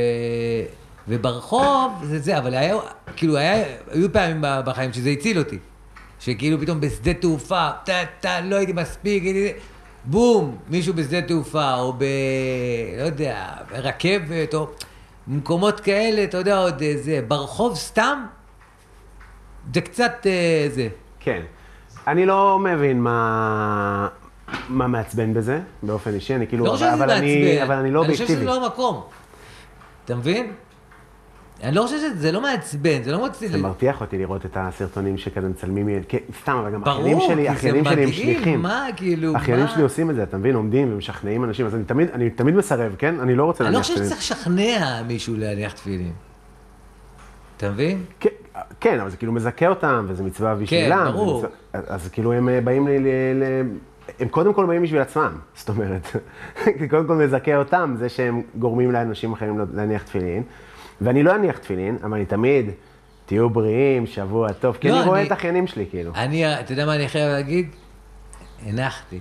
וברחוב 1.08 2.04
זה 2.04 2.20
זה, 2.20 2.38
אבל 2.38 2.54
היה, 2.54 2.76
כאילו, 3.16 3.38
היה, 3.38 3.66
היו 3.92 4.14
פעמים 4.14 4.44
בחיים 4.66 4.94
שזה 4.94 5.10
הציל 5.10 5.38
אותי. 5.38 5.58
שכאילו 6.20 6.60
פתאום 6.60 6.82
בשדה 6.82 7.14
תעופה, 7.14 7.70
טה, 7.86 7.94
טה, 8.20 8.42
לא 8.42 8.56
הייתי 8.56 8.74
מספיק, 8.74 9.24
הייתי... 9.24 9.60
בום, 10.06 10.58
מישהו 10.70 10.94
בשדה 10.94 11.22
תעופה, 11.22 11.76
או 11.76 11.94
ב... 11.94 12.04
לא 12.98 13.04
יודע, 13.04 13.48
ברכבת, 13.72 14.54
או 14.54 14.68
במקומות 15.28 15.80
כאלה, 15.80 16.24
אתה 16.24 16.38
יודע, 16.38 16.58
עוד 16.58 16.82
איזה, 16.82 17.22
ברחוב 17.28 17.76
סתם, 17.76 18.26
זה 19.74 19.82
קצת 19.82 20.14
אה, 20.26 20.68
זה. 20.70 20.88
כן. 21.20 21.42
אני 22.08 22.26
לא 22.26 22.60
מבין 22.60 23.02
מה, 23.02 24.08
מה 24.70 24.88
מעצבן 24.88 25.34
בזה, 25.34 25.60
באופן 25.84 26.14
אישי, 26.14 26.36
אני 26.36 26.48
כאילו, 26.48 26.66
לא 26.66 26.78
שזה 26.78 26.94
אבל, 26.94 27.12
אני. 27.12 27.64
אבל 27.64 27.76
אני 27.76 27.92
לא 27.92 28.04
אני 28.04 28.12
חושב 28.12 28.24
אובייקטיבי. 28.24 28.40
שזה 28.40 28.60
לא 28.60 28.66
המקום. 28.66 29.02
אתה 30.06 30.16
מבין? 30.16 30.52
אני 31.64 31.76
לא 31.76 31.82
חושב 31.82 31.98
שזה 31.98 32.32
לא 32.32 32.42
מעצבן, 32.42 33.04
זה 33.04 33.12
לא 33.12 33.20
מוציא... 33.20 33.50
זה 33.50 33.58
מרתיח 33.58 34.02
אותי 34.02 34.18
לראות 34.18 34.46
את 34.46 34.58
הסרטונים 34.60 35.18
שכזה 35.18 35.50
מצלמים, 35.50 35.88
כן, 36.08 36.18
סתם, 36.42 36.58
אבל 36.62 36.72
גם 36.74 36.84
ברור, 36.84 36.98
אחיינים 37.02 37.20
שלי, 37.28 37.36
כי 37.48 37.54
זה 37.54 37.58
אחיינים 37.58 37.84
שלי 37.86 37.94
הם 37.94 38.00
מדהים, 38.00 38.14
שליחים. 38.14 38.62
מה, 38.62 38.86
כאילו, 38.96 39.36
אחיינים 39.36 39.66
מה? 39.66 39.72
שלי 39.72 39.84
עושים 39.84 40.10
את 40.10 40.16
זה, 40.16 40.24
אתה 40.24 40.38
מבין, 40.38 40.56
עומדים 40.56 40.94
ומשכנעים 40.94 41.44
אנשים, 41.44 41.66
אז 41.66 41.76
אני 41.76 41.84
תמיד, 41.84 42.10
אני 42.14 42.30
תמיד 42.30 42.56
מסרב, 42.56 42.96
כן? 42.98 43.20
אני 43.20 43.36
לא 43.36 43.44
רוצה 43.46 43.64
אני 43.64 43.74
לא 43.74 43.80
להניח 43.80 43.88
חושב 43.88 43.94
תפילין. 43.94 44.20
שצריך 44.20 44.38
לשכנע 44.40 45.02
מישהו 45.08 45.36
להניח 45.38 45.72
תפילין. 45.74 46.12
אתה 47.58 47.70
מבין? 47.72 48.04
כן, 48.20 48.30
כן, 48.80 49.00
אבל 49.00 49.10
זה 49.10 49.18
כאילו 49.18 49.32
מזכה 49.32 49.68
אותם, 49.68 50.06
וזה 50.10 50.24
מצווה 50.24 50.56
בשבילם. 50.56 51.06
כן, 51.06 51.12
ברור. 51.12 51.46
אז, 51.74 52.10
כאילו 52.10 52.34
הם 52.34 52.50
אה, 52.50 52.62
באים 52.62 52.88
לי, 52.88 53.00
ל, 53.00 53.44
הם 54.20 54.28
קודם 54.28 54.54
כל 54.54 54.66
באים 54.66 54.82
בשביל 54.84 55.02
עצמם, 55.02 55.32
זאת 55.56 55.70
אומרת. 55.70 56.08
זה 56.80 56.88
קודם 56.90 57.08
כל 57.08 57.16
מזכה 57.16 57.56
אותם, 57.56 57.96
זה 58.00 58.10
שהם 58.10 58.42
גורמים 58.56 58.92
לאנשים 58.92 59.34
אחרים 59.34 59.60
לא- 59.60 59.66
להניח 59.74 60.04
תפילין. 60.04 60.44
ואני 61.02 61.24
לא 61.24 61.36
אניח 61.36 61.58
תפילין, 61.58 61.98
אבל 62.04 62.14
אני 62.14 62.26
תמיד, 62.26 62.70
תהיו 63.26 63.50
בריאים, 63.50 64.06
שבוע 64.06 64.52
טוב, 64.54 64.78
כי 64.82 64.90
לא, 64.90 65.00
אני 65.00 65.08
רואה 65.08 65.24
את 65.24 65.32
האחיינים 65.32 65.68
שלי, 65.68 65.86
כאילו. 65.90 66.12
אני, 66.16 66.60
אתה 66.60 66.72
יודע 66.72 66.86
מה 66.86 66.96
אני 66.96 67.08
חייב 67.08 67.30
להגיד? 67.32 67.68
הנחתי. 68.66 69.20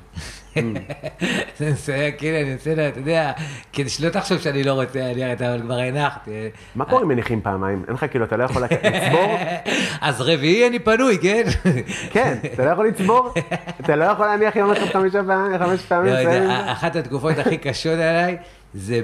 זה 1.59 1.71
מסייע, 1.73 2.11
כאילו, 2.11 2.37
אני 2.41 2.53
רוצה, 2.53 2.89
אתה 2.89 3.01
יודע, 3.01 3.33
כדי 3.73 3.89
שלא 3.89 4.09
תחשוב 4.09 4.39
שאני 4.39 4.65
לא 4.65 4.73
רוצה 4.73 4.99
להניח, 4.99 5.41
אבל 5.41 5.61
כבר 5.61 5.79
הנחתי. 5.79 6.31
מה 6.75 6.85
קורה 6.85 7.03
אם 7.03 7.09
מניחים 7.09 7.41
פעמיים? 7.41 7.85
אין 7.89 7.95
לך 7.95 8.07
כאילו, 8.11 8.25
אתה 8.25 8.37
לא 8.37 8.45
יכול 8.45 8.63
לצבור? 8.63 9.39
אז 10.01 10.21
רביעי 10.21 10.69
אני 10.69 10.79
פנוי, 10.79 11.19
כן? 11.23 11.43
כן, 12.15 12.39
אתה 12.55 12.65
לא 12.65 12.71
יכול 12.71 12.87
לצבור? 12.87 13.35
אתה 13.81 13.97
לא 13.97 14.05
יכול 14.05 14.27
להניח 14.27 14.57
יום 14.57 14.71
אחד 14.71 14.87
חמישה 14.87 15.25
פעמים, 15.27 15.59
חמש 15.59 15.83
פעמים? 15.83 16.13
לא 16.13 16.19
יודע? 16.19 16.73
אחת 16.73 16.97
התקופות 16.97 17.39
הכי 17.39 17.59
קשות 17.59 17.93
עליי 17.93 18.37
זה. 18.75 19.01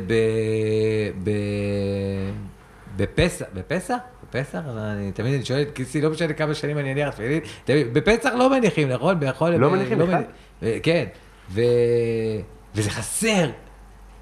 בפסח, 2.97 3.45
בפסח? 3.55 3.97
בפסח? 4.37 4.59
אני 4.77 5.13
תמיד 5.13 5.35
אני 5.35 5.45
שואל 5.45 5.63
את 5.63 5.71
כיסי, 5.75 6.01
לא 6.01 6.11
משנה 6.11 6.33
כמה 6.33 6.55
שנים 6.55 6.79
אני 6.79 6.93
אניח 6.93 7.09
תפילין, 7.11 7.41
בפסח 7.69 8.31
לא 8.39 8.51
מניחים, 8.51 8.89
נכון? 8.89 9.21
ביכול, 9.21 9.51
לא 9.55 9.71
מניחים 9.71 9.99
בכלל? 9.99 10.23
מניח- 10.63 10.79
כן, 10.83 11.05
ו... 11.51 11.61
וזה 12.75 12.91
חסר. 12.91 13.51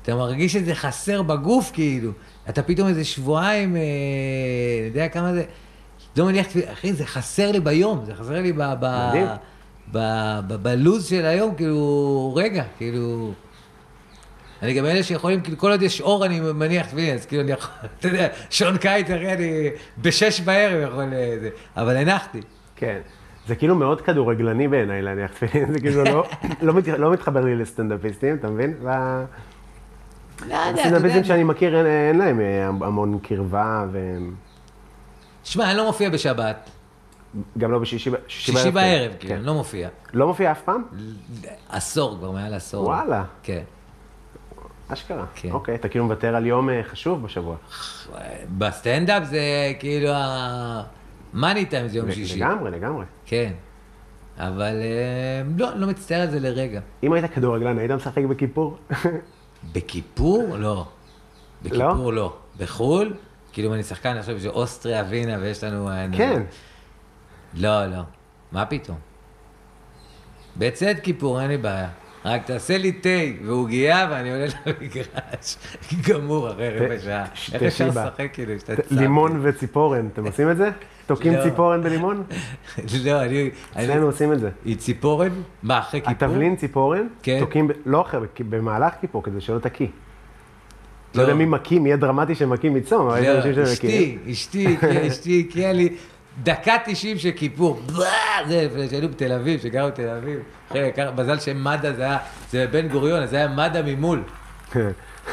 אתה 0.02 0.14
מרגיש 0.14 0.52
שזה 0.52 0.74
חסר 0.74 1.22
בגוף, 1.22 1.70
כאילו. 1.72 2.10
אתה 2.48 2.62
פתאום 2.62 2.88
איזה 2.88 3.04
שבועיים, 3.04 3.76
אה, 3.76 3.80
יודע 4.86 5.08
כמה 5.08 5.32
זה, 5.34 5.44
לא 6.16 6.24
מניח 6.24 6.46
תפילין, 6.46 6.68
אחי, 6.72 6.92
זה 6.92 7.06
חסר 7.06 7.50
לי 7.52 7.60
ביום, 7.60 8.04
זה 8.06 8.14
חסר 8.14 8.40
לי 8.42 8.52
ב... 8.52 8.58
ב... 8.80 9.08
מדהים. 9.08 9.26
בלוז 10.62 11.06
של 11.08 11.26
היום, 11.26 11.54
כאילו, 11.54 12.32
רגע, 12.36 12.64
כאילו... 12.78 13.32
אני 14.62 14.74
גם 14.74 14.86
אלה 14.86 15.02
שיכולים, 15.02 15.40
כאילו, 15.40 15.58
כל 15.58 15.70
עוד 15.70 15.82
יש 15.82 16.00
אור 16.00 16.26
אני 16.26 16.40
מניח 16.40 16.86
תפילין, 16.86 17.14
אז 17.14 17.26
כאילו 17.26 17.42
אני 17.42 17.52
יכול, 17.52 17.74
אתה 17.98 18.08
יודע, 18.08 18.28
שעון 18.50 18.76
קיץ, 18.76 19.06
אחי, 19.10 19.32
אני 19.32 19.68
בשש 19.98 20.40
בערב 20.40 20.88
יכול... 20.88 21.02
אה, 21.12 21.36
זה, 21.40 21.48
אבל 21.76 21.96
הנחתי. 21.96 22.40
כן. 22.76 22.98
זה 23.46 23.54
כאילו 23.54 23.74
מאוד 23.74 24.00
כדורגלני 24.00 24.68
בעיניי 24.68 25.02
להניח 25.02 25.30
תפילין, 25.30 25.72
זה 25.72 25.80
כאילו 25.80 26.04
לא- 26.04 26.24
לא 26.62 26.74
מת- 26.74 26.88
לא 26.88 27.12
מתחבר 27.12 27.44
לי 27.44 27.56
לסטנדאפיסטים, 27.56 28.34
אתה 28.36 28.48
מבין? 28.48 28.74
וה- 28.82 29.24
לא 30.48 30.54
יודע, 30.54 30.82
הסטנדאפיסטים. 30.82 31.24
שאני 31.24 31.44
מכיר, 31.44 31.76
אין- 31.76 31.86
אין 31.86 32.18
להם 32.18 32.40
אה, 32.40 32.66
המון 32.68 33.18
קרבה, 33.22 33.84
והם... 33.92 34.34
שמע, 35.44 35.70
אני 35.70 35.76
לא 35.78 35.86
מופיע 35.86 36.10
בשבת, 36.10 36.70
גם 37.58 37.72
לא 37.72 37.78
בשישי 37.78 38.10
ב- 38.10 38.14
שישי 38.28 38.52
כן. 38.62 38.70
בערב, 38.74 39.12
כאילו, 39.18 39.34
כן. 39.34 39.38
אני 39.38 39.46
לא 39.46 39.54
מופיע. 39.54 39.88
לא 40.14 40.26
מופיע 40.26 40.52
אף 40.52 40.62
פעם? 40.62 40.82
עשור, 41.68 42.16
כבר 42.18 42.30
מעל 42.30 42.54
עשור. 42.54 42.84
וואלה. 42.86 43.24
כן. 43.42 43.62
אשכרה. 44.92 45.24
כן. 45.34 45.50
אוקיי, 45.50 45.74
אתה 45.74 45.88
כאילו 45.88 46.04
מוותר 46.04 46.36
על 46.36 46.46
יום 46.46 46.70
אה, 46.70 46.80
חשוב 46.84 47.22
בשבוע. 47.22 47.56
בסטנדאפ 48.58 49.24
זה 49.24 49.40
כאילו 49.78 50.08
ה... 50.12 50.82
מאני 51.34 51.64
טיים 51.66 51.88
זה 51.88 51.98
יום 51.98 52.12
שישי. 52.12 52.36
לגמרי, 52.38 52.70
לגמרי. 52.70 53.04
כן. 53.26 53.52
אבל 54.38 54.76
אה, 54.82 55.42
לא, 55.58 55.76
לא 55.76 55.86
מצטער 55.86 56.20
על 56.20 56.30
זה 56.30 56.40
לרגע. 56.40 56.80
אם 57.02 57.12
היית 57.12 57.32
כדורגלן, 57.34 57.78
היית 57.78 57.90
משחק 57.90 58.22
בכיפור? 58.24 58.78
בכיפור? 59.74 60.56
לא. 60.56 60.86
בכיפור 61.62 62.12
לא. 62.12 62.36
בחו"ל? 62.58 63.14
כאילו 63.52 63.68
אם 63.68 63.74
אני 63.74 63.82
שחקן 63.82 64.16
עכשיו 64.16 64.40
של 64.40 64.48
אוסטריה, 64.48 65.04
וינה, 65.08 65.36
ויש 65.40 65.64
לנו... 65.64 65.90
אני- 65.90 66.16
כן. 66.16 66.42
לא, 67.54 67.86
לא. 67.86 68.00
מה 68.52 68.66
פתאום? 68.66 68.96
בצאת 70.56 71.00
כיפור, 71.00 71.40
אין 71.40 71.48
לי 71.48 71.56
בעיה. 71.56 71.88
רק 72.24 72.46
תעשה 72.46 72.78
לי 72.78 72.92
תה 72.92 73.08
ועוגייה 73.44 74.08
ואני 74.10 74.30
עולה 74.32 74.46
למגרש. 74.66 75.56
גמור, 76.08 76.50
אחרי 76.50 76.78
רבע 76.78 76.98
שעה. 76.98 77.24
איך 77.52 77.62
אפשר. 77.62 77.88
לשחק 77.88 78.28
כאילו? 78.32 78.52
לימון 78.90 79.40
וציפורן, 79.42 80.08
אתם 80.12 80.26
עושים 80.26 80.50
את 80.50 80.56
זה? 80.56 80.70
תוקעים 81.06 81.32
לא. 81.34 81.42
ציפורן 81.42 81.82
בלימון? 81.82 82.22
לא, 83.04 83.22
אני... 83.22 83.50
אצלנו 83.72 84.06
עושים 84.06 84.32
את 84.32 84.40
זה. 84.40 84.50
היא 84.64 84.76
ציפורן? 84.76 85.30
מה, 85.62 85.78
אחרי 85.78 86.00
כיפור? 86.00 86.28
התבלין 86.28 86.56
ציפורן, 86.56 87.06
כן. 87.22 87.40
תוקעים, 87.40 87.70
לא 87.86 88.00
אחרי, 88.00 88.26
במהלך 88.48 88.92
כיפור, 89.00 89.22
כדי 89.22 89.40
שלא 89.40 89.58
תקיא. 89.58 89.86
לא 89.86 89.92
לא. 91.14 91.22
יודע 91.22 91.34
מי 91.34 91.44
מקים, 91.44 91.86
יהיה 91.86 91.96
דרמטי 91.96 92.34
שמקים 92.34 92.74
מצום, 92.74 93.06
אבל 93.06 93.18
יש 93.18 93.26
לא, 93.26 93.34
אנשים 93.34 93.54
שמקים. 93.54 94.18
אשתי, 94.30 94.76
אשתי, 94.76 94.76
אשתי 95.08 95.46
הקריאה 95.48 95.72
לי 95.72 95.88
דקה 96.42 96.76
90 96.84 97.18
של 97.18 97.30
כיפור. 97.30 97.80
זה 98.48 98.68
לפני 98.70 98.88
שהיינו 98.88 99.08
בתל 99.08 99.32
אביב, 99.32 99.60
שגרנו 99.60 99.88
בתל 99.88 100.08
אביב. 100.08 100.40
מזל 101.16 101.38
שמד"א 101.38 101.92
זה 101.92 102.02
היה, 102.02 102.18
זה 102.50 102.66
בן 102.66 102.88
גוריון, 102.88 103.22
אז 103.22 103.30
זה 103.30 103.36
היה 103.36 103.48
מד"א 103.48 103.82
ממול. 103.86 104.22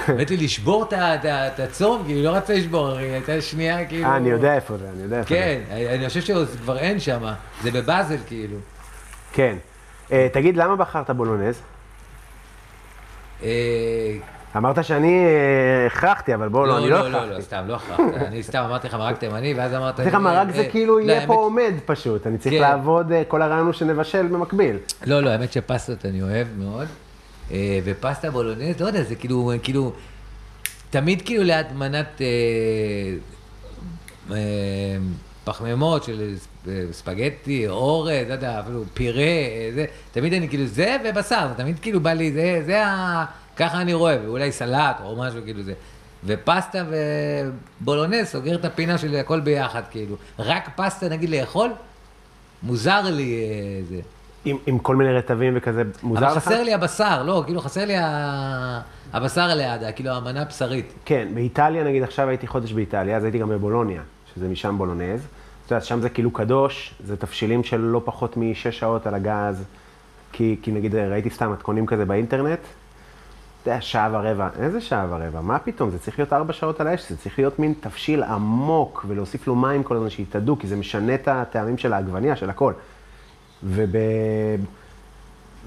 באתי 0.08 0.38
לשבור 0.38 0.89
את 0.93 1.60
הצום, 1.60 2.03
כי 2.05 2.14
היא 2.14 2.24
לא 2.24 2.30
רצה 2.30 2.53
לשבור, 2.53 2.97
היא 2.97 3.12
הייתה 3.12 3.41
שנייה 3.41 3.86
כאילו... 3.86 4.05
אה, 4.05 4.16
אני 4.16 4.30
יודע 4.30 4.55
איפה 4.55 4.78
זה, 4.78 4.89
אני 4.93 5.03
יודע 5.03 5.18
איפה 5.18 5.30
זה. 5.30 5.36
כן, 5.36 5.62
אני 5.95 6.08
חושב 6.08 6.22
שכבר 6.22 6.78
אין 6.78 6.99
שם, 6.99 7.34
זה 7.64 7.72
בבאזל 7.72 8.18
כאילו. 8.28 8.58
כן. 9.34 9.58
אה, 10.12 10.28
תגיד, 10.34 10.58
למה 10.58 10.76
בחרת 10.76 11.10
בולונז? 11.10 11.62
אמרת 14.56 14.84
שאני 14.84 15.26
אה, 15.26 15.88
הכרחתי, 15.88 16.34
אבל 16.34 16.50
בוא, 16.50 16.68
לא, 16.68 16.78
אני 16.78 16.89
לא 16.89 16.98
לא, 16.98 17.04
לא, 17.04 17.12
לא, 17.12 17.18
הכרחתי. 17.18 17.41
סתם, 17.41 17.64
לא 17.68 17.76
הכרחת. 17.76 18.00
אני 18.28 18.43
סתם 18.43 18.60
אמרתי 18.60 18.88
לך 18.88 18.93
מרק 18.93 19.18
תימני, 19.18 19.54
ואז 19.54 19.74
אמרת... 19.74 20.00
אמרתי 20.00 20.10
לך, 20.10 20.14
אה, 20.14 20.20
מרק 20.20 20.48
זה 20.56 20.62
אה, 20.62 20.70
כאילו 20.70 21.00
לא, 21.00 21.04
יהיה 21.04 21.28
פה 21.28 21.34
עומד 21.34 21.74
פשוט, 21.86 22.28
אני 22.28 22.38
צריך 22.38 22.56
כן. 22.56 22.62
לעבוד, 22.62 23.12
כל 23.28 23.41
הרעיון 23.41 23.66
הוא 23.66 23.74
שנבשל 23.74 24.28
במקביל. 24.28 24.78
לא, 25.06 25.20
לא, 25.20 25.30
האמת 25.30 25.54
שפסטות 25.54 26.06
אני 26.06 26.22
אוהב 26.22 26.48
מאוד. 26.58 26.88
ופסטה 27.84 28.32
בולונז, 28.32 28.82
לא 28.82 28.88
יודע, 28.88 29.04
זה 29.04 29.16
כאילו, 29.16 29.52
כאילו, 29.64 29.91
תמיד 30.89 31.22
כאילו 31.22 31.43
ליד 31.43 31.66
מנת 31.76 32.22
פחמימות 35.43 36.04
של 36.04 36.36
ספגטי, 36.91 37.68
אורז, 37.68 38.12
לא 38.28 38.34
יודע, 38.34 38.60
אפילו 38.60 38.84
פירה, 38.93 39.24
זה, 39.74 39.86
תמיד 40.12 40.34
אני 40.34 40.50
כאילו, 40.50 40.66
זה 40.66 40.98
ובשר, 41.06 41.48
תמיד 41.58 41.80
כאילו 41.80 42.00
בא 42.00 42.14
לי, 42.14 42.32
זה, 42.32 42.62
זה 42.66 42.86
ה... 42.86 43.26
ככה 43.58 43.82
אני 43.82 43.93
רואה, 43.93 44.18
ואולי 44.26 44.51
סלט 44.51 44.95
או 45.03 45.16
משהו 45.16 45.39
כאילו 45.45 45.64
זה. 45.64 45.74
ופסטה 46.26 46.84
ובולונז 47.82 48.28
סוגר 48.28 48.55
את 48.55 48.66
הפינה 48.66 48.97
שלי 48.97 49.20
הכל 49.20 49.39
ביחד, 49.39 49.82
כאילו. 49.91 50.16
רק 50.39 50.70
פסטה 50.76 51.10
נגיד 51.10 51.30
לאכול, 51.30 51.70
מוזר 52.64 53.01
לי 53.03 53.39
אה, 53.43 53.86
זה. 53.89 54.01
עם, 54.45 54.58
עם 54.66 54.80
כל 54.80 54.95
מיני 54.95 55.14
רטבים 55.14 55.53
וכזה, 55.58 55.84
מוזר 56.03 56.22
לך? 56.26 56.32
אבל 56.32 56.39
חסר 56.39 56.64
לי 56.64 56.74
הבשר, 56.74 57.24
לא, 57.24 57.43
כאילו 57.45 57.62
חסר 57.62 57.86
לי 57.86 57.95
ה- 57.97 58.82
הבשר 59.14 59.47
ליד, 59.55 59.82
כאילו 59.95 60.10
המנה 60.12 60.41
הבשרית. 60.41 60.93
כן, 61.05 61.28
באיטליה 61.34 61.84
נגיד 61.84 62.03
עכשיו 62.03 62.30
הייתי 62.30 62.47
חודש 62.47 62.72
באיטליה, 62.74 63.18
אז 63.18 63.24
הייתי 63.24 63.39
גם 63.39 63.49
בבולוניה, 63.49 64.01
שזה 64.36 64.47
משם 64.47 64.78
בולונז. 64.78 65.22
אתה 65.66 65.76
יודע, 65.76 65.86
שם 65.86 66.01
זה 66.01 66.10
כאילו 66.10 66.32
קדוש, 66.32 66.93
זה 67.05 67.18
תבשילים 67.18 67.64
של 67.64 67.78
לא 67.78 68.01
פחות 68.05 68.38
משש 68.38 68.80
שעות 68.80 69.08
על 69.08 69.16
הגז, 69.16 69.64
כי, 70.32 70.55
כי 70.62 70.72
נגיד 70.72 70.95
ראיתי 70.95 71.30
סתם 71.30 71.51
מתכונים 71.51 71.86
כזה 71.86 72.05
באינטרנט, 72.05 72.60
יודע, 73.68 73.82
שעה 73.82 74.09
ורבע, 74.11 74.49
איזה 74.59 74.82
שעה 74.82 75.07
ורבע? 75.09 75.41
מה 75.41 75.59
פתאום? 75.59 75.89
זה 75.89 75.99
צריך 75.99 76.20
להיות 76.20 76.34
ארבע 76.34 76.53
שעות 76.53 76.82
על 76.82 76.88
האש, 76.88 77.09
זה 77.09 77.18
צריך 77.18 77.39
להיות 77.39 77.59
מין 77.59 77.74
תבשיל 77.80 78.24
עמוק, 78.24 79.05
ולהוסיף 79.07 79.47
לו 79.47 79.55
מים 79.55 79.84
כל 79.84 79.95
הזמן 79.95 80.09
שיתאדו, 80.09 80.59
כי 80.59 80.68
זה 80.68 80.76
משנה 80.76 81.15
את 81.15 81.28
הטעמים 81.28 81.78
של 81.78 81.93
העגבניה, 81.93 82.36
של 82.36 82.49
הכל. 82.49 82.74
וב... 83.63 83.95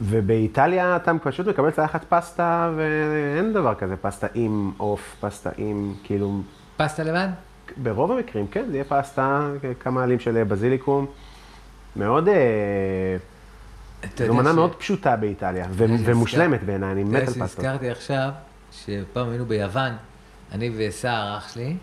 ובאיטליה 0.03 0.96
אתה 0.96 1.12
פשוט 1.22 1.46
מקבל 1.46 1.70
צלחת 1.70 2.05
פסטה, 2.09 2.70
ואין 2.76 3.53
דבר 3.53 3.74
כזה 3.74 3.96
פסטה 3.96 4.26
עם 4.34 4.70
עוף, 4.76 5.16
פסטה 5.20 5.51
עם, 5.57 5.94
כאילו, 6.05 6.40
פסטה 6.76 7.03
לבד? 7.03 7.28
ברוב 7.76 8.12
המקרים, 8.12 8.46
כן, 8.46 8.64
זה 8.70 8.74
יהיה 8.74 8.84
פסטה, 8.84 9.51
כמה 9.80 10.03
עלים 10.03 10.20
של 10.20 10.44
בזיליקום. 10.44 11.07
מאוד, 11.96 12.28
אה, 12.28 12.34
זו 14.16 14.24
יודע 14.24 14.34
מנה 14.34 14.53
מאוד 14.53 14.74
פשוטה 14.74 15.16
באיטליה, 15.16 15.66
ומושלמת 15.76 16.62
בעיניי, 16.62 16.92
אני 16.92 17.03
אתה 17.03 17.11
מת 17.11 17.14
יודע 17.14 17.26
על 17.26 17.26
פסטות. 17.26 17.64
שהזכרתי 17.64 17.90
עכשיו, 17.90 18.30
שפעם 18.72 19.30
היינו 19.30 19.46
ביוון, 19.46 19.92
אני 20.53 20.70
וסער 20.76 21.38
אח 21.38 21.53
שלי. 21.55 21.76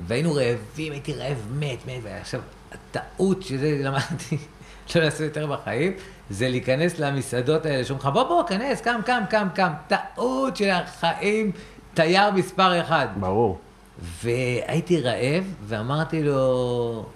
והיינו 0.00 0.34
רעבים, 0.34 0.92
הייתי 0.92 1.12
רעב 1.12 1.46
מת, 1.58 1.86
מת, 1.86 2.00
ועכשיו, 2.02 2.40
הטעות 2.72 3.42
שזה 3.42 3.78
למדתי 3.82 4.38
לא 4.94 5.00
לעשות 5.00 5.20
יותר 5.20 5.46
בחיים, 5.46 5.92
זה 6.30 6.48
להיכנס 6.48 6.98
למסעדות 6.98 7.66
האלה, 7.66 7.84
שאומרים 7.84 8.08
לך, 8.08 8.14
בוא, 8.14 8.22
בוא, 8.22 8.46
כנס, 8.46 8.80
קם, 8.80 9.00
קם, 9.06 9.22
קם, 9.30 9.48
קם. 9.54 9.72
טעות 9.88 10.56
של 10.56 10.70
החיים, 10.70 11.52
תייר 11.94 12.30
מספר 12.30 12.80
אחד. 12.80 13.06
ברור. 13.20 13.58
והייתי 14.22 15.00
רעב, 15.00 15.44
ואמרתי 15.66 16.22
לו, 16.22 17.06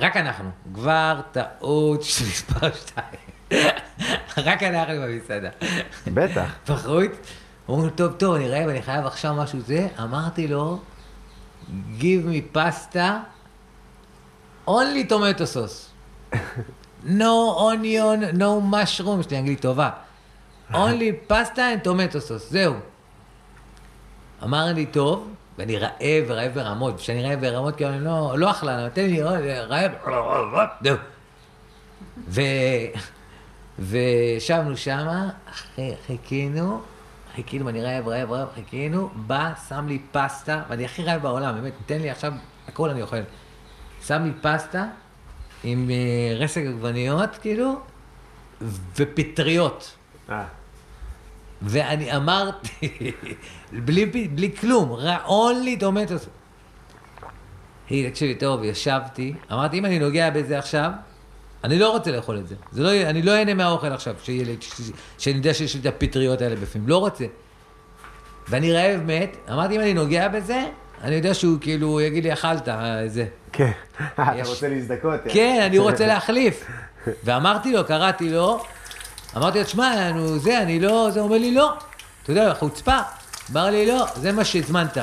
רק 0.00 0.16
אנחנו, 0.16 0.50
כבר 0.74 1.20
טעות 1.32 2.02
של 2.02 2.24
מספר 2.24 2.68
שתיים. 2.72 3.32
רק 4.46 4.62
אנחנו 4.62 4.94
במסעדה. 5.02 5.48
בטח. 6.06 6.50
בחוץ, 6.68 7.10
אומרים, 7.68 7.90
טוב, 7.90 8.12
טוב, 8.12 8.34
אני 8.34 8.48
רעב, 8.48 8.68
אני 8.68 8.82
חייב 8.82 9.06
עכשיו 9.06 9.34
משהו 9.34 9.60
זה. 9.60 9.88
אמרתי 10.02 10.48
לו, 10.48 10.80
give 11.98 12.26
me 12.26 12.56
pasta, 12.56 12.98
only 14.68 15.10
tomato 15.10 15.44
sauce. 15.54 15.92
no 17.04 17.58
onion, 17.58 18.36
no 18.38 18.72
mushroom, 18.72 19.20
יש 19.20 19.30
לי 19.30 19.38
אנגלית 19.38 19.60
טובה. 19.60 19.90
only 20.72 21.30
pasta 21.30 21.56
and 21.56 21.86
tomato 21.86 22.28
sauce, 22.28 22.50
זהו. 22.50 22.74
אמר 24.42 24.72
לי, 24.72 24.86
טוב, 24.86 25.28
ואני 25.62 25.78
רעב 25.78 26.24
ורעב 26.26 26.54
ברמות, 26.54 26.94
וכשאני 26.94 27.22
רעב 27.22 27.40
ברמות, 27.40 27.76
כאילו 27.76 27.90
אני 27.90 28.04
לא, 28.04 28.34
לא 28.38 28.50
אכלן, 28.50 28.78
אבל 28.78 28.88
תן 28.88 29.06
לי 29.06 29.22
רעב, 29.22 29.92
זהו. 30.84 30.96
ו... 32.28 32.40
וישבנו 33.78 34.76
שמה, 34.76 35.30
חיכינו, 36.06 36.80
חיכינו, 37.34 37.68
אני 37.68 37.82
רעב, 37.82 38.08
רעב, 38.08 38.32
רעב, 38.32 38.48
חיכינו, 38.54 39.10
בא, 39.14 39.52
שם 39.68 39.88
לי 39.88 39.98
פסטה, 40.12 40.62
ואני 40.68 40.84
הכי 40.84 41.02
רעב 41.02 41.22
בעולם, 41.22 41.54
באמת, 41.54 41.72
תן 41.86 41.98
לי 41.98 42.10
עכשיו, 42.10 42.32
הכל 42.68 42.90
אני 42.90 43.02
אוכל. 43.02 43.16
שם 44.06 44.24
לי 44.24 44.32
פסטה 44.40 44.86
עם 45.64 45.90
אה, 45.90 46.36
רסק 46.36 46.62
עגבניות, 46.66 47.30
כאילו, 47.36 47.80
ופטריות. 48.96 49.96
אה, 50.30 50.44
ואני 51.64 52.16
אמרתי, 52.16 52.90
בלי, 53.72 54.06
בלי 54.06 54.56
כלום, 54.60 54.96
only 55.26 55.80
tomatoes. 55.82 56.28
היא, 57.88 58.08
תקשיבי 58.10 58.34
טוב, 58.34 58.64
ישבתי, 58.64 59.34
אמרתי, 59.52 59.78
אם 59.78 59.84
אני 59.86 59.98
נוגע 59.98 60.30
בזה 60.30 60.58
עכשיו, 60.58 60.90
אני 61.64 61.78
לא 61.78 61.90
רוצה 61.90 62.10
לאכול 62.10 62.38
את 62.38 62.48
זה. 62.48 62.54
זה 62.72 62.82
לא, 62.82 62.90
אני 63.02 63.22
לא 63.22 63.32
אהנה 63.36 63.54
מהאוכל 63.54 63.86
עכשיו, 63.92 64.14
שיהיה 64.22 64.44
לי, 64.44 64.56
ש- 64.60 64.80
שאני 65.18 65.36
יודע 65.36 65.54
שיש 65.54 65.74
לי 65.74 65.80
את 65.80 65.86
הפטריות 65.86 66.40
האלה 66.42 66.56
בפנים, 66.56 66.88
לא 66.88 66.96
רוצה. 66.98 67.24
ואני 68.48 68.72
רעב 68.72 69.00
מת, 69.06 69.36
אמרתי, 69.52 69.76
אם 69.76 69.80
אני 69.80 69.94
נוגע 69.94 70.28
בזה, 70.28 70.64
אני 71.02 71.14
יודע 71.14 71.34
שהוא 71.34 71.58
כאילו 71.60 72.00
יגיד 72.00 72.24
לי, 72.24 72.32
אכלת, 72.32 72.68
אה, 72.68 73.08
זה. 73.08 73.26
כן. 73.52 73.70
אתה 74.14 74.32
רוצה 74.44 74.68
להזדכות? 74.68 75.20
כן, 75.28 75.62
אני 75.66 75.78
רוצה 75.78 76.06
להחליף. 76.06 76.66
ואמרתי 77.24 77.72
לו, 77.72 77.84
קראתי 77.84 78.30
לו, 78.30 78.64
אמרתי 79.36 79.58
לו, 79.58 79.64
תשמע, 79.64 80.12
נו, 80.12 80.38
זה, 80.38 80.62
אני 80.62 80.80
לא, 80.80 81.08
זה 81.10 81.20
אומר 81.20 81.38
לי, 81.38 81.54
לא. 81.54 81.72
אתה 82.22 82.32
יודע, 82.32 82.54
חוצפה. 82.54 82.98
אמר 83.52 83.70
לי, 83.70 83.86
לא, 83.86 84.06
זה 84.14 84.32
מה 84.32 84.44
שהזמנת. 84.44 84.98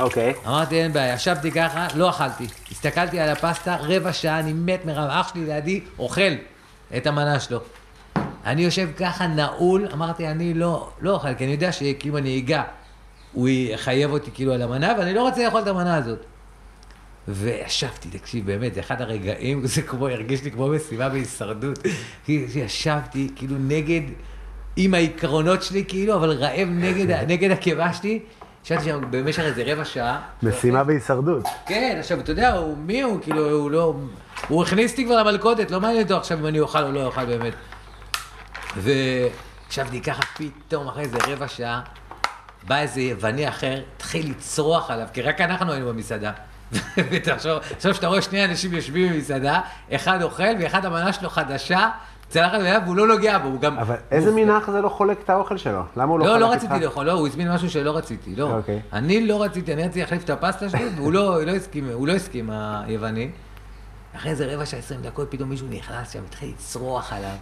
אוקיי. 0.00 0.34
אמרתי, 0.46 0.82
אין 0.82 0.92
בעיה, 0.92 1.14
ישבתי 1.14 1.50
ככה, 1.50 1.86
לא 1.94 2.10
אכלתי. 2.10 2.46
הסתכלתי 2.70 3.20
על 3.20 3.28
הפסטה, 3.28 3.76
רבע 3.80 4.12
שעה, 4.12 4.38
אני 4.38 4.52
מת 4.52 4.84
מרב, 4.84 5.08
אח 5.10 5.32
שלי 5.32 5.44
לידי 5.44 5.80
אוכל 5.98 6.32
את 6.96 7.06
המנה 7.06 7.40
שלו. 7.40 7.60
אני 8.44 8.62
יושב 8.62 8.88
ככה 8.96 9.26
נעול, 9.26 9.88
אמרתי, 9.92 10.28
אני 10.28 10.54
לא, 10.54 10.90
לא 11.00 11.10
אוכל, 11.10 11.34
כי 11.34 11.44
אני 11.44 11.52
יודע 11.52 11.72
שכאילו 11.72 12.18
אני 12.18 12.38
אגע, 12.38 12.62
הוא 13.32 13.48
יחייב 13.48 14.12
אותי 14.12 14.30
כאילו 14.34 14.52
על 14.52 14.62
המנה, 14.62 14.92
ואני 14.98 15.14
לא 15.14 15.22
רוצה 15.22 15.44
לאכול 15.44 15.60
את 15.60 15.66
המנה 15.66 15.96
הזאת. 15.96 16.18
וישבתי, 17.28 18.08
תקשיב, 18.08 18.46
באמת, 18.46 18.74
זה 18.74 18.80
אחד 18.80 19.00
הרגעים, 19.00 19.66
זה 19.66 19.82
כמו, 19.82 20.08
הרגיש 20.08 20.44
לי 20.44 20.50
כמו 20.50 20.68
משימה 20.68 21.08
בהישרדות. 21.08 21.78
ישבתי, 22.28 23.28
כאילו, 23.36 23.56
נגד, 23.58 24.00
עם 24.76 24.94
העקרונות 24.94 25.62
שלי, 25.62 25.84
כאילו, 25.88 26.14
אבל 26.14 26.30
רעב 26.30 26.68
נגד, 26.68 27.10
נגד 27.32 27.50
הקיבה 27.50 27.92
שלי. 27.92 28.20
ישבתי 28.64 28.84
שם 28.84 29.00
במשך 29.10 29.40
איזה 29.40 29.62
רבע 29.66 29.84
שעה. 29.84 30.20
משימה 30.42 30.84
בהישרדות. 30.84 31.44
כן, 31.66 31.96
עכשיו, 32.00 32.20
אתה 32.20 32.32
יודע, 32.32 32.52
הוא, 32.52 32.76
מי 32.78 33.02
הוא, 33.02 33.20
כאילו, 33.22 33.50
הוא 33.50 33.70
לא... 33.70 33.94
הוא 34.48 34.62
הכניס 34.62 34.90
אותי 34.90 35.04
כבר 35.04 35.22
למלכודת, 35.22 35.70
לא 35.70 35.80
מעניין 35.80 36.02
אותו 36.02 36.16
עכשיו 36.16 36.38
אם 36.38 36.46
אני 36.46 36.60
אוכל 36.60 36.82
או 36.82 36.92
לא 36.92 37.04
אוכל 37.04 37.24
באמת. 37.24 37.54
וישבתי 38.76 40.00
ככה, 40.02 40.22
פתאום, 40.36 40.88
אחרי 40.88 41.02
איזה 41.02 41.18
רבע 41.26 41.48
שעה, 41.48 41.80
בא 42.66 42.78
איזה 42.78 43.00
יווני 43.00 43.48
אחר, 43.48 43.80
התחיל 43.96 44.30
לצרוח 44.30 44.90
עליו, 44.90 45.06
כי 45.12 45.22
רק 45.22 45.40
אנחנו 45.40 45.72
היינו 45.72 45.88
במסעדה. 45.88 46.32
עכשיו 47.76 47.94
שאתה 47.94 48.06
רואה 48.06 48.22
שני 48.22 48.44
אנשים 48.44 48.72
יושבים 48.72 49.12
במסעדה, 49.12 49.60
אחד 49.92 50.22
אוכל 50.22 50.42
ואחד 50.60 50.84
המנה 50.84 51.12
שלו 51.12 51.30
חדשה, 51.30 51.88
צלחת 52.28 52.60
ביד 52.60 52.82
והוא 52.84 52.96
לא 52.96 53.06
נוגע 53.06 53.38
בו, 53.38 53.48
הוא 53.48 53.60
גם... 53.60 53.78
אבל 53.78 53.96
איזה 54.10 54.58
אח 54.58 54.70
זה 54.70 54.80
לא 54.80 54.88
חולק 54.88 55.18
את 55.24 55.30
האוכל 55.30 55.56
שלו? 55.56 55.82
למה 55.96 56.12
הוא 56.12 56.18
לא 56.20 56.26
לא, 56.26 56.32
חלק 56.32 56.40
לא 56.40 56.52
איתך? 56.52 56.64
רציתי 56.64 56.84
לאכול, 56.84 57.06
לא, 57.06 57.12
הוא 57.12 57.26
הזמין 57.26 57.52
משהו 57.52 57.70
שלא 57.70 57.96
רציתי, 57.96 58.36
לא. 58.36 58.56
אוקיי. 58.56 58.80
אני 58.92 59.26
לא 59.26 59.42
רציתי, 59.42 59.72
אני 59.72 59.82
רציתי 59.82 60.00
להחליף 60.00 60.24
את 60.24 60.30
הפסטה 60.30 60.68
שלי, 60.68 60.88
והוא 60.96 61.12
לא, 61.12 61.44
לא 61.44 61.50
הסכים, 61.50 61.88
הוא 61.92 62.08
לא 62.08 62.12
הסכים, 62.12 62.50
היווני. 62.50 63.30
אחרי 64.16 64.30
איזה 64.30 64.54
רבע 64.54 64.66
שעה, 64.66 64.80
עשרים 64.80 65.02
דקות, 65.02 65.30
פתאום 65.30 65.48
מישהו 65.48 65.66
נכנס 65.70 66.12
שם, 66.12 66.20
התחיל 66.28 66.48
לצרוח 66.48 67.12
עליו, 67.12 67.36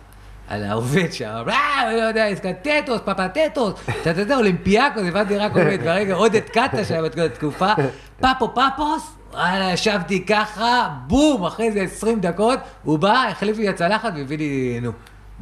על 0.48 0.64
העובד 0.64 1.12
שם, 1.12 1.44
אה, 1.48 1.92
לא 1.96 2.02
יודע, 2.02 2.26
עסקה 2.26 2.52
טטוס, 2.52 3.00
פפטטוס, 3.04 3.74
אתה 4.02 4.20
יודע, 4.20 4.36
אולימפיאקוס, 4.36 5.02
הבנתי 5.08 5.36
רק 5.36 5.50
עובד, 5.56 5.78
ברגע, 5.84 6.14
עוד 6.14 6.34
התקעת 6.34 6.70
שם 6.88 7.04
את 7.06 7.14
כל 7.14 7.20
התקופה, 7.20 7.72
פפו 8.20 8.54
פפוס, 8.54 9.12
וואלה, 9.32 9.72
ישבתי 9.72 10.26
ככה, 10.26 10.88
בום, 11.06 11.44
אחרי 11.44 11.66
איזה 11.66 11.80
עשרים 11.80 12.20
דקות, 12.20 12.58
הוא 12.84 12.98
בא, 12.98 13.24
החליף 13.30 13.58
לי 13.58 13.68
הצלחת 13.68 14.12
והביא 14.16 14.38
לי, 14.38 14.78
נו. 14.82 14.92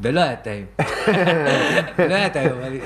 ולא 0.02 0.20
היה 0.20 0.36
טעים. 0.36 0.66
לא 2.08 2.14
היה 2.14 2.30
טעים, 2.30 2.50
אבל... 2.60 2.76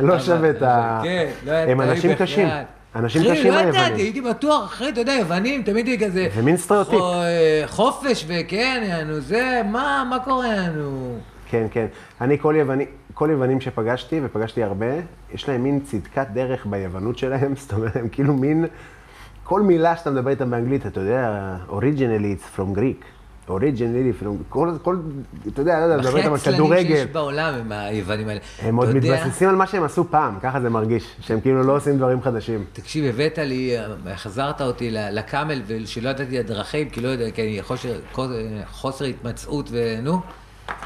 לא 0.00 0.18
שווה 0.18 0.50
את 0.50 0.62
ה... 0.62 1.00
כן, 1.04 1.26
לא 1.46 1.52
היה 1.52 1.60
הם 1.62 1.66
טעים 1.66 1.80
אנשים 1.80 2.10
בכלל. 2.10 2.26
קשים. 2.26 2.48
אנשים 2.96 3.22
אחי, 3.22 3.30
קשים 3.40 3.52
לא 3.52 3.58
ידעתי, 3.58 3.78
היוונים. 3.78 3.96
הייתי 3.96 4.20
בטוח, 4.20 4.64
אחי, 4.64 4.88
אתה 4.88 5.00
יודע, 5.00 5.12
יוונים, 5.12 5.62
תמיד 5.62 5.86
היא 5.86 6.06
כזה... 6.06 6.28
זה 6.34 6.42
מין 6.42 6.56
סטריאוטיפ. 6.56 6.98
חו- 6.98 7.14
חופש 7.66 8.24
וכן, 8.28 8.82
יענו, 8.88 9.20
זה, 9.20 9.60
מה, 9.64 10.04
מה 10.10 10.18
קורה, 10.18 10.46
יענו? 10.46 11.18
כן, 11.52 11.66
כן. 11.70 11.86
אני, 12.20 12.38
כל, 12.38 12.54
יווני, 12.58 12.86
כל 13.14 13.28
יוונים 13.32 13.60
שפגשתי, 13.60 14.20
ופגשתי 14.24 14.62
הרבה, 14.62 14.86
יש 15.34 15.48
להם 15.48 15.62
מין 15.62 15.80
צדקת 15.80 16.26
דרך 16.34 16.66
ביוונות 16.66 17.18
שלהם, 17.18 17.56
זאת 17.60 17.72
אומרת, 17.72 17.96
הם 17.96 18.08
כאילו 18.08 18.34
מין... 18.34 18.66
כל 19.44 19.62
מילה 19.62 19.96
שאתה 19.96 20.10
מדבר 20.10 20.30
איתם 20.30 20.50
באנגלית, 20.50 20.86
אתה 20.86 21.00
יודע, 21.00 21.56
originally 21.70 22.38
it's 22.40 22.58
from 22.58 22.78
Greek. 22.78 23.04
from... 23.48 24.26
כל, 24.48 24.70
כל, 24.82 24.96
אתה 25.48 25.60
יודע, 25.60 25.78
לא 25.80 25.84
יודע, 25.84 25.96
מדבר 25.96 26.08
הכי 26.08 26.18
איתם 26.18 26.28
על 26.28 26.34
עצלנים 26.34 26.58
כדורגל. 26.60 26.96
שיש 26.96 27.06
בעולם 27.06 27.54
הם 27.54 27.72
היוונים 27.72 28.28
האלה. 28.28 28.40
הם 28.62 28.76
עוד 28.76 28.88
אתה 28.88 28.98
יודע- 28.98 29.24
מתבססים 29.24 29.48
על 29.48 29.56
מה 29.56 29.66
שהם 29.66 29.82
עשו 29.82 30.04
פעם, 30.10 30.38
ככה 30.42 30.60
זה 30.60 30.70
מרגיש. 30.70 31.16
שהם 31.20 31.40
כאילו 31.40 31.62
לא 31.62 31.76
עושים 31.76 31.98
דברים 31.98 32.22
חדשים. 32.22 32.64
תקשיב, 32.72 33.04
הבאת 33.04 33.38
לי, 33.38 33.74
החזרת 34.06 34.60
אותי 34.60 34.90
לקאמל, 34.90 35.62
ושלא 35.66 36.08
ידעתי 36.10 36.38
הדרכים, 36.38 36.88
כי 36.90 37.00
לא 37.00 37.08
יודע, 37.08 37.30
כי 37.30 37.42
אני 37.42 37.62
חושר, 37.62 38.00
חוסר 38.70 39.04
התמצאות 39.04 39.68
ונו. 39.72 40.20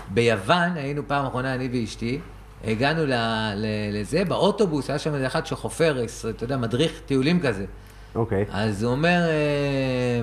ביוון, 0.09 0.77
היינו 0.77 1.03
פעם 1.07 1.27
אחרונה, 1.27 1.55
אני 1.55 1.69
ואשתי, 1.73 2.19
הגענו 2.65 3.07
ל, 3.07 3.13
ל, 3.55 3.67
לזה, 3.93 4.25
באוטובוס, 4.25 4.91
היה 4.91 4.99
שם 4.99 5.15
איזה 5.15 5.27
אחד 5.27 5.47
שחופר, 5.47 6.05
אתה 6.31 6.45
יודע, 6.45 6.57
מדריך 6.57 6.93
טיולים 7.07 7.41
כזה. 7.41 7.65
אוקיי. 8.15 8.45
אז 8.53 8.83
הוא 8.83 8.93
אומר, 8.93 9.21
אה, 9.29 10.21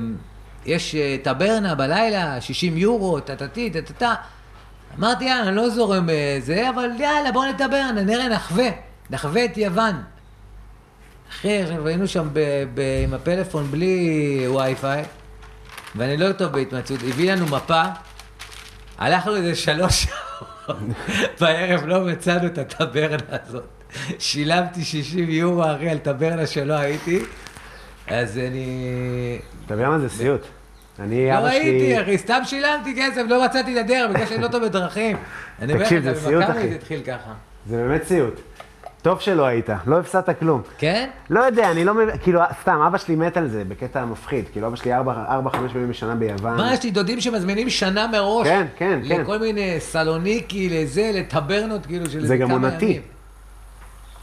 יש 0.66 0.95
אה, 0.95 1.16
טברנה 1.24 1.76
בלילה, 1.76 2.41
60 2.41 2.78
יורו, 2.78 3.20
טטטי, 3.20 3.70
טטטה. 3.70 4.14
אמרתי, 4.99 5.24
יאללה, 5.26 5.47
אני 5.47 5.56
לא 5.56 5.70
זורם 5.70 6.10
בזה, 6.12 6.70
אבל 6.70 6.89
יאללה, 6.99 7.32
בוא 7.32 7.45
לטברנה, 7.45 8.01
נראה, 8.01 8.30
נחווה, 8.30 8.70
נחווה 9.10 9.45
את 9.45 9.58
יוון. 9.58 10.01
אחי, 11.32 11.64
היינו 11.86 12.08
שם 12.08 12.28
ב- 12.34 12.64
ב- 12.74 13.04
עם 13.04 13.14
הפלאפון 13.14 13.72
בלי 13.72 14.47
וי-פיי, 14.47 15.04
ואני 15.95 16.18
לא 16.18 16.32
טוב 16.32 16.51
בהתמצאות, 16.51 16.99
הביא 17.10 17.32
לנו 17.32 17.45
מפה, 17.45 17.84
הלכנו 18.97 19.35
איזה 19.35 19.55
שלוש 19.55 20.03
שעות, 20.03 20.77
בערב 21.41 21.85
לא 21.85 21.99
מצאנו 21.99 22.47
את 22.47 22.57
הטברנה 22.57 23.17
הזאת. 23.29 23.63
שילמתי 24.19 24.83
60 24.83 25.29
יורו, 25.29 25.63
אחי, 25.63 25.89
על 25.89 25.97
טברנה 25.97 26.47
שלא 26.47 26.73
הייתי, 26.73 27.19
אז 28.07 28.37
אני... 28.37 29.39
טברנה 29.67 29.99
זה 29.99 30.09
סיוט. 30.09 30.41
אני, 30.99 31.29
לא 31.29 31.37
אבא 31.37 31.49
שלי... 31.49 31.59
ראיתי, 31.59 32.01
אחי, 32.01 32.17
סתם 32.17 32.41
שילמתי 32.45 32.95
כסף, 32.97 33.21
לא 33.29 33.45
מצאתי 33.45 33.79
את 33.79 33.85
הדרך, 33.85 34.11
בגלל 34.11 34.25
שאני 34.25 34.41
לא 34.41 34.47
טוב 34.47 34.65
בדרכים. 34.65 35.17
אני 35.61 35.73
תקשיב, 35.79 36.03
זה 36.03 36.21
סיוט, 36.21 36.43
אחי. 36.43 36.69
זה 36.69 36.75
התחיל 36.75 37.01
ככה. 37.01 37.33
זה 37.67 37.77
באמת 37.77 38.03
סיוט. 38.03 38.41
טוב 39.04 39.20
שלא 39.20 39.45
היית, 39.45 39.70
לא 39.86 39.99
הפסדת 39.99 40.39
כלום. 40.39 40.62
כן? 40.78 41.10
לא 41.30 41.39
יודע, 41.39 41.72
אני 41.72 41.86
לא 41.86 41.93
מבין, 41.93 42.18
כאילו, 42.18 42.41
סתם, 42.62 42.82
אבא 42.88 42.97
שלי 42.97 43.16
מת 43.16 43.38
על 43.38 43.47
זה, 43.47 43.64
בקטע 43.64 44.06
מפחיד. 44.06 44.45
כאילו, 44.51 44.68
אבא 44.68 44.76
שלי 44.76 44.93
ארבע, 44.93 45.14
ארבע, 45.30 45.49
חמש 45.49 45.72
פעמים 45.72 45.89
בשנה 45.89 46.16
ביוון. 46.16 46.58
מה, 46.58 46.74
יש 46.74 46.84
לי 46.84 46.91
דודים 46.91 47.22
שמזמינים 47.22 47.70
שנה 47.70 48.08
מראש. 48.08 48.47
כן, 48.47 48.66
כן, 48.76 48.99
כן. 49.08 49.22
לכל 49.22 49.39
מיני 49.39 49.80
סלוניקי, 49.80 50.70
לזה, 50.70 51.12
לטברנות, 51.14 51.86
כאילו, 51.86 52.10
של 52.10 52.26
זה 52.26 52.38
גם 52.38 52.51
עונתי. 52.51 53.01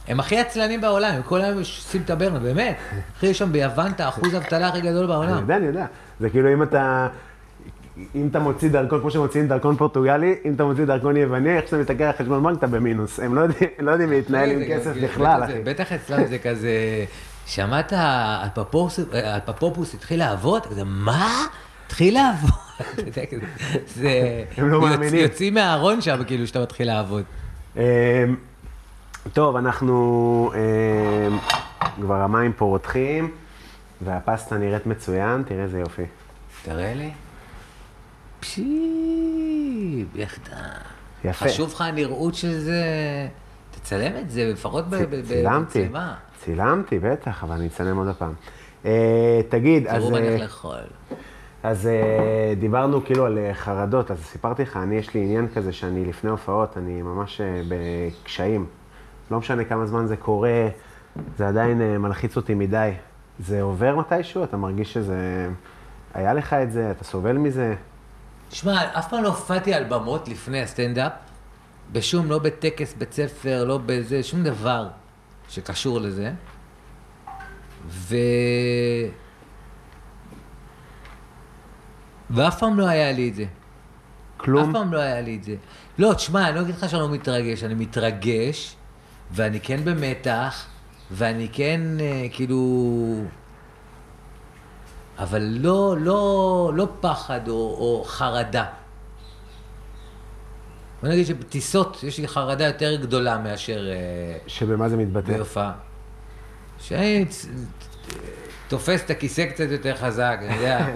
הם 0.08 0.20
הכי 0.20 0.38
עצלנים 0.38 0.80
בעולם, 0.80 1.14
הם 1.14 1.22
כל 1.22 1.40
היום 1.40 1.58
עושים 1.58 2.02
טברנות, 2.02 2.42
באמת. 2.42 2.76
אחי, 3.16 3.26
יש 3.26 3.38
שם 3.38 3.52
ביוון 3.52 3.92
את 3.92 4.00
האחוז 4.00 4.34
האבטלה 4.34 4.68
הכי 4.68 4.80
גדול 4.80 4.98
אני 4.98 5.06
בעולם. 5.06 5.40
יודע, 5.40 5.56
אני 5.56 5.66
יודע. 5.66 5.86
זה 6.20 6.30
כאילו 6.30 6.52
אם 6.52 6.62
אתה... 6.62 7.08
אם 8.14 8.28
אתה 8.30 8.38
מוציא 8.38 8.68
דרכון, 8.70 9.00
כמו 9.00 9.10
שמוציאים 9.10 9.48
דרכון 9.48 9.76
פורטוגלי, 9.76 10.34
אם 10.44 10.54
אתה 10.54 10.64
מוציא 10.64 10.84
דרכון 10.84 11.16
יווני, 11.16 11.56
איך 11.56 11.64
שאתה 11.66 11.76
מסתכל 11.78 12.02
על 12.04 12.12
חשבון 12.18 12.42
בנק, 12.42 12.58
אתה 12.58 12.66
במינוס. 12.66 13.20
הם 13.20 13.34
לא 13.34 13.40
יודעים, 13.40 13.70
לא 13.78 13.90
יודעים 13.90 14.10
להתנהל 14.10 14.50
עם 14.50 14.60
כסף 14.68 14.92
בכלל, 15.02 15.44
אחי. 15.44 15.52
בטח 15.64 15.92
אצלם 15.92 16.26
זה 16.26 16.38
כזה, 16.38 16.70
שמעת, 17.46 17.92
הפפופוס- 17.96 19.94
התחיל 19.94 20.18
לעבוד? 20.18 20.66
כזה, 20.66 20.82
מה? 20.84 21.46
התחיל 21.86 22.14
לעבוד? 22.14 22.50
זה... 23.96 24.10
הם 24.56 24.68
לא 24.68 24.80
מאמינים. 24.80 25.20
יוצאים 25.20 25.54
מהארון 25.54 26.00
שם, 26.00 26.24
כאילו, 26.26 26.46
שאתה 26.46 26.60
מתחיל 26.62 26.86
לעבוד. 26.86 27.22
אמ, 27.76 27.82
טוב, 29.32 29.56
אנחנו... 29.56 30.52
אמ, 30.54 31.38
כבר 32.00 32.14
המים 32.14 32.52
פה 32.52 32.64
רותחים, 32.64 33.30
והפסטה 34.04 34.56
נראית 34.58 34.86
מצוין, 34.86 35.42
תראה 35.46 35.62
איזה 35.62 35.80
יופי. 35.80 36.02
תראה 36.62 36.94
לי. 36.94 37.10
פשי, 38.40 40.04
איך 40.18 40.38
אתה... 40.42 40.56
יפה. 41.24 41.44
חשוב 41.44 41.72
לך 41.74 41.80
הנראות 41.80 42.34
של 42.34 42.58
זה, 42.58 42.82
תצלם 43.70 44.12
את 44.20 44.30
זה, 44.30 44.50
לפחות 44.52 44.84
צילמתי, 45.28 45.78
במצלמה. 45.82 46.14
צילמתי, 46.38 46.98
בטח, 46.98 47.44
אבל 47.44 47.54
אני 47.54 47.66
אצלם 47.66 47.96
עוד 47.96 48.16
פעם. 48.18 48.32
אה, 48.84 49.40
תגיד, 49.48 49.86
אז... 49.86 50.02
תראו 50.02 50.10
מה 50.10 50.18
אני 50.18 50.28
אה, 50.28 50.38
לאכול. 50.38 50.78
אז 51.62 51.86
אה, 51.86 52.54
דיברנו 52.58 53.04
כאילו 53.04 53.26
על 53.26 53.38
חרדות, 53.52 54.10
אז 54.10 54.18
סיפרתי 54.18 54.62
לך, 54.62 54.76
אני, 54.76 54.96
יש 54.96 55.14
לי 55.14 55.20
עניין 55.20 55.48
כזה 55.54 55.72
שאני 55.72 56.04
לפני 56.04 56.30
הופעות, 56.30 56.78
אני 56.78 57.02
ממש 57.02 57.40
בקשיים. 57.68 58.66
לא 59.30 59.38
משנה 59.38 59.64
כמה 59.64 59.86
זמן 59.86 60.06
זה 60.06 60.16
קורה, 60.16 60.68
זה 61.38 61.48
עדיין 61.48 61.96
מלחיץ 61.98 62.36
אותי 62.36 62.54
מדי. 62.54 62.92
זה 63.38 63.62
עובר 63.62 63.96
מתישהו? 63.96 64.44
אתה 64.44 64.56
מרגיש 64.56 64.92
שזה... 64.92 65.48
היה 66.14 66.34
לך 66.34 66.52
את 66.52 66.72
זה? 66.72 66.90
אתה 66.90 67.04
סובל 67.04 67.38
מזה? 67.38 67.74
תשמע, 68.50 68.98
אף 68.98 69.08
פעם 69.08 69.22
לא 69.22 69.28
הופעתי 69.28 69.74
על 69.74 69.84
במות 69.84 70.28
לפני 70.28 70.62
הסטנדאפ, 70.62 71.12
בשום, 71.92 72.30
לא 72.30 72.38
בטקס 72.38 72.94
בית 72.98 73.12
ספר, 73.12 73.64
לא 73.64 73.78
בזה, 73.86 74.22
שום 74.22 74.42
דבר 74.42 74.88
שקשור 75.48 76.00
לזה. 76.00 76.32
ו... 77.88 78.16
ואף 82.30 82.58
פעם 82.58 82.78
לא 82.78 82.86
היה 82.86 83.12
לי 83.12 83.28
את 83.28 83.34
זה. 83.34 83.44
כלום? 84.36 84.68
אף 84.68 84.76
פעם 84.76 84.92
לא 84.92 84.98
היה 84.98 85.20
לי 85.20 85.36
את 85.36 85.44
זה. 85.44 85.54
לא, 85.98 86.14
תשמע, 86.14 86.48
אני 86.48 86.56
לא 86.56 86.60
אגיד 86.60 86.74
לך 86.74 86.90
שאני 86.90 87.02
לא 87.02 87.10
מתרגש, 87.10 87.64
אני 87.64 87.74
מתרגש, 87.74 88.76
ואני 89.30 89.60
כן 89.60 89.84
במתח, 89.84 90.66
ואני 91.10 91.48
כן, 91.52 91.80
אה, 92.00 92.26
כאילו... 92.32 93.24
אבל 95.20 95.42
לא, 95.42 95.96
לא, 96.00 96.72
לא 96.74 96.88
פחד 97.00 97.48
או, 97.48 97.54
או 97.54 98.04
חרדה. 98.06 98.64
בוא 101.02 101.08
נגיד 101.08 101.26
שבטיסות 101.26 102.02
יש 102.02 102.18
לי 102.18 102.28
חרדה 102.28 102.66
יותר 102.66 102.96
גדולה 102.96 103.38
מאשר 103.38 103.88
אה, 103.90 104.38
שבמה 104.46 104.88
זה 104.88 104.96
מתבטא? 104.96 105.36
בהופעה. 105.36 105.72
שאני 106.78 107.24
תופס 108.68 109.04
את 109.04 109.10
הכיסא 109.10 109.46
קצת 109.46 109.66
יותר 109.70 109.96
חזק, 109.96 110.38
אני 110.42 110.54
יודע, 110.54 110.86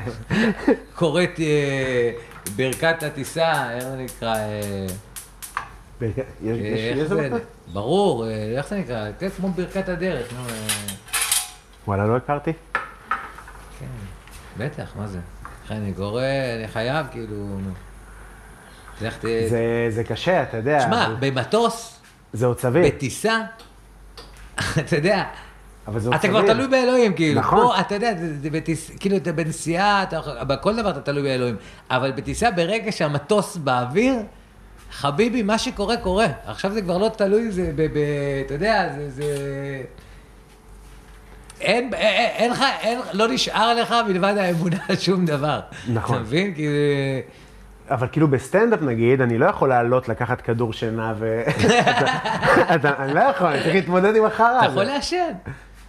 קוראת 0.99 1.41
אה, 1.41 2.11
ברכת 2.57 3.03
הטיסה, 3.03 3.71
איך 3.71 3.85
זה 3.85 3.97
נקרא? 3.97 4.37
אה, 4.37 4.87
יש-? 6.43 7.13
ברור, 7.73 8.27
אה, 8.27 8.55
איך 8.57 8.69
זה 8.69 8.79
נקרא? 8.79 9.09
כמו 9.37 9.49
ברכת 9.49 9.89
הדרך, 9.89 10.33
נו, 10.33 10.41
וואלה, 11.87 12.07
לא 12.07 12.17
הכרתי? 12.17 12.53
בטח, 14.59 14.93
מה 14.97 15.07
זה? 15.07 15.19
לכן 15.65 15.75
אני 15.75 15.93
קורא, 15.93 16.23
אני 16.59 16.69
חייב, 16.69 17.07
כאילו. 17.11 17.47
לך 19.01 19.17
ת... 19.19 19.21
זה- 19.23 19.87
זה 19.89 20.05
קשה, 20.05 20.43
אתה 20.43 20.57
יודע. 20.57 20.79
תשמע, 20.79 21.07
אבל 21.07 21.15
במטוס, 21.21 22.01
זה 22.33 22.47
עוד 22.47 22.59
סביר. 22.61 22.87
בטיסה, 22.87 23.39
אתה 24.81 24.97
יודע, 24.97 25.25
אבל 25.87 26.01
זה 26.01 26.09
עוד 26.09 26.15
אתה. 26.19 26.29
כבר 26.29 26.47
תלוי 26.47 26.69
באלוהים, 26.69 27.15
כאילו. 27.15 27.41
נכון. 27.41 27.59
פה, 27.61 27.81
אתה 27.81 27.95
יודע, 27.95 28.15
זה, 28.19 28.39
זה 28.43 28.51
בטיס, 28.51 28.91
כאילו, 29.01 29.17
אתה 29.17 29.33
בנסיעה, 29.33 30.03
אתה, 30.03 30.21
בכל 30.45 30.77
דבר 30.77 30.91
אתה 30.91 31.01
תלוי 31.01 31.23
באלוהים. 31.23 31.57
אבל 31.91 32.13
בטיסה, 32.13 32.51
ברגע 32.51 32.93
שהמטוס 32.93 33.57
באוויר, 33.57 34.15
חביבי, 34.93 35.43
מה 35.43 35.59
שקורה, 35.59 35.97
קורה. 35.97 36.27
עכשיו 36.47 36.73
זה 36.73 36.83
כבר 36.83 36.99
לא 36.99 37.09
תלוי, 37.09 37.51
זה 37.51 37.73
ב... 37.77 37.83
ב 37.83 37.99
אתה 38.47 38.55
יודע, 38.55 38.89
זה... 38.97 39.11
זה... 39.11 39.25
אין, 41.61 41.95
אין, 41.95 42.31
אין 42.37 42.51
לך, 42.51 42.65
לא 43.13 43.29
נשאר 43.29 43.75
לך 43.75 43.95
מלבד 44.09 44.35
האמונה 44.39 44.77
שום 45.01 45.27
דבר. 45.27 45.61
נכון. 45.93 46.17
אתה 46.17 46.25
מבין? 46.25 46.55
כי 46.55 46.69
זה... 46.69 47.21
אבל 47.91 48.07
כאילו 48.13 48.29
בסטנדאפ 48.29 48.83
נגיד, 48.83 49.21
אני 49.21 49.39
לא 49.39 49.47
יכול 49.47 49.69
לעלות, 49.69 50.09
לקחת 50.09 50.41
כדור 50.41 50.73
שינה 50.73 51.15
ו... 51.19 51.43
אני 52.99 53.15
לא 53.15 53.21
יכול, 53.21 53.47
אני 53.47 53.63
צריך 53.63 53.75
להתמודד 53.75 54.17
עם 54.17 54.25
החרא 54.25 54.59
אתה. 54.59 54.67
יכול 54.67 54.85
לעשן. 54.85 55.33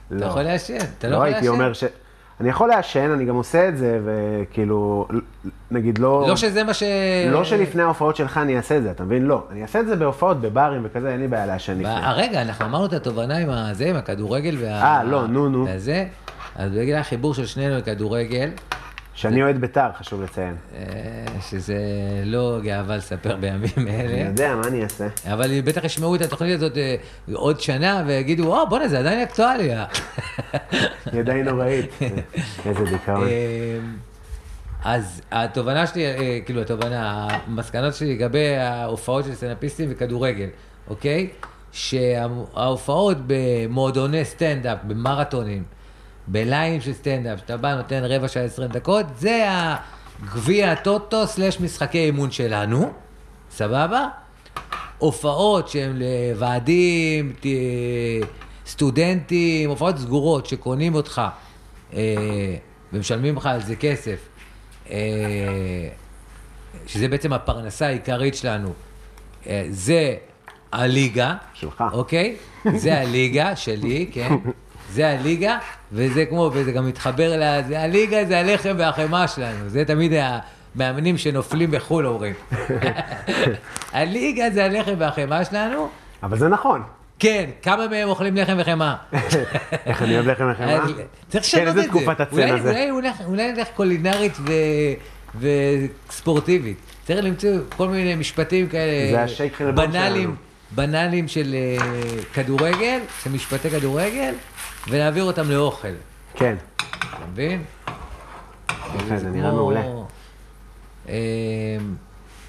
אתה 0.07 0.15
לא. 0.15 0.25
יכול 0.25 0.41
לעשן. 0.41 0.77
אתה 0.97 1.07
לא 1.07 1.11
לא 1.11 1.15
יכול 1.15 1.25
הייתי 1.25 1.47
לעשן. 1.47 1.53
אומר 1.53 1.73
ש... 1.73 1.83
אני 2.41 2.49
יכול 2.49 2.69
לעשן, 2.69 3.11
אני 3.11 3.25
גם 3.25 3.35
עושה 3.35 3.69
את 3.69 3.77
זה, 3.77 3.99
וכאילו, 4.05 5.07
נגיד 5.71 5.97
לא... 5.97 6.25
לא 6.27 6.35
שזה 6.35 6.63
מה 6.63 6.73
ש... 6.73 6.83
לא 7.31 7.43
שלפני 7.43 7.83
ההופעות 7.83 8.15
שלך 8.15 8.37
אני 8.37 8.57
אעשה 8.57 8.77
את 8.77 8.83
זה, 8.83 8.91
אתה 8.91 9.03
מבין? 9.03 9.25
לא. 9.25 9.43
אני 9.51 9.61
אעשה 9.61 9.79
את 9.79 9.87
זה 9.87 9.95
בהופעות, 9.95 10.41
בברים 10.41 10.81
וכזה, 10.85 11.11
אין 11.11 11.19
לי 11.19 11.27
בעיה 11.27 11.45
לעשן 11.45 11.73
לפני. 11.79 11.93
רגע, 12.15 12.41
אנחנו 12.41 12.65
אמרנו 12.65 12.85
את 12.85 12.93
התובנה 12.93 13.37
עם 13.37 13.49
הזה, 13.49 13.85
עם 13.85 13.95
הכדורגל 13.95 14.57
וה... 14.59 14.83
אה, 14.83 15.03
לא, 15.03 15.27
נו, 15.27 15.49
נו. 15.49 15.65
וזה, 15.69 16.05
אז 16.55 16.71
בגלל 16.71 16.99
החיבור 16.99 17.33
של 17.33 17.45
שנינו 17.45 17.77
לכדורגל, 17.77 18.49
שאני 19.15 19.43
אוהד 19.43 19.57
בית"ר, 19.57 19.89
חשוב 19.97 20.21
לציין. 20.21 20.55
אה, 20.75 20.83
שזה 21.49 21.77
לא 22.25 22.59
גאווה 22.63 22.97
לספר 22.97 23.35
בימים 23.35 23.69
אני 23.77 24.01
אלה, 24.01 24.27
יודע, 24.27 24.55
מה 24.55 24.67
אני 24.67 24.83
אעשה? 24.83 25.07
אבל 25.25 25.61
בטח 25.61 25.83
ישמעו 25.83 26.15
את 26.15 26.21
התוכנית 26.21 26.55
הזאת 26.55 26.77
אה, 26.77 26.95
עוד 27.33 27.59
שנה 27.59 28.03
ויגידו, 28.05 28.55
או, 28.55 28.69
בוא'נה, 28.69 28.87
זה 28.87 28.99
עדיין 28.99 29.19
אקטואליה. 29.19 29.85
היא 31.11 31.19
עדיין 31.19 31.49
נוראית. 31.49 31.91
איזה 32.65 32.85
דיכאון. 32.85 33.27
אה, 33.27 33.79
אז 34.83 35.21
התובנה 35.31 35.87
שלי, 35.87 36.03
כאילו 36.45 36.61
התובנה, 36.61 37.27
המסקנות 37.29 37.93
שלי 37.93 38.15
לגבי 38.15 38.55
ההופעות 38.55 39.25
של 39.25 39.35
סטנדאפיסטים 39.35 39.89
וכדורגל, 39.91 40.47
אוקיי? 40.87 41.29
שההופעות 41.71 43.17
במועדוני 43.27 44.25
סטנדאפ, 44.25 44.77
במרתונים, 44.83 45.63
ב 46.27 46.34
line-ים 46.34 46.81
של 46.81 46.93
סטנדאפ, 46.93 47.39
שאתה 47.39 47.57
בא, 47.57 47.75
נותן 47.75 48.01
רבע 48.03 48.27
שעה, 48.27 48.43
עשרים 48.43 48.71
דקות, 48.71 49.05
זה 49.19 49.45
הגביע 49.47 50.71
הטוטו 50.71 51.27
סלש 51.27 51.59
משחקי 51.59 52.05
אימון 52.05 52.31
שלנו, 52.31 52.93
סבבה? 53.51 54.07
הופעות 54.97 55.67
שהן 55.67 55.99
לוועדים, 55.99 57.33
סטודנטים, 58.65 59.69
הופעות 59.69 59.97
סגורות 59.97 60.45
שקונים 60.45 60.95
אותך 60.95 61.21
אה, 61.93 62.55
ומשלמים 62.93 63.35
לך 63.35 63.45
על 63.45 63.61
זה 63.61 63.75
כסף, 63.75 64.19
אה, 64.89 64.95
שזה 66.87 67.07
בעצם 67.07 67.33
הפרנסה 67.33 67.87
העיקרית 67.87 68.35
שלנו, 68.35 68.73
אה, 69.47 69.65
זה 69.69 70.15
הליגה, 70.71 71.35
שלך. 71.53 71.83
אוקיי? 71.93 72.35
זה 72.75 72.99
הליגה 73.01 73.55
שלי, 73.55 74.09
כן? 74.11 74.33
זה 74.95 75.09
הליגה, 75.09 75.57
וזה 75.91 76.25
כמו, 76.25 76.51
וזה 76.53 76.71
גם 76.71 76.87
מתחבר 76.87 77.33
ל... 77.37 77.61
זה 77.67 77.81
הליגה 77.81 78.25
זה 78.25 78.39
הלחם 78.39 78.75
והחמאה 78.77 79.27
שלנו, 79.27 79.69
זה 79.69 79.85
תמיד 79.85 80.11
המאמנים 80.75 81.17
שנופלים 81.17 81.71
בחו"ל 81.71 82.05
אומרים. 82.07 82.33
הליגה 83.93 84.49
זה 84.49 84.65
הלחם 84.65 84.93
והחמאה 84.97 85.45
שלנו, 85.45 85.89
אבל 86.23 86.37
זה 86.37 86.47
נכון. 86.47 86.81
כן, 87.19 87.49
כמה 87.61 87.87
מהם 87.87 88.09
אוכלים 88.09 88.35
לחם 88.37 88.55
וחמאה? 88.59 88.95
איך 89.85 90.01
אני 90.01 90.15
אוהב 90.15 90.27
לחם 90.29 90.51
וחמאה? 90.51 90.79
צריך 90.87 90.95
כן, 91.31 91.39
לשנות 91.39 91.63
את 91.63 91.67
איזה 91.67 91.81
זה. 91.81 91.87
תקופת 91.87 92.19
הצל 92.19 92.41
הזה. 92.55 92.87
אולי- 93.27 93.51
נלך 93.53 93.67
קולינרית 93.75 94.37
וספורטיבית. 95.39 96.77
צריך 97.07 97.25
למצוא 97.25 97.49
כל 97.77 97.87
מיני 97.87 98.15
משפטים 98.15 98.67
כאלה, 98.67 99.11
זה 99.11 99.23
השייק 99.23 99.55
חלבון 99.55 99.75
בנאליים, 99.91 100.23
שלנו. 100.23 100.35
בנאליים 100.71 101.27
של 101.27 101.55
אה, 101.55 101.77
כדורגל, 102.33 102.99
של 103.23 103.31
משפטי 103.31 103.69
כדורגל, 103.69 104.33
ולהעביר 104.87 105.23
אותם 105.23 105.51
לאוכל. 105.51 105.87
כן. 106.33 106.55
אתה 106.99 107.25
מבין? 107.31 107.63
יפה, 108.95 109.17
זה 109.17 109.29
נראה 109.29 109.51
מעולה. 109.51 109.81
אה, 111.09 111.15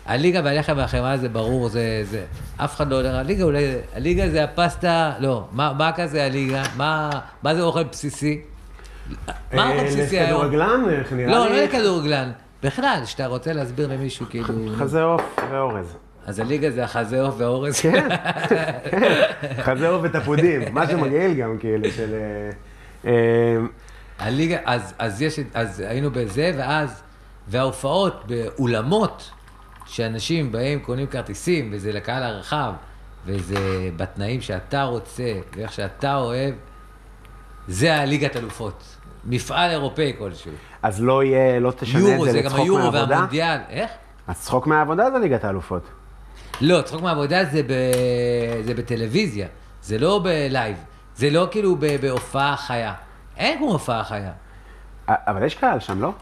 הליגה 0.06 0.40
והלחם 0.44 0.72
והחמאה 0.76 1.16
זה 1.16 1.28
ברור, 1.28 1.68
זה, 1.68 2.00
זה, 2.04 2.24
אף 2.56 2.76
אחד 2.76 2.90
לא 2.90 3.00
אומר, 3.00 3.16
הליגה 3.16 3.44
אולי, 3.44 3.74
הליגה 3.94 4.30
זה 4.30 4.44
הפסטה, 4.44 5.12
לא, 5.18 5.44
מה, 5.52 5.72
מה 5.72 5.92
כזה 5.92 6.24
הליגה? 6.24 6.62
מה, 6.76 7.10
מה 7.42 7.54
זה 7.54 7.62
אוכל 7.62 7.84
בסיסי? 7.84 8.40
מה 9.08 9.26
אה, 9.52 9.72
אוכל 9.72 9.86
בסיסי 9.86 10.18
היום? 10.18 10.40
לכדורגלן, 10.40 10.80
לא? 11.26 11.48
לא 11.48 11.56
לכדורגלן, 11.56 12.30
בכלל, 12.62 13.00
שאתה 13.04 13.26
רוצה 13.26 13.52
להסביר 13.52 13.88
למישהו 13.88 14.26
כאילו, 14.30 14.46
חזה 14.76 15.02
עוף 15.02 15.38
ואורז. 15.50 15.96
אז 16.26 16.38
הליגה 16.38 16.70
זה 16.70 16.84
החזה 16.84 17.22
עוף 17.22 17.34
והאורז, 17.38 17.80
כן, 17.82 18.08
חזה 19.60 19.88
עוף 19.88 20.02
ותפודים, 20.04 20.62
משהו 20.72 20.98
מגעיל 20.98 21.34
גם, 21.34 21.58
כאילו, 21.58 21.90
של... 21.90 22.14
אה, 22.14 23.10
אה, 23.10 23.56
הליגה, 24.18 24.58
אז, 24.64 24.94
אז, 24.98 25.22
יש, 25.22 25.38
אז 25.54 25.80
היינו 25.80 26.10
בזה, 26.10 26.52
ואז, 26.56 27.02
וההופעות 27.48 28.24
באולמות, 28.26 29.30
שאנשים 29.86 30.52
באים, 30.52 30.80
קונים 30.80 31.06
כרטיסים, 31.06 31.70
וזה 31.72 31.92
לקהל 31.92 32.22
הרחב, 32.22 32.72
וזה 33.26 33.90
בתנאים 33.96 34.40
שאתה 34.40 34.82
רוצה, 34.82 35.32
ואיך 35.56 35.72
שאתה 35.72 36.16
אוהב, 36.16 36.54
זה 37.68 37.94
הליגת 37.94 38.36
אלופות. 38.36 38.96
מפעל 39.24 39.70
אירופאי 39.70 40.12
כלשהו. 40.18 40.52
אז 40.82 41.02
לא 41.02 41.24
יהיה, 41.24 41.60
לא 41.60 41.70
תשנה 41.70 42.00
את 42.00 42.04
יורו, 42.04 42.24
זה 42.24 42.32
זה 42.32 42.38
גם 42.38 42.46
לצחוק 42.46 42.60
היורו 42.60 42.78
מהעבודה? 42.78 43.06
והמונדיאל. 43.08 43.58
איך? 43.68 43.90
אז 44.26 44.40
צחוק 44.40 44.66
מהעבודה 44.66 45.10
זה 45.10 45.18
ליגת 45.18 45.44
האלופות. 45.44 45.82
לא, 46.60 46.82
צחוק 46.82 47.02
מהעבודה 47.02 47.44
זה, 47.44 47.62
ב... 47.62 47.72
זה 48.64 48.74
בטלוויזיה, 48.74 49.46
זה 49.82 49.98
לא 49.98 50.20
בלייב. 50.24 50.76
זה 51.16 51.30
לא 51.30 51.48
כאילו 51.50 51.76
ב- 51.76 51.96
בהופעה 52.00 52.56
חיה. 52.56 52.94
אין 53.36 53.58
כמו 53.58 53.72
הופעה 53.72 54.04
חיה. 54.04 54.32
אבל 55.08 55.42
יש 55.46 55.54
קהל 55.54 55.80
שם, 55.80 56.02
לא? 56.02 56.12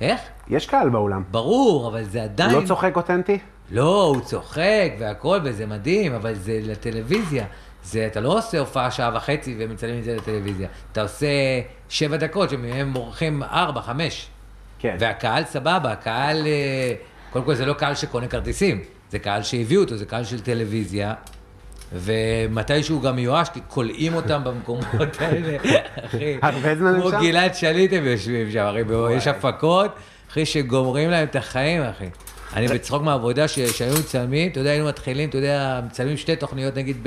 איך? 0.00 0.20
יש 0.48 0.66
קהל 0.66 0.88
באולם. 0.88 1.22
ברור, 1.30 1.88
אבל 1.88 2.04
זה 2.04 2.22
עדיין... 2.22 2.50
הוא 2.50 2.62
לא 2.62 2.66
צוחק 2.66 2.96
אותנטי? 2.96 3.38
לא, 3.70 4.04
הוא 4.04 4.20
צוחק 4.20 4.92
והכל, 4.98 5.38
וזה 5.44 5.66
מדהים, 5.66 6.14
אבל 6.14 6.34
זה 6.34 6.60
לטלוויזיה. 6.62 7.44
זה, 7.84 8.06
אתה 8.06 8.20
לא 8.20 8.38
עושה 8.38 8.58
הופעה 8.58 8.90
שעה 8.90 9.10
וחצי 9.16 9.56
ומצלמים 9.58 9.98
את 9.98 10.04
זה 10.04 10.16
לטלוויזיה. 10.16 10.68
אתה 10.92 11.02
עושה 11.02 11.26
שבע 11.88 12.16
דקות, 12.16 12.50
שמהם 12.50 12.88
מורחים 12.88 13.42
ארבע, 13.42 13.80
חמש. 13.80 14.28
כן. 14.78 14.96
והקהל 15.00 15.44
סבבה, 15.44 15.92
הקהל, 15.92 16.46
אה, 16.46 16.92
קודם 17.30 17.44
כל 17.44 17.54
זה 17.54 17.66
לא 17.66 17.72
קהל 17.72 17.94
שקונה 17.94 18.28
כרטיסים, 18.28 18.80
זה 19.10 19.18
קהל 19.18 19.42
שהביאו 19.42 19.80
אותו, 19.80 19.96
זה 19.96 20.04
קהל 20.04 20.24
של 20.24 20.40
טלוויזיה. 20.40 21.14
ומתישהו 21.92 23.00
גם 23.00 23.16
מיואש, 23.16 23.48
כי 23.48 23.60
כולאים 23.68 24.14
אותם 24.14 24.44
במקומות 24.44 24.86
האלה, 25.20 25.56
אחי. 26.04 26.36
הרבה 26.42 26.76
זמן 26.76 27.00
כמו? 27.00 27.10
גלעד 27.10 27.54
שליט 27.54 27.92
הם 27.92 28.04
יושבים 28.04 28.50
שם, 28.50 28.66
אחי, 28.70 29.16
יש 29.16 29.26
הפקות, 29.26 29.90
אחי, 30.30 30.46
שגומרים 30.46 31.10
להם 31.10 31.26
את 31.26 31.36
החיים, 31.36 31.82
אחי. 31.82 32.08
אני 32.56 32.68
בצחוק 32.68 33.02
מהעבודה 33.02 33.48
שהיו 33.48 33.94
מצלמים, 33.98 34.50
אתה 34.50 34.60
יודע, 34.60 34.70
היינו 34.70 34.86
מתחילים, 34.86 35.28
אתה 35.28 35.38
יודע, 35.38 35.80
מצלמים 35.86 36.16
שתי 36.16 36.36
תוכניות 36.36 36.76
נגיד 36.76 37.06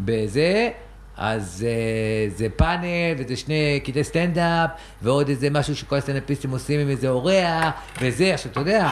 בזה, 0.00 0.70
אז 1.16 1.66
אה, 1.68 2.30
זה 2.36 2.46
פאנל, 2.56 3.14
וזה 3.18 3.36
שני 3.36 3.80
קטעי 3.84 4.04
סטנדאפ, 4.04 4.70
ועוד 5.02 5.28
איזה 5.28 5.50
משהו 5.50 5.76
שכל 5.76 5.96
הסטנדאפיסטים 5.96 6.50
עושים 6.50 6.80
עם 6.80 6.88
איזה 6.88 7.08
אורח, 7.08 7.74
וזה, 8.02 8.34
עכשיו, 8.34 8.52
אתה 8.52 8.60
יודע, 8.60 8.90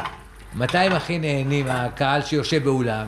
מתי 0.56 0.78
הם 0.78 0.92
הכי 0.92 1.18
נהנים, 1.18 1.66
הקהל 1.68 2.22
שיושב 2.22 2.64
באולם? 2.64 3.06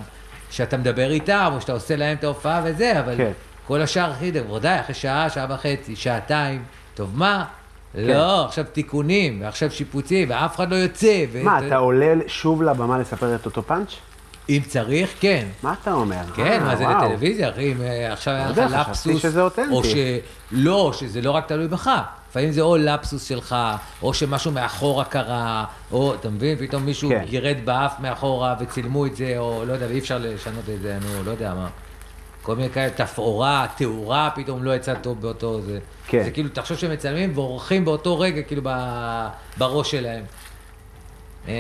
שאתה 0.51 0.77
מדבר 0.77 1.11
איתם, 1.11 1.51
או 1.55 1.61
שאתה 1.61 1.73
עושה 1.73 1.97
להם 1.97 2.17
את 2.17 2.25
ההופעה 2.25 2.61
וזה, 2.65 3.01
אבל 3.01 3.17
כן. 3.17 3.31
כל 3.67 3.83
השאר, 3.83 4.13
אחי, 4.13 4.33
בוודאי, 4.33 4.81
אחרי 4.81 4.95
שעה, 4.95 5.31
שעה 5.31 5.47
וחצי, 5.51 5.97
שעתיים, 5.97 6.65
טוב, 6.95 7.11
מה? 7.15 7.45
כן. 7.93 8.01
לא, 8.01 8.45
עכשיו 8.45 8.65
תיקונים, 8.73 9.41
ועכשיו 9.43 9.71
שיפוצים, 9.71 10.31
ואף 10.31 10.57
אחד 10.57 10.71
לא 10.71 10.77
יוצא. 10.77 11.25
ו- 11.33 11.45
מה, 11.45 11.67
אתה 11.67 11.77
עולה 11.77 12.15
שוב 12.27 12.63
לבמה 12.63 12.99
לספר 12.99 13.35
את 13.35 13.47
אותו 13.47 13.63
פאנץ'? 13.63 13.95
אם 14.49 14.63
צריך, 14.69 15.15
כן. 15.21 15.47
מה 15.63 15.75
אתה 15.83 15.93
אומר? 15.93 16.23
כן, 16.37 16.43
אה, 16.45 16.59
מה 16.59 16.77
זה 16.77 16.85
וואו. 16.85 17.05
לטלוויזיה, 17.05 17.51
אחי, 17.51 17.73
אם 17.73 17.83
אה, 17.83 18.13
עכשיו 18.13 18.35
היה 18.35 18.49
לך 18.49 18.89
לפסוס. 18.89 19.25
או 19.71 19.83
שלא, 19.85 20.93
שזה 20.95 21.21
לא 21.23 21.31
רק 21.31 21.49
תלוי 21.49 21.69
בך. 21.69 21.91
לפעמים 22.37 22.53
זה 22.53 22.61
או 22.61 22.77
לפסוס 22.77 23.25
שלך, 23.25 23.57
או 24.03 24.15
שמשהו 24.15 24.53
מאחורה 24.53 25.05
קרה, 25.05 25.65
או, 25.93 26.15
אתה 26.15 26.29
מבין, 26.31 26.59
פתאום 26.59 26.85
מישהו 26.85 27.09
כן. 27.09 27.25
גירד 27.25 27.57
באף 27.65 28.01
מאחורה 28.01 28.55
וצילמו 28.61 29.07
את 29.07 29.17
זה, 29.17 29.35
או 29.39 29.65
לא 29.67 29.73
יודע, 29.73 29.87
ואי 29.87 29.99
אפשר 29.99 30.19
לשנות 30.19 30.65
את 30.75 30.81
זה, 30.83 30.99
נו, 31.01 31.25
לא 31.25 31.31
יודע 31.31 31.55
מה. 31.55 31.69
כל 32.43 32.57
מיני 32.57 32.71
כאלה, 32.71 32.91
תפאורה, 32.91 33.67
תאורה, 33.77 34.31
פתאום 34.35 34.63
לא 34.63 34.77
יצא 34.77 34.95
טוב 34.95 35.21
באותו 35.21 35.61
זה. 35.61 35.79
כן. 36.07 36.25
זה 36.25 36.31
כאילו, 36.31 36.49
תחשוב 36.49 36.77
שהם 36.77 36.93
מצלמים 36.93 37.33
ועורכים 37.35 37.85
באותו 37.85 38.21
רגע, 38.21 38.43
כאילו, 38.43 38.63
ב- 38.65 39.29
בראש 39.59 39.91
שלהם. 39.91 40.25
אה, 41.49 41.55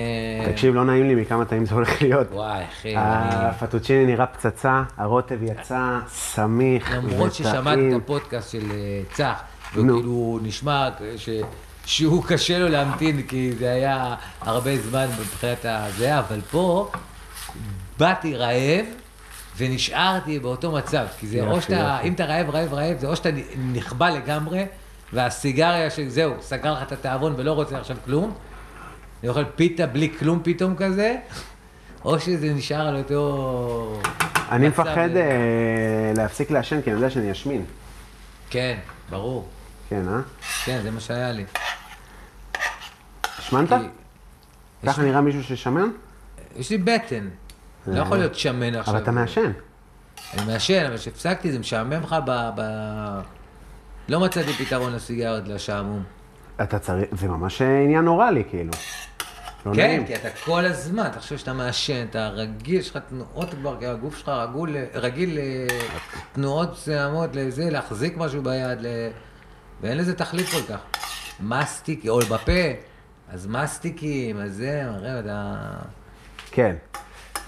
תקשיב, 0.53 0.75
לא 0.75 0.85
נעים 0.85 1.09
לי 1.09 1.15
מכמה 1.15 1.45
תאים 1.45 1.67
זה 1.67 1.75
הולך 1.75 2.03
להיות. 2.03 2.27
וואי, 2.33 2.65
אחי, 2.65 2.97
אה. 2.97 3.49
הפטוצ'יני 3.49 4.07
נראה 4.07 4.27
פצצה, 4.27 4.83
הרוטב 4.97 5.43
יצא 5.43 5.99
סמיך 6.09 6.91
למרות 6.95 7.35
ששמעתי 7.35 7.91
את 7.91 8.03
הפודקאסט 8.03 8.53
של 8.53 8.71
אה, 8.71 9.01
צח. 9.13 9.43
וכאילו 9.71 10.39
נשמע 10.43 10.89
ש... 11.17 11.29
שהוא 11.87 12.25
קשה 12.25 12.59
לו 12.59 12.69
להמתין, 12.69 13.23
כי 13.23 13.53
זה 13.59 13.73
היה 13.73 14.15
הרבה 14.41 14.79
זמן 14.79 15.07
מבחינת 15.21 15.65
הזה, 15.65 16.19
אבל 16.19 16.41
פה 16.51 16.91
באתי 17.99 18.37
רעב 18.37 18.85
ונשארתי 19.57 20.39
באותו 20.39 20.73
מצב, 20.73 21.07
כי 21.19 21.27
זה 21.27 21.41
או 21.41 21.61
שאתה. 21.61 22.01
אם 22.01 22.13
אתה 22.13 22.25
רעב, 22.25 22.51
רעב, 22.51 22.75
רעב, 22.75 22.99
זה 22.99 23.07
או 23.07 23.17
שאתה 23.17 23.29
נכבה 23.73 24.11
לגמרי, 24.11 24.65
והסיגריה 25.13 25.91
שזהו, 25.91 26.35
סגר 26.41 26.73
לך 26.73 26.83
את 26.83 26.93
התיאבון 26.93 27.35
ולא 27.37 27.53
רוצה 27.53 27.79
עכשיו 27.79 27.97
כלום, 28.05 28.33
אני 29.23 29.29
אוכל 29.29 29.45
פיתה 29.45 29.87
בלי 29.87 30.13
כלום 30.19 30.41
פתאום 30.45 30.77
כזה, 30.77 31.17
או 32.05 32.21
שזה 32.21 32.55
נשאר 32.55 32.87
על 32.87 32.97
אותו... 32.97 34.01
אני 34.51 34.69
מפחד 34.69 35.17
אה, 35.17 36.13
להפסיק 36.17 36.51
לעשן, 36.51 36.83
כי 36.83 36.91
אני 36.91 36.99
יודע 36.99 37.11
שאני 37.11 37.33
אשמין. 37.33 37.65
כן, 38.51 38.79
ברור. 39.11 39.49
כן, 39.89 40.09
אה? 40.09 40.21
כן, 40.65 40.81
זה 40.83 40.91
מה 40.91 41.01
שהיה 41.01 41.33
לי. 41.33 41.45
השמנת? 43.39 43.69
ככה 44.87 45.03
נראה 45.03 45.21
מישהו 45.21 45.45
ששמן? 45.45 45.89
יש 46.57 46.71
לי 46.71 46.79
בטן. 46.79 47.29
לא 47.87 48.01
יכול 48.01 48.17
להיות 48.19 48.35
שמן 48.35 48.75
עכשיו. 48.75 48.95
אבל 48.95 49.03
אתה 49.03 49.11
מעשן. 49.11 49.53
אני 50.35 50.47
מעשן, 50.47 50.85
אבל 50.87 50.97
כשהפסקתי 50.97 51.53
זה 51.53 51.59
משעמם 51.59 52.03
לך 52.03 52.17
ב... 52.27 52.61
לא 54.09 54.21
מצאתי 54.21 54.53
פתרון 54.53 54.93
לסיגריות, 54.93 55.49
לשעמום. 55.49 56.03
אתה 56.63 56.79
צריך, 56.79 57.07
זה 57.13 57.29
ממש 57.29 57.63
עניין 57.63 58.07
אוראלי, 58.07 58.45
כאילו. 58.51 58.73
לא 59.67 59.75
כן, 59.75 59.87
נעים. 59.87 60.07
כי 60.07 60.15
אתה 60.15 60.29
כל 60.45 60.65
הזמן, 60.65 61.07
אתה 61.07 61.21
חושב 61.21 61.39
שאתה 61.39 61.53
מעשן, 61.53 62.07
אתה 62.11 62.29
רגיל, 62.29 62.81
יש 62.81 62.91
לך 62.91 62.99
תנועות 63.09 63.51
כבר, 63.51 63.77
כי 63.79 63.87
הגוף 63.87 64.19
שלך 64.19 64.29
רגול, 64.29 64.77
רגיל 64.95 65.39
לתנועות 66.33 66.73
מסוימות, 66.73 67.37
לזה, 67.37 67.71
להחזיק 67.71 68.17
משהו 68.17 68.43
ביד, 68.43 68.79
ל... 68.81 68.87
ואין 69.81 69.99
לזה 69.99 70.15
תכלית 70.15 70.47
כל 70.49 70.63
כך. 70.69 70.79
מסטיק, 71.41 72.07
או 72.09 72.19
בפה, 72.19 72.53
אז 73.29 73.47
מסטיקים, 73.47 74.41
אז 74.41 74.55
זה, 74.55 74.85
הרי 74.85 75.21
אתה... 75.21 75.55
כן. 76.51 76.77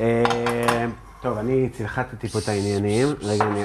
אה, 0.01 0.87
טוב, 1.23 1.39
אני 1.39 1.69
צלחתתי 1.69 2.29
פה 2.29 2.39
את 2.39 2.49
העניינים. 2.49 3.09
רגע, 3.21 3.45
אני... 3.45 3.63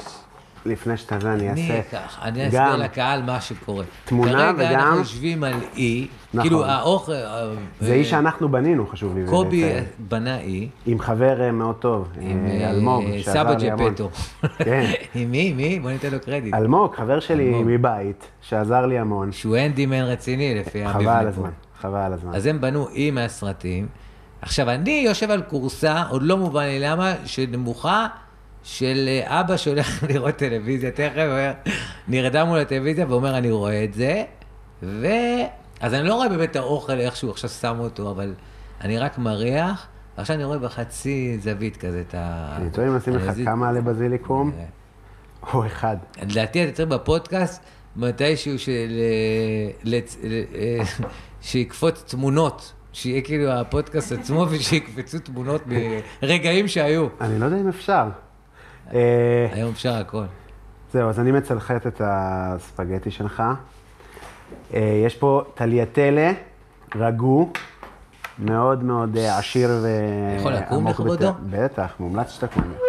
לפני 0.65 0.97
שאתה 0.97 1.19
זה, 1.19 1.33
אני 1.33 1.49
אני 1.49 1.61
אעשה... 1.61 1.79
אקח, 1.79 2.19
אני 2.21 2.47
אסביר 2.47 2.75
לקהל 2.75 3.21
מה 3.23 3.41
שקורה. 3.41 3.83
תמונה 4.05 4.31
כרגע 4.31 4.69
אנחנו 4.69 4.89
וגם- 4.89 4.97
יושבים 4.97 5.43
על 5.43 5.53
אי, 5.77 6.07
נכון. 6.33 6.41
כאילו 6.49 6.65
האוכל... 6.65 7.11
אה, 7.11 7.49
זה 7.81 7.93
איש 7.93 8.09
שאנחנו 8.09 8.49
בנינו, 8.49 8.87
חשוב 8.87 9.17
לי. 9.17 9.25
קובי 9.27 9.63
לציין. 9.63 9.83
בנה 9.99 10.39
אי, 10.39 10.69
עם 10.85 10.99
חבר 10.99 11.41
אה, 11.41 11.51
מאוד 11.51 11.75
טוב, 11.75 12.07
עם 12.19 12.45
אה, 12.47 12.51
אה, 12.51 12.69
אלמוג, 12.71 13.03
שעזר 13.17 13.33
סבא 13.43 13.53
לי 13.53 13.71
המון. 13.71 13.91
ג'פטו. 13.91 14.09
כן. 14.57 14.91
עם 15.15 15.31
מי? 15.31 15.53
מי? 15.53 15.79
בוא 15.79 15.91
ניתן 15.91 16.09
לו 16.11 16.17
קרדיט. 16.25 16.53
אלמוג, 16.53 16.95
חבר 16.95 17.19
שלי 17.19 17.47
אלמוג. 17.49 17.63
מבית, 17.67 18.27
שעזר 18.41 18.85
לי 18.85 18.99
המון. 18.99 19.31
שהוא 19.31 19.57
אנדימן 19.57 20.01
רציני 20.01 20.55
לפי 20.55 20.83
המבנה 20.83 20.93
חבל 21.03 21.07
על. 21.09 21.27
הזמן, 21.27 21.49
חבל 21.81 21.99
על 21.99 22.13
הזמן. 22.13 22.35
אז 22.35 22.45
הם 22.45 22.61
בנו 22.61 22.87
אי 22.89 23.11
מהסרטים. 23.11 23.87
עכשיו, 24.41 24.69
אני 24.69 25.03
יושב 25.07 25.31
על 25.31 25.41
כורסה, 25.41 26.03
עוד 26.09 26.23
לא 26.23 26.37
מובן 26.37 26.63
לי 26.65 26.79
למה, 26.79 27.13
שנמוכה 27.25 28.07
של 28.63 29.05
אה, 29.07 29.41
אבא 29.41 29.57
שהולך 29.57 30.03
לראות 30.09 30.35
טלוויזיה, 30.35 30.91
תכף 30.91 31.27
נרדם 32.07 32.47
מול 32.47 32.59
הטלוויזיה 32.59 33.05
ואומר, 33.09 33.37
אני 33.37 33.51
רואה 33.51 33.83
את 33.83 33.93
זה, 33.93 34.23
ו... 34.83 35.07
אז 35.81 35.93
אני 35.93 36.07
לא 36.07 36.15
רואה 36.15 36.29
באמת 36.29 36.51
את 36.51 36.55
האוכל, 36.55 36.99
איך 36.99 37.15
שהוא 37.15 37.31
עכשיו 37.31 37.49
שם 37.49 37.79
אותו, 37.79 38.11
אבל 38.11 38.33
אני 38.81 38.97
רק 38.97 39.17
מריח, 39.17 39.87
ועכשיו 40.17 40.35
אני 40.35 40.43
רואה 40.43 40.59
בחצי 40.59 41.37
זווית 41.39 41.77
כזה 41.77 42.03
את 42.07 42.15
ה... 42.17 42.53
אני 42.57 42.69
טועה 42.69 42.87
אם 42.87 42.95
נשים 42.95 43.15
לך. 43.15 43.31
כמה 43.45 43.69
עלי 43.69 43.81
בזיליקום, 43.81 44.51
נראה. 44.55 44.65
או 45.53 45.65
אחד. 45.65 45.97
לדעתי 46.21 46.63
אתה 46.63 46.71
צריך 46.71 46.89
בפודקאסט 46.89 47.63
מתישהו 47.95 48.59
של... 48.59 48.99
אה, 49.85 50.83
שיקפוץ 51.41 52.03
תמונות, 52.07 52.73
שיהיה 52.93 53.21
כאילו 53.21 53.51
הפודקאסט 53.51 54.11
עצמו 54.11 54.45
ושיקפצו 54.49 55.19
תמונות 55.19 55.61
מרגעים 56.21 56.67
שהיו. 56.67 57.07
אני 57.21 57.39
לא 57.39 57.45
יודע 57.45 57.57
אם 57.57 57.67
אפשר. 57.67 58.09
אה, 58.93 59.47
היום 59.51 59.71
אפשר 59.71 59.93
הכל. 59.93 60.23
זהו, 60.93 61.09
אז 61.09 61.19
אני 61.19 61.31
מצלחת 61.31 61.87
את 61.87 62.01
הספגטי 62.05 63.11
שלך. 63.11 63.43
אה, 64.73 65.01
יש 65.05 65.15
פה 65.15 65.43
טליאטלה, 65.55 66.31
רגו, 66.95 67.49
מאוד 68.39 68.83
מאוד 68.83 69.17
אה, 69.17 69.37
עשיר 69.37 69.69
ועמוק. 69.69 70.39
יכול 70.39 70.53
לקום 70.53 70.87
לכבודו? 70.87 71.31
בטח, 71.49 71.93
מומלץ 71.99 72.31
שתקום 72.31 72.63
לכבודו. 72.63 72.83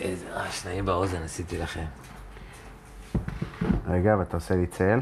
איזה 0.00 0.26
רעש 0.34 0.66
נעים 0.66 0.86
באוזן 0.86 1.22
עשיתי 1.22 1.58
לכם. 1.58 1.84
רגע, 3.88 4.16
ואתה 4.18 4.36
עושה 4.36 4.54
לי 4.54 4.66
צל. 4.66 5.00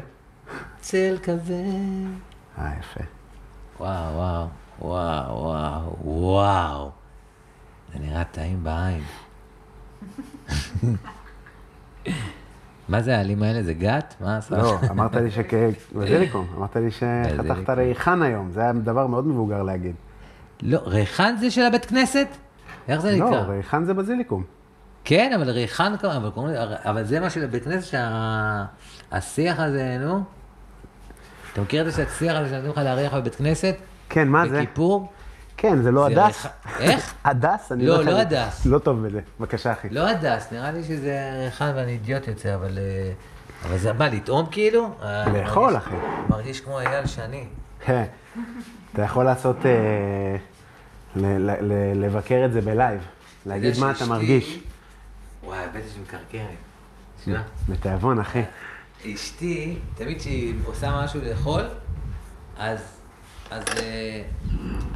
צל 0.79 1.17
כזה. 1.23 1.63
אה, 2.57 2.71
יפה. 2.79 3.03
וואו, 3.79 4.15
וואו, 4.15 4.47
וואו, 4.81 5.43
וואו, 5.43 5.95
וואו. 6.03 6.89
זה 7.93 7.99
נראה 7.99 8.23
טעים 8.23 8.63
בעין. 8.63 9.03
מה 12.89 13.01
זה 13.01 13.17
העלים 13.17 13.43
האלה? 13.43 13.63
זה 13.63 13.73
גת? 13.73 14.15
מה 14.21 14.37
עשה? 14.37 14.57
לא, 14.57 14.79
אמרת 14.89 15.15
לי 15.15 15.31
שכ... 15.31 15.53
בזיליקום, 15.95 16.47
אמרת 16.57 16.75
לי 16.75 16.91
שחתכת. 16.91 17.69
ריחן 17.69 18.21
היום, 18.21 18.51
זה 18.51 18.61
היה 18.61 18.73
דבר 18.73 19.07
מאוד 19.07 19.27
מבוגר 19.27 19.63
להגיד. 19.63 19.95
לא, 20.61 20.79
ריחן 20.85 21.35
זה 21.39 21.51
של 21.51 21.61
הבית 21.61 21.85
כנסת? 21.85 22.27
איך 22.87 23.01
זה 23.01 23.17
לא, 23.17 23.29
נקרא? 23.29 23.41
ריחן 23.41 23.83
זה 23.83 23.93
בזיליקום. 23.93 24.43
כן, 25.03 25.31
אבל 25.35 25.49
ריחן, 25.49 25.93
אבל 26.03 26.29
אבל 26.85 27.03
זה 27.03 27.19
מה 27.19 27.29
של 27.29 27.43
הבית 27.43 27.63
כנסת, 27.63 27.97
שהשיח 29.11 29.59
הזה, 29.59 29.97
נו. 29.99 30.23
אתה 31.53 31.61
מכיר 31.61 31.89
את 31.89 31.93
השיח 31.93 32.35
הזה 32.35 32.49
שנותנים 32.49 32.71
לך 32.71 32.77
להריח 32.77 33.13
בבית 33.13 33.35
כנסת? 33.35 33.75
כן, 34.09 34.27
מה 34.27 34.47
זה? 34.47 34.57
בכיפור? 34.57 35.09
כן, 35.61 35.81
זה 35.81 35.91
לא 35.91 36.05
הדס? 36.07 36.45
איך? 36.79 37.13
הדס? 37.25 37.71
אני 37.71 37.85
לא, 37.85 38.03
לא 38.03 38.09
איך- 38.11 38.19
הדס. 38.19 38.65
לא 38.65 38.79
טוב 38.79 39.07
בזה. 39.07 39.19
בבקשה, 39.39 39.71
אחי. 39.71 39.89
לא 39.89 40.07
הדס, 40.09 40.47
נראה 40.51 40.71
לי 40.71 40.83
שזה 40.83 41.19
ריחן 41.45 41.71
ואני 41.75 41.91
אידיוט 41.91 42.27
יוצא, 42.27 42.55
אבל... 42.55 42.77
אה, 42.77 43.11
אבל 43.67 43.77
זה 43.77 43.93
מה, 43.93 44.07
לטעום 44.09 44.45
כאילו? 44.51 44.89
אה, 45.03 45.25
לאכול, 45.29 45.73
מרגיש- 45.73 45.77
אחי. 45.87 45.95
מרגיש 46.29 46.61
כמו 46.61 46.79
אייל 46.79 47.05
שני. 47.07 47.45
כן. 47.85 48.03
אתה 48.93 49.01
יכול 49.01 49.25
לעשות, 49.25 49.57
אה, 49.65 50.35
לבקר 51.95 52.41
את 52.45 52.51
זה 52.53 52.61
ב 52.61 52.68
live. 52.68 53.01
להגיד 53.45 53.73
מה 53.79 53.91
אתה 53.91 54.05
מרגיש. 54.05 54.59
וואי, 55.43 55.59
בטח 55.75 55.85
שמקרקרת. 55.95 57.37
בתיאבון, 57.69 58.19
אחי. 58.19 58.43
אשתי, 59.05 59.77
תמיד 59.95 60.17
כשהיא 60.19 60.53
עושה 60.65 61.01
משהו 61.03 61.19
לאכול, 61.29 61.61
אז 62.57 62.79
אז, 63.51 63.63
אה, 63.77 64.21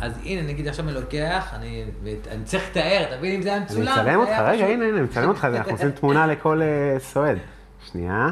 אז 0.01 0.17
הנה, 0.23 0.41
נגיד 0.41 0.67
עכשיו 0.67 0.85
אני 0.85 0.93
לוקח, 0.95 1.49
אני, 1.53 1.85
אני 2.31 2.43
צריך 2.45 2.63
לתאר, 2.69 3.05
אתה 3.07 3.17
מבין 3.17 3.35
אם 3.35 3.41
זה 3.41 3.49
היה 3.49 3.57
אני 3.57 3.65
מצולם? 3.65 3.91
מצלם 3.93 4.05
זה 4.05 4.15
אותך, 4.15 4.31
רגע, 4.31 4.51
פשוט- 4.53 4.69
הנה, 4.69 4.85
הנה, 4.85 4.89
אני 4.97 5.01
מצלם 5.01 5.29
אותך, 5.29 5.45
אנחנו 5.45 5.71
עושים 5.71 5.91
תמונה 5.91 6.27
לכל 6.33 6.61
אה, 6.61 6.99
סועד. 6.99 7.37
שנייה. 7.91 8.27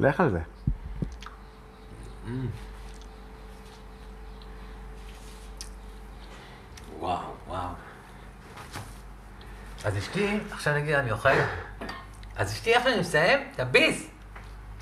לך 0.00 0.20
על 0.20 0.30
זה. 0.30 0.38
וואו, 6.98 7.18
וואו. 7.48 7.68
אז 9.84 9.98
אשתי, 9.98 10.38
עכשיו 10.50 10.74
נגיד 10.74 10.94
אני 10.94 11.10
אוכל, 11.12 11.28
אז 12.36 12.52
אשתי, 12.52 12.74
איך 12.74 12.82
שאני 12.84 13.00
מסיים? 13.00 13.38
תביס. 13.56 14.06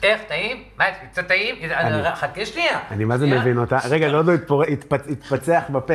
איך, 0.03 0.20
טעים? 0.28 0.62
מה, 0.78 0.84
קצת 1.12 1.26
טעים? 1.28 1.55
אני- 1.72 2.14
חכה 2.16 2.46
שנייה. 2.46 2.78
אני 2.90 3.05
מה 3.05 3.18
זה. 3.18 3.26
מבין 3.26 3.59
אותה. 3.59 3.78
רגע, 3.90 4.11
זה 4.11 4.16
עוד 4.16 4.26
לא 4.26 4.62
התפצח 5.11 5.62
בפה. 5.70 5.94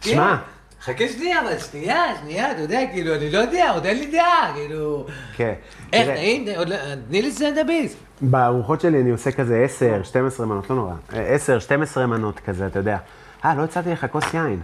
תשמע, 0.00 0.36
חכה 0.82 1.08
שנייה, 1.08 1.40
אבל 1.40 1.58
שנייה, 1.58 2.02
שנייה, 2.22 2.52
אתה 2.52 2.60
יודע, 2.60 2.80
כאילו, 2.92 3.14
אני 3.14 3.30
לא 3.30 3.38
יודע, 3.38 3.70
עוד 3.70 3.86
אין 3.86 3.98
לי 3.98 4.06
דעה, 4.12 4.52
כאילו... 4.54 5.06
כן. 5.36 5.52
איך, 5.92 6.08
טעים? 6.08 6.44
לא- 6.66 6.76
תני 7.08 7.22
לי 7.22 7.30
את 7.52 7.58
הביס. 7.60 7.96
בארוחות 8.20 8.80
שלי 8.80 9.00
אני 9.00 9.10
עושה 9.10 9.32
כזה 9.32 9.62
10, 9.64 10.00
12 10.04 10.46
מנות, 10.46 10.70
לא 10.70 10.76
נורא. 10.76 10.92
10, 11.12 11.58
12 11.58 12.06
מנות 12.06 12.40
כזה, 12.40 12.66
אתה 12.66 12.78
יודע. 12.78 12.98
אה, 13.44 13.54
לא 13.54 13.64
הצעתי 13.64 13.90
לך 13.90 14.06
כוס 14.12 14.34
יין. 14.34 14.60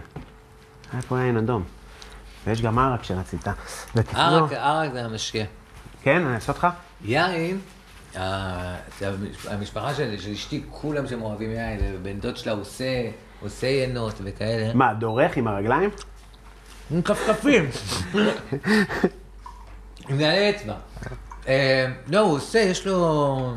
היה 0.93 1.01
פה 1.01 1.19
יין 1.19 1.37
אדום. 1.37 1.63
ויש 2.47 2.61
גם 2.61 2.79
ערק 2.79 3.03
שרצית. 3.03 3.47
ערק, 4.13 4.51
ערק 4.53 4.91
זה 4.93 5.05
המשקה. 5.05 5.39
כן, 6.03 6.25
אני 6.25 6.35
אעשה 6.35 6.51
אותך? 6.51 6.67
יין, 7.05 7.31
אה, 7.31 7.51
המשפחה 9.47 9.93
שלי, 9.93 10.19
של 10.19 10.31
אשתי, 10.31 10.63
כולם 10.69 11.07
שם 11.07 11.21
אוהבים 11.21 11.51
יין, 11.51 11.79
ובן 11.93 12.19
דוד 12.19 12.37
שלה 12.37 12.51
עושה, 12.51 13.09
עושה 13.41 13.67
ינות 13.67 14.13
וכאלה. 14.23 14.73
מה, 14.73 14.93
דורך 14.93 15.37
עם 15.37 15.47
הרגליים? 15.47 15.89
עם 16.91 17.01
כפכפים. 17.01 17.69
עם 20.09 20.17
נעלי 20.17 20.49
אצבע. 20.49 20.75
אה, 21.47 21.85
לא, 22.07 22.19
הוא 22.19 22.35
עושה, 22.35 22.59
יש 22.59 22.87
לו... 22.87 23.53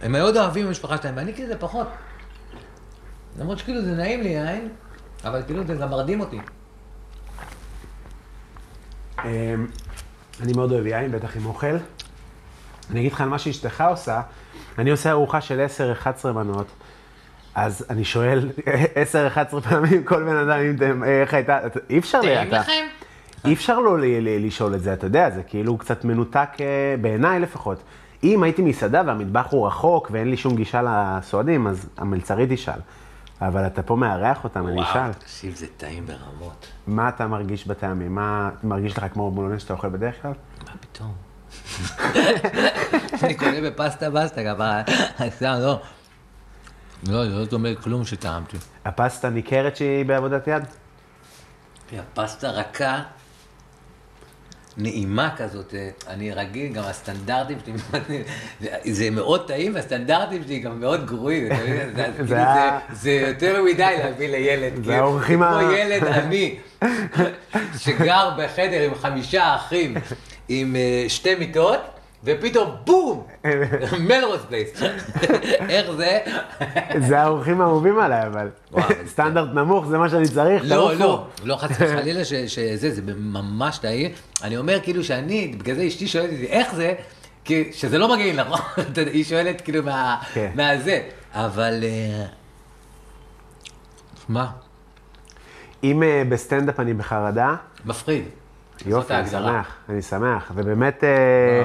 הם 0.00 0.12
מאוד 0.12 0.36
אוהבים 0.36 0.66
במשפחה 0.66 0.96
שלהם, 0.96 1.16
ואני 1.16 1.34
כזה 1.34 1.58
פחות. 1.58 1.88
למרות 3.38 3.58
שכאילו 3.58 3.82
זה 3.82 3.90
נעים 3.92 4.22
לי 4.22 4.28
יין, 4.28 4.68
אבל 5.24 5.42
כאילו 5.46 5.66
זה 5.66 5.74
גם 5.74 5.90
מרדים 5.90 6.20
אותי. 6.20 6.38
אמ, 9.24 9.66
אני 10.40 10.52
מאוד 10.52 10.72
אוהב 10.72 10.86
יין, 10.86 11.12
בטח 11.12 11.36
עם 11.36 11.46
אוכל. 11.46 11.76
אני 12.90 13.00
אגיד 13.00 13.12
לך 13.12 13.20
על 13.20 13.28
מה 13.28 13.38
שאשתך 13.38 13.84
עושה, 13.90 14.20
אני 14.78 14.90
עושה 14.90 15.10
ארוחה 15.10 15.40
של 15.40 15.66
10-11 16.24 16.26
מנות, 16.32 16.66
אז 17.54 17.86
אני 17.90 18.04
שואל 18.04 18.50
10-11 19.54 19.60
פעמים 19.60 20.04
כל 20.04 20.24
בן 20.24 20.36
אדם, 20.36 20.58
אם 20.60 20.76
אתם, 20.76 21.04
איך 21.04 21.34
הייתה, 21.34 21.58
אי 21.90 21.98
אפשר, 21.98 22.20
לי, 22.20 22.42
אתה- 22.42 22.58
לכם? 22.58 22.86
אי 23.44 23.52
אפשר 23.54 23.78
לא 23.80 23.96
לשאול 24.22 24.74
את 24.74 24.80
זה, 24.82 24.92
אתה 24.92 25.06
יודע, 25.06 25.30
זה 25.30 25.42
כאילו 25.42 25.78
קצת 25.78 26.04
מנותק, 26.04 26.48
אה, 26.60 26.66
בעיניי 27.00 27.40
לפחות. 27.40 27.78
אם 28.24 28.42
הייתי 28.42 28.62
מסעדה 28.62 29.02
והמטבח 29.06 29.46
הוא 29.50 29.66
רחוק 29.66 30.08
ואין 30.12 30.30
לי 30.30 30.36
שום 30.36 30.56
גישה 30.56 30.82
לסועדים, 30.84 31.66
אז 31.66 31.88
המלצרית 31.98 32.52
תשאל. 32.52 32.80
אבל 33.42 33.66
אתה 33.66 33.82
פה 33.82 33.96
מארח 33.96 34.44
אותם, 34.44 34.66
אני 34.68 34.82
אשאל. 34.82 35.12
תקשיב, 35.12 35.54
זה 35.54 35.66
טעים 35.76 36.06
ברמות. 36.06 36.66
מה 36.86 37.08
אתה 37.08 37.26
מרגיש 37.26 37.66
בטעמים? 37.66 38.14
מה 38.14 38.50
מרגיש 38.62 38.98
לך 38.98 39.06
כמו 39.12 39.30
בולונס 39.30 39.62
שאתה 39.62 39.72
אוכל 39.74 39.88
בדרך 39.88 40.22
כלל? 40.22 40.32
מה 40.66 40.70
פתאום? 40.80 41.12
אני 43.22 43.34
קונה 43.34 43.60
בפסטה 43.70 44.10
בסטה 44.10 44.42
סתם, 45.30 45.54
לא. 45.60 45.80
לא, 47.08 47.24
זה 47.28 47.34
לא 47.34 47.44
דומה 47.44 47.68
כלום 47.82 48.04
שטעמתי. 48.04 48.56
הפסטה 48.84 49.30
ניכרת 49.30 49.76
שהיא 49.76 50.04
בעבודת 50.04 50.48
יד? 50.48 50.62
הפסטה 51.98 52.50
רכה, 52.50 53.02
נעימה 54.76 55.30
כזאת, 55.36 55.74
אה, 55.74 55.88
אני 56.08 56.32
רגיל, 56.32 56.72
גם 56.72 56.82
הסטנדרטים 56.84 57.58
שלי, 57.66 58.22
זה- 58.92 59.10
מאוד 59.10 59.48
טעים, 59.48 59.74
והסטנדרטים 59.74 60.42
שלי 60.44 60.58
גם 60.58 60.80
מאוד 60.80 61.06
גרועים? 61.06 61.48
זה- 62.92 63.10
יותר 63.12 63.62
מדי 63.62 63.96
להביא 64.04 64.28
לילד, 64.28 64.76
זה 64.76 64.82
כאילו, 64.82 64.94
האורחים 64.96 65.38
כמו 65.38 65.44
ה- 65.58 65.72
ילד 65.72 66.04
עני, 66.04 66.58
שגר 67.84 68.30
בחדר 68.38 68.80
עם 68.82 68.94
חמישה 68.94 69.54
אחים, 69.56 69.94
עם 70.48 70.76
אה, 70.76 71.04
שתי 71.08 71.34
מיטות, 71.34 71.80
ופתאום 72.24 72.76
בום! 72.84 73.26
מלרוס 74.08 74.40
פלייס. 74.48 74.82
איך 75.68 75.90
זה? 75.90 76.18
זה 76.98 77.20
האורחים 77.20 77.60
האהובים 77.60 77.98
עליי, 77.98 78.26
אבל. 78.26 78.48
סטנדרט 79.06 79.48
נמוך, 79.54 79.86
זה 79.86 79.98
מה 79.98 80.08
שאני 80.10 80.28
צריך, 80.28 80.62
לא. 80.66 80.94
לא, 80.94 81.26
לא 81.44 81.56
חס 81.56 81.70
וחלילה 81.80 82.24
שזה, 82.46 82.90
זה 82.90 83.02
ממש 83.16 83.78
טעים. 83.78 84.10
אני 84.42 84.56
אומר 84.56 84.80
כאילו 84.82 85.04
שאני, 85.04 85.54
בגלל 85.58 85.76
זה 85.76 85.86
אשתי 85.86 86.06
שואלת 86.06 86.30
אותי, 86.32 86.46
איך 86.46 86.74
זה? 86.74 86.94
כי 87.44 87.70
שזה 87.72 87.98
לא 87.98 88.14
מגעיל, 88.14 88.40
נכון? 88.40 88.60
היא 89.12 89.24
שואלת 89.24 89.60
כאילו 89.60 89.82
מה- 89.82 90.16
כן. 90.34 90.50
מהזה. 90.54 91.00
אבל... 91.32 91.74
אה, 91.84 92.24
מה? 94.28 94.46
אם 95.84 96.02
אה, 96.02 96.22
בסטנדאפ 96.28 96.80
אני 96.80 96.94
בחרדה, 96.94 97.54
מפחיד. 97.84 98.22
יופי, 98.86 99.14
אני. 99.14 99.28
שמח, 99.28 99.76
אני 99.88 100.02
שמח. 100.02 100.52
ובאמת 100.54 101.04
אה. 101.04 101.62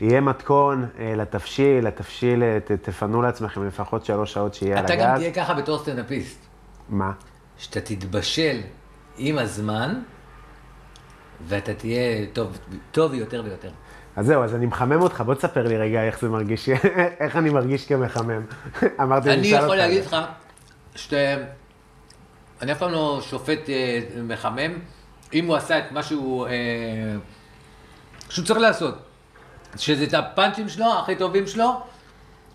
יהיה 0.00 0.20
מתכון 0.20 0.86
אה, 0.98 1.14
לתבשיל, 1.16 1.86
לתבשיל, 1.86 2.42
אה, 2.42 2.58
תפנו 2.82 3.22
לעצמכם 3.22 3.66
לפחות 3.66 4.04
שלוש 4.04 4.32
שעות 4.32 4.54
שיהיה 4.54 4.78
על 4.78 4.84
אתה 4.84 4.96
גם 4.96 5.10
הגז. 5.10 5.20
תהיה 5.20 5.34
ככה 5.34 5.54
בתור 5.54 5.78
סטנדאפיסט, 5.78 6.46
מה? 6.88 7.12
שאתה 7.56 7.80
תתבשל 7.80 8.60
עם 9.16 9.38
הזמן, 9.38 10.00
ואתה 11.48 11.74
תהיה 11.74 12.26
טוב, 12.32 12.58
טוב 12.92 13.14
יותר 13.14 13.42
ויותר. 13.44 13.70
אז 14.16 14.26
זהו, 14.26 14.44
אז 14.44 14.54
אני 14.54 14.66
מחמם 14.66 15.02
אותך, 15.02 15.20
בוא 15.20 15.34
תספר 15.34 15.68
לי 15.68 15.76
רגע 15.76 16.02
איך 16.02 16.20
זה 16.20 16.28
מרגיש, 16.28 16.68
איך 17.20 17.36
אני 17.36 17.50
מרגיש 17.50 17.86
כמחמם. 17.86 18.42
אמרתי, 19.02 19.30
אני 19.32 19.40
אשאל 19.40 19.48
יכול 19.48 19.62
אותך. 19.62 19.78
להגיד 19.78 20.04
לך 20.04 20.16
שאתה... 20.94 21.16
אני 22.62 22.72
אף 22.72 22.78
פעם 22.78 22.92
לא 22.92 23.20
שופט 23.22 23.68
מחמם, 24.22 24.78
אם 25.34 25.46
הוא 25.46 25.56
עשה 25.56 25.78
את 25.78 25.92
מה 25.92 26.02
שהוא... 26.02 26.46
אה, 26.46 26.52
שהוא 28.28 28.44
צריך 28.44 28.60
לעשות. 28.60 28.94
שזה 29.76 30.04
את 30.04 30.14
הפאנצ'ים 30.14 30.68
שלו, 30.68 30.86
הכי 30.98 31.16
טובים 31.16 31.46
שלו, 31.46 31.80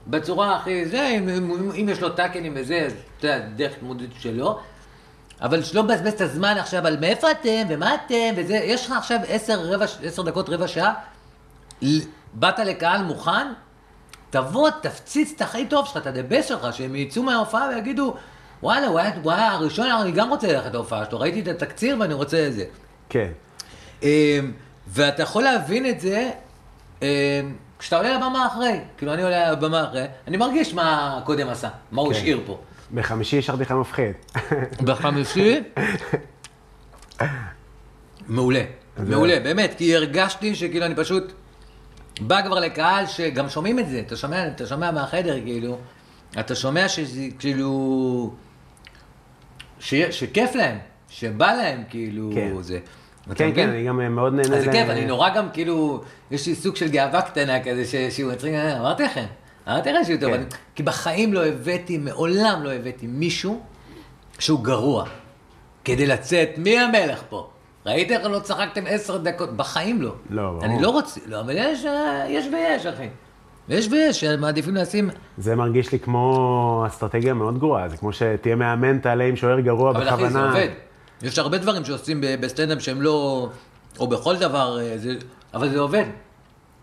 בצורה 0.08 0.56
הכי... 0.56 0.86
זה, 0.86 1.08
אם, 1.08 1.30
אם, 1.30 1.72
אם 1.72 1.90
יש 1.90 2.02
לו 2.02 2.10
טאקנים 2.10 2.54
וזה, 2.56 2.82
אז 2.86 2.94
אתה 3.18 3.28
יודע, 3.28 3.40
דרך 3.40 3.72
התמודדות 3.72 4.10
שלו. 4.20 4.60
אבל 5.42 5.64
שלא 5.64 5.84
מבזבז 5.84 6.14
את 6.14 6.22
הזמן 6.22 6.58
עכשיו 6.58 6.88
על 6.88 7.00
מאיפה 7.00 7.32
אתם 7.32 7.64
ומה 7.70 7.96
אתם 7.96 8.34
וזה, 8.36 8.56
יש 8.56 8.86
לך 8.86 8.92
עכשיו 8.98 9.20
עשר, 9.28 9.74
רבע, 9.74 9.86
עשר 10.04 10.22
דקות, 10.22 10.50
רבע 10.50 10.68
שעה, 10.68 10.94
באת 12.34 12.60
לקהל 12.60 13.04
מוכן, 13.04 13.48
תבוא, 14.30 14.70
תפציץ 14.70 15.32
את 15.36 15.42
הכי 15.42 15.66
טוב 15.66 15.86
שלך, 15.86 15.98
את 15.98 16.08
הדבס 16.08 16.46
שלך, 16.46 16.68
שהם 16.72 16.96
יצאו 16.96 17.24
מההופעה 17.24 17.70
ויגידו, 17.70 18.16
וואלה, 18.64 18.88
הוא 18.88 19.00
היה, 19.00 19.12
הוא 19.24 19.32
היה 19.32 19.52
הראשון, 19.52 19.88
אני 19.88 20.12
גם 20.12 20.30
רוצה 20.30 20.54
ללכת 20.54 20.74
להופעה 20.74 21.06
שלו, 21.06 21.20
ראיתי 21.20 21.40
את 21.40 21.48
התקציר 21.48 21.98
ואני 22.00 22.14
רוצה 22.14 22.48
את 22.48 22.54
זה. 22.54 22.66
כן, 23.10 23.32
אמ, 24.04 24.08
ואתה 24.88 25.24
יכול 25.24 25.44
להבין 25.44 25.86
את 25.86 26.00
זה 26.00 26.30
אמ, 27.02 27.08
כשאתה 27.80 27.98
עולה 27.98 28.18
לבמה 28.18 28.48
אחרי. 28.48 28.80
כאילו, 28.98 29.14
אני 29.14 29.24
עולה 29.24 29.52
לבמה 29.52 29.84
אחרי, 29.84 30.06
אני 30.28 30.38
מרגיש 30.38 30.74
מה 30.74 31.20
קודם 31.26 31.50
עשה, 31.50 31.70
מה 31.92 32.02
הוא 32.02 32.14
כן. 32.14 32.20
השאיר 32.20 32.42
פה. 32.46 32.60
בחמישי 32.94 33.40
השארתי 33.40 33.62
לך 33.62 33.72
מפחיד. 33.72 34.12
בחמישי? 34.82 35.62
מעולה, 38.28 38.64
מעולה, 38.98 39.40
באמת, 39.40 39.74
כי 39.78 39.96
הרגשתי 39.96 40.56
שכאילו 40.56 40.86
אני 40.86 40.96
פשוט 40.96 41.34
בא 42.22 42.42
כבר 42.42 42.60
לקהל 42.60 43.06
שגם 43.06 43.50
שומעים 43.50 43.80
את 43.80 43.90
זה, 43.90 44.00
אתה 44.00 44.16
שומע, 44.16 44.48
אתה 44.48 44.66
שומע 44.66 44.92
מהחדר 44.92 45.42
כאילו, 45.44 45.78
אתה 46.40 46.56
שומע 46.56 46.88
שזה 46.88 47.22
כאילו, 47.40 48.34
ש, 49.80 49.94
שכיף 49.96 50.56
להם, 50.56 50.78
שבא 51.10 51.52
להם 51.54 51.84
כאילו 51.90 52.30
כן. 52.36 52.62
זה. 52.62 52.80
כן? 53.36 53.52
כן, 53.56 53.70
אני 53.70 53.84
גם 53.88 54.16
מאוד 54.16 54.34
נהנה. 54.34 54.56
אז 54.58 54.64
זה 54.64 54.72
כיף, 54.72 54.90
אני 54.90 55.06
נורא 55.06 55.30
גם 55.36 55.50
כאילו, 55.54 56.02
יש 56.32 56.48
לי 56.48 56.56
סוג 56.56 56.76
של 56.76 56.88
גאווה 56.88 57.22
קטנה 57.22 57.64
כזה, 57.64 57.86
ש- 57.86 57.96
שהוא 58.16 58.32
מצחיק, 58.34 58.54
אה, 58.54 58.80
אמרתי 58.80 59.04
לכם, 59.04 59.26
אמרתי 59.68 59.92
לכם 59.92 60.04
שהוא 60.04 60.20
טוב, 60.20 60.30
כן. 60.30 60.36
אני- 60.40 60.46
כי 60.76 60.84
בחיים 60.84 61.34
לא 61.34 61.46
הבאתי, 61.46 61.98
מעולם 61.98 62.64
לא 62.64 62.74
הבאתי 62.74 63.08
מישהו 63.08 63.62
שהוא 64.40 64.64
גרוע, 64.64 65.06
כדי 65.86 66.06
לצאת, 66.08 66.50
מי 66.58 66.80
המלך 66.80 67.24
פה? 67.30 67.50
ראית 67.86 68.12
איך 68.12 68.26
לא 68.26 68.40
צחקתם 68.40 68.84
עשר 68.88 69.18
דקות? 69.18 69.58
בחיים 69.58 70.02
לא. 70.02 70.16
לא, 70.30 70.42
ברור. 70.52 70.66
אני 70.66 70.82
לא 70.82 70.90
רוצה, 70.90 71.20
לא, 71.26 71.40
אבל 71.40 71.54
יש, 71.58 71.86
אה, 71.86 72.26
יש 72.30 72.46
ויש, 72.54 72.86
אחי. 72.86 73.08
יש 73.70 73.88
ויש, 73.92 74.20
שמעדיפים 74.20 74.76
לשים, 74.76 75.10
זה 75.38 75.56
מרגיש 75.56 75.92
לי 75.92 76.00
כמו 76.00 76.84
אסטרטגיה 76.88 77.34
מאוד 77.34 77.60
גרועה, 77.60 77.90
זה 77.90 77.98
כמו 77.98 78.14
שתהיה 78.14 78.56
מאמן, 78.56 78.98
תעלה 78.98 79.24
עם 79.24 79.36
שוער 79.36 79.60
גרוע 79.60 79.92
אבל 79.92 80.06
בכוונה. 80.06 80.26
אחי, 80.28 80.34
זה 80.34 80.40
עובד. 80.40 80.68
יש 81.22 81.40
הרבה 81.40 81.58
דברים 81.58 81.86
שעושים 81.86 82.22
בסטנדאפ 82.40 82.82
שהם 82.82 83.02
לא... 83.02 83.50
או 84.00 84.08
בכל 84.08 84.36
דבר, 84.36 84.80
אה, 84.82 84.98
זה, 84.98 85.16
אבל 85.54 85.70
זה 85.70 85.80
עובד. 85.80 86.04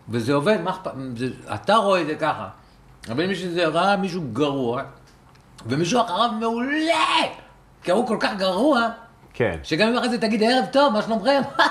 וזה 0.09 0.35
עובד, 0.35 0.57
מה 0.64 0.70
אכפת? 0.70 0.91
זה- 1.16 1.26
אתה 1.55 1.74
רואה 1.76 2.01
את 2.01 2.07
זה 2.07 2.14
ככה. 2.14 2.49
אבל 3.09 3.26
מישהו 3.26 3.51
זה 3.53 3.66
ראה 3.66 3.97
מישהו 3.97 4.22
גרוע, 4.33 4.83
ומישהו 5.66 6.01
אחריו 6.01 6.30
מעולה, 6.41 7.26
כי 7.83 7.91
הוא 7.91 8.07
כל 8.09 8.16
כך 8.20 8.30
גרוע, 8.39 8.89
כן. 9.35 9.57
שגם 9.62 9.89
אם 9.89 9.97
אחרי 9.97 10.09
זה 10.09 10.18
תגיד 10.18 10.43
ערב 10.43 10.64
טוב, 10.72 10.93
מה 10.93 11.03
שלומכם? 11.03 11.43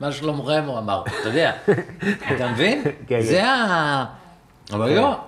מה 0.00 0.12
שלומכם, 0.12 0.64
הוא 0.66 0.78
אמר, 0.78 1.02
אתה 1.20 1.28
יודע, 1.28 1.52
אתה 2.36 2.48
מבין? 2.52 2.82
כן, 3.06 3.20
זה 3.20 3.32
כן. 3.32 3.44
ה... 3.44 4.04
אבל 4.72 4.88
כן. 4.88 4.94
לא. 4.94 5.20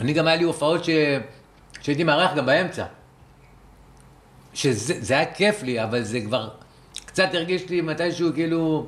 אני 0.00 0.12
גם 0.12 0.26
היה 0.26 0.36
לי 0.36 0.44
הופעות 0.44 0.84
ש... 0.84 0.90
שהייתי 1.80 2.04
מארח 2.04 2.34
גם 2.34 2.46
באמצע. 2.46 2.84
שזה 4.54 4.94
זה 5.00 5.14
היה 5.14 5.34
כיף 5.34 5.62
לי, 5.62 5.82
אבל 5.82 6.02
זה 6.02 6.20
כבר 6.20 6.48
קצת 7.06 7.28
הרגיש 7.32 7.68
לי 7.68 7.80
מתישהו 7.80 8.32
כאילו 8.34 8.86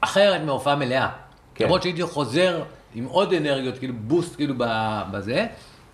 אחרת 0.00 0.40
מהופעה 0.40 0.76
מלאה. 0.76 1.08
כן. 1.54 1.64
למרות 1.64 1.82
שהייתי 1.82 2.02
חוזר 2.02 2.62
עם 2.94 3.04
עוד 3.04 3.32
אנרגיות, 3.32 3.78
כאילו 3.78 3.94
בוסט 3.96 4.36
כאילו 4.36 4.54
בזה, 5.12 5.46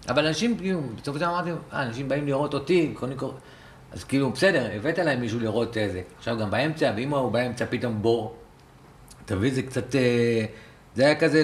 אבל 0.08 0.26
אנשים 0.26 0.58
כאילו, 0.58 0.80
בסופו 1.02 1.18
של 1.18 1.24
דבר 1.24 1.34
אמרתי, 1.34 1.50
אה, 1.72 1.82
אנשים 1.82 2.08
באים 2.08 2.26
לראות 2.26 2.54
אותי, 2.54 2.92
קודם 2.94 3.16
כל, 3.16 3.30
אז 3.92 4.04
כאילו, 4.04 4.30
בסדר, 4.30 4.70
הבאת 4.76 4.98
להם 4.98 5.20
מישהו 5.20 5.40
לראות 5.40 5.76
איזה. 5.76 6.02
עכשיו 6.18 6.38
גם 6.38 6.50
באמצע, 6.50 6.92
ואם 6.96 7.14
הוא 7.14 7.32
באמצע 7.32 7.64
פתאום 7.70 8.02
בור, 8.02 8.36
מבין, 9.30 9.54
זה 9.54 9.62
קצת, 9.62 9.94
אה, 9.94 10.44
זה 10.94 11.04
היה 11.04 11.14
כזה 11.14 11.42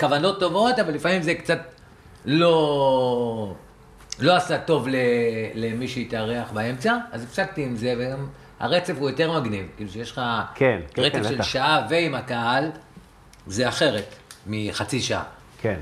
כוונות 0.00 0.40
טובות, 0.40 0.78
אבל 0.78 0.94
לפעמים 0.94 1.22
זה 1.22 1.34
קצת 1.34 1.58
לא, 2.24 3.54
לא 4.18 4.36
עשה 4.36 4.58
טוב 4.58 4.88
למי 5.54 5.88
שהתארח 5.88 6.52
באמצע, 6.52 6.96
אז 7.12 7.24
הפסקתי 7.24 7.64
עם 7.64 7.76
זה, 7.76 7.94
וגם 7.98 8.26
הרצף 8.60 8.94
הוא 8.98 9.10
יותר 9.10 9.40
מגניב, 9.40 9.66
כאילו 9.76 9.90
שיש 9.90 10.10
לך 10.10 10.20
כן, 10.54 10.80
כן, 10.94 11.02
רצף 11.02 11.16
כן, 11.16 11.24
של 11.24 11.34
בטח. 11.34 11.44
שעה 11.44 11.86
ועם 11.90 12.14
הקהל, 12.14 12.70
זה 13.46 13.68
אחרת 13.68 14.14
מחצי 14.46 15.00
שעה. 15.00 15.24
כן. 15.60 15.80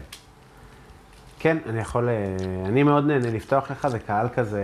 כן, 1.38 1.58
אני 1.66 1.80
יכול... 1.80 2.08
אה, 2.08 2.36
אני 2.66 2.82
מאוד 2.82 3.06
נהנה 3.06 3.30
לפתוח 3.30 3.70
לך, 3.70 3.88
זה 3.88 3.98
קהל 3.98 4.28
כזה, 4.34 4.62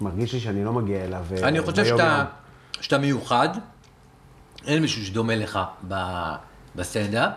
מרגיש 0.00 0.32
לי 0.32 0.40
שאני 0.40 0.64
לא 0.64 0.72
מגיע 0.72 1.04
אליו. 1.04 1.24
אה, 1.42 1.48
אני 1.48 1.60
חושב 1.60 1.84
שאתה. 1.84 2.24
שאתה 2.80 2.98
מיוחד, 2.98 3.48
אין 4.66 4.82
מישהו 4.82 5.04
שדומה 5.04 5.36
לך 5.36 5.58
בסטנדאפ, 6.74 7.32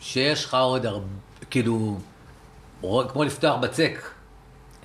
שיש 0.00 0.44
לך 0.44 0.54
עוד 0.54 0.86
הרבה, 0.86 1.06
כאילו, 1.50 1.98
כמו 2.82 3.24
לפתוח 3.24 3.60
בצק, 3.60 4.10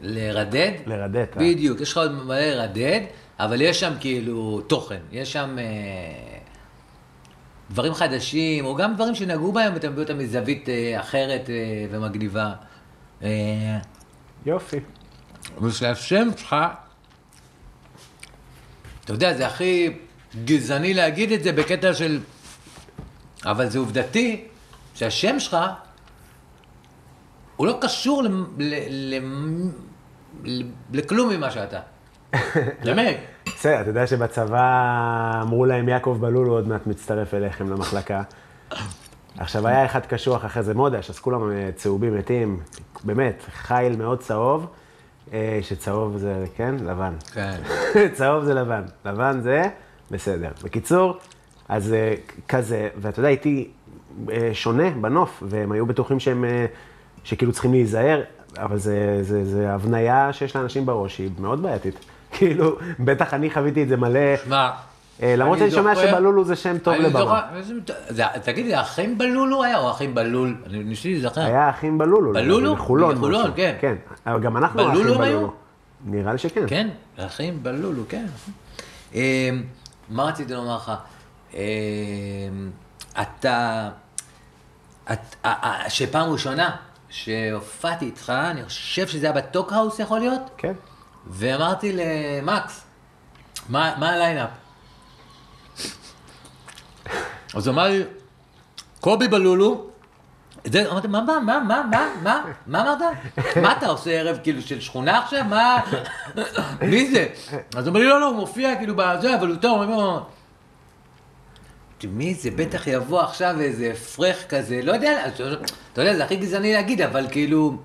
לרדד. 0.02 0.72
לרדד, 0.86 1.18
אה. 1.18 1.40
בדיוק, 1.40 1.82
יש 1.82 1.92
לך 1.92 1.98
עוד 1.98 2.12
מלא 2.12 2.40
לרדד, 2.40 3.02
אבל 3.40 3.62
יש 3.62 3.80
שם 3.80 3.94
כאילו 4.00 4.62
תוכן, 4.62 5.00
יש 5.12 5.34
שם 5.34 5.60
אה, 5.60 6.39
דברים 7.70 7.94
חדשים, 7.94 8.66
או 8.66 8.76
גם 8.76 8.96
דברים 8.96 9.16
שנגעו 9.16 9.52
בהם, 9.52 9.74
ואתה 9.74 9.90
מביא 9.90 10.04
אותם 10.04 10.18
מזווית 10.18 10.70
אה, 10.70 11.00
אחרת 11.00 11.50
אה, 11.50 11.86
ומגניבה. 11.92 12.54
אה, 13.24 13.78
יופי. 14.46 14.80
ושהשם 15.62 16.28
שלך, 16.38 16.56
אתה 19.04 19.14
יודע, 19.14 19.34
זה 19.34 19.48
הכי 19.48 19.90
גזעני 20.46 20.94
להגיד 20.94 21.32
את 21.32 21.44
זה 21.44 21.52
בקטע 21.52 21.94
של... 21.94 22.20
אבל 23.46 23.70
זה 23.70 23.80
עובדתי, 23.80 24.46
שהשם 24.96 25.40
שלך, 25.40 25.58
הוא 27.56 27.68
לא 27.68 27.78
קשור 27.82 28.24
ל... 28.24 28.28
ל... 28.58 28.74
ל... 28.90 29.20
ל... 30.44 30.64
לכלום 30.94 31.30
ממה 31.30 31.52
שאתה. 31.52 31.80
באמת. 32.86 33.18
בסדר, 33.60 33.82
אתה 33.82 33.90
יודע 33.90 34.08
שבצבא 34.08 35.42
אמרו 35.42 35.66
להם, 35.66 35.90
יעקב 35.90 36.18
בלולו 36.22 36.54
עוד 36.54 36.68
מעט 36.68 36.88
מצטרף 36.88 37.34
אליכם 37.34 37.70
למחלקה. 37.70 38.22
עכשיו, 39.38 39.68
היה 39.68 39.86
אחד 39.86 40.06
קשוח 40.06 40.46
אחרי 40.46 40.64
זה 40.64 40.74
מודש, 40.74 41.10
אז 41.10 41.20
כולם 41.20 41.52
אה, 41.52 41.70
צהובים 41.76 42.18
מתים, 42.18 42.60
באמת, 43.04 43.44
חיל 43.52 43.96
מאוד 43.96 44.20
צהוב, 44.20 44.68
אה, 45.34 45.60
שצהוב 45.62 46.18
זה, 46.18 46.46
כן, 46.56 46.76
לבן. 46.76 47.14
כן. 47.34 47.56
צהוב 48.18 48.44
זה 48.44 48.54
לבן, 48.54 48.84
לבן 49.06 49.40
זה 49.42 49.64
בסדר. 50.12 50.50
בקיצור, 50.64 51.18
אז 51.70 51.94
אה, 51.94 52.14
כזה, 52.48 52.90
ואתה 52.98 53.20
יודע, 53.20 53.30
הייתי 53.30 53.72
שונה 54.54 54.90
בנוף, 54.90 55.44
והם 55.48 55.72
היו 55.72 55.86
בטוחים 55.86 56.20
שהם, 56.20 56.46
שכאילו 57.24 57.52
צריכים 57.52 57.72
להיזהר, 57.72 58.22
אבל 58.58 58.78
זה, 58.78 59.20
זה, 59.22 59.46
זה 59.46 59.72
הבניה 59.72 60.34
שיש 60.34 60.56
לאנשים 60.56 60.86
בראש, 60.86 61.18
היא 61.18 61.30
מאוד 61.40 61.62
בעייתית. 61.62 62.06
כאילו, 62.40 62.76
בטח 63.00 63.34
אני 63.34 63.50
חוויתי 63.52 63.84
את 63.84 63.88
זה 63.88 63.98
מלא, 63.98 64.38
שמע, 64.46 64.70
אה, 65.24 65.36
למרות 65.36 65.62
אני 65.62 65.72
שאני 65.72 65.82
שומע 65.82 65.96
שבלולו 65.96 66.46
זה 66.46 66.56
שם 66.56 66.78
טוב 66.78 66.94
לבמה. 66.94 67.42
תגיד 68.44 68.66
לי, 68.66 68.82
אחים 68.82 69.18
בלולו 69.18 69.64
היה 69.64 69.78
או 69.78 69.92
אחים 69.92 70.16
בלול? 70.16 70.56
אני 70.66 70.84
ניסיתי 70.84 71.10
להיזכר. 71.14 71.42
היה 71.42 71.70
אחים 71.70 71.98
בלולו. 71.98 72.34
בלולו? 72.34 72.74
מחולון. 72.76 73.16
מחולון. 73.16 73.52
כן. 73.56 73.76
כן, 73.82 73.96
אבל 74.26 74.40
גם 74.40 74.58
אנחנו 74.58 74.84
בלולו 74.84 75.02
אחים 75.02 75.14
הם 75.14 75.22
היו? 75.22 75.38
בלולו. 75.40 75.54
נראה 76.06 76.32
לי 76.32 76.38
שכן. 76.38 76.64
כן, 76.68 76.88
אחים 77.18 77.64
בלולו, 77.64 78.04
כן. 78.10 78.26
אה, 79.16 79.50
מה 80.10 80.24
רציתי 80.24 80.54
לומר 80.54 80.76
לך? 80.76 80.92
אה, 81.56 81.60
אתה, 83.22 83.90
את- 85.12 85.46
שפעם 85.90 86.30
ראשונה 86.32 86.70
שהופעתי 87.10 88.06
איתך, 88.06 88.30
אני 88.52 88.64
חושב 88.66 89.08
שזה 89.08 89.26
היה 89.26 89.36
בטוקהאוס 89.36 90.00
יכול 90.00 90.20
להיות, 90.20 90.42
כן. 90.58 90.74
ואמרתי 91.28 91.92
למקס, 91.96 92.84
מה 93.70 93.96
מה 93.98 94.10
הליינאפ? 94.10 94.50
אז 97.56 97.68
הוא 97.68 97.74
אמר 97.74 97.88
לי, 97.88 98.04
קובי 99.00 99.28
בלולו, 99.28 99.90
אמרתי, 100.68 101.08
מה, 101.08 101.22
מה, 101.22 101.40
מה, 101.40 101.60
מה, 101.60 101.84
מה, 101.90 102.08
מה, 102.24 102.44
מה 102.68 102.82
אמרת? 102.82 102.98
מה 103.62 103.78
אתה 103.78 103.88
עושה 103.88 104.12
ערב 104.12 104.40
כאילו 104.44 104.62
של 104.62 104.80
שכונה 104.80 105.20
עכשיו? 105.20 105.44
מה, 105.44 105.82
מי 106.82 107.12
זה? 107.12 107.28
אז 107.76 107.88
הוא 107.88 107.88
אומר 107.88 108.00
לי, 108.00 108.06
לא, 108.06 108.20
לא, 108.20 108.28
הוא 108.28 108.36
מופיע 108.36 108.76
כאילו 108.76 108.96
בזה, 108.96 109.36
אבל 109.36 109.48
הוא 109.48 109.56
טוב, 109.56 109.82
הוא 109.82 109.94
אומר, 109.94 110.24
מי 112.04 112.34
זה? 112.34 112.52
בטח 112.52 112.88
יבוא 112.88 113.22
עכשיו 113.22 113.60
איזה 113.60 113.94
פרח 114.16 114.38
כזה, 114.50 114.82
לא 114.84 114.92
יודע, 114.92 115.28
אתה 115.94 116.02
יודע, 116.02 116.16
זה 116.16 116.24
הכי 116.24 116.36
גזעני 116.36 116.74
להגיד, 116.74 117.02
אבל 117.02 117.28
כאילו, 117.32 117.78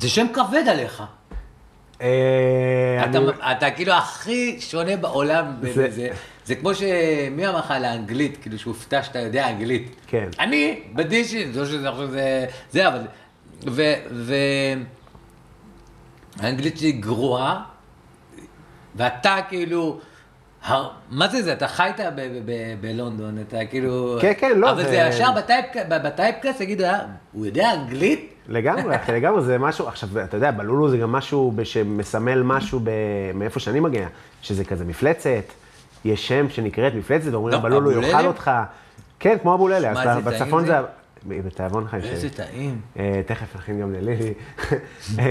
זה 0.00 0.08
שם 0.08 0.26
כבד 0.34 0.68
עליך. 0.68 1.02
אה, 2.02 2.08
אתה, 3.10 3.18
אני- 3.18 3.26
אתה 3.56 3.70
כאילו 3.70 3.92
הכי 3.92 4.56
שונה 4.60 4.96
בעולם, 4.96 5.44
זה- 5.62 5.90
זה, 5.90 6.08
זה, 6.44 6.54
כמו 6.54 6.74
שמי 6.74 6.88
אמר 7.48 7.58
לך 7.58 7.70
על 7.70 7.84
האנגלית, 7.84 8.38
כאילו 8.42 8.58
שהופתע 8.58 9.02
שאתה 9.02 9.18
יודע 9.18 9.50
אנגלית. 9.50 9.94
כן. 10.06 10.28
אני, 10.40 10.80
בדישין, 10.94 11.52
זה 11.52 11.66
שזה 11.66 11.88
עכשיו 11.88 12.10
זה, 12.10 12.46
זה, 12.70 12.88
אבל, 12.88 13.00
ו, 13.66 13.82
ו, 14.10 14.34
האנגלית 16.40 16.78
שלי 16.78 16.92
גרועה, 16.92 17.62
ואתה 18.94 19.36
כאילו, 19.48 20.00
הר, 20.64 20.88
מה 21.10 21.28
זה 21.28 21.42
זה, 21.42 21.52
אתה 21.52 21.68
חיית 21.68 22.00
ב- 22.00 22.04
ב- 22.16 22.42
ב- 22.46 22.52
בלונדון, 22.80 23.38
אתה 23.48 23.56
כאילו, 23.70 24.16
כן, 24.20 24.32
כן, 24.38 24.58
לא, 24.58 24.70
אבל 24.70 24.82
זה- 24.82 24.88
זה 24.88 24.96
ישר 24.96 25.28
בטייפקאסט, 26.04 26.60
יגידו, 26.60 26.84
"אה, 26.84 26.98
הוא 27.32 27.46
יודע 27.46 27.72
אנגלית? 27.74 28.28
לגמרי, 28.48 28.96
אחי, 28.96 29.12
לגמרי, 29.12 29.42
זה 29.42 29.58
משהו, 29.58 29.88
עכשיו, 29.88 30.08
אתה 30.24 30.36
יודע, 30.36 30.50
בלולו 30.50 30.90
זה 30.90 30.98
גם 30.98 31.12
משהו 31.12 31.52
שמסמל 31.64 32.42
משהו 32.42 32.80
ב... 32.84 32.90
מאיפה 33.34 33.60
שאני 33.60 33.80
מגיע, 33.80 34.06
שזה 34.42 34.64
כזה 34.64 34.84
מפלצת, 34.84 35.44
יש 36.04 36.28
שם 36.28 36.46
שנקראת 36.50 36.94
מפלצת, 36.94 37.32
ואומרים, 37.32 37.54
גם 37.54 37.62
בלולו? 37.62 38.02
יאכל 38.02 38.26
אותך. 38.26 38.50
כן, 39.20 39.36
כמו 39.42 39.54
אבוללה, 39.54 39.90
אז 39.90 39.98
אתה- 39.98 40.14
זה 40.14 40.30
טעים 40.30 40.40
בצפון 40.42 40.66
זה? 40.66 40.74
בתיאבון 41.26 41.86
חיים 41.88 42.02
איזה 42.02 42.20
שלי. 42.20 42.30
טעים. 42.30 42.80
אה, 42.98 43.20
תכף 43.26 43.56
נכין 43.56 43.80
גם 43.80 43.92
ללילי. 43.92 44.34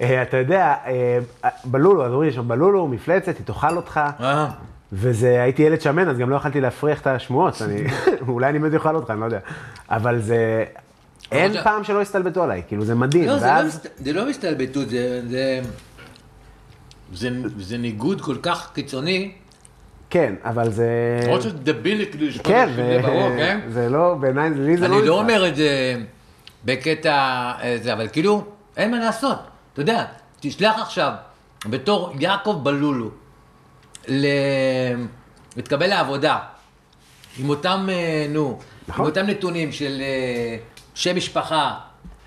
אה, 0.00 0.22
אתה 0.22 0.36
יודע, 0.36 0.74
אה, 0.86 1.18
בלולו, 1.64 2.06
אז 2.06 2.12
אומרים, 2.12 2.28
יש 2.28 2.34
שם 2.34 2.48
בלולו, 2.48 2.88
מפלצת, 2.88 3.36
היא 3.38 3.46
תאכל 3.46 3.76
אותך. 3.76 4.00
אה. 4.20 4.48
וזה, 4.92 5.42
הייתי 5.42 5.62
ילד 5.62 5.80
שמן, 5.80 6.08
אז 6.08 6.18
גם 6.18 6.30
לא 6.30 6.36
יכלתי 6.36 6.60
להפריח 6.60 7.00
את 7.00 7.06
השמועות, 7.06 7.62
אני, 7.62 7.84
אולי 8.28 8.48
אני 8.48 8.58
באמת 8.58 8.74
אוכל 8.74 8.96
אותך, 8.96 9.10
אני 9.10 9.20
לא 9.20 9.24
יודע. 9.24 9.38
אבל 9.90 10.20
זה, 10.20 10.64
אין 11.32 11.62
פעם 11.62 11.84
שלא 11.84 12.00
הסתלבטו 12.00 12.42
עליי, 12.42 12.62
כאילו 12.68 12.84
זה 12.84 12.94
מדהים. 12.94 13.26
לא, 13.26 13.38
זה 13.38 13.46
לא, 13.46 13.50
ואז, 13.50 13.80
זה 13.96 14.12
לא 14.12 14.22
זה, 14.32 15.22
זה, 15.28 15.60
זה, 17.12 17.30
זה 17.58 17.78
ניגוד 17.78 18.20
כל 18.20 18.36
כך 18.42 18.70
קיצוני, 18.74 19.32
כן, 20.10 20.34
אבל 20.44 20.70
זה... 20.70 21.20
למרות 21.24 21.42
שזה 21.42 21.58
דבילי 21.58 22.06
כאילו 22.10 22.26
לשפוט 22.26 22.46
כן, 22.46 22.68
זה 22.76 23.00
בראש, 23.02 23.32
כן? 23.36 23.60
זה 23.68 23.88
לא, 23.88 24.14
בעיניי, 24.20 24.50
לי 24.50 24.76
זה 24.76 24.88
לא 24.88 24.98
אני 24.98 25.06
לא 25.06 25.22
נתפס. 25.22 25.32
אומר 25.34 25.48
את 25.48 25.56
זה 25.56 25.96
בקטע 26.64 27.52
זה, 27.82 27.92
אבל 27.92 28.08
כאילו, 28.12 28.44
אין 28.76 28.90
מה 28.90 28.98
לעשות. 28.98 29.38
אתה 29.80 29.90
יודע, 29.90 30.04
תשלח 30.40 30.78
עכשיו, 30.78 31.12
בתור 31.66 32.12
יעקב 32.20 32.60
בלולו, 32.62 33.10
ל... 34.08 34.26
מתקבל 35.56 35.86
לעבודה, 35.86 36.38
עם 37.38 37.48
אותם, 37.48 37.86
אה, 37.90 38.26
נו, 38.28 38.58
נכון. 38.88 39.04
עם 39.04 39.10
אותם 39.10 39.26
נתונים 39.26 39.72
של 39.72 40.00
אה, 40.00 40.56
שם 40.94 41.16
משפחה 41.16 41.74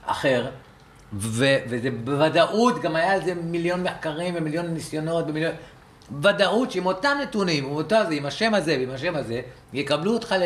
אחר, 0.06 0.50
ו, 1.14 1.46
וזה 1.70 1.90
בוודאות, 2.04 2.82
גם 2.82 2.96
היה 2.96 3.14
על 3.14 3.26
זה 3.26 3.34
מיליון 3.36 3.84
מחקרים 3.84 4.34
ומיליון 4.38 4.66
ניסיונות 4.66 5.26
ומיליון... 5.28 5.54
ודאות 6.22 6.72
שעם 6.72 6.86
אותם 6.86 7.18
נתונים, 7.22 7.66
עם 7.66 7.72
אותו 7.72 7.96
הזה, 7.96 8.14
עם 8.14 8.26
השם 8.26 8.54
הזה 8.54 8.76
ועם 8.80 8.92
השם 8.92 9.16
הזה, 9.16 9.42
יקבלו 9.74 10.14
אותך 10.14 10.36
ל... 10.40 10.44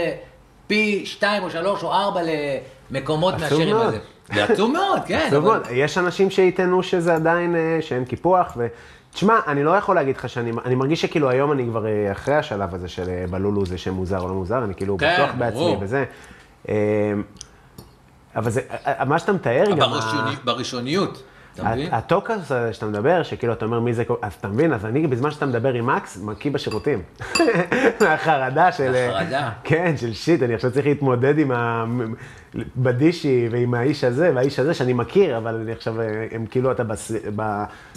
פי 0.68 1.06
שתיים 1.06 1.44
או 1.44 1.50
שלוש 1.50 1.84
או 1.84 1.94
ארבע 1.94 2.22
למקומות 2.92 3.34
עצוב 3.34 3.44
מאשר 3.44 3.70
עם 3.70 3.70
מאוד. 3.70 3.88
הזה. 3.88 4.00
זה 4.34 4.44
עצוב 4.44 4.72
מאוד, 4.72 5.00
כן. 5.06 5.28
אבל- 5.32 5.40
מאוד, 5.40 5.62
יש 5.72 5.98
אנשים 5.98 6.30
שיטענו 6.30 6.84
שזה 6.84 7.16
עדיין, 7.16 7.56
אה, 7.56 7.78
שאין 7.82 8.06
קיפוח, 8.06 8.54
ו... 8.58 8.68
תשמע, 9.14 9.40
אני 9.48 9.64
לא 9.64 9.72
יכול 9.72 9.96
להגיד 9.96 10.18
לך 10.18 10.30
שאני, 10.30 10.52
אני 10.66 10.76
מרגיש 10.76 11.02
שכאילו 11.02 11.30
היום 11.30 11.52
אני 11.52 11.66
כבר 11.66 11.86
אה, 11.86 12.12
אחרי 12.12 12.36
השלב 12.36 12.76
הזה 12.76 12.88
של 12.88 13.10
אה, 13.10 13.26
בלולו 13.30 13.66
זה 13.66 13.78
שמוזר 13.78 14.20
או 14.20 14.28
לא 14.28 14.34
מוזר, 14.34 14.64
אני 14.64 14.76
כאילו 14.76 14.98
כן, 14.98 15.14
בטוח 15.14 15.36
בעצמי 15.38 15.60
ברור. 15.60 15.78
וזה. 15.82 16.06
אבל 18.36 18.50
זה, 18.52 18.62
מה 19.06 19.20
שאתה 19.20 19.34
מתאר 19.34 19.64
גם, 19.72 19.90
בראשוניות, 20.44 21.24
הטוקס 21.92 22.52
הזה 22.52 22.74
שאתה 22.74 22.86
מדבר, 22.86 23.24
שכאילו 23.24 23.54
אתה 23.54 23.66
אומר 23.66 23.80
מי 23.80 23.94
זה, 23.94 24.04
אז 24.22 24.34
אתה 24.34 24.48
מבין, 24.48 24.74
אז 24.74 24.86
אני 24.86 25.08
בזמן 25.08 25.32
שאתה 25.32 25.46
מדבר 25.46 25.74
עם 25.74 25.86
מקס, 25.86 26.18
מקיא 26.22 26.52
בשירותים. 26.52 27.02
מהחרדה 28.02 28.72
של... 28.72 28.92
מהחרדה. 28.92 29.52
כן, 29.64 29.98
של 29.98 30.14
שיט, 30.14 30.44
אני 30.44 30.54
עכשיו 30.54 30.72
צריך 30.72 30.86
להתמודד 30.86 31.40
עם 31.40 31.52
ה... 31.52 31.86
בדישי 32.78 33.48
ועם 33.52 33.74
האיש 33.74 34.04
הזה 34.04 34.32
והאיש 34.36 34.60
הזה 34.60 34.74
שאני 34.74 34.94
מכיר, 34.94 35.38
אבל 35.38 35.56
אני 35.56 35.72
עכשיו, 35.72 35.96
הם 36.32 36.46
כאילו, 36.46 36.72
אתה. 36.72 36.84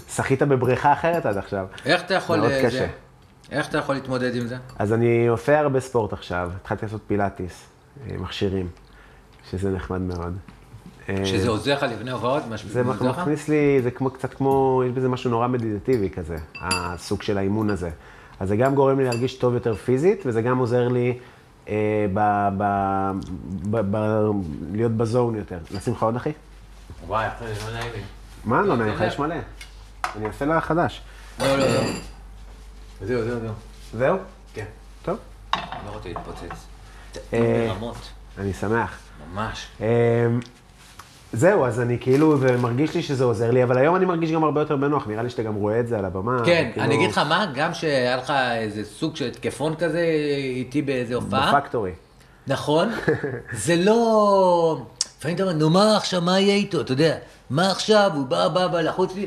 שחית 0.09 0.43
בבריכה 0.43 0.93
אחרת 0.93 1.27
עד 1.27 1.37
עכשיו. 1.37 1.67
איך 1.87 2.03
אתה 2.03 2.15
יכול... 2.15 2.39
מאוד 2.41 2.51
אה, 2.51 2.63
קשה. 2.65 2.87
איך 3.51 3.69
אתה 3.69 3.79
יכול 3.79 3.95
להתמודד 3.95 4.35
עם 4.35 4.47
זה? 4.47 4.57
אז 4.79 4.93
אני 4.93 5.27
עושה 5.27 5.59
הרבה 5.59 5.81
ספורט 5.81 6.13
עכשיו, 6.13 6.51
התחלתי 6.57 6.87
לעשות 6.87 7.01
פילאטיס, 7.07 7.67
אה, 8.07 8.17
מכשירים, 8.19 8.69
שזה 9.51 9.71
נחמד 9.71 10.01
מאוד. 10.01 10.37
אה, 11.09 11.27
שזה 11.27 11.49
עוזר 11.49 11.75
לך 11.75 11.83
לפני 11.83 12.11
הופעות? 12.11 12.43
מה 12.51 12.57
זה? 12.57 12.83
מכניס 12.83 13.49
לי, 13.49 13.83
זה 13.83 13.91
כמו, 13.91 14.11
קצת 14.11 14.35
כמו, 14.35 14.83
יש 14.87 14.93
בזה 14.93 15.09
משהו 15.09 15.31
נורא 15.31 15.47
מדיטטיבי 15.47 16.11
כזה, 16.11 16.37
הסוג 16.61 17.23
של 17.23 17.39
האימון 17.39 17.71
הזה. 17.71 17.91
אז 18.41 18.49
זה 18.49 18.57
גם 18.57 18.75
גורם 18.75 18.99
לי 18.99 19.05
להרגיש 19.05 19.35
טוב 19.35 19.55
יותר 19.55 19.75
פיזית, 19.75 20.23
וזה 20.27 20.43
גם 20.43 20.59
עוזר 20.59 20.89
לי 20.89 21.19
אה, 21.69 22.07
ב, 22.15 22.49
ב, 22.59 22.63
ב, 23.71 23.81
ב, 23.91 23.97
להיות 24.73 24.93
בזון 24.93 25.35
יותר. 25.35 25.59
נשים 25.71 25.93
לך 25.93 26.03
עוד, 26.03 26.17
אחי? 26.17 26.33
וואי, 27.07 27.27
אחי, 27.29 27.45
זה 27.55 27.71
לא 27.71 27.79
נעים 27.79 27.93
לי. 27.95 28.01
מה, 28.45 28.63
לא 28.63 28.77
נעים 28.77 28.95
לך? 28.95 29.01
יש 29.01 29.19
מלא. 29.19 29.35
אני 30.17 30.27
אעשה 30.27 30.45
לה 30.45 30.61
חדש. 30.61 31.03
לא, 31.41 31.57
לא, 31.57 31.67
לא. 31.67 31.81
זהו, 33.01 33.23
זהו, 33.25 33.41
זהו. 33.41 33.53
זהו? 33.93 34.19
כן. 34.55 34.65
טוב, 35.03 35.19
אני 35.55 35.63
לא 35.87 35.91
רוצה 35.91 36.09
להתפוצץ. 36.09 36.67
אה, 37.33 37.67
ברמות, 37.69 37.97
אני 38.39 38.53
שמח. 38.53 38.99
ממש. 39.35 39.69
זהו, 41.33 41.65
אז 41.65 41.81
אני 41.81 41.99
כאילו, 42.01 42.39
זה 42.39 42.57
מרגיש 42.57 42.95
לי 42.95 43.03
שזה 43.03 43.25
עוזר 43.25 43.51
לי, 43.51 43.63
אבל 43.63 43.79
היום 43.79 43.97
אני 43.97 44.05
מרגיש 44.05 44.33
גם 44.33 44.45
הרבה 44.45 44.61
יותר 44.61 44.77
בנוח, 44.77 45.07
נראה 45.07 45.23
לי 45.23 45.31
שאתה 45.31 45.43
גם 45.43 45.55
רואה 45.55 45.81
את 45.81 45.89
זה 45.89 45.99
על 45.99 46.05
הבמה. 46.05 46.43
כן, 46.45 46.71
כאילו, 46.73 46.87
אני 46.87 46.95
אגיד 46.95 47.11
לך 47.11 47.19
מה, 47.19 47.47
גם 47.55 47.75
שהיה 47.75 48.17
לך 48.17 48.33
איזה 48.57 48.85
סוג 48.85 49.17
של 49.17 49.31
תקפון 49.31 49.75
כזה 49.75 50.05
איתי 50.55 50.83
באיזה 50.83 51.15
הופעה, 51.15 51.53
בפקטורי. 51.53 51.93
נכון? 52.47 52.89
זה 53.65 53.77
לא... 53.77 54.81
לפעמים 55.19 55.37
אתה 55.37 55.43
אומר, 55.43 55.55
נו 55.55 55.71
מה 55.71 55.97
עכשיו, 55.97 56.21
מה 56.21 56.41
יהיה 56.41 56.55
איתו? 56.55 56.81
אתה 56.81 56.93
יודע, 56.93 57.17
מה 57.51 57.71
עכשיו? 57.71 58.11
הוא 58.15 58.27
בא, 58.27 58.49
בא, 58.49 58.67
בא 58.67 58.81
לחוץ 58.81 59.15
לי. 59.15 59.27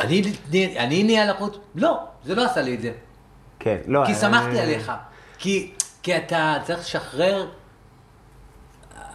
אני, 0.00 0.22
אני 0.76 1.02
נהיה 1.02 1.30
לחוץ? 1.30 1.56
לא, 1.74 1.98
זה 2.24 2.34
לא 2.34 2.44
עשה 2.44 2.62
לי 2.62 2.74
את 2.74 2.82
זה. 2.82 2.92
כן, 3.58 3.76
לא. 3.86 4.02
כי 4.06 4.12
אה, 4.12 4.18
שמחתי 4.18 4.58
עליך. 4.58 4.92
כי, 5.38 5.72
כי 6.02 6.16
אתה 6.16 6.56
צריך 6.64 6.78
לשחרר... 6.78 7.46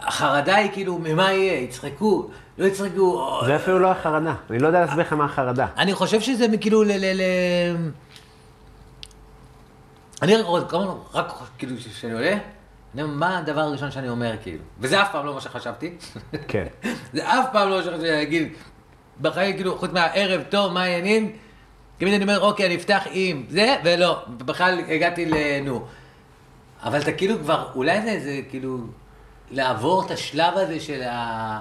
החרדה 0.00 0.56
היא 0.56 0.70
כאילו, 0.72 0.98
ממה 0.98 1.32
יהיה? 1.32 1.60
יצחקו? 1.60 2.30
לא 2.58 2.66
יצחקו? 2.66 3.40
זה 3.46 3.56
אפילו 3.56 3.78
לא 3.78 3.90
החרדה, 3.90 4.34
אני 4.50 4.58
לא 4.58 4.66
יודע 4.66 4.80
להסביר 4.80 5.00
לך 5.00 5.12
מה 5.12 5.24
החרדה. 5.24 5.66
אני 5.76 5.94
חושב 5.94 6.20
שזה 6.20 6.46
כאילו 6.60 6.82
ל... 6.82 6.92
ל, 6.92 7.22
ל... 7.22 7.22
אני 10.22 10.36
רק, 10.36 10.74
רק 11.14 11.32
כאילו 11.58 11.76
כשאני 11.76 12.12
עולה, 12.12 12.36
אני 12.94 13.02
אומר, 13.02 13.14
מה 13.14 13.38
הדבר 13.38 13.60
הראשון 13.60 13.90
שאני 13.90 14.08
אומר 14.08 14.34
כאילו? 14.42 14.62
וזה 14.80 15.02
אף 15.02 15.12
פעם 15.12 15.26
לא 15.26 15.34
מה 15.34 15.40
שחשבתי. 15.40 15.94
כן. 16.48 16.66
זה 17.14 17.28
אף 17.28 17.46
פעם 17.52 17.68
לא 17.68 17.76
מה 17.76 17.82
שחשבתי 17.82 18.10
להגיד. 18.10 18.52
בחיים 19.20 19.56
כאילו, 19.56 19.78
חוץ 19.78 19.90
מהערב 19.90 20.42
טוב, 20.48 20.72
מה 20.72 20.82
העניינים? 20.82 21.32
תמיד 21.98 22.14
אני 22.14 22.22
אומר, 22.22 22.40
אוקיי, 22.40 22.66
אני 22.66 22.76
אפתח 22.76 23.06
עם 23.10 23.44
זה, 23.48 23.76
ולא, 23.84 24.22
בכלל 24.28 24.80
הגעתי 24.88 25.26
לנו. 25.26 25.86
אבל 26.82 27.00
אתה 27.00 27.12
כאילו 27.12 27.38
כבר, 27.38 27.68
אולי 27.74 28.02
זה 28.02 28.10
איזה 28.10 28.40
כאילו, 28.50 28.78
לעבור 29.50 30.06
את 30.06 30.10
השלב 30.10 30.54
הזה 30.56 30.80
של 30.80 31.02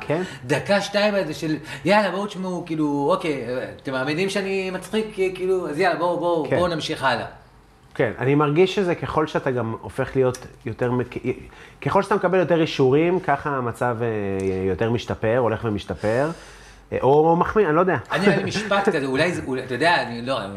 כן. 0.01 0.21
הדקה 0.43 0.81
שתיים 0.81 1.15
הזה 1.15 1.33
של, 1.33 1.57
יאללה, 1.85 2.11
בואו 2.11 2.25
תשמעו, 2.25 2.63
כאילו, 2.65 3.09
אוקיי, 3.11 3.45
אתם 3.81 3.91
מאמינים 3.91 4.29
שאני 4.29 4.71
מצחיק, 4.71 5.15
כאילו, 5.15 5.69
אז 5.69 5.79
יאללה, 5.79 5.99
בואו, 5.99 6.19
בואו, 6.19 6.49
כן. 6.49 6.57
בואו 6.57 6.67
נמשיך 6.67 7.03
הלאה. 7.03 7.25
כן, 7.97 8.11
אני 8.19 8.35
מרגיש 8.35 8.75
שזה 8.75 8.95
ככל 8.95 9.27
שאתה 9.27 9.51
גם 9.51 9.75
הופך 9.81 10.15
להיות 10.15 10.37
יותר, 10.65 10.91
ככל 11.81 12.03
שאתה 12.03 12.15
מקבל 12.15 12.39
יותר 12.39 12.61
אישורים, 12.61 13.19
ככה 13.19 13.49
המצב 13.49 13.97
אה, 14.01 14.07
יותר 14.67 14.91
משתפר, 14.91 15.37
הולך 15.37 15.59
ומשתפר, 15.63 16.29
אה, 16.91 16.97
או 17.01 17.35
מחמיר, 17.35 17.67
אני 17.67 17.75
לא 17.75 17.79
יודע. 17.79 17.97
אני, 18.11 18.27
לי 18.37 18.43
משפט 18.49 18.89
כזה, 18.89 19.05
אולי 19.05 19.31
זה, 19.31 19.41
אולי, 19.47 19.63
אתה 19.63 19.73
יודע, 19.73 20.01
אני 20.01 20.21
לא, 20.21 20.41
אני 20.41 20.53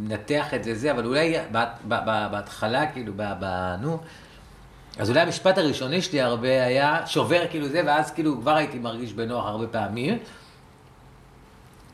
מנתח 0.00 0.54
את 0.54 0.64
זה, 0.64 0.74
זה, 0.74 0.92
אבל 0.92 1.06
אולי 1.06 1.36
בהתחלה, 2.30 2.86
כאילו, 2.86 3.12
ב, 3.16 3.22
ב, 3.40 3.74
נו, 3.80 3.98
אז 5.00 5.10
אולי 5.10 5.20
המשפט 5.20 5.58
הראשוני 5.58 6.02
שלי 6.02 6.20
הרבה 6.20 6.64
היה 6.64 7.02
שובר 7.06 7.42
כאילו 7.50 7.68
זה, 7.68 7.82
ואז 7.86 8.10
כאילו 8.10 8.40
כבר 8.40 8.56
הייתי 8.56 8.78
מרגיש 8.78 9.12
בנוח 9.12 9.46
הרבה 9.46 9.66
פעמים. 9.66 10.18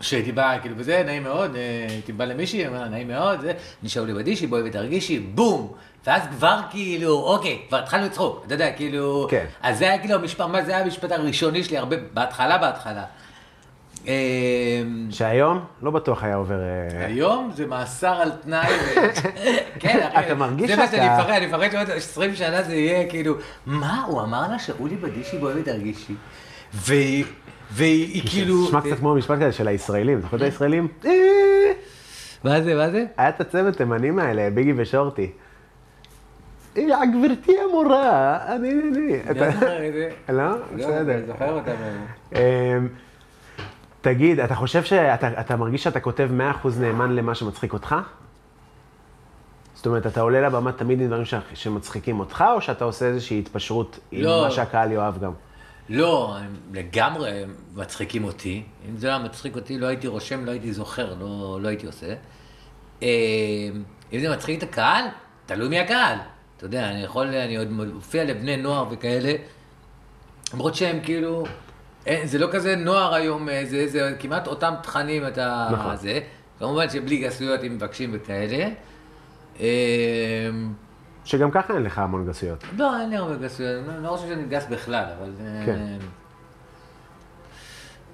שהייתי 0.00 0.32
בא 0.32 0.58
כאילו 0.62 0.76
בזה, 0.76 1.02
נעים 1.06 1.22
מאוד, 1.22 1.56
אה, 1.56 1.86
הייתי 1.88 2.12
בא 2.12 2.24
למישהי, 2.24 2.66
אמר 2.66 2.88
נעים 2.88 3.08
מאוד, 3.08 3.40
זה, 3.40 3.52
נשארו 3.82 4.06
לי 4.06 4.14
בדישי, 4.14 4.46
בואי 4.46 4.62
ותרגישי, 4.64 5.18
בום! 5.18 5.72
ואז 6.06 6.22
כבר 6.36 6.60
כאילו, 6.70 7.12
אוקיי, 7.12 7.62
כבר 7.68 7.78
התחלנו 7.78 8.06
לצחוק, 8.06 8.42
אתה 8.46 8.54
יודע, 8.54 8.72
כאילו, 8.72 9.26
כן. 9.30 9.44
אז 9.62 9.78
זה 9.78 9.84
היה 9.84 9.98
כאילו 9.98 10.14
המשפט, 10.14 10.46
מה 10.46 10.62
זה 10.62 10.76
היה 10.76 10.84
המשפט 10.84 11.12
הראשוני 11.12 11.64
שלי, 11.64 11.78
הרבה, 11.78 11.96
בהתחלה, 12.14 12.58
בהתחלה. 12.58 13.04
אה, 14.08 14.12
שהיום 15.10 15.60
לא 15.82 15.90
בטוח 15.90 16.24
היה 16.24 16.36
עובר... 16.36 16.58
אה, 16.60 17.06
היום 17.06 17.50
זה 17.54 17.66
מאסר 17.66 18.14
על 18.22 18.30
תנאי. 18.30 18.68
כן, 19.80 20.08
אחי, 20.12 20.26
אתה 20.26 20.34
מרגיש 20.34 20.70
זה 20.70 20.76
מה 20.76 20.86
שאתה- 20.86 20.96
שאני 20.96 21.08
מפחד, 21.18 21.30
אני 21.30 21.46
מפחד 21.46 21.68
שעוד 21.72 21.90
20 21.90 22.34
שנה 22.34 22.62
זה 22.62 22.74
יהיה 22.74 23.10
כאילו, 23.10 23.34
מה, 23.66 24.04
הוא 24.06 24.22
אמר 24.22 24.48
לה 24.50 24.58
שאולי 24.58 24.96
בדישי 24.96 25.38
בואי 25.38 25.60
ותרגישי, 25.60 26.14
והיא, 26.74 27.24
כאילו... 28.30 28.64
נשמע 28.64 28.80
קצת 28.80 28.98
כמו 28.98 29.12
המשפט 29.12 29.36
כזה 29.36 29.52
של 29.52 29.68
הישראלים, 29.68 30.20
זוכר 30.20 30.36
את 30.36 30.42
הישראלים? 30.42 30.88
אה, 31.06 31.10
מה 32.44 32.60
זה, 32.60 32.74
מה 32.74 32.90
זה? 32.90 33.04
היה 33.16 33.28
את 33.28 33.40
הצוות 33.40 33.76
תימנים 33.76 34.18
האלה, 34.18 34.50
ביגי 34.50 34.72
ושורטי. 34.76 35.30
גברתי 36.76 37.52
המורה, 37.68 38.38
אני... 38.54 38.72
לא 39.34 39.50
זוכר 39.50 39.86
את 39.88 39.92
זה. 39.92 40.08
לא? 40.28 40.50
לא, 40.50 40.56
בסדר. 40.76 41.12
אני 41.14 41.26
זוכר 41.26 41.52
אותם. 41.52 41.72
תגיד, 44.06 44.40
אתה 44.40 44.54
חושב 44.54 44.84
שאתה 44.84 45.40
אתה 45.40 45.56
מרגיש 45.56 45.82
שאתה 45.82 46.00
כותב 46.00 46.30
100% 46.64 46.68
נאמן 46.80 47.16
למה 47.16 47.34
שמצחיק 47.34 47.72
אותך? 47.72 47.94
זאת 49.74 49.86
אומרת, 49.86 50.06
אתה 50.06 50.20
עולה 50.20 50.40
לבמה 50.40 50.72
תמיד 50.72 51.00
עם 51.00 51.06
דברים 51.06 51.24
ש- 51.24 51.34
שמצחיקים 51.54 52.20
אותך, 52.20 52.44
או 52.54 52.60
שאתה 52.60 52.84
עושה 52.84 53.06
איזושהי 53.06 53.38
התפשרות 53.38 53.98
עם 54.12 54.22
לא. 54.22 54.44
מה 54.44 54.50
שהקהל 54.50 54.92
יאהב 54.92 55.18
גם? 55.20 55.32
לא, 55.88 56.36
הם 56.38 56.56
לגמרי 56.72 57.30
מצחיקים 57.74 58.24
אותי. 58.24 58.62
אם 58.90 58.96
זה 58.96 59.08
היה 59.08 59.18
מצחיק 59.18 59.56
אותי, 59.56 59.78
לא 59.78 59.86
הייתי 59.86 60.06
רושם, 60.06 60.44
לא 60.44 60.50
הייתי 60.50 60.72
זוכר, 60.72 61.14
לא, 61.20 61.58
לא 61.62 61.68
הייתי 61.68 61.86
עושה. 61.86 62.14
אה, 63.02 63.08
אם 64.12 64.20
זה 64.20 64.30
מצחיק 64.30 64.58
את 64.58 64.68
הקהל, 64.68 65.04
תלוי 65.46 65.68
מי 65.68 65.80
הקהל. 65.80 66.18
אתה 66.56 66.64
יודע, 66.64 66.90
אני 66.90 67.02
יכול, 67.02 67.26
אני 67.26 67.56
עוד 67.56 67.70
מופיע 67.70 68.24
לבני 68.24 68.56
נוער 68.56 68.86
וכאלה, 68.90 69.32
למרות 70.54 70.74
שהם 70.74 71.00
כאילו, 71.02 71.44
זה 72.24 72.38
לא 72.38 72.48
כזה 72.52 72.76
נוער 72.76 73.14
היום, 73.14 73.48
אה, 73.48 73.62
זה, 73.64 73.88
זה 73.88 74.16
כמעט 74.18 74.46
אותם 74.46 74.74
תכנים 74.82 75.26
אתה... 75.26 75.68
נכון. 75.72 75.96
זה. 75.96 76.20
כמובן 76.58 76.90
שבלי 76.90 77.16
גסויות 77.16 77.64
אם 77.64 77.74
מבקשים 77.74 78.10
וכאלה. 78.12 78.68
אה, 79.60 80.50
שגם 81.24 81.50
ככה 81.50 81.74
אין 81.74 81.82
לך 81.82 81.98
המון 81.98 82.28
גסויות. 82.28 82.64
לא, 82.76 83.00
אין 83.00 83.10
לי 83.10 83.16
הרבה 83.16 83.36
גסויות, 83.36 83.88
אני 83.88 84.04
לא 84.04 84.08
חושב 84.08 84.28
שאני 84.28 84.44
גס 84.48 84.66
בכלל, 84.66 85.04
אבל... 85.18 85.30
אה, 85.40 85.62
כן. 85.66 85.98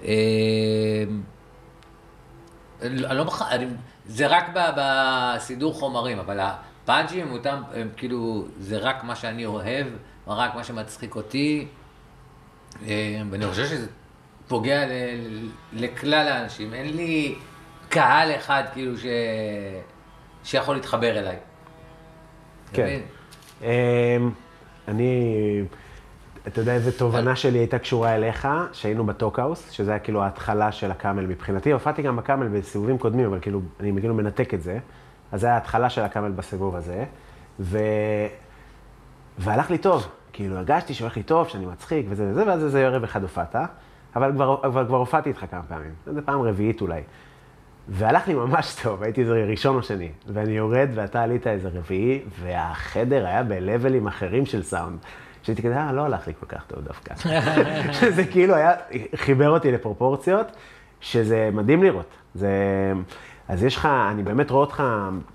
אה, 0.05 1.05
אני 2.83 3.17
לא 3.17 3.25
מח... 3.25 3.43
זה 4.07 4.27
רק 4.27 4.45
ב- 4.55 4.71
בסידור 4.77 5.75
חומרים, 5.75 6.19
אבל 6.19 6.41
הפאנצ'ים 6.41 7.27
הם 7.27 7.33
אותם, 7.33 7.63
הם 7.75 7.89
כאילו, 7.97 8.47
זה 8.59 8.79
רק 8.79 9.05
מה 9.05 9.17
שאני 9.17 9.47
אוהב, 9.47 9.87
רק 10.27 10.55
מה 10.55 10.65
שמצחיק 10.65 11.15
אותי, 11.15 11.67
אה, 11.69 11.82
ואני 13.31 13.47
חושב 13.47 13.67
שזה 13.67 13.87
פוגע 14.49 14.87
ל... 14.87 14.91
לכלל 15.73 16.29
האנשים. 16.29 16.75
אין 16.75 16.97
לי 16.97 17.35
קהל 17.89 18.35
אחד 18.37 18.63
כאילו 18.73 18.99
ש... 18.99 19.07
שיכול 20.45 20.75
להתחבר 20.75 21.19
אליי. 21.19 21.37
כן. 22.73 23.01
אמ, 23.63 23.69
אני, 24.89 25.63
אתה 26.47 26.61
יודע 26.61 26.75
איזה 26.75 26.99
תובנה 26.99 27.37
שלי 27.37 27.59
הייתה 27.59 27.79
קשורה 27.79 28.15
אליך, 28.15 28.49
שהיינו 28.73 29.07
בטוקהאוס, 29.07 29.71
שזה 29.71 29.91
היה 29.91 30.01
כאילו 30.01 30.23
ההתחלה 30.23 30.73
של 30.73 30.91
הקאמל 30.91 31.27
מבחינתי. 31.27 31.73
הופעתי 31.73 32.03
גם 32.03 32.17
בקאמל 32.17 32.49
בסיבובים 32.49 32.99
קודמים, 32.99 33.27
אבל 33.27 33.39
כאילו, 33.41 33.61
אני 33.81 33.93
כאילו 34.01 34.15
מנתק 34.15 34.55
את 34.55 34.63
זה. 34.63 34.79
אז 35.33 35.41
זה 35.41 35.47
היה 35.47 35.55
ההתחלה 35.55 35.91
של 35.91 36.03
הקאמל 36.03 36.31
בסיבוב 36.31 36.77
הזה. 36.77 37.05
ו... 37.61 37.79
והלך 39.39 39.71
לי 39.71 39.79
טוב. 39.79 40.09
כאילו, 40.33 40.57
הרגשתי 40.57 40.95
שהולך 40.95 41.17
לי 41.17 41.23
טוב, 41.23 41.49
שאני 41.49 41.67
מצחיק 41.67 42.07
וזה 42.09 42.27
וזה, 42.31 42.47
ואז 42.47 42.65
איזה 42.65 42.87
ערב 42.87 43.05
אחד 43.05 43.23
הופעת, 43.23 43.57
אבל 44.17 44.33
כבר, 44.33 44.57
אבל 44.65 44.87
כבר 44.87 44.97
הופעתי 44.97 45.29
איתך 45.29 45.45
כמה 45.51 45.63
פעמים, 45.69 45.91
זו 46.07 46.21
פעם 46.25 46.41
רביעית 46.41 46.81
אולי. 46.81 47.03
והלך 47.89 48.29
לי 48.29 48.35
ממש 48.35 48.75
טוב, 48.83 49.03
הייתי 49.03 49.21
איזה 49.21 49.45
ראשון 49.49 49.77
או 49.77 49.83
שני. 49.83 50.11
ואני 50.27 50.53
יורד 50.53 50.89
ואתה 50.95 51.23
עלית 51.23 51.47
איזה 51.47 51.69
רביעי, 51.69 52.23
והחדר 52.41 53.27
היה 53.27 53.43
בלבלים 53.43 54.07
אחרים 54.07 54.47
של 54.47 54.63
סאונד. 54.63 54.99
שהייתי 55.43 55.63
כזה, 55.63 55.77
אה, 55.77 55.93
לא 55.93 56.03
הלך 56.03 56.27
לי 56.27 56.33
כל 56.41 56.47
כך 56.47 56.65
טוב 56.67 56.85
דווקא. 56.85 57.15
שזה 58.01 58.25
כאילו 58.25 58.55
היה, 58.55 58.73
חיבר 59.15 59.51
אותי 59.51 59.73
לפרופורציות, 59.73 60.47
שזה 61.01 61.51
מדהים 61.53 61.83
לראות. 61.83 62.11
זה... 62.35 62.49
אז 63.49 63.65
יש 63.65 63.77
לך, 63.77 63.89
אני 64.11 64.23
באמת 64.23 64.51
רואה 64.51 64.61
אותך 64.61 64.83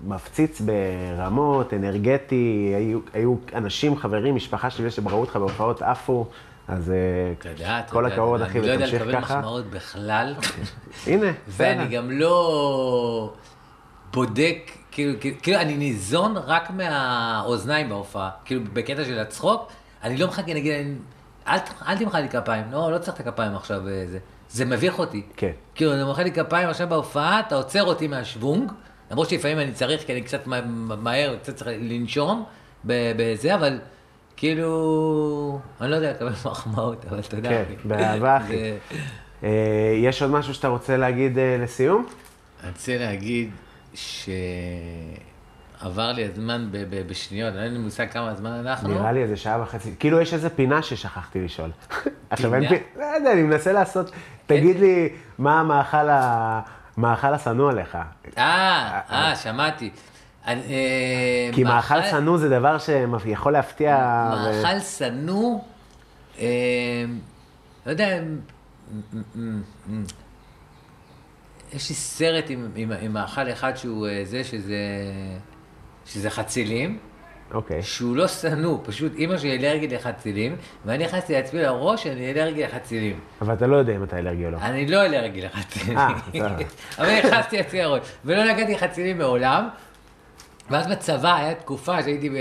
מפציץ 0.06 0.60
ברמות, 0.60 1.74
אנרגטי, 1.74 2.72
היו, 2.76 2.98
היו 3.12 3.34
אנשים, 3.54 3.96
חברים, 3.96 4.34
משפחה 4.34 4.70
שלי 4.70 4.90
שראו 4.90 5.20
אותך 5.20 5.36
בהופעות 5.36 5.82
עפו, 5.82 6.26
אז 6.68 6.90
אה, 6.90 6.94
תודה, 7.52 7.80
כל. 7.90 8.06
הכבוד, 8.06 8.42
אחי, 8.42 8.58
אני 8.58 8.66
לא 8.66 8.72
יודע 8.72 8.84
ותמשיך 8.84 9.02
לקבל 9.02 9.20
ככה. 9.20 9.38
מחמאות 9.38 9.66
בכלל, 9.66 10.34
הנה, 11.06 11.26
ואני 11.48 11.84
בסדר. 11.84 11.96
גם 11.96 12.10
לא 12.10 13.34
בודק, 14.12 14.58
כאילו, 14.90 15.12
כאילו- 15.42 15.60
אני 15.60 15.76
ניזון 15.76 16.36
רק 16.36 16.70
מהאוזניים 16.70 17.88
בהופעה. 17.88 18.30
כאילו, 18.44 18.60
בקטע 18.72 19.04
של 19.04 19.18
הצחוק, 19.18 19.72
אני 20.02 20.16
לא 20.16 20.26
מחכה, 20.28 20.54
נגיד, 20.54 20.72
אל 21.48 21.58
אל 21.88 21.98
תמחא 21.98 22.16
לי 22.16 22.28
כפיים, 22.28 22.64
לא, 22.70 22.92
לא 22.92 22.98
צריך 22.98 23.20
את 23.20 23.26
הכפיים 23.26 23.56
עכשיו, 23.56 23.88
אה, 23.88 24.04
זה. 24.06 24.18
זה 24.50 24.64
מביך 24.64 24.98
אותי. 24.98 25.22
כן. 25.36 25.50
כאילו, 25.74 25.94
אני 25.94 26.04
מוחא 26.04 26.20
לי 26.22 26.32
כפיים 26.32 26.68
עכשיו 26.68 26.88
בהופעה, 26.88 27.40
אתה 27.40 27.54
עוצר 27.54 27.82
אותי 27.84 28.06
מהשוונג, 28.08 28.72
למרות 29.10 29.28
שלפעמים 29.28 29.58
אני 29.58 29.72
צריך, 29.72 30.02
כי 30.06 30.12
אני 30.12 30.22
קצת 30.22 30.46
מה- 30.46 30.60
מהר, 30.96 31.36
קצת 31.42 31.56
צריך 31.56 31.70
לנשום 31.80 32.44
בזה, 32.84 33.54
אבל 33.54 33.78
כאילו, 34.36 35.60
אני 35.80 35.90
לא 35.90 35.96
יודע 35.96 36.10
לקבל 36.10 36.28
מחמאות, 36.50 37.04
אבל 37.10 37.22
תודה. 37.22 37.48
כן. 37.48 37.64
באהבה, 37.84 38.36
אחי. 38.36 38.72
אה, 39.44 39.48
יש 40.02 40.22
עוד 40.22 40.30
משהו 40.30 40.54
שאתה 40.54 40.68
רוצה 40.68 40.96
להגיד 40.96 41.38
אה, 41.38 41.56
לסיום? 41.60 42.06
אני 42.62 42.70
רוצה 42.70 42.96
להגיד 42.98 43.50
שעבר 45.80 46.12
לי 46.12 46.24
הזמן 46.24 46.68
ב- 46.70 46.76
ב- 46.90 47.08
בשניות, 47.08 47.54
אין 47.54 47.72
לי 47.72 47.78
מושג 47.78 48.10
כמה 48.10 48.34
זמן 48.34 48.50
אנחנו. 48.50 48.88
נראה 48.88 49.12
לי 49.12 49.22
איזה 49.22 49.36
שעה 49.36 49.62
וחצי. 49.62 49.94
כאילו, 49.98 50.20
יש 50.20 50.34
איזה 50.34 50.50
פינה 50.50 50.82
ששכחתי 50.82 51.40
לשאול. 51.44 51.70
עכשיו, 52.30 52.54
אין 52.54 52.68
פינה? 52.68 52.80
לא 52.96 53.04
יודע, 53.04 53.32
אני 53.32 53.42
מנסה 53.42 53.72
לעשות, 53.72 54.10
תגיד 54.46 54.80
לי 54.80 55.08
מה 55.38 55.60
המאכל 55.60 56.08
ה- 56.08 56.60
השנוא 57.34 57.70
עליך. 57.70 57.98
אה, 58.38 59.00
אה, 59.10 59.36
שמעתי. 59.36 59.90
אה, 60.46 60.54
כי 61.52 61.64
מאכל 61.64 62.02
שנוא 62.02 62.38
זה 62.38 62.48
דבר 62.48 62.76
שיכול 62.78 63.52
להפתיע. 63.52 63.96
מאכל 64.34 64.80
שנוא, 64.80 65.58
אה, 66.38 67.04
לא 67.86 67.90
יודע, 67.90 68.18
יש 71.72 71.88
לי 71.88 71.94
סרט 71.94 72.44
עם 72.76 73.12
מאכל 73.12 73.50
אחד 73.52 73.76
שהוא 73.76 74.06
אה, 74.06 74.20
זה, 74.24 74.44
שזה, 74.44 74.76
שזה 76.12 76.30
חצילים, 76.30 76.98
אוקיי. 77.54 77.82
שהוא 77.82 78.16
לא 78.16 78.28
שנוא, 78.28 78.78
פשוט 78.84 79.14
אימא 79.14 79.38
שלי 79.38 79.58
אלרגית 79.58 79.92
לחצילים, 79.92 80.56
ואני 80.84 81.04
נכנסתי 81.04 81.32
לעצמי 81.32 81.62
לראש 81.62 82.02
שאני 82.02 82.30
אלרגי 82.30 82.62
לחצילים. 82.62 83.20
אבל 83.40 83.54
אתה 83.54 83.66
לא 83.66 83.76
יודע 83.76 83.96
אם 83.96 84.02
אתה 84.02 84.18
אלרגי 84.18 84.46
או 84.46 84.50
לא. 84.50 84.58
אני 84.62 84.86
לא 84.86 85.06
אלרגי 85.06 85.40
לחצילים. 85.40 85.98
אה, 85.98 86.08
בסדר. 86.28 86.56
אבל 86.98 87.18
נכנסתי 87.18 87.56
לעצמי 87.56 87.80
לראש, 87.80 88.00
ולא 88.24 88.44
נגעתי 88.44 88.74
לחצילים 88.74 89.18
מעולם. 89.18 89.68
ואז 90.70 90.86
בצבא 90.86 91.34
היה 91.36 91.54
תקופה 91.54 92.02
שהייתי 92.02 92.30
ב... 92.30 92.34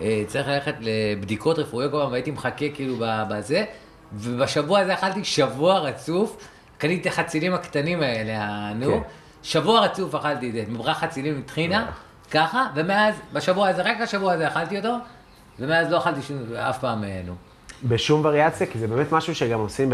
אה, 0.00 0.22
צריך 0.26 0.48
ללכת 0.48 0.74
לבדיקות 0.80 1.58
רפואיות 1.58 1.92
כל 1.92 1.98
פעם, 1.98 2.12
והייתי 2.12 2.30
מחכה 2.30 2.68
כאילו 2.74 2.96
בזה, 3.30 3.64
ובשבוע 4.12 4.78
הזה 4.78 4.94
אכלתי 4.94 5.24
שבוע 5.24 5.78
רצוף, 5.78 6.36
קניתי 6.78 7.00
את 7.00 7.06
החצילים 7.12 7.54
הקטנים 7.54 8.02
האלה, 8.02 8.32
הנו, 8.38 8.92
כן. 8.92 9.00
שבוע 9.42 9.80
רצוף 9.80 10.14
אכלתי 10.14 10.48
את 10.48 10.52
זה, 10.52 10.64
מברח 10.68 10.98
חצילים 10.98 11.34
עם 11.34 11.42
טחינה, 11.42 11.90
ככה, 12.30 12.66
ומאז, 12.74 13.14
בשבוע 13.32 13.68
הזה, 13.68 13.82
רק 13.82 14.00
השבוע 14.00 14.32
הזה 14.32 14.48
אכלתי 14.48 14.78
אותו, 14.78 14.96
ומאז 15.58 15.90
לא 15.90 15.98
אכלתי 15.98 16.22
שום, 16.22 16.38
אף 16.54 16.78
פעם 16.78 17.04
אה, 17.04 17.22
נו. 17.26 17.34
בשום 17.84 18.24
וריאציה, 18.24 18.66
כי 18.66 18.78
זה 18.78 18.86
באמת 18.86 19.12
משהו 19.12 19.34
שגם 19.34 19.60
עושים 19.60 19.92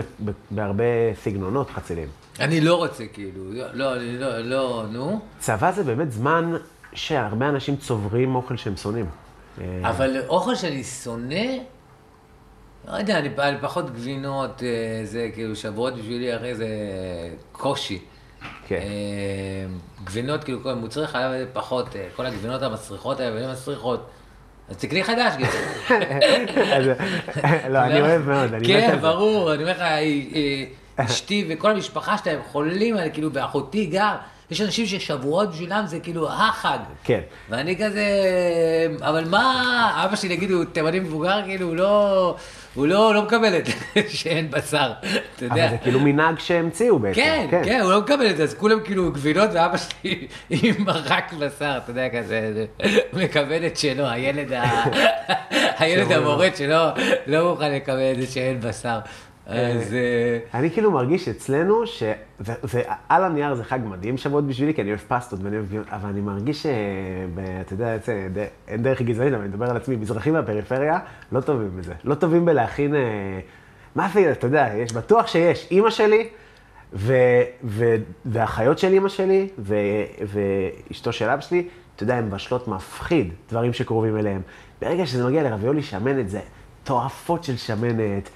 בהרבה 0.50 0.84
סגנונות 1.22 1.70
חצילים. 1.70 2.08
אני 2.40 2.60
לא 2.60 2.74
רוצה 2.74 3.04
כאילו, 3.12 3.52
לא, 3.52 3.66
לא, 3.72 3.96
אני 3.96 4.18
לא, 4.18 4.38
לא, 4.38 4.84
נו. 4.90 5.20
צבא 5.38 5.72
זה 5.72 5.84
באמת 5.84 6.12
זמן 6.12 6.52
שהרבה 6.94 7.48
אנשים 7.48 7.76
צוברים 7.76 8.34
אוכל 8.34 8.56
שהם 8.56 8.76
שונאים. 8.76 9.06
אה, 9.60 9.64
אבל 9.82 10.16
אוכל 10.28 10.54
שאני 10.54 10.84
שונא, 10.84 11.44
לא 12.88 12.92
יודע, 12.92 13.18
אני, 13.18 13.28
אני 13.38 13.56
פחות 13.60 13.90
גבינות, 13.90 14.62
אה, 14.62 15.00
זה 15.04 15.30
כאילו 15.34 15.56
שבועות 15.56 15.96
בשבילי 15.96 16.36
אחרי 16.36 16.54
זה 16.54 16.68
קושי. 17.52 17.98
כן. 18.68 18.76
אה, 18.76 18.82
גבינות, 20.04 20.44
כאילו, 20.44 20.62
כל 20.62 20.74
מוצרי 20.74 21.06
חלב 21.06 21.46
פחות, 21.52 21.96
אה, 21.96 22.06
כל 22.16 22.26
הגבינות 22.26 22.62
המסריחות 22.62 23.20
האלה, 23.20 23.34
והן 23.40 23.50
מסריחות. 23.52 24.10
אז 24.68 24.76
תקני 24.76 25.04
חדש 25.04 25.32
גם. 25.38 25.48
אז- 26.76 26.86
לא, 27.70 27.78
אני 27.78 28.00
אוהב 28.00 28.22
מאוד, 28.28 28.54
אני 28.54 28.58
מת 28.58 28.66
כן, 28.66 28.90
על 28.90 28.90
זה. 28.90 28.96
ברור, 28.96 29.54
אני 29.54 29.62
אומר 29.62 29.72
לך, 29.72 29.80
היא- 29.80 30.66
אשתי 30.96 31.46
וכל 31.50 31.70
המשפחה 31.70 32.16
שלהם 32.24 32.38
חולים 32.52 32.96
כאילו, 33.12 33.30
ואחותי 33.32 33.86
גם. 33.86 34.14
יש 34.50 34.60
אנשים 34.60 34.86
ששבועות 34.86 35.50
בשבילם 35.50 35.84
זה 35.86 36.00
כאילו 36.00 36.28
החג. 36.32 36.78
כן. 37.04 37.20
ואני 37.50 37.76
כזה, 37.76 38.04
אבל 39.00 39.24
מה, 39.28 39.62
אבא 40.04 40.16
שלי 40.16 40.36
נגיד 40.36 40.50
הוא 40.50 40.64
תימני 40.64 41.00
מבוגר, 41.00 41.42
כאילו 41.44 41.66
הוא 41.68 41.76
לא, 41.76 42.36
הוא 42.74 42.86
לא, 42.86 43.14
לא 43.14 43.22
מקבל 43.22 43.56
את 43.58 43.66
זה 43.66 43.72
שאין 44.18 44.50
בשר, 44.50 44.92
אתה 45.36 45.44
יודע. 45.44 45.64
אבל 45.64 45.70
זה 45.70 45.78
כאילו 45.78 46.00
מנהג 46.00 46.38
שהמציאו 46.38 46.98
בעצם. 46.98 47.20
כן, 47.20 47.46
כן, 47.64 47.80
הוא 47.80 47.90
לא 47.92 48.00
מקבל 48.00 48.30
את 48.30 48.36
זה, 48.36 48.42
אז 48.42 48.54
כולם 48.54 48.78
כאילו 48.84 49.12
גבינות 49.12 49.50
ואבא 49.52 49.76
שלי 49.76 50.26
עם 50.50 50.74
מרק 50.78 51.32
בשר, 51.32 51.78
אתה 51.84 51.90
יודע, 51.90 52.08
כזה, 52.08 52.52
זה- 52.54 52.98
מקבל 53.12 53.66
את 53.66 53.76
שלו, 53.76 54.06
הילד, 54.08 54.52
ה... 54.52 54.84
הילד. 55.78 56.12
המורד 56.12 56.56
שלו 56.56 56.84
לא 57.26 57.50
מוכן 57.50 57.72
לקבל 57.72 58.12
את 58.12 58.20
זה 58.20 58.26
שאין 58.26 58.60
בשר. 58.60 58.98
אז... 59.46 59.94
אה, 59.94 60.38
אני 60.58 60.70
כאילו 60.70 60.90
מרגיש 60.90 61.28
אצלנו, 61.28 61.86
שעל 61.86 62.14
הנייר 63.24 63.54
זה 63.54 63.64
חג 63.64 63.78
מדהים 63.84 64.16
שבועות 64.16 64.46
בשבילי, 64.46 64.74
כי 64.74 64.82
אני 64.82 64.90
אוהב 64.90 65.00
פסטות 65.08 65.40
ואני 65.42 65.56
אוהב 65.56 65.66
גבינות, 65.66 65.86
אבל 65.90 66.08
אני 66.08 66.20
מרגיש 66.20 66.62
שאתה 66.62 67.72
יודע, 67.74 67.98
זה- 67.98 68.28
זה- 68.34 68.46
אין 68.68 68.82
דרך 68.82 69.02
גזענית, 69.02 69.32
אבל 69.32 69.40
אני 69.42 69.48
מדבר 69.50 69.70
על 69.70 69.76
עצמי, 69.76 69.96
מזרחים 69.96 70.32
מהפריפריה 70.32 70.98
לא 71.32 71.40
טובים 71.40 71.70
בזה. 71.76 71.92
לא 72.04 72.14
טובים 72.14 72.44
בלהכין, 72.44 72.94
אה, 72.94 73.00
מה 73.94 74.08
זה, 74.14 74.32
אתה 74.32 74.46
יודע, 74.46 74.68
יש, 74.76 74.92
בטוח 74.92 75.26
שיש. 75.26 75.68
אימא 75.70 75.90
שלי, 75.90 76.28
ו, 76.92 77.14
ו, 77.64 77.94
והאחיות 78.24 78.78
של 78.78 78.92
אימא 78.92 79.08
שלי, 79.08 79.48
ו, 79.58 79.74
ואשתו 80.26 81.12
של 81.12 81.28
אבא 81.28 81.40
שלי, 81.40 81.68
אתה 81.96 82.02
יודע, 82.02 82.14
הן 82.16 82.24
מבשלות 82.26 82.68
מפחיד, 82.68 83.32
דברים 83.50 83.72
שקרובים 83.72 84.16
אליהם. 84.18 84.40
ברגע 84.82 85.06
שזה 85.06 85.26
מגיע 85.26 85.42
לרביולי 85.42 85.82
שמנת, 85.82 86.28
זה 86.28 86.40
תועפות 86.84 87.44
של 87.44 87.56
שמנת, 87.56 88.28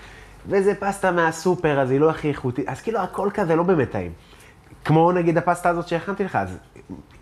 וזה 0.49 0.75
פסטה 0.75 1.11
מהסופר, 1.13 1.81
אז 1.81 1.91
היא 1.91 2.01
לא 2.01 2.11
הכי 2.11 2.29
איכותית, 2.29 2.69
אז 2.69 2.81
כאילו 2.83 3.01
הכל 3.01 3.29
כזה 3.35 3.57
לא 3.57 3.63
באמת 3.63 3.91
טעים. 3.91 4.13
כמו 4.85 5.13
נגיד 5.13 5.39
הפסטה 5.39 5.69
הזאת 5.69 5.89
שהכנתי 5.89 6.25
לך, 6.25 6.37
אז 6.37 6.59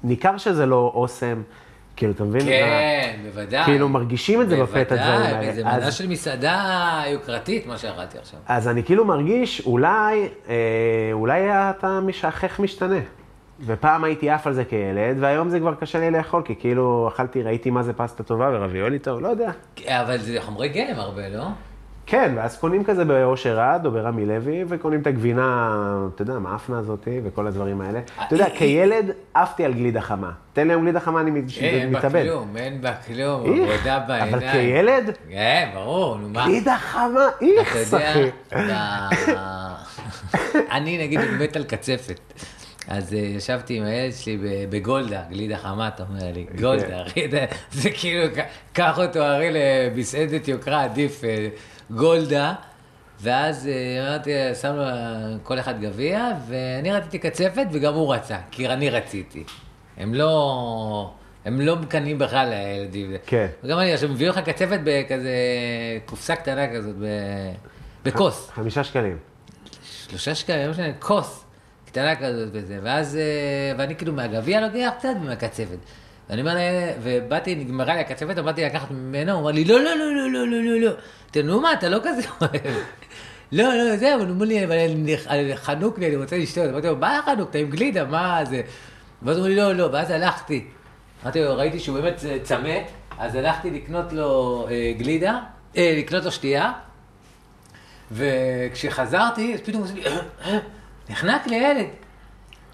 ניכר 0.04 0.36
שזה 0.36 0.66
לא 0.66 0.92
אוסם, 0.94 1.42
כאילו, 1.96 2.12
אתה 2.12 2.24
מבין? 2.24 2.40
כן, 2.42 3.16
בוודאי. 3.24 3.64
כאילו, 3.64 3.88
מרגישים 3.88 4.40
את 4.42 4.48
זה 4.48 4.62
בפה, 4.62 4.80
את 4.82 4.92
הדברים 4.92 5.08
האלה. 5.20 5.28
בוודאי, 5.30 5.50
וזה 5.50 5.68
אז- 5.68 5.82
מנה 5.82 5.90
של 5.92 6.08
מסעדה 6.08 6.62
יוקרתית, 7.06 7.66
מה 7.66 7.78
שאכלתי 7.78 8.18
עכשיו. 8.18 8.40
אז 8.46 8.68
אני 8.68 8.82
כאילו 8.84 9.04
מרגיש, 9.04 9.62
אולי, 9.66 10.28
אה, 10.48 10.54
אולי 11.12 11.40
אתה 11.50 12.00
משכך 12.00 12.60
משתנה. 12.60 12.98
ופעם 13.60 14.04
הייתי 14.04 14.30
עף 14.30 14.46
על 14.46 14.52
זה 14.52 14.64
כילד, 14.64 15.16
והיום 15.20 15.48
זה 15.48 15.60
כבר 15.60 15.74
קשה 15.74 15.98
לי 16.00 16.10
לאכול, 16.10 16.42
כי 16.44 16.54
כאילו 16.56 17.08
אכלתי, 17.08 17.42
ראיתי 17.42 17.70
מה 17.70 17.82
זה 17.82 17.92
פסטה 17.92 18.22
טובה 18.22 18.50
ורביולי 18.52 18.98
טוב, 18.98 19.20
לא 19.20 19.28
יודע. 19.28 19.50
אבל 19.88 20.18
זה 20.18 20.36
חומרי 20.40 20.68
גלם 20.68 20.98
הרבה, 20.98 21.28
לא? 21.28 21.44
כן, 22.06 22.32
ואז 22.36 22.56
קונים 22.56 22.84
כזה 22.84 23.04
באושר 23.04 23.60
עד 23.60 23.86
או 23.86 23.90
ברמי 23.90 24.26
לוי, 24.26 24.64
וקונים 24.68 25.00
את 25.00 25.06
הגבינה, 25.06 25.70
אתה 26.14 26.22
יודע, 26.22 26.32
מאפנה 26.38 26.78
הזאתי 26.78 27.20
וכל 27.24 27.46
הדברים 27.46 27.80
האלה. 27.80 28.00
אתה 28.26 28.34
יודע, 28.34 28.44
אה, 28.46 28.50
כילד 28.58 29.10
עפתי 29.34 29.64
על 29.64 29.72
גלידה 29.74 30.00
חמה. 30.00 30.30
תן 30.52 30.66
לי 30.66 30.72
היום 30.72 30.82
גלידה 30.82 31.00
חמה, 31.00 31.20
אני 31.20 31.30
מת- 31.30 31.44
אין 31.60 31.92
בה 31.92 31.98
מתאבד. 31.98 32.22
כלום, 32.24 32.56
אין 32.56 32.80
בה 32.80 32.92
כלום, 33.06 33.52
איך, 33.52 33.70
עבודה 33.70 33.98
בעיניים. 34.08 34.34
אבל 34.34 34.52
כילד, 34.52 35.10
כן, 35.30 35.70
ברור, 35.74 36.16
נו 36.18 36.28
מה. 36.28 36.44
גלידה 36.46 36.76
חמה, 36.78 37.28
איכס, 37.58 37.94
אחי. 37.94 38.30
ב- 38.54 39.34
אני 40.70 40.98
נגיד 41.06 41.20
מת 41.40 41.56
על 41.56 41.64
קצפת. 41.64 42.20
אז 42.88 43.14
אה, 43.14 43.18
ישבתי 43.18 43.74
עם 43.78 43.84
הילד 43.84 44.12
שלי 44.14 44.38
בגולדה, 44.70 45.22
גלידה 45.30 45.56
חמה, 45.56 45.88
אתה 45.88 46.02
אומר 46.02 46.32
לי, 46.34 46.46
כן. 46.52 46.62
גולדה, 46.62 47.02
אחי, 47.02 47.28
זה 47.72 47.90
כאילו, 47.90 48.26
קח 48.72 48.98
אותו 48.98 49.18
הרי 49.20 49.50
למסעדת 49.52 50.48
יוקרה, 50.48 50.84
עדיף 50.84 51.24
אה, 51.24 51.48
גולדה, 51.90 52.54
ואז 53.20 53.68
אמרתי, 54.00 54.30
שמנו 54.60 54.82
כל 55.42 55.58
אחד 55.58 55.80
גביע, 55.80 56.28
ואני 56.48 56.92
רציתי 56.92 57.18
קצפת 57.18 57.66
וגם 57.72 57.94
הוא 57.94 58.14
רצה, 58.14 58.36
כי 58.50 58.68
אני 58.68 58.90
רציתי. 58.90 59.44
הם 59.96 60.14
לא... 60.14 61.12
הם 61.44 61.60
לא 61.60 61.76
מקנאים 61.76 62.18
בכלל, 62.18 62.52
הילדים. 62.52 63.12
כן. 63.26 63.46
וגם 63.64 63.78
אני, 63.78 63.92
עכשיו 63.92 64.08
מביאו 64.08 64.30
לך 64.30 64.38
קצפת 64.38 64.80
בכזה 64.84 65.30
קופסה 66.06 66.36
קטנה 66.36 66.74
כזאת, 66.74 66.94
בכוס. 68.04 68.50
חמישה 68.54 68.84
שקלים. 68.84 69.18
שלושה 70.08 70.34
שקלים, 70.34 70.64
לא 70.66 70.70
משנה, 70.70 70.92
כוס 70.98 71.44
קטנה 71.86 72.16
כזאת 72.16 72.48
וזה. 72.52 72.78
ואז, 72.82 73.18
ואני 73.78 73.96
כאילו 73.96 74.12
מהגביע 74.12 74.60
לוקח 74.60 74.90
קצת 74.98 75.08
ומהקצפת. 75.22 75.78
ואני 76.30 76.40
אומר 76.40 76.54
לילד, 76.54 76.94
ובאתי, 77.02 77.54
נגמרה 77.54 77.94
לי 77.94 78.00
הקצפת, 78.00 78.34
ובאתי 78.36 78.64
לקחת 78.64 78.90
ממנו, 78.90 79.32
הוא 79.32 79.40
אמר 79.40 79.50
לי, 79.50 79.64
לא, 79.64 79.80
לא, 79.80 79.96
לא, 79.96 80.14
לא, 80.14 80.46
לא, 80.46 80.62
לא, 80.62 80.80
לא. 80.80 80.90
נו 81.42 81.60
מה, 81.60 81.72
אתה 81.72 81.88
לא 81.88 81.98
כזה 82.04 82.22
אוהב. 82.40 82.76
לא, 83.52 83.74
לא, 83.74 83.96
זה, 83.96 84.14
אבל 84.14 84.30
אמרו 84.30 84.44
לי, 84.44 84.64
אבל 84.64 84.76
חנוק 85.54 85.98
לי, 85.98 86.06
אני 86.06 86.16
רוצה 86.16 86.38
לשתות. 86.38 86.70
אמרתי 86.70 86.86
לו, 86.86 86.96
מה 86.96 87.20
חנוק, 87.24 87.50
אתה 87.50 87.58
עם 87.58 87.70
גלידה, 87.70 88.04
מה 88.04 88.44
זה? 88.44 88.60
ואז 89.22 89.36
אמרו 89.36 89.48
לי, 89.48 89.56
לא, 89.56 89.72
לא, 89.72 89.88
ואז 89.92 90.10
הלכתי. 90.10 90.64
אמרתי 91.22 91.40
לו, 91.40 91.56
ראיתי 91.56 91.80
שהוא 91.80 92.00
באמת 92.00 92.14
צמא, 92.42 92.78
אז 93.18 93.34
הלכתי 93.34 93.70
לקנות 93.70 94.12
לו 94.12 94.66
אה, 94.70 94.92
גלידה, 94.98 95.38
אה, 95.76 95.94
לקנות 95.98 96.24
לו 96.24 96.32
שתייה, 96.32 96.72
וכשחזרתי, 98.12 99.54
אז 99.54 99.60
פתאום 99.60 99.82
עושים 99.82 99.96
לי, 99.96 100.04
נחנק 101.10 101.46
לי 101.46 101.56
ילד. 101.56 101.86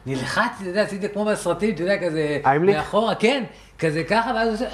נלחצתי, 0.06 0.62
אתה 0.62 0.70
יודע, 0.70 0.82
עשיתי 0.82 1.08
כמו 1.08 1.24
בסרטים, 1.24 1.74
אתה 1.74 1.82
יודע, 1.82 1.98
כזה? 1.98 2.40
מאחורה, 2.60 3.14
כן, 3.14 3.44
כזה 3.80 4.04
ככה, 4.04 4.30
ואז 4.34 4.48
הוא 4.48 4.54
עושה, 4.54 4.66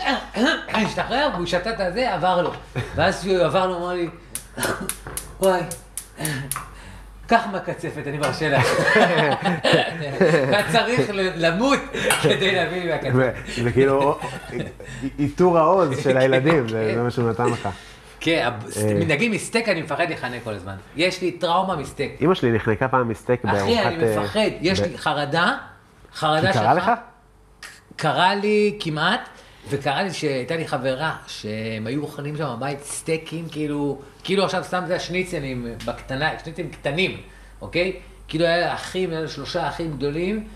השתחרר, 0.69 1.28
והוא 1.35 1.47
שתה 1.47 1.70
את 1.70 1.81
הזה, 1.81 2.15
עבר 2.15 2.43
לו. 2.43 2.53
ואז 2.95 3.20
כשהוא 3.20 3.45
עבר 3.45 3.66
לו, 3.66 3.77
אמר 3.77 3.93
לי, 3.93 4.09
וואי, 5.41 5.61
קח 7.27 7.47
מהקצפת, 7.53 8.03
אני 8.07 8.19
מרשה 8.19 8.49
לך. 8.49 8.66
אתה 10.51 10.73
צריך 10.73 11.11
למות 11.15 11.78
כדי 12.23 12.55
להביא 12.55 12.83
לי 12.83 12.91
מהקצפת. 12.91 13.62
זה 13.62 13.73
כאילו 13.73 14.19
איתור 15.19 15.59
העוז 15.59 16.03
של 16.03 16.16
הילדים, 16.16 16.69
זה 16.69 16.93
זה 16.95 17.03
מה 17.03 17.11
שהוא 17.11 17.31
נתן 17.31 17.47
לך. 17.47 17.69
כן, 18.20 18.49
נגיד 19.07 19.33
מסטייק 19.33 19.69
אני 19.69 19.83
מפחד 19.83 20.05
להיחנק 20.09 20.43
כל 20.45 20.53
הזמן. 20.53 20.74
יש 20.97 21.23
לי 21.23 21.33
טראומה 21.33 21.77
מסטייק. 21.77 22.23
אמא 22.23 22.35
שלי 22.35 22.53
נחנקה 22.53 22.89
פעם 22.89 23.09
מסטייק 23.09 23.45
בארוחת... 23.45 23.62
אחי, 23.62 23.83
אני 23.83 24.05
אה, 24.05 24.20
מפחד, 24.20 24.41
יש 24.61 24.81
לי 24.81 24.99
חרדה, 24.99 25.57
חרדה 26.15 26.53
כי 26.53 26.59
קרה 26.59 26.74
לך? 26.74 26.91
קרה 27.97 28.35
לי 28.35 28.77
כמעט, 28.81 29.28
וקרה 29.68 30.02
לי 30.02 30.12
שהייתה 30.12 30.56
לי 30.56 30.68
חברה, 30.68 31.16
שהם 31.27 31.86
היו 31.86 32.02
אוכלים 32.02 32.36
שם 32.36 32.55
בבית 32.56 32.82
סטייקים, 32.82 33.48
כאילו, 33.48 33.98
כאילו 34.24 34.44
עכשיו 34.44 34.64
סתם 34.64 34.85
זה 34.86 34.97
השניצלים 34.97 35.66
בקטנה, 35.85 36.31
שניצלים 36.44 36.70
קטנים, 36.70 37.20
אוקיי? 37.60 37.97
כאילו 38.28 38.44
היה 38.44 38.74
אחים, 38.74 39.10
היה 39.10 39.28
שלושה 39.28 39.68
אחים 39.68 39.97
גדולים, 39.97 40.48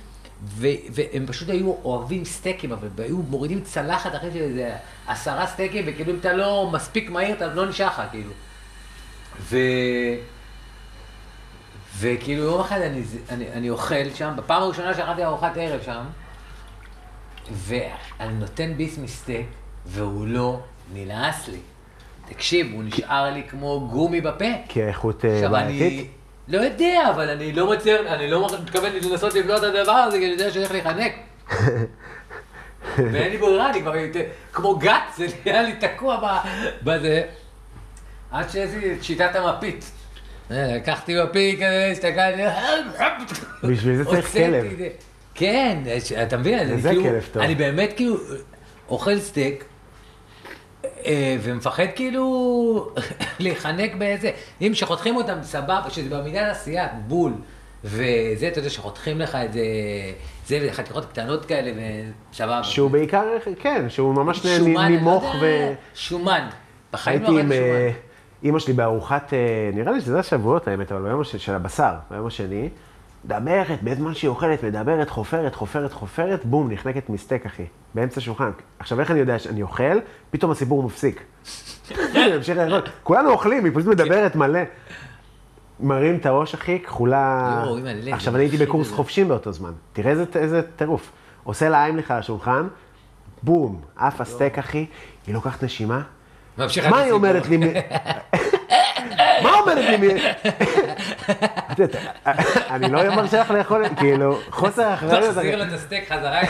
ו- 0.45 0.67
והם 0.91 1.27
פשוט 1.27 1.49
היו 1.49 1.75
אוהבים 1.85 2.25
סטייקים, 2.25 2.73
אבל 2.73 2.89
היו 2.99 3.17
מורידים 3.17 3.61
צלחת 3.61 4.15
אחרי 4.15 4.31
של 4.33 4.39
איזה 4.39 4.73
עשרה 5.07 5.47
סטייקים, 5.47 5.85
וכאילו 5.87 6.13
אם 6.13 6.19
אתה 6.19 6.33
לא 6.33 6.71
מספיק 6.73 7.11
מהיר, 7.11 7.37
אתה 7.37 7.47
לא 7.47 7.67
נשאר 7.67 7.87
לך, 7.87 8.03
כאילו. 8.11 8.33
ו... 9.41 9.57
וכאילו 11.99 12.43
יום 12.43 12.61
אחד 12.61 12.81
אני, 12.81 13.03
אני, 13.29 13.53
אני 13.53 13.71
אוכל 13.71 14.11
שם, 14.15 14.33
בפעם 14.37 14.63
הראשונה 14.63 14.95
שאכלתי 14.95 15.25
ארוחת 15.25 15.53
ערב 15.57 15.81
שם, 15.85 16.03
ואני 17.53 18.33
נותן 18.33 18.73
ביס 18.77 18.99
מסטייק, 18.99 19.47
והוא 19.87 20.27
לא 20.27 20.61
נלעס 20.95 21.49
לי. 21.49 21.59
תקשיב, 22.29 22.73
הוא 22.73 22.83
נשאר 22.85 23.31
לי 23.31 23.43
כמו 23.51 23.89
גומי 23.91 24.21
בפה. 24.21 24.45
כי 24.69 24.83
האיכות 24.83 25.25
אה, 25.25 25.49
בעייתית? 25.49 26.11
לא 26.49 26.61
יודע, 26.61 27.11
אבל 27.11 27.29
אני 27.29 27.53
לא 27.53 27.71
מצליח, 27.73 28.01
אני 28.07 28.31
לא 28.31 28.49
מתכוון 28.63 28.93
לנסות 28.93 29.35
לבלוע 29.35 29.57
את 29.57 29.63
הדבר 29.63 29.93
הזה, 29.93 30.19
כי 30.19 30.25
אני 30.25 30.33
יודע 30.33 30.51
שאני 30.51 30.65
הולך 30.65 30.73
להיחנק. 30.73 31.13
ואין 33.13 33.31
לי 33.33 33.39
ברירה, 33.39 33.71
אני 33.71 33.81
כבר 33.81 33.97
יותר- 33.97 34.25
כמו 34.53 34.77
גת, 34.77 34.93
זה 35.17 35.27
נהיה 35.45 35.63
לי 35.63 35.73
תקוע 35.77 36.41
בזה. 36.83 37.23
עד 38.31 38.51
שעשיתי 38.51 38.93
את 38.93 39.05
שיטת 39.05 39.31
המפית. 39.37 39.91
אה, 40.51 40.77
לקחתי 40.77 41.23
מפית 41.25 41.57
כזה, 41.57 41.89
הסתכלתי, 41.93 42.43
בשביל 43.63 43.97
זה 43.97 44.05
צריך 44.05 44.33
כלב. 44.33 44.65
זה. 45.35 45.39
כן, 45.41 45.79
אתה 46.23 46.37
מבין? 46.37 46.59
אני 46.59 46.73
לזה 46.73 46.89
כאילו-. 46.89 47.45
אני 47.45 47.55
באמת 47.55 47.93
כאילו 47.97 48.17
אוכל 48.89 49.19
סטייק, 49.19 49.65
אה, 50.85 51.37
ומפחד 51.43 51.85
כאילו 51.97 52.93
להיחנק 53.39 53.95
באיזה, 53.95 54.31
אם 54.61 54.71
שחותכים 54.75 55.17
אותם 55.17 55.39
סבבה, 55.43 55.91
שזה 55.91 56.17
במידת 56.17 56.51
עשייה, 56.51 56.89
בול, 57.07 57.33
וזה, 57.85 58.49
אתה 58.49 58.59
יודע, 58.59 58.71
שחותכים 58.71 59.21
לך 59.21 59.35
את 59.35 59.53
זה, 59.53 59.63
זה 60.47 60.69
חתיכות 60.73 61.05
קטנות 61.05 61.45
כאלה, 61.45 61.73
וסבבה. 62.33 62.65
שהוא 62.65 62.91
בעיקר, 62.91 63.25
כן, 63.59 63.89
שהוא 63.89 64.15
ממש 64.15 64.47
אני 64.47 64.99
ו... 65.41 65.43
לא 65.43 65.47
יודע, 65.47 65.75
שומן. 65.95 66.49
בחיים 66.93 67.23
לא 67.23 67.27
אכלתי 67.29 67.53
אה, 67.53 67.89
שומן. 67.89 68.01
אימא 68.43 68.59
שלי 68.59 68.73
בארוחת, 68.73 69.33
אה, 69.35 69.71
נראה 69.75 69.93
לי 69.93 70.01
שזה 70.01 70.19
השבועות 70.19 70.69
האמת, 70.69 70.93
אבל 70.93 71.03
ביום 71.03 71.25
של 71.25 71.55
הבשר, 71.55 71.93
ביום 72.11 72.27
השני, 72.27 72.69
מדברת, 73.25 73.83
בזמן 73.83 74.15
שהיא 74.15 74.29
אוכלת, 74.29 74.63
מדברת, 74.65 75.11
חופרת, 75.11 75.55
חופרת, 75.55 75.93
חופרת, 75.93 76.45
בום, 76.45 76.71
נחנקת 76.73 77.11
מסטייק, 77.11 77.47
אחי, 77.47 77.65
באמצע 77.95 78.21
שולחן. 78.21 78.51
עכשיו, 78.79 79.01
איך 79.01 79.11
אני 79.11 79.19
יודע 79.21 79.39
שאני 79.39 79.63
אוכל? 79.63 79.99
פתאום 80.31 80.51
הסיפור 80.51 80.83
מפסיק. 80.83 81.23
כולנו 83.03 83.31
אוכלים, 83.31 83.65
היא 83.65 83.73
פשוט 83.75 83.87
מדברת 83.87 84.37
מלא. 84.37 84.61
מרים 85.81 86.17
את 86.17 86.27
הראש, 86.27 86.55
אחי, 86.55 86.79
כחולה... 86.81 87.63
עכשיו, 88.13 88.37
אני 88.37 88.45
הייתי 88.45 88.57
בקורס. 88.57 88.91
חופשים 88.93 89.29
באותו 89.29 89.53
זמן. 89.53 89.73
תראה 89.93 90.13
איזה- 90.35 90.63
טירוף. 90.77 91.13
עושה 91.45 91.69
לה 91.69 91.85
איימליך 91.85 92.11
על 92.11 92.19
השולחן, 92.19 92.67
בום, 93.43 93.81
עף 93.97 94.21
הסטייק, 94.21 94.59
אחי, 94.59 94.87
היא 95.27 95.35
לוקחת 95.35 95.63
נשימה, 95.65 96.03
מה 96.91 96.99
היא. 96.99 97.13
אומרת 97.13 97.49
לי? 97.49 97.59
מה 99.43 99.51
אומרת 99.61 100.01
לי? 100.01 100.21
אני 102.71 102.89
לא 102.93 103.15
מרשה 103.17 103.41
לך 103.41 103.51
לאכול, 103.51 103.85
כאילו, 103.97 104.39
חוסר 104.51 104.95
אחריות. 104.95 105.25
תחזיר 105.35 105.57
לו 105.57 105.65
את 105.65 105.73
הסטייק 105.73 106.13
חזרה. 106.13 106.41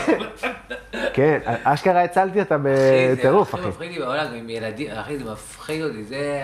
כן, 1.13 1.39
אשכרה 1.63 2.03
הצלתי 2.03 2.39
אותה 2.39 2.55
אחי, 2.55 2.61
זה 2.65 3.15
בטירוף, 3.19 3.55
אחי. 3.55 3.67
מפחיד 3.67 3.91
לי 3.91 3.99
בעולם, 3.99 4.25
עם 4.33 4.49
ילדים, 4.49 4.91
אחי, 4.91 5.17
זה 5.17 5.31
מפחיד 5.31 5.83
אותי, 5.83 6.03
זה 6.03 6.43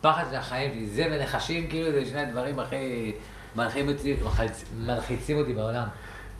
הפחד 0.00 0.24
של 0.30 0.36
החיים 0.36 0.70
שלי, 0.74 0.86
זה 0.86 1.04
ונחשים, 1.12 1.66
כאילו, 1.66 1.92
זה 1.92 2.04
שני 2.06 2.20
הדברים 2.20 2.58
הכי 2.58 3.02
מלחיצים 3.56 3.88
אותי- 3.88 4.16
אותי 5.38 5.52
בעולם. 5.54 5.84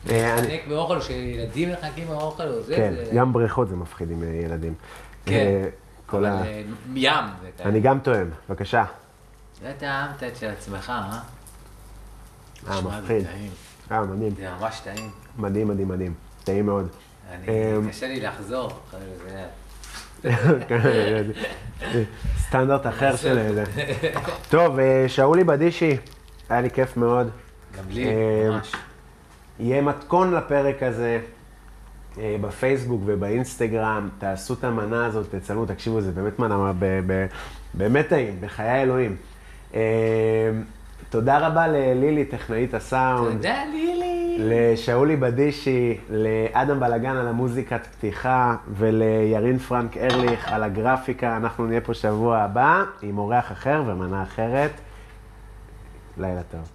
אה, 0.09 0.33
אני- 0.33 0.41
להתחנק 0.41 0.67
באוכל, 0.67 1.01
שילדים 1.01 1.69
מחכים 1.71 2.07
באוכל, 2.07 2.43
או 2.47 2.61
זה, 2.61 2.75
כן, 2.75 2.93
זה... 2.95 3.11
גם 3.15 3.33
בריכות 3.33 3.69
זה 3.69 3.75
מפחיד 3.75 4.11
עם 4.11 4.23
אה, 4.23 4.27
ילדים. 4.45 4.73
כן. 5.25 5.33
אה, 5.35 5.63
כל 6.05 6.25
אבל 6.25 6.35
ה... 6.35 6.41
אה, 6.45 6.61
ים, 6.95 7.13
זה. 7.57 7.63
אני 7.63 7.79
גם 7.79 7.99
טועם, 7.99 8.29
בבקשה. 8.49 8.83
זה 9.61 9.73
טעמת 9.77 10.23
את 10.23 10.35
של 10.37 10.49
עצמך, 10.49 10.89
אה? 10.89 11.19
אה, 12.69 12.81
מפחיד. 12.81 13.25
אה, 13.91 14.05
מדהים. 14.05 14.35
זה 14.35 14.49
ממש 14.59 14.79
טעים. 14.83 15.09
מדהים, 15.37 15.67
מדהים, 15.67 15.87
מדהים. 15.87 16.13
טעים 16.43 16.65
מאוד. 16.65 16.87
אני, 17.31 17.47
אמ, 17.77 17.89
קשה 17.89 18.07
לי 18.07 18.19
לחזור. 18.19 18.71
אחרי 18.89 18.99
זה. 19.27 19.45
סטנדרט 22.47 22.87
אחר 22.87 23.15
של 23.15 23.53
זה. 23.53 23.63
טוב, 24.49 24.79
אה, 24.79 25.05
שאולי 25.07 25.43
בדישי, 25.43 25.97
היה 26.49 26.61
לי 26.61 26.69
כיף 26.69 26.97
מאוד. 26.97 27.29
גם 27.77 27.83
לי, 27.89 28.07
אה, 28.07 28.49
ממש. 28.49 28.71
יהיה 29.59 29.81
מתכון 29.81 30.33
לפרק 30.33 30.83
הזה 30.83 31.19
אה, 32.17 32.35
בפייסבוק 32.41 33.01
ובאינסטגרם, 33.05 34.09
תעשו 34.19 34.53
את 34.53 34.63
המנה 34.63 35.05
הזאת, 35.05 35.35
תצלמו, 35.35 35.65
תקשיבו, 35.65 36.01
זה 36.01 36.11
באמת 36.11 36.39
מנה 36.39 36.71
באמת 37.73 38.07
טעים, 38.07 38.41
בחיי 38.41 38.81
אלוהים. 38.81 39.15
אה, 39.75 39.79
תודה 41.09 41.47
רבה 41.47 41.67
ללילי, 41.67 42.25
טכנאית 42.25 42.73
הסאונד. 42.73 43.31
תודה 43.31 43.63
לילי. 43.73 44.37
לשאולי 44.39 45.15
בדישי, 45.15 45.97
לאדם 46.09 46.79
בלגן 46.79 47.15
על 47.17 47.27
המוזיקת 47.27 47.85
פתיחה 47.85 48.55
ולירין 48.77 49.57
פרנק 49.57 49.97
ארליך 49.97 50.47
על 50.53 50.63
הגרפיקה. 50.63 51.37
אנחנו 51.37 51.65
נהיה 51.65 51.81
פה 51.81 51.93
שבוע 51.93 52.37
הבא 52.37 52.83
עם 53.01 53.17
אורח 53.17 53.51
אחר 53.51 53.83
ומנה 53.87 54.23
אחרת. 54.23 54.71
לילה 56.17 56.41
טוב. 56.43 56.71